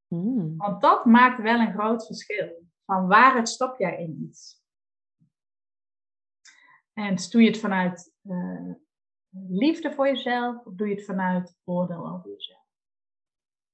Hmm. 0.07 0.57
Want 0.57 0.81
dat 0.81 1.05
maakt 1.05 1.41
wel 1.41 1.59
een 1.59 1.73
groot 1.73 2.05
verschil. 2.05 2.67
Van 2.85 3.07
waaruit 3.07 3.49
stap 3.49 3.79
jij 3.79 3.97
in 3.97 4.23
iets? 4.27 4.63
En 6.93 7.15
doe 7.29 7.41
je 7.41 7.47
het 7.47 7.59
vanuit 7.59 8.13
uh, 8.23 8.73
liefde 9.29 9.93
voor 9.93 10.07
jezelf 10.07 10.65
of 10.65 10.73
doe 10.73 10.87
je 10.87 10.95
het 10.95 11.05
vanuit 11.05 11.57
oordeel 11.63 12.09
over 12.09 12.29
jezelf? 12.29 12.67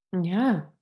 Ja. 0.09 0.74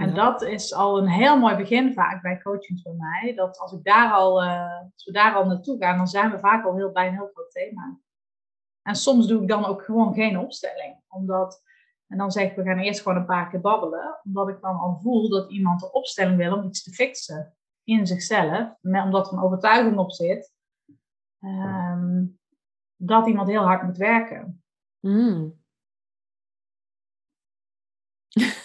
En 0.00 0.08
ja. 0.08 0.14
dat 0.14 0.42
is 0.42 0.74
al 0.74 0.98
een 0.98 1.08
heel 1.08 1.38
mooi 1.38 1.56
begin 1.56 1.92
vaak 1.92 2.22
bij 2.22 2.40
coachings 2.42 2.82
bij 2.82 2.92
mij. 2.92 3.34
Dat 3.34 3.58
als, 3.58 3.72
ik 3.72 3.84
daar 3.84 4.12
al, 4.12 4.44
uh, 4.44 4.80
als 4.94 5.04
we 5.04 5.12
daar 5.12 5.34
al 5.34 5.46
naartoe 5.46 5.78
gaan, 5.78 5.96
dan 5.96 6.06
zijn 6.06 6.30
we 6.30 6.38
vaak 6.38 6.64
al 6.64 6.76
heel 6.76 6.92
bij 6.92 7.06
een 7.06 7.14
heel 7.14 7.30
groot 7.34 7.50
thema. 7.50 7.98
En 8.82 8.94
soms 8.94 9.26
doe 9.26 9.42
ik 9.42 9.48
dan 9.48 9.64
ook 9.64 9.82
gewoon 9.82 10.14
geen 10.14 10.38
opstelling. 10.38 11.00
Omdat, 11.08 11.62
en 12.06 12.18
dan 12.18 12.30
zeg 12.30 12.50
ik, 12.50 12.56
we 12.56 12.62
gaan 12.62 12.78
eerst 12.78 13.00
gewoon 13.02 13.18
een 13.18 13.26
paar 13.26 13.50
keer 13.50 13.60
babbelen. 13.60 14.20
Omdat 14.22 14.48
ik 14.48 14.60
dan 14.60 14.76
al 14.76 14.98
voel 15.02 15.28
dat 15.28 15.50
iemand 15.50 15.82
een 15.82 15.92
opstelling 15.92 16.36
wil 16.36 16.56
om 16.56 16.64
iets 16.64 16.82
te 16.82 16.90
fixen 16.90 17.56
in 17.84 18.06
zichzelf, 18.06 18.74
omdat 18.82 19.26
er 19.26 19.32
een 19.32 19.42
overtuiging 19.42 19.98
op 19.98 20.12
zit, 20.12 20.52
um, 21.40 22.38
dat 22.96 23.26
iemand 23.26 23.48
heel 23.48 23.64
hard 23.64 23.82
moet 23.82 23.96
werken. 23.96 24.62
Mm. 25.00 25.58
Dus, 28.28 28.64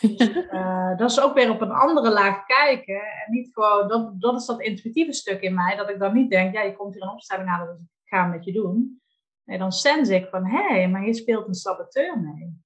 uh, 0.55 0.97
dat 0.97 1.09
is 1.09 1.21
ook 1.21 1.33
weer 1.33 1.49
op 1.49 1.61
een 1.61 1.71
andere 1.71 2.09
laag 2.11 2.45
kijken. 2.45 2.95
En 2.95 3.31
niet 3.31 3.49
gewoon, 3.53 3.87
dat, 3.87 4.21
dat 4.21 4.35
is 4.39 4.45
dat 4.45 4.61
intuïtieve 4.61 5.13
stuk 5.13 5.41
in 5.41 5.53
mij, 5.53 5.75
dat 5.75 5.89
ik 5.89 5.99
dan 5.99 6.13
niet 6.13 6.29
denk, 6.29 6.53
ja, 6.53 6.61
je 6.61 6.75
komt 6.75 6.93
hier 6.93 7.03
een 7.03 7.09
opstelling 7.09 7.49
aan, 7.49 7.65
dus 7.65 7.79
ik 7.79 7.87
ga 8.03 8.25
met 8.25 8.45
je 8.45 8.51
doen. 8.51 9.01
Nee, 9.43 9.57
dan 9.57 9.71
sense 9.71 10.15
ik 10.15 10.27
van, 10.29 10.45
hé, 10.45 10.67
hey, 10.67 10.89
maar 10.89 11.01
hier 11.01 11.15
speelt 11.15 11.47
een 11.47 11.53
saboteur 11.53 12.19
mee. 12.19 12.63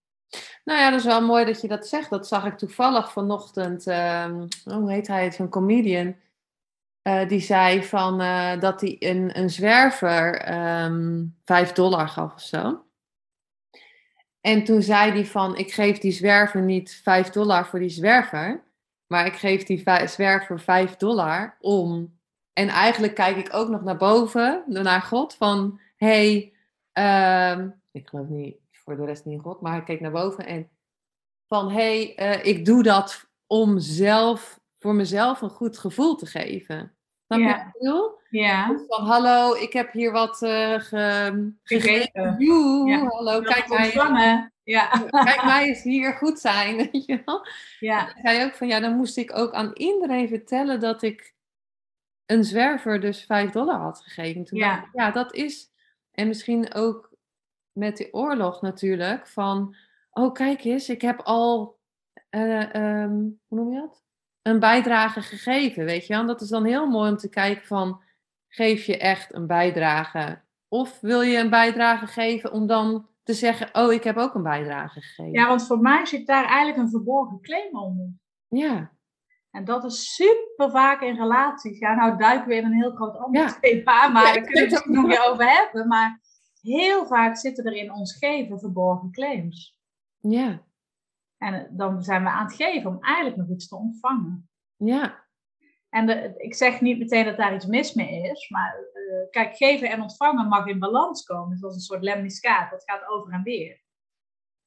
Nou 0.64 0.80
ja, 0.80 0.90
dat 0.90 1.00
is 1.00 1.06
wel 1.06 1.22
mooi 1.22 1.46
dat 1.46 1.62
je 1.62 1.68
dat 1.68 1.88
zegt. 1.88 2.10
Dat 2.10 2.28
zag 2.28 2.46
ik 2.46 2.58
toevallig 2.58 3.12
vanochtend. 3.12 3.88
Um, 3.88 4.48
hoe 4.64 4.92
heet 4.92 5.08
hij? 5.08 5.32
Zo'n 5.32 5.50
comedian. 5.50 6.16
Uh, 7.04 7.28
die 7.28 7.40
zei 7.40 7.84
van, 7.84 8.22
uh, 8.22 8.60
dat 8.60 8.82
hij 8.82 8.96
een, 9.00 9.38
een 9.40 9.50
zwerver 9.50 10.54
um, 10.84 11.36
5 11.46 11.72
dollar 11.72 12.08
gaf 12.08 12.34
of 12.34 12.42
zo. 12.42 12.84
En 14.42 14.64
toen 14.64 14.82
zei 14.82 15.12
hij 15.12 15.26
van, 15.26 15.58
ik 15.58 15.72
geef 15.72 15.98
die 15.98 16.12
zwerver 16.12 16.62
niet 16.62 17.00
5 17.04 17.30
dollar 17.30 17.68
voor 17.68 17.80
die 17.80 17.90
zwerver, 17.90 18.64
maar 19.08 19.26
ik 19.26 19.36
geef 19.36 19.64
die 19.64 19.84
zwerver 20.06 20.60
5 20.60 20.96
dollar 20.96 21.58
om. 21.60 22.20
En 22.54 22.68
eigenlijk 22.68 23.16
kijk 23.16 23.38
ik 23.38 23.54
ook 23.54 23.70
nog 23.70 23.84
naar 23.84 23.98
boven, 23.98 24.64
naar 24.68 25.02
God, 25.02 25.36
van, 25.36 25.80
hé, 25.96 26.52
hey, 26.94 27.54
um, 27.54 27.82
ik 27.92 28.08
geloof 28.08 28.28
niet 28.28 28.58
voor 28.72 28.96
de 28.96 29.06
rest 29.06 29.26
niet 29.26 29.36
in 29.36 29.44
God, 29.44 29.62
maar 29.62 29.78
ik 29.78 29.86
keek 29.86 30.00
naar 30.00 30.12
boven 30.12 30.46
en 30.46 30.70
van, 31.48 31.72
hé, 31.72 32.14
hey, 32.14 32.38
uh, 32.38 32.46
ik 32.46 32.66
doe 32.66 32.84
dat 32.84 33.30
om 33.48 33.80
zelf, 33.80 34.60
voor 34.80 34.96
mezelf 34.96 35.42
een 35.42 35.50
goed 35.50 35.78
gevoel 35.78 36.16
te 36.16 36.26
geven. 36.26 36.94
Je 37.38 37.40
Ja. 37.40 37.72
bedoel? 37.80 38.18
Ja, 38.30 38.68
Dus 38.68 38.82
Van 38.88 39.06
hallo, 39.06 39.54
ik 39.56 39.74
heb 39.74 39.92
hier 39.92 40.12
wat 40.12 40.42
eh 40.42 40.80
ge, 40.80 41.54
Gegeven. 41.64 42.36
Joe, 42.38 42.88
Ja. 42.90 43.06
hallo, 43.08 43.42
kijk 43.42 43.68
mij. 43.68 44.52
Ja. 44.64 44.88
kijk 45.26 45.44
mij 45.44 45.68
eens 45.68 45.84
hier 45.84 46.14
goed 46.14 46.40
zijn. 46.40 46.76
Weet 46.92 47.06
je 47.06 47.22
wel? 47.26 47.48
ja, 47.80 48.14
zei 48.22 48.46
ook 48.46 48.54
van 48.56 48.68
ja, 48.68 48.80
dan 48.80 48.96
moest 48.96 49.18
ik 49.18 49.38
ook 49.38 49.54
aan 49.54 49.72
iedereen 49.74 50.28
vertellen 50.28 50.80
dat 50.80 51.02
ik 51.02 51.34
een 52.26 52.44
zwerver 52.44 53.00
dus 53.00 53.24
5 53.26 53.52
dollar 53.52 53.80
had 53.80 54.00
gegeven. 54.02 54.44
Toen 54.44 54.60
Ja. 54.60 54.78
ik, 54.84 54.90
ja, 54.94 55.12
dat 55.12 55.34
is. 55.34 55.72
En 56.12 56.28
misschien 56.28 56.74
ook 56.74 57.10
met 57.72 57.98
de 57.98 58.08
oorlog 58.12 58.62
natuurlijk. 58.62 59.28
Van, 59.28 59.76
oh 60.12 60.34
kijk 60.34 60.64
eens, 60.64 60.90
ik 60.90 61.02
heb 61.02 61.20
al, 61.22 61.78
eh, 62.30 62.76
ehm, 62.76 63.14
hoe 63.48 63.58
noem 63.58 63.74
je 63.74 63.80
dat? 63.80 64.04
Een 64.42 64.60
bijdrage 64.60 65.22
gegeven, 65.22 65.86
weet 65.86 66.08
je 66.08 66.14
wel. 66.14 66.22
En 66.22 66.28
dat 66.28 66.42
is 66.42 66.50
dan 66.50 66.66
heel 66.66 66.88
mooi 66.88 67.12
om 67.12 67.18
te 67.18 67.30
kijken 67.30 67.66
van, 67.68 68.02
geef 68.48 68.86
je 68.86 68.98
echt 68.98 69.34
een 69.34 69.48
bijdrage 69.48 70.42
Of 70.68 71.00
wil 71.00 71.22
je 71.22 71.38
een 71.38 71.50
bijdrage 71.50 72.08
geven 72.08 72.52
om 72.52 72.68
dan 72.68 73.08
te 73.24 73.34
zeggen, 73.34 73.70
oh, 73.74 73.94
ik 73.94 74.04
heb 74.04 74.18
ook 74.18 74.34
een 74.34 74.44
bijdrage 74.44 75.02
gegeven? 75.02 75.32
Ja, 75.32 75.48
want 75.48 75.68
voor 75.68 75.80
mij 75.80 76.06
zit 76.06 76.28
daar 76.28 76.46
eigenlijk 76.46 76.78
een 76.78 76.90
verborgen 76.90 77.42
claim 77.42 77.78
onder. 77.78 78.08
Ja. 78.48 78.92
En 79.52 79.66
dat 79.66 79.84
is 79.84 80.16
super 80.16 80.72
vaak 80.72 81.02
in 81.02 81.16
relaties. 81.16 81.80
Ja, 81.80 81.96
nou 81.96 82.18
duiken 82.18 82.48
we 82.48 82.56
in 82.56 82.66
een 82.66 82.74
heel 82.82 82.92
groot 82.92 83.18
ander 83.18 83.42
Ja. 83.42 83.58
thema, 83.60 84.08
maar 84.08 84.26
Ja, 84.26 84.34
daar 84.34 84.44
kunnen 84.44 84.70
we 84.70 84.76
het 84.76 84.86
nog 84.86 85.06
weer 85.06 85.30
over 85.30 85.50
hebben. 85.50 85.88
Maar 85.88 86.20
heel 86.62 87.06
vaak 87.06 87.38
zitten 87.38 87.66
er 87.66 87.76
in 87.76 87.94
ons 87.94 88.18
geven 88.18 88.60
verborgen 88.60 89.12
claims. 89.12 89.78
Ja. 90.20 90.68
En 91.40 91.54
eh, 91.54 91.66
dan 91.70 92.04
zijn 92.04 92.24
we 92.24 92.30
aan 92.30 92.46
het 92.46 92.56
geven 92.56 92.90
om 92.90 93.04
eigenlijk 93.04 93.38
nog 93.38 93.50
iets 93.50 93.68
te 93.68 93.76
ontvangen. 93.76 94.50
Ja. 94.76 95.28
En 95.90 96.06
de, 96.06 96.34
ik 96.38 96.56
zeg 96.56 96.82
niet 96.82 97.00
meteen 97.00 97.26
dat 97.26 97.38
daar 97.38 97.56
iets 97.56 97.66
mis 97.66 97.94
mee 97.94 98.30
is, 98.30 98.50
maar 98.50 98.76
eh, 98.94 99.30
kijk, 99.30 99.56
geven 99.56 99.90
en 99.90 100.02
ontvangen 100.02 100.48
mag 100.48 100.68
in 100.68 100.80
balans 100.80 101.24
komen. 101.24 101.58
Zoals 101.58 101.76
een 101.76 101.82
soort 101.82 102.04
lemniscaat, 102.04 102.72
dat 102.72 102.84
gaat 102.84 103.08
over 103.08 103.34
en 103.34 103.44
weer. 103.44 103.82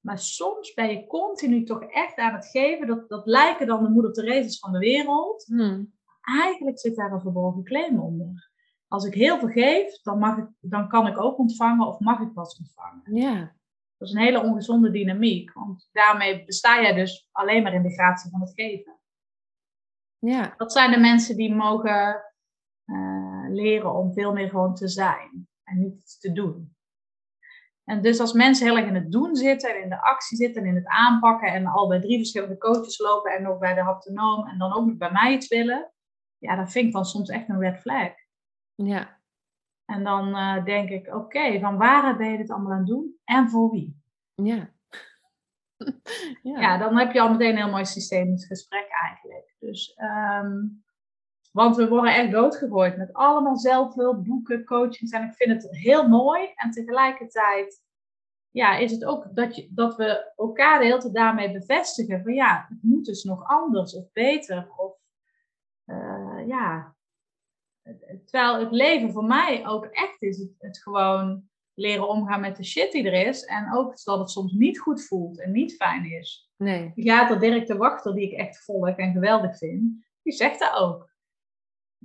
Maar 0.01 0.18
soms 0.18 0.75
ben 0.75 0.89
je 0.91 1.07
continu 1.07 1.64
toch 1.64 1.83
echt 1.83 2.16
aan 2.16 2.35
het 2.35 2.47
geven. 2.47 2.87
Dat, 2.87 3.09
dat 3.09 3.27
lijken 3.27 3.66
dan 3.66 3.83
de 3.83 3.91
moeder 3.91 4.12
Therese's 4.12 4.59
van 4.59 4.73
de 4.73 4.79
wereld. 4.79 5.45
Hm. 5.45 5.85
Eigenlijk 6.20 6.79
zit 6.79 6.97
daar 6.97 7.12
een 7.12 7.20
verborgen 7.20 7.64
claim 7.64 8.01
onder. 8.01 8.51
Als 8.89 9.05
ik 9.05 9.14
heel 9.14 9.39
veel 9.39 9.49
geef, 9.49 10.03
dan, 10.03 10.18
mag 10.18 10.39
ik, 10.39 10.47
dan 10.61 10.89
kan 10.89 11.07
ik 11.07 11.20
ook 11.20 11.39
ontvangen 11.39 11.87
of 11.87 11.99
mag 11.99 12.20
ik 12.20 12.31
wat 12.35 12.59
ontvangen. 12.59 13.14
Ja. 13.14 13.55
Dat 14.03 14.11
is 14.11 14.16
een 14.16 14.26
hele 14.26 14.42
ongezonde 14.42 14.90
dynamiek. 14.90 15.53
Want 15.53 15.88
daarmee 15.92 16.44
besta 16.44 16.80
jij 16.80 16.92
dus 16.92 17.28
alleen 17.32 17.62
maar 17.62 17.74
in 17.74 17.82
de 17.82 17.92
gratie 17.92 18.30
van 18.30 18.40
het 18.40 18.53
geven. 18.55 19.00
Ja. 20.18 20.55
Dat 20.57 20.72
zijn 20.72 20.90
de 20.90 20.98
mensen 20.98 21.36
die 21.36 21.55
mogen 21.55 22.24
eh, 22.84 23.44
leren 23.48 23.94
om 23.94 24.12
veel 24.12 24.32
meer 24.32 24.48
gewoon 24.48 24.74
te 24.74 24.88
zijn 24.88 25.48
en 25.62 25.78
niet 25.78 26.20
te 26.20 26.32
doen. 26.32 26.76
En 27.84 28.03
dus 28.03 28.20
als 28.20 28.32
mensen 28.32 28.66
heel 28.66 28.76
erg 28.76 28.86
in 28.86 28.94
het 28.94 29.12
doen 29.12 29.36
zitten 29.36 29.74
en 29.74 29.82
in 29.82 29.88
de 29.88 30.03
actie 30.03 30.36
zitten 30.36 30.62
en 30.62 30.68
in 30.68 30.74
het 30.74 30.86
aanpakken 30.86 31.53
en 31.53 31.66
al 31.66 31.88
bij 31.88 32.00
drie 32.00 32.18
verschillende 32.18 32.59
coaches 32.59 32.98
lopen 32.98 33.32
en 33.32 33.42
nog 33.42 33.59
bij 33.59 33.74
de 33.74 33.82
haptonoom 33.82 34.46
en 34.46 34.59
dan 34.59 34.72
ook 34.72 34.86
nog 34.86 34.96
bij 34.96 35.12
mij 35.12 35.32
iets 35.32 35.48
willen, 35.48 35.92
ja, 36.38 36.57
dat 36.57 36.72
vind 36.72 36.86
ik 36.86 36.92
dan 36.92 37.05
soms 37.05 37.28
echt 37.28 37.48
een 37.48 37.61
red 37.61 37.80
flag. 37.80 38.12
Ja. 38.74 39.20
En 39.93 40.05
dan 40.05 40.36
eh, 40.36 40.64
denk 40.64 40.88
ik, 40.88 41.14
oké, 41.14 41.61
van 41.61 41.76
waaruit 41.76 42.16
ben 42.16 42.30
je 42.30 42.36
dit 42.36 42.51
allemaal 42.51 42.72
aan 42.72 42.78
het 42.78 42.86
doen 42.86 43.16
en 43.24 43.51
voor 43.51 43.70
wie? 43.70 44.03
Ja. 44.34 44.70
Ja. 46.43 46.61
Ja. 46.61 46.78
dan 46.78 46.99
heb 46.99 47.12
je 47.12 47.20
al 47.20 47.30
meteen 47.30 47.51
een 47.51 47.57
heel 47.57 47.70
mooi 47.70 47.84
systemisch 47.84 48.47
gesprek 48.47 48.86
eigenlijk. 49.03 49.55
Dus, 49.59 49.95
ehm, 49.95 50.59
want 51.53 51.76
we 51.76 51.88
worden 51.88 52.14
echt 52.14 52.30
doodgegooid 52.30 52.97
met 52.97 53.12
allemaal 53.12 53.57
zelfhulp, 53.57 54.24
boeken, 54.24 54.64
coachings. 54.64 55.12
En 55.12 55.22
ik 55.22 55.34
vind 55.34 55.62
het 55.62 55.76
heel 55.76 56.09
mooi. 56.09 56.53
En 56.55 56.70
tegelijkertijd 56.70 57.82
ja, 58.51 58.76
is 58.76 58.93
het 58.93 59.05
ook 59.05 59.34
dat, 59.34 59.57
je, 59.57 59.68
dat 59.70 59.97
we 59.97 60.32
elkaar 60.36 60.78
de 60.78 60.84
hele 60.84 60.99
tijd 60.99 61.14
daarmee 61.14 61.53
bevestigen. 61.53 62.22
Van 62.22 62.32
ja, 62.34 62.66
het 62.68 62.82
moet 62.82 63.05
dus 63.05 63.24
nog 63.24 63.45
anders 63.45 63.95
of 63.95 64.12
beter. 64.12 64.72
Of 64.76 64.97
eh, 65.84 66.47
ja, 66.47 66.95
terwijl 68.24 68.59
het 68.59 68.70
leven 68.70 69.12
voor 69.12 69.24
mij 69.24 69.66
ook 69.66 69.85
echt 69.85 70.22
is. 70.22 70.39
Het, 70.39 70.55
het 70.59 70.78
gewoon 70.78 71.51
leren 71.74 72.09
omgaan 72.09 72.41
met 72.41 72.57
de 72.57 72.64
shit 72.64 72.93
die 72.93 73.11
er 73.11 73.26
is. 73.26 73.45
En 73.45 73.74
ook 73.74 74.05
dat 74.05 74.18
het 74.18 74.30
soms 74.30 74.53
niet 74.53 74.78
goed 74.78 75.07
voelt 75.07 75.41
en 75.41 75.53
niet 75.53 75.76
fijn 75.76 76.05
is. 76.05 76.51
Nee. 76.57 76.91
Psychiater 76.91 77.41
Dirk 77.41 77.66
de 77.66 77.76
Wachter, 77.76 78.14
die 78.14 78.30
ik 78.30 78.39
echt 78.39 78.64
volg 78.64 78.89
en 78.89 79.12
geweldig 79.12 79.59
vind, 79.59 80.07
die 80.22 80.33
zegt 80.33 80.59
dat 80.59 80.72
ook. 80.72 81.11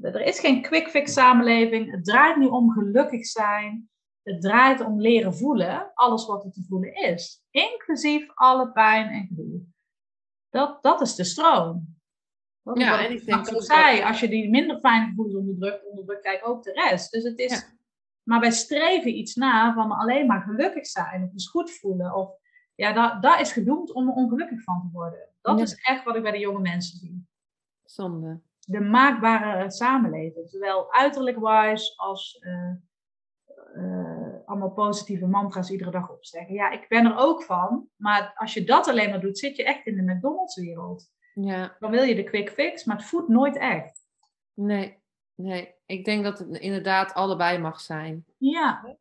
Er 0.01 0.21
is 0.21 0.39
geen 0.39 0.61
quick 0.61 0.87
fix 0.87 1.13
samenleving. 1.13 1.91
Het 1.91 2.05
draait 2.05 2.37
niet 2.37 2.49
om 2.49 2.71
gelukkig 2.71 3.25
zijn. 3.25 3.89
Het 4.23 4.41
draait 4.41 4.81
om 4.81 5.01
leren 5.01 5.35
voelen, 5.35 5.91
alles 5.93 6.25
wat 6.25 6.43
er 6.43 6.51
te 6.51 6.63
voelen 6.67 6.93
is. 6.93 7.43
Inclusief 7.51 8.31
alle 8.33 8.71
pijn 8.71 9.07
en 9.07 9.27
gedoe. 9.27 9.61
Dat, 10.49 10.83
dat 10.83 11.01
is 11.01 11.15
de 11.15 11.23
stroom. 11.23 11.96
Ja, 12.73 13.05
en 13.05 13.11
ik 13.11 13.25
denk 13.25 13.47
zei, 13.61 13.97
dat- 13.97 14.07
als 14.07 14.19
je 14.19 14.27
die 14.27 14.49
minder 14.49 14.79
fijne 14.79 15.05
gevoelens 15.07 15.35
onderdrukt, 15.35 15.85
onderdrukt 15.89 16.21
kijk 16.21 16.47
ook 16.47 16.63
de 16.63 16.71
rest. 16.71 17.11
Dus 17.11 17.23
het 17.23 17.39
is, 17.39 17.51
Ja. 17.51 17.63
maar 18.23 18.39
wij 18.39 18.51
streven 18.51 19.17
iets 19.17 19.35
na 19.35 19.73
van 19.73 19.91
alleen 19.91 20.27
maar 20.27 20.41
gelukkig 20.41 20.85
zijn 20.87 21.23
of 21.23 21.31
eens 21.31 21.49
goed 21.49 21.71
voelen. 21.71 22.15
Of, 22.15 22.29
ja, 22.75 22.93
dat, 22.93 23.21
dat 23.21 23.39
is 23.39 23.51
gedoemd 23.51 23.91
om 23.93 24.07
er 24.07 24.13
ongelukkig 24.13 24.63
van 24.63 24.81
te 24.81 24.89
worden. 24.91 25.29
Dat 25.41 25.57
Ja. 25.57 25.63
is 25.63 25.75
echt 25.75 26.03
wat 26.03 26.15
ik 26.15 26.21
bij 26.21 26.31
de 26.31 26.39
jonge 26.39 26.59
mensen 26.59 26.97
zie. 26.99 27.27
Zonde. 27.83 28.41
De 28.59 28.79
maakbare 28.79 29.71
samenleving. 29.71 30.49
Zowel 30.49 30.93
uiterlijk 30.93 31.37
wise 31.39 31.93
als 31.97 32.37
eh, 32.39 32.71
eh, 33.75 34.33
allemaal 34.45 34.71
positieve 34.71 35.27
mantra's 35.27 35.69
iedere 35.69 35.91
dag 35.91 36.11
opzeggen. 36.11 36.53
Ja, 36.53 36.69
ik 36.71 36.85
ben 36.87 37.05
er 37.05 37.17
ook 37.17 37.43
van. 37.43 37.87
Maar 37.95 38.31
als 38.35 38.53
je 38.53 38.63
dat 38.63 38.87
alleen 38.87 39.09
maar 39.09 39.21
doet, 39.21 39.37
zit 39.37 39.55
je 39.55 39.63
echt 39.63 39.85
in 39.85 39.95
de 39.95 40.13
McDonald's 40.13 40.55
wereld. 40.55 41.09
Ja. 41.41 41.75
Dan 41.79 41.91
wil 41.91 42.03
je 42.03 42.15
de 42.15 42.23
quick 42.23 42.49
fix, 42.49 42.83
maar 42.83 42.95
het 42.95 43.05
voedt 43.05 43.27
nooit 43.27 43.57
echt. 43.57 43.99
Nee. 44.53 44.97
Nee. 45.35 45.73
Ik 45.85 46.05
denk 46.05 46.23
dat 46.23 46.39
het 46.39 46.57
inderdaad 46.57 47.13
allebei 47.13 47.57
mag 47.57 47.79
zijn. 47.81 48.25
Ja, 48.37 48.97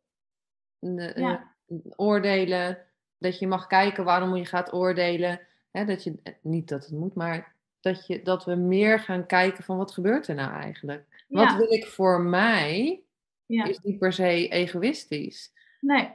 eh, 0.79 1.15
Ja. 1.15 1.55
oordelen. 1.95 2.85
Dat 3.17 3.39
je 3.39 3.47
mag 3.47 3.67
kijken 3.67 4.03
waarom 4.03 4.35
je 4.35 4.45
gaat 4.45 4.73
oordelen. 4.73 5.39
Hè, 5.71 5.85
dat 5.85 6.03
je, 6.03 6.19
eh, 6.23 6.33
niet 6.41 6.69
dat 6.69 6.83
het 6.85 6.91
moet, 6.93 7.15
maar 7.15 7.55
dat, 7.79 8.07
je, 8.07 8.21
dat 8.21 8.45
we 8.45 8.55
meer 8.55 8.99
gaan 8.99 9.25
kijken 9.25 9.63
van 9.63 9.77
wat 9.77 9.91
gebeurt 9.91 10.27
er 10.27 10.35
nou 10.35 10.51
eigenlijk? 10.51 11.25
Wat 11.27 11.55
wil 11.55 11.71
ik 11.71 11.85
voor 11.85 12.21
mij? 12.21 13.01
ja. 13.45 13.65
Is 13.65 13.79
niet 13.79 13.97
per 13.99 14.13
se 14.13 14.47
egoïstisch. 14.47 15.53
Nee, 15.79 16.11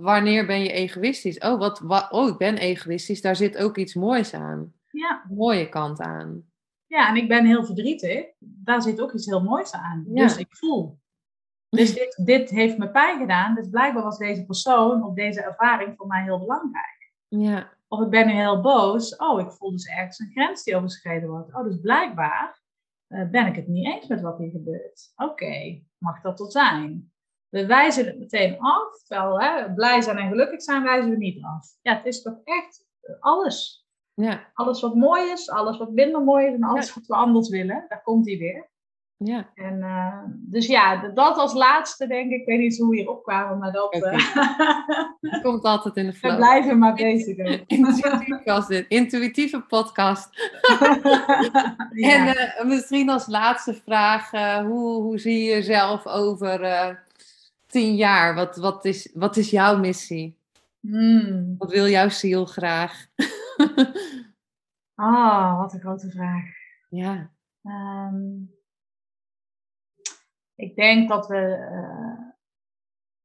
wanneer 0.00 0.46
ben 0.46 0.60
je 0.62 0.72
egoïstisch? 0.72 1.38
Oh, 1.38 1.58
wat, 1.58 1.78
wa- 1.80 2.08
oh, 2.10 2.28
ik 2.28 2.36
ben 2.36 2.56
egoïstisch. 2.56 3.20
Daar 3.20 3.36
zit 3.36 3.56
ook 3.56 3.76
iets 3.76 3.94
moois 3.94 4.34
aan. 4.34 4.72
ja. 4.90 5.24
Een 5.28 5.36
mooie 5.36 5.68
kant 5.68 6.00
aan. 6.00 6.42
Ja, 6.86 7.08
en 7.08 7.16
ik 7.16 7.28
ben 7.28 7.46
heel 7.46 7.64
verdrietig. 7.64 8.26
Daar 8.38 8.82
zit 8.82 9.00
ook 9.00 9.12
iets 9.12 9.26
heel 9.26 9.42
moois 9.42 9.72
aan. 9.72 10.04
Ja. 10.14 10.22
Dus 10.22 10.36
ik 10.36 10.56
voel. 10.56 10.98
Dus 11.68 11.94
dit, 11.94 12.20
dit 12.24 12.50
heeft 12.50 12.78
me 12.78 12.90
pijn 12.90 13.18
gedaan. 13.18 13.54
Dus 13.54 13.68
blijkbaar 13.68 14.02
was 14.02 14.18
deze 14.18 14.44
persoon 14.44 15.04
of 15.04 15.14
deze 15.14 15.42
ervaring 15.42 15.94
voor 15.96 16.06
mij 16.06 16.22
heel 16.22 16.38
belangrijk. 16.38 17.12
Ja, 17.28 17.72
Of 17.88 18.00
ik 18.00 18.10
ben 18.10 18.26
nu 18.26 18.32
heel 18.32 18.60
boos. 18.60 19.16
Oh, 19.16 19.40
ik 19.40 19.50
voel 19.50 19.70
dus 19.70 19.86
ergens 19.86 20.18
een 20.18 20.30
grens 20.30 20.62
die 20.64 20.76
overschreden 20.76 21.28
wordt. 21.28 21.54
Oh, 21.54 21.64
dus 21.64 21.80
blijkbaar 21.80 22.60
eh, 23.06 23.28
ben 23.30 23.46
ik 23.46 23.56
het 23.56 23.68
niet 23.68 23.86
eens 23.86 24.06
met 24.06 24.20
wat 24.20 24.38
hier 24.38 24.50
gebeurt. 24.50 25.12
Oké, 25.16 25.80
mag 25.98 26.20
dat 26.20 26.36
tot 26.36 26.52
zijn? 26.52 27.12
We 27.48 27.66
wijzen 27.66 28.06
het 28.06 28.18
meteen 28.18 28.56
af. 28.58 29.02
Terwijl 29.06 29.40
hè, 29.40 29.72
blij 29.74 30.00
zijn 30.00 30.16
en 30.18 30.28
gelukkig 30.28 30.62
zijn 30.62 30.82
wijzen 30.82 31.10
we 31.10 31.16
niet 31.16 31.44
af. 31.44 31.66
Ja, 31.82 31.94
het 31.96 32.04
is 32.06 32.22
toch 32.22 32.36
echt 32.44 32.86
eh, 33.00 33.14
alles. 33.20 33.86
ja, 34.14 34.40
Alles 34.54 34.80
wat 34.80 34.94
mooi 34.94 35.30
is, 35.30 35.50
alles 35.50 35.78
wat 35.78 35.90
minder 35.92 36.22
mooi 36.22 36.46
is 36.46 36.52
en 36.54 36.62
alles 36.62 36.94
wat 36.94 37.06
we 37.06 37.14
anders 37.14 37.48
willen. 37.48 37.84
Daar 37.88 38.02
komt 38.02 38.26
hij 38.26 38.38
weer. 38.38 38.68
ja. 39.16 39.50
En, 39.54 39.82
eh, 39.82 40.22
dus 40.28 40.66
ja, 40.66 41.08
dat 41.14 41.36
als 41.36 41.52
laatste 41.54 42.06
denk 42.06 42.30
ik. 42.32 42.40
Ik 42.40 42.46
weet 42.46 42.58
niet 42.58 42.78
hoe 42.78 42.88
we 42.90 42.96
hier 42.96 43.08
opkwamen, 43.10 43.58
maar 43.58 43.72
dat... 43.72 43.84
Oké. 43.94 44.08
eh, 44.10 45.42
komt 45.42 45.62
altijd 45.62 45.96
in 45.96 46.06
de 46.06 46.12
we 46.12 46.18
flow. 46.18 46.36
blijven 46.36 46.78
maar 46.78 46.94
bezig. 46.94 47.38
ook. 47.38 47.46
Intuïtief 47.76 48.44
was 48.44 48.66
dit. 48.66 48.86
Intuïtieve 48.88 49.60
podcast. 49.60 50.28
Ja. 51.92 52.34
En 52.34 52.68
misschien 52.68 53.08
als 53.10 53.26
laatste 53.26 53.74
vraag. 53.74 54.30
hoe, 54.60 55.02
hoe 55.02 55.18
zie 55.18 55.38
je 55.44 55.50
jezelf 55.50 56.06
over 56.06 56.60
tien 57.68 57.96
jaar? 57.96 58.34
Wat, 58.34 58.56
wat, 58.56 58.84
is, 58.84 59.10
wat 59.14 59.36
is 59.36 59.50
jouw 59.50 59.78
missie? 59.78 60.38
Hmm. 60.80 61.54
Wat 61.58 61.70
wil 61.70 61.88
jouw 61.88 62.08
ziel 62.08 62.44
graag? 62.46 63.06
Ah, 64.94 65.58
wat 65.58 65.72
een 65.72 65.80
grote 65.80 66.10
vraag. 66.10 66.44
ja, 66.88 67.30
Ehm, 67.62 68.42
ik 70.54 70.76
denk 70.76 71.08
dat 71.08 71.26
we, 71.26 71.54
eh, 71.54 72.26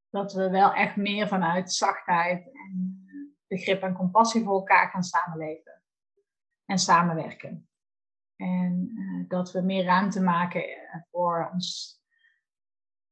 dat 0.10 0.34
we 0.34 0.50
wel 0.50 0.74
echt 0.74 0.96
meer 0.96 1.28
vanuit 1.28 1.74
zachtheid 1.74 2.46
en 2.46 3.06
begrip 3.48 3.82
en 3.82 3.94
compassie 3.94 4.44
voor 4.44 4.54
elkaar 4.54 4.90
gaan 4.90 5.04
samenleven 5.04 5.82
en 6.66 6.78
samenwerken. 6.78 7.68
En 8.36 8.92
eh, 8.98 9.30
dat 9.30 9.52
we 9.52 9.62
meer 9.62 9.84
ruimte 9.84 10.22
maken 10.22 10.64
eh, 10.64 11.02
voor 11.12 11.50
ons 11.54 11.98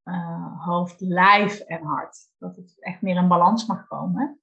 eh, 0.04 0.66
hoofd, 0.66 1.02
lijf 1.02 1.60
en 1.60 1.84
hart. 1.84 2.18
Dat 2.38 2.56
het 2.56 2.80
echt 2.80 3.02
meer 3.02 3.16
in 3.16 3.28
balans 3.28 3.66
mag 3.66 3.88
komen. 3.88 4.42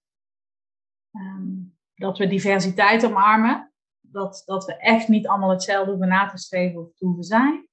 Ehm, 1.10 1.54
dat 1.94 2.18
we 2.18 2.26
diversiteit 2.26 3.04
omarmen 3.04 3.72
dat, 4.10 4.42
dat 4.46 4.64
we 4.64 4.76
echt 4.76 5.08
niet 5.08 5.26
allemaal 5.26 5.50
hetzelfde 5.50 5.90
hoeven 5.90 6.08
na 6.08 6.28
te 6.28 6.38
streven 6.38 6.80
of 6.80 6.94
te 6.94 7.04
hoeven 7.04 7.24
zijn. 7.24 7.68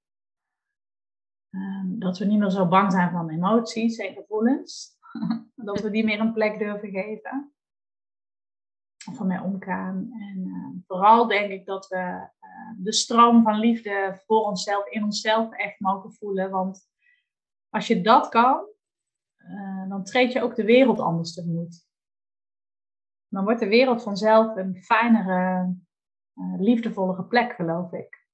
Ehm, 1.49 1.99
dat 1.99 2.17
we 2.17 2.25
niet 2.25 2.39
meer 2.39 2.49
zo 2.49 2.67
bang 2.67 2.91
zijn 2.91 3.11
van 3.11 3.29
emoties 3.29 3.97
en 3.97 4.13
gevoelens. 4.13 4.97
dat 5.55 5.79
we 5.79 5.89
die 5.89 6.03
meer 6.03 6.19
een 6.19 6.33
plek 6.33 6.59
durven 6.59 6.89
geven. 6.89 7.53
Of 9.09 9.19
ermee 9.19 9.41
omgaan. 9.41 10.09
En 10.11 10.45
eh, 10.45 10.83
vooral 10.87 11.27
denk 11.27 11.51
ik 11.51 11.65
dat 11.65 11.87
we 11.87 12.29
de 12.77 12.93
stroom 12.93 13.43
van 13.43 13.59
liefde 13.59 14.21
voor 14.25 14.45
onszelf, 14.45 14.87
in 14.87 15.03
onszelf 15.03 15.51
echt 15.51 15.79
mogen 15.79 16.13
voelen. 16.13 16.49
Want 16.49 16.89
als 17.75 17.87
je 17.87 18.01
dat 18.01 18.29
kan, 18.29 18.67
uh, 19.37 19.89
dan 19.89 20.03
treed 20.03 20.31
je 20.31 20.41
ook 20.41 20.55
de 20.55 20.63
wereld 20.63 20.99
anders 20.99 21.33
tegemoet. 21.33 21.87
Dan 23.27 23.43
wordt 23.43 23.59
de 23.59 23.67
wereld 23.67 24.03
vanzelf 24.03 24.55
een 24.55 24.83
fijnere, 24.83 25.75
uh, 26.35 26.59
liefdevollere 26.59 27.23
plek, 27.23 27.53
geloof 27.53 27.91
ik. 27.91 28.25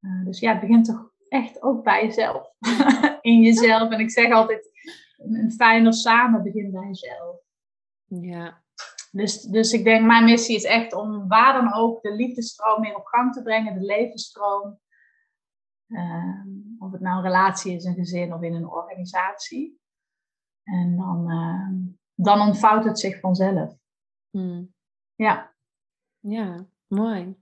Uh, 0.00 0.24
dus 0.24 0.40
ja, 0.40 0.50
het 0.50 0.60
begint 0.60 0.84
toch 0.84 1.12
echt 1.28 1.62
ook 1.62 1.84
bij 1.84 2.04
jezelf. 2.04 2.54
In 3.20 3.42
jezelf. 3.42 3.90
En 3.90 4.00
ik 4.00 4.10
zeg 4.10 4.32
altijd, 4.32 4.70
een 5.16 5.52
fijner 5.52 5.94
samen 5.94 6.42
begint 6.42 6.72
bij 6.72 6.86
jezelf. 6.86 7.40
Ja. 8.04 8.62
Dus, 9.10 9.42
dus 9.42 9.72
ik 9.72 9.84
denk, 9.84 10.06
mijn 10.06 10.24
missie 10.24 10.56
is 10.56 10.64
echt 10.64 10.94
om 10.94 11.28
waar 11.28 11.52
dan 11.52 11.74
ook 11.74 12.02
de 12.02 12.12
liefdestroom 12.12 12.80
weer 12.80 12.96
op 12.96 13.06
gang 13.06 13.32
te 13.32 13.42
brengen, 13.42 13.74
de 13.74 13.84
levensstroom. 13.84 14.80
Uh, 15.86 16.44
of 16.86 16.92
het 16.92 17.00
nou 17.00 17.16
een 17.16 17.22
relatie 17.22 17.74
is, 17.74 17.84
een 17.84 17.94
gezin 17.94 18.32
of 18.32 18.42
in 18.42 18.54
een 18.54 18.68
organisatie. 18.68 19.80
En 20.62 20.96
dan, 20.96 21.30
uh, 21.30 21.94
dan 22.14 22.40
ontvouwt 22.40 22.84
het 22.84 22.98
zich 22.98 23.20
vanzelf. 23.20 23.74
Hmm. 24.30 24.74
Ja. 25.14 25.54
Ja, 26.20 26.66
mooi. 26.86 27.36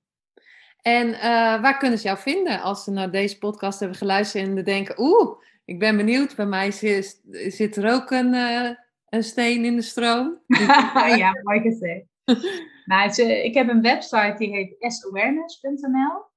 En 0.81 1.09
uh, 1.09 1.63
waar 1.63 1.79
kunnen 1.79 1.99
ze 1.99 2.05
jou 2.05 2.19
vinden 2.19 2.61
als 2.61 2.85
ze 2.85 2.91
naar 2.91 3.11
deze 3.11 3.39
podcast 3.39 3.81
hebben 3.81 3.99
geluisterd 3.99 4.49
en 4.49 4.65
denken, 4.65 5.01
oeh, 5.01 5.41
ik 5.65 5.79
ben 5.79 5.97
benieuwd, 5.97 6.37
bij 6.37 6.47
mij 6.47 6.71
zit, 6.71 7.21
zit 7.31 7.77
er 7.77 7.93
ook 7.93 8.11
een, 8.11 8.35
uh, 8.35 8.71
een 9.09 9.23
steen 9.23 9.65
in 9.65 9.77
de 9.77 9.83
stroom. 9.83 10.41
ja, 11.17 11.41
mooi 11.43 11.61
gezegd. 11.61 12.07
nou, 12.91 13.09
het, 13.09 13.19
ik 13.19 13.55
heb 13.55 13.69
een 13.69 13.83
website 13.83 14.35
die 14.39 14.51
heet 14.51 14.93
sawareness.nl. 14.93 16.33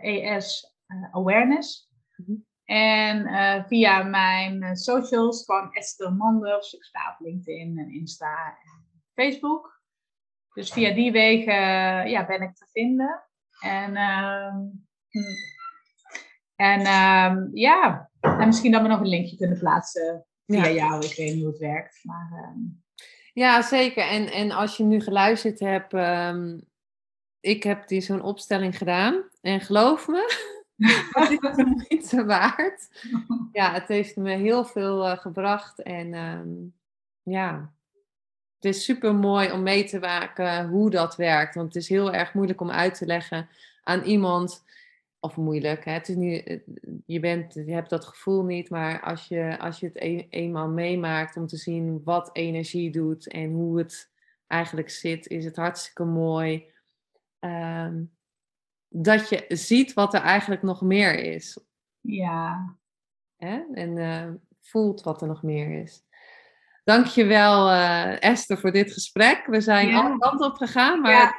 ES 0.00 0.76
Awareness. 1.12 1.87
Mm-hmm. 2.18 2.46
En 2.64 3.26
uh, 3.26 3.64
via 3.64 4.02
mijn 4.02 4.76
socials, 4.76 5.44
gewoon 5.44 5.72
Esther 5.72 6.12
Manders. 6.12 6.72
Ik 6.72 6.84
sta 6.84 7.16
op 7.18 7.26
LinkedIn 7.26 7.78
en 7.78 7.90
Insta 7.90 8.58
en 8.64 9.02
Facebook. 9.14 9.82
Dus 10.54 10.72
via 10.72 10.94
die 10.94 11.12
wegen 11.12 11.54
ja, 12.10 12.26
ben 12.26 12.42
ik 12.42 12.54
te 12.54 12.66
vinden. 12.72 13.22
En, 13.60 13.90
uh, 13.90 14.54
en 16.56 16.80
uh, 16.80 17.48
ja, 17.52 18.10
en 18.20 18.46
misschien 18.46 18.72
dat 18.72 18.82
we 18.82 18.88
nog 18.88 19.00
een 19.00 19.08
linkje 19.08 19.36
kunnen 19.36 19.58
plaatsen 19.58 20.26
via 20.46 20.64
ja. 20.64 20.70
jou. 20.70 21.04
Ik 21.04 21.16
weet 21.16 21.34
niet 21.34 21.42
hoe 21.42 21.52
het 21.52 21.60
werkt. 21.60 22.00
Maar, 22.02 22.30
ehm, 22.32 22.58
Ja, 23.32 23.62
zeker. 23.62 24.08
En, 24.08 24.32
en 24.32 24.50
als 24.50 24.76
je 24.76 24.84
nu 24.84 25.00
geluisterd 25.00 25.60
hebt, 25.60 25.92
um, 25.92 26.60
ik 27.40 27.62
heb 27.62 27.88
die 27.88 28.00
zo'n 28.00 28.22
opstelling 28.22 28.78
gedaan. 28.78 29.28
En 29.40 29.60
geloof 29.60 30.08
me, 30.08 30.46
het 30.78 31.30
is 31.30 31.56
de 31.56 31.64
moeite 31.64 32.24
waard. 32.24 32.88
Ja, 33.52 33.72
het 33.72 33.88
heeft 33.88 34.16
me 34.16 34.30
heel 34.30 34.64
veel 34.64 35.06
uh, 35.06 35.18
gebracht. 35.18 35.82
En 35.82 36.14
um, 36.14 36.74
ja, 37.22 37.72
het 38.54 38.64
is 38.64 38.84
super 38.84 39.14
mooi 39.14 39.52
om 39.52 39.62
mee 39.62 39.84
te 39.84 39.98
maken 39.98 40.68
hoe 40.68 40.90
dat 40.90 41.16
werkt. 41.16 41.54
Want 41.54 41.66
het 41.66 41.82
is 41.82 41.88
heel 41.88 42.12
erg 42.12 42.34
moeilijk 42.34 42.60
om 42.60 42.70
uit 42.70 42.94
te 42.94 43.06
leggen 43.06 43.48
aan 43.82 44.02
iemand. 44.02 44.66
Of 45.20 45.36
moeilijk, 45.36 45.84
hè? 45.84 45.92
Het 45.92 46.08
is 46.08 46.14
niet, 46.14 46.60
je, 47.06 47.20
bent, 47.20 47.54
je 47.54 47.72
hebt 47.72 47.90
dat 47.90 48.04
gevoel 48.04 48.44
niet, 48.44 48.70
maar 48.70 49.00
als 49.00 49.28
je, 49.28 49.58
als 49.58 49.80
je 49.80 49.86
het 49.86 50.02
een, 50.02 50.26
eenmaal 50.30 50.68
meemaakt 50.68 51.36
om 51.36 51.46
te 51.46 51.56
zien 51.56 52.00
wat 52.04 52.30
energie 52.32 52.90
doet 52.90 53.28
en 53.28 53.52
hoe 53.52 53.78
het 53.78 54.10
eigenlijk 54.46 54.90
zit, 54.90 55.26
is 55.26 55.44
het 55.44 55.56
hartstikke 55.56 56.04
mooi. 56.04 56.70
Um, 57.40 58.10
dat 58.88 59.28
je 59.28 59.44
ziet 59.48 59.92
wat 59.92 60.14
er 60.14 60.20
eigenlijk 60.20 60.62
nog 60.62 60.82
meer 60.82 61.14
is. 61.14 61.60
Ja. 62.00 62.76
Hè? 63.36 63.62
En 63.72 63.96
uh, 63.96 64.34
voelt 64.60 65.02
wat 65.02 65.22
er 65.22 65.28
nog 65.28 65.42
meer 65.42 65.82
is. 65.82 66.06
Dankjewel 66.84 67.70
uh, 67.70 68.22
Esther 68.22 68.58
voor 68.58 68.72
dit 68.72 68.92
gesprek. 68.92 69.46
We 69.46 69.60
zijn 69.60 69.88
ja. 69.88 70.00
alle 70.00 70.18
kanten 70.18 70.46
op 70.46 70.56
gegaan, 70.56 71.00
maar 71.00 71.12
ja. 71.12 71.34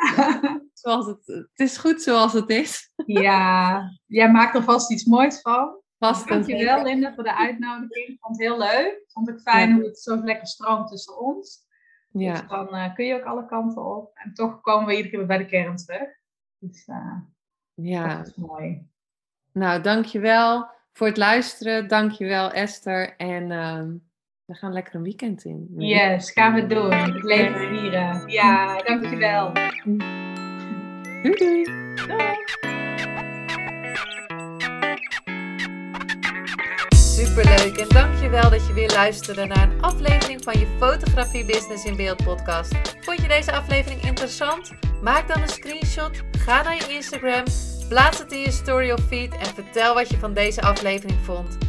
zoals 0.74 1.06
het, 1.06 1.26
het 1.26 1.50
is 1.56 1.78
goed 1.78 2.02
zoals 2.02 2.34
het 2.34 2.50
is. 2.50 2.94
Ja, 3.06 3.82
jij 4.06 4.32
maakt 4.32 4.56
er 4.56 4.64
vast 4.64 4.92
iets 4.92 5.06
moois 5.06 5.42
van. 5.42 5.82
Vast 5.98 6.28
Dankjewel 6.28 6.84
Linda 6.84 7.14
voor 7.14 7.24
de 7.24 7.36
uitnodiging. 7.36 8.08
Ik 8.08 8.18
vond 8.20 8.38
het 8.38 8.48
heel 8.48 8.58
leuk. 8.58 8.92
Ik 8.92 9.12
vond 9.12 9.28
het 9.28 9.42
fijn 9.42 9.70
ja. 9.70 9.76
hoe 9.76 9.84
het 9.84 10.00
zo 10.00 10.24
lekker 10.24 10.48
stroomt 10.48 10.88
tussen 10.88 11.20
ons. 11.20 11.68
Ja. 12.12 12.32
Dus 12.32 12.50
dan 12.50 12.76
uh, 12.76 12.94
kun 12.96 13.06
je 13.06 13.16
ook 13.16 13.26
alle 13.26 13.46
kanten 13.46 13.86
op. 13.86 14.12
En 14.14 14.34
toch 14.34 14.62
komen 14.62 14.88
we 14.88 14.96
iedere 14.96 15.18
keer 15.18 15.26
bij 15.26 15.38
de 15.38 15.46
kern 15.46 15.76
terug. 15.76 16.10
Dus 16.58 16.88
uh, 16.88 17.18
ja. 17.82 18.18
dat 18.18 18.28
is 18.28 18.36
mooi. 18.36 18.88
Nou, 19.52 19.82
dankjewel 19.82 20.70
voor 20.94 21.08
het 21.08 21.18
luisteren. 21.18 21.88
Dankjewel 21.88 22.52
Esther. 22.52 23.16
En... 23.18 23.52
Uh, 23.52 23.82
we 24.50 24.56
gaan 24.56 24.74
lekker 24.74 24.96
een 24.96 25.04
weekend 25.04 25.44
in. 25.44 25.68
Yes, 25.78 26.32
gaan 26.32 26.54
we 26.54 26.68
doen. 26.68 26.94
Het 26.94 27.24
leven 27.24 27.60
vieren. 27.60 28.24
Ja, 28.28 28.82
dankjewel. 28.82 29.54
Doei 31.22 31.36
doei. 31.38 31.64
Doei. 32.08 32.36
Superleuk 36.96 37.78
en 37.78 37.88
dankjewel 37.90 38.50
dat 38.50 38.68
je 38.68 38.74
weer 38.74 38.90
luisterde 38.90 39.46
naar 39.46 39.72
een 39.72 39.82
aflevering 39.82 40.44
van 40.44 40.60
je 40.60 40.76
Fotografie 40.78 41.46
Business 41.46 41.86
in 41.86 41.96
Beeld 41.96 42.24
podcast. 42.24 42.76
Vond 43.00 43.22
je 43.22 43.28
deze 43.28 43.52
aflevering 43.52 44.02
interessant? 44.02 44.89
Maak 45.02 45.28
dan 45.28 45.42
een 45.42 45.50
screenshot, 45.50 46.22
ga 46.38 46.64
naar 46.64 46.76
je 46.76 46.94
Instagram, 46.94 47.44
plaats 47.90 48.18
het 48.18 48.32
in 48.32 48.40
je 48.40 48.52
story 48.52 48.92
of 48.92 49.00
feed 49.08 49.38
en 49.38 49.46
vertel 49.46 49.94
wat 49.94 50.10
je 50.10 50.18
van 50.18 50.34
deze 50.34 50.62
aflevering 50.62 51.20
vond. 51.24 51.69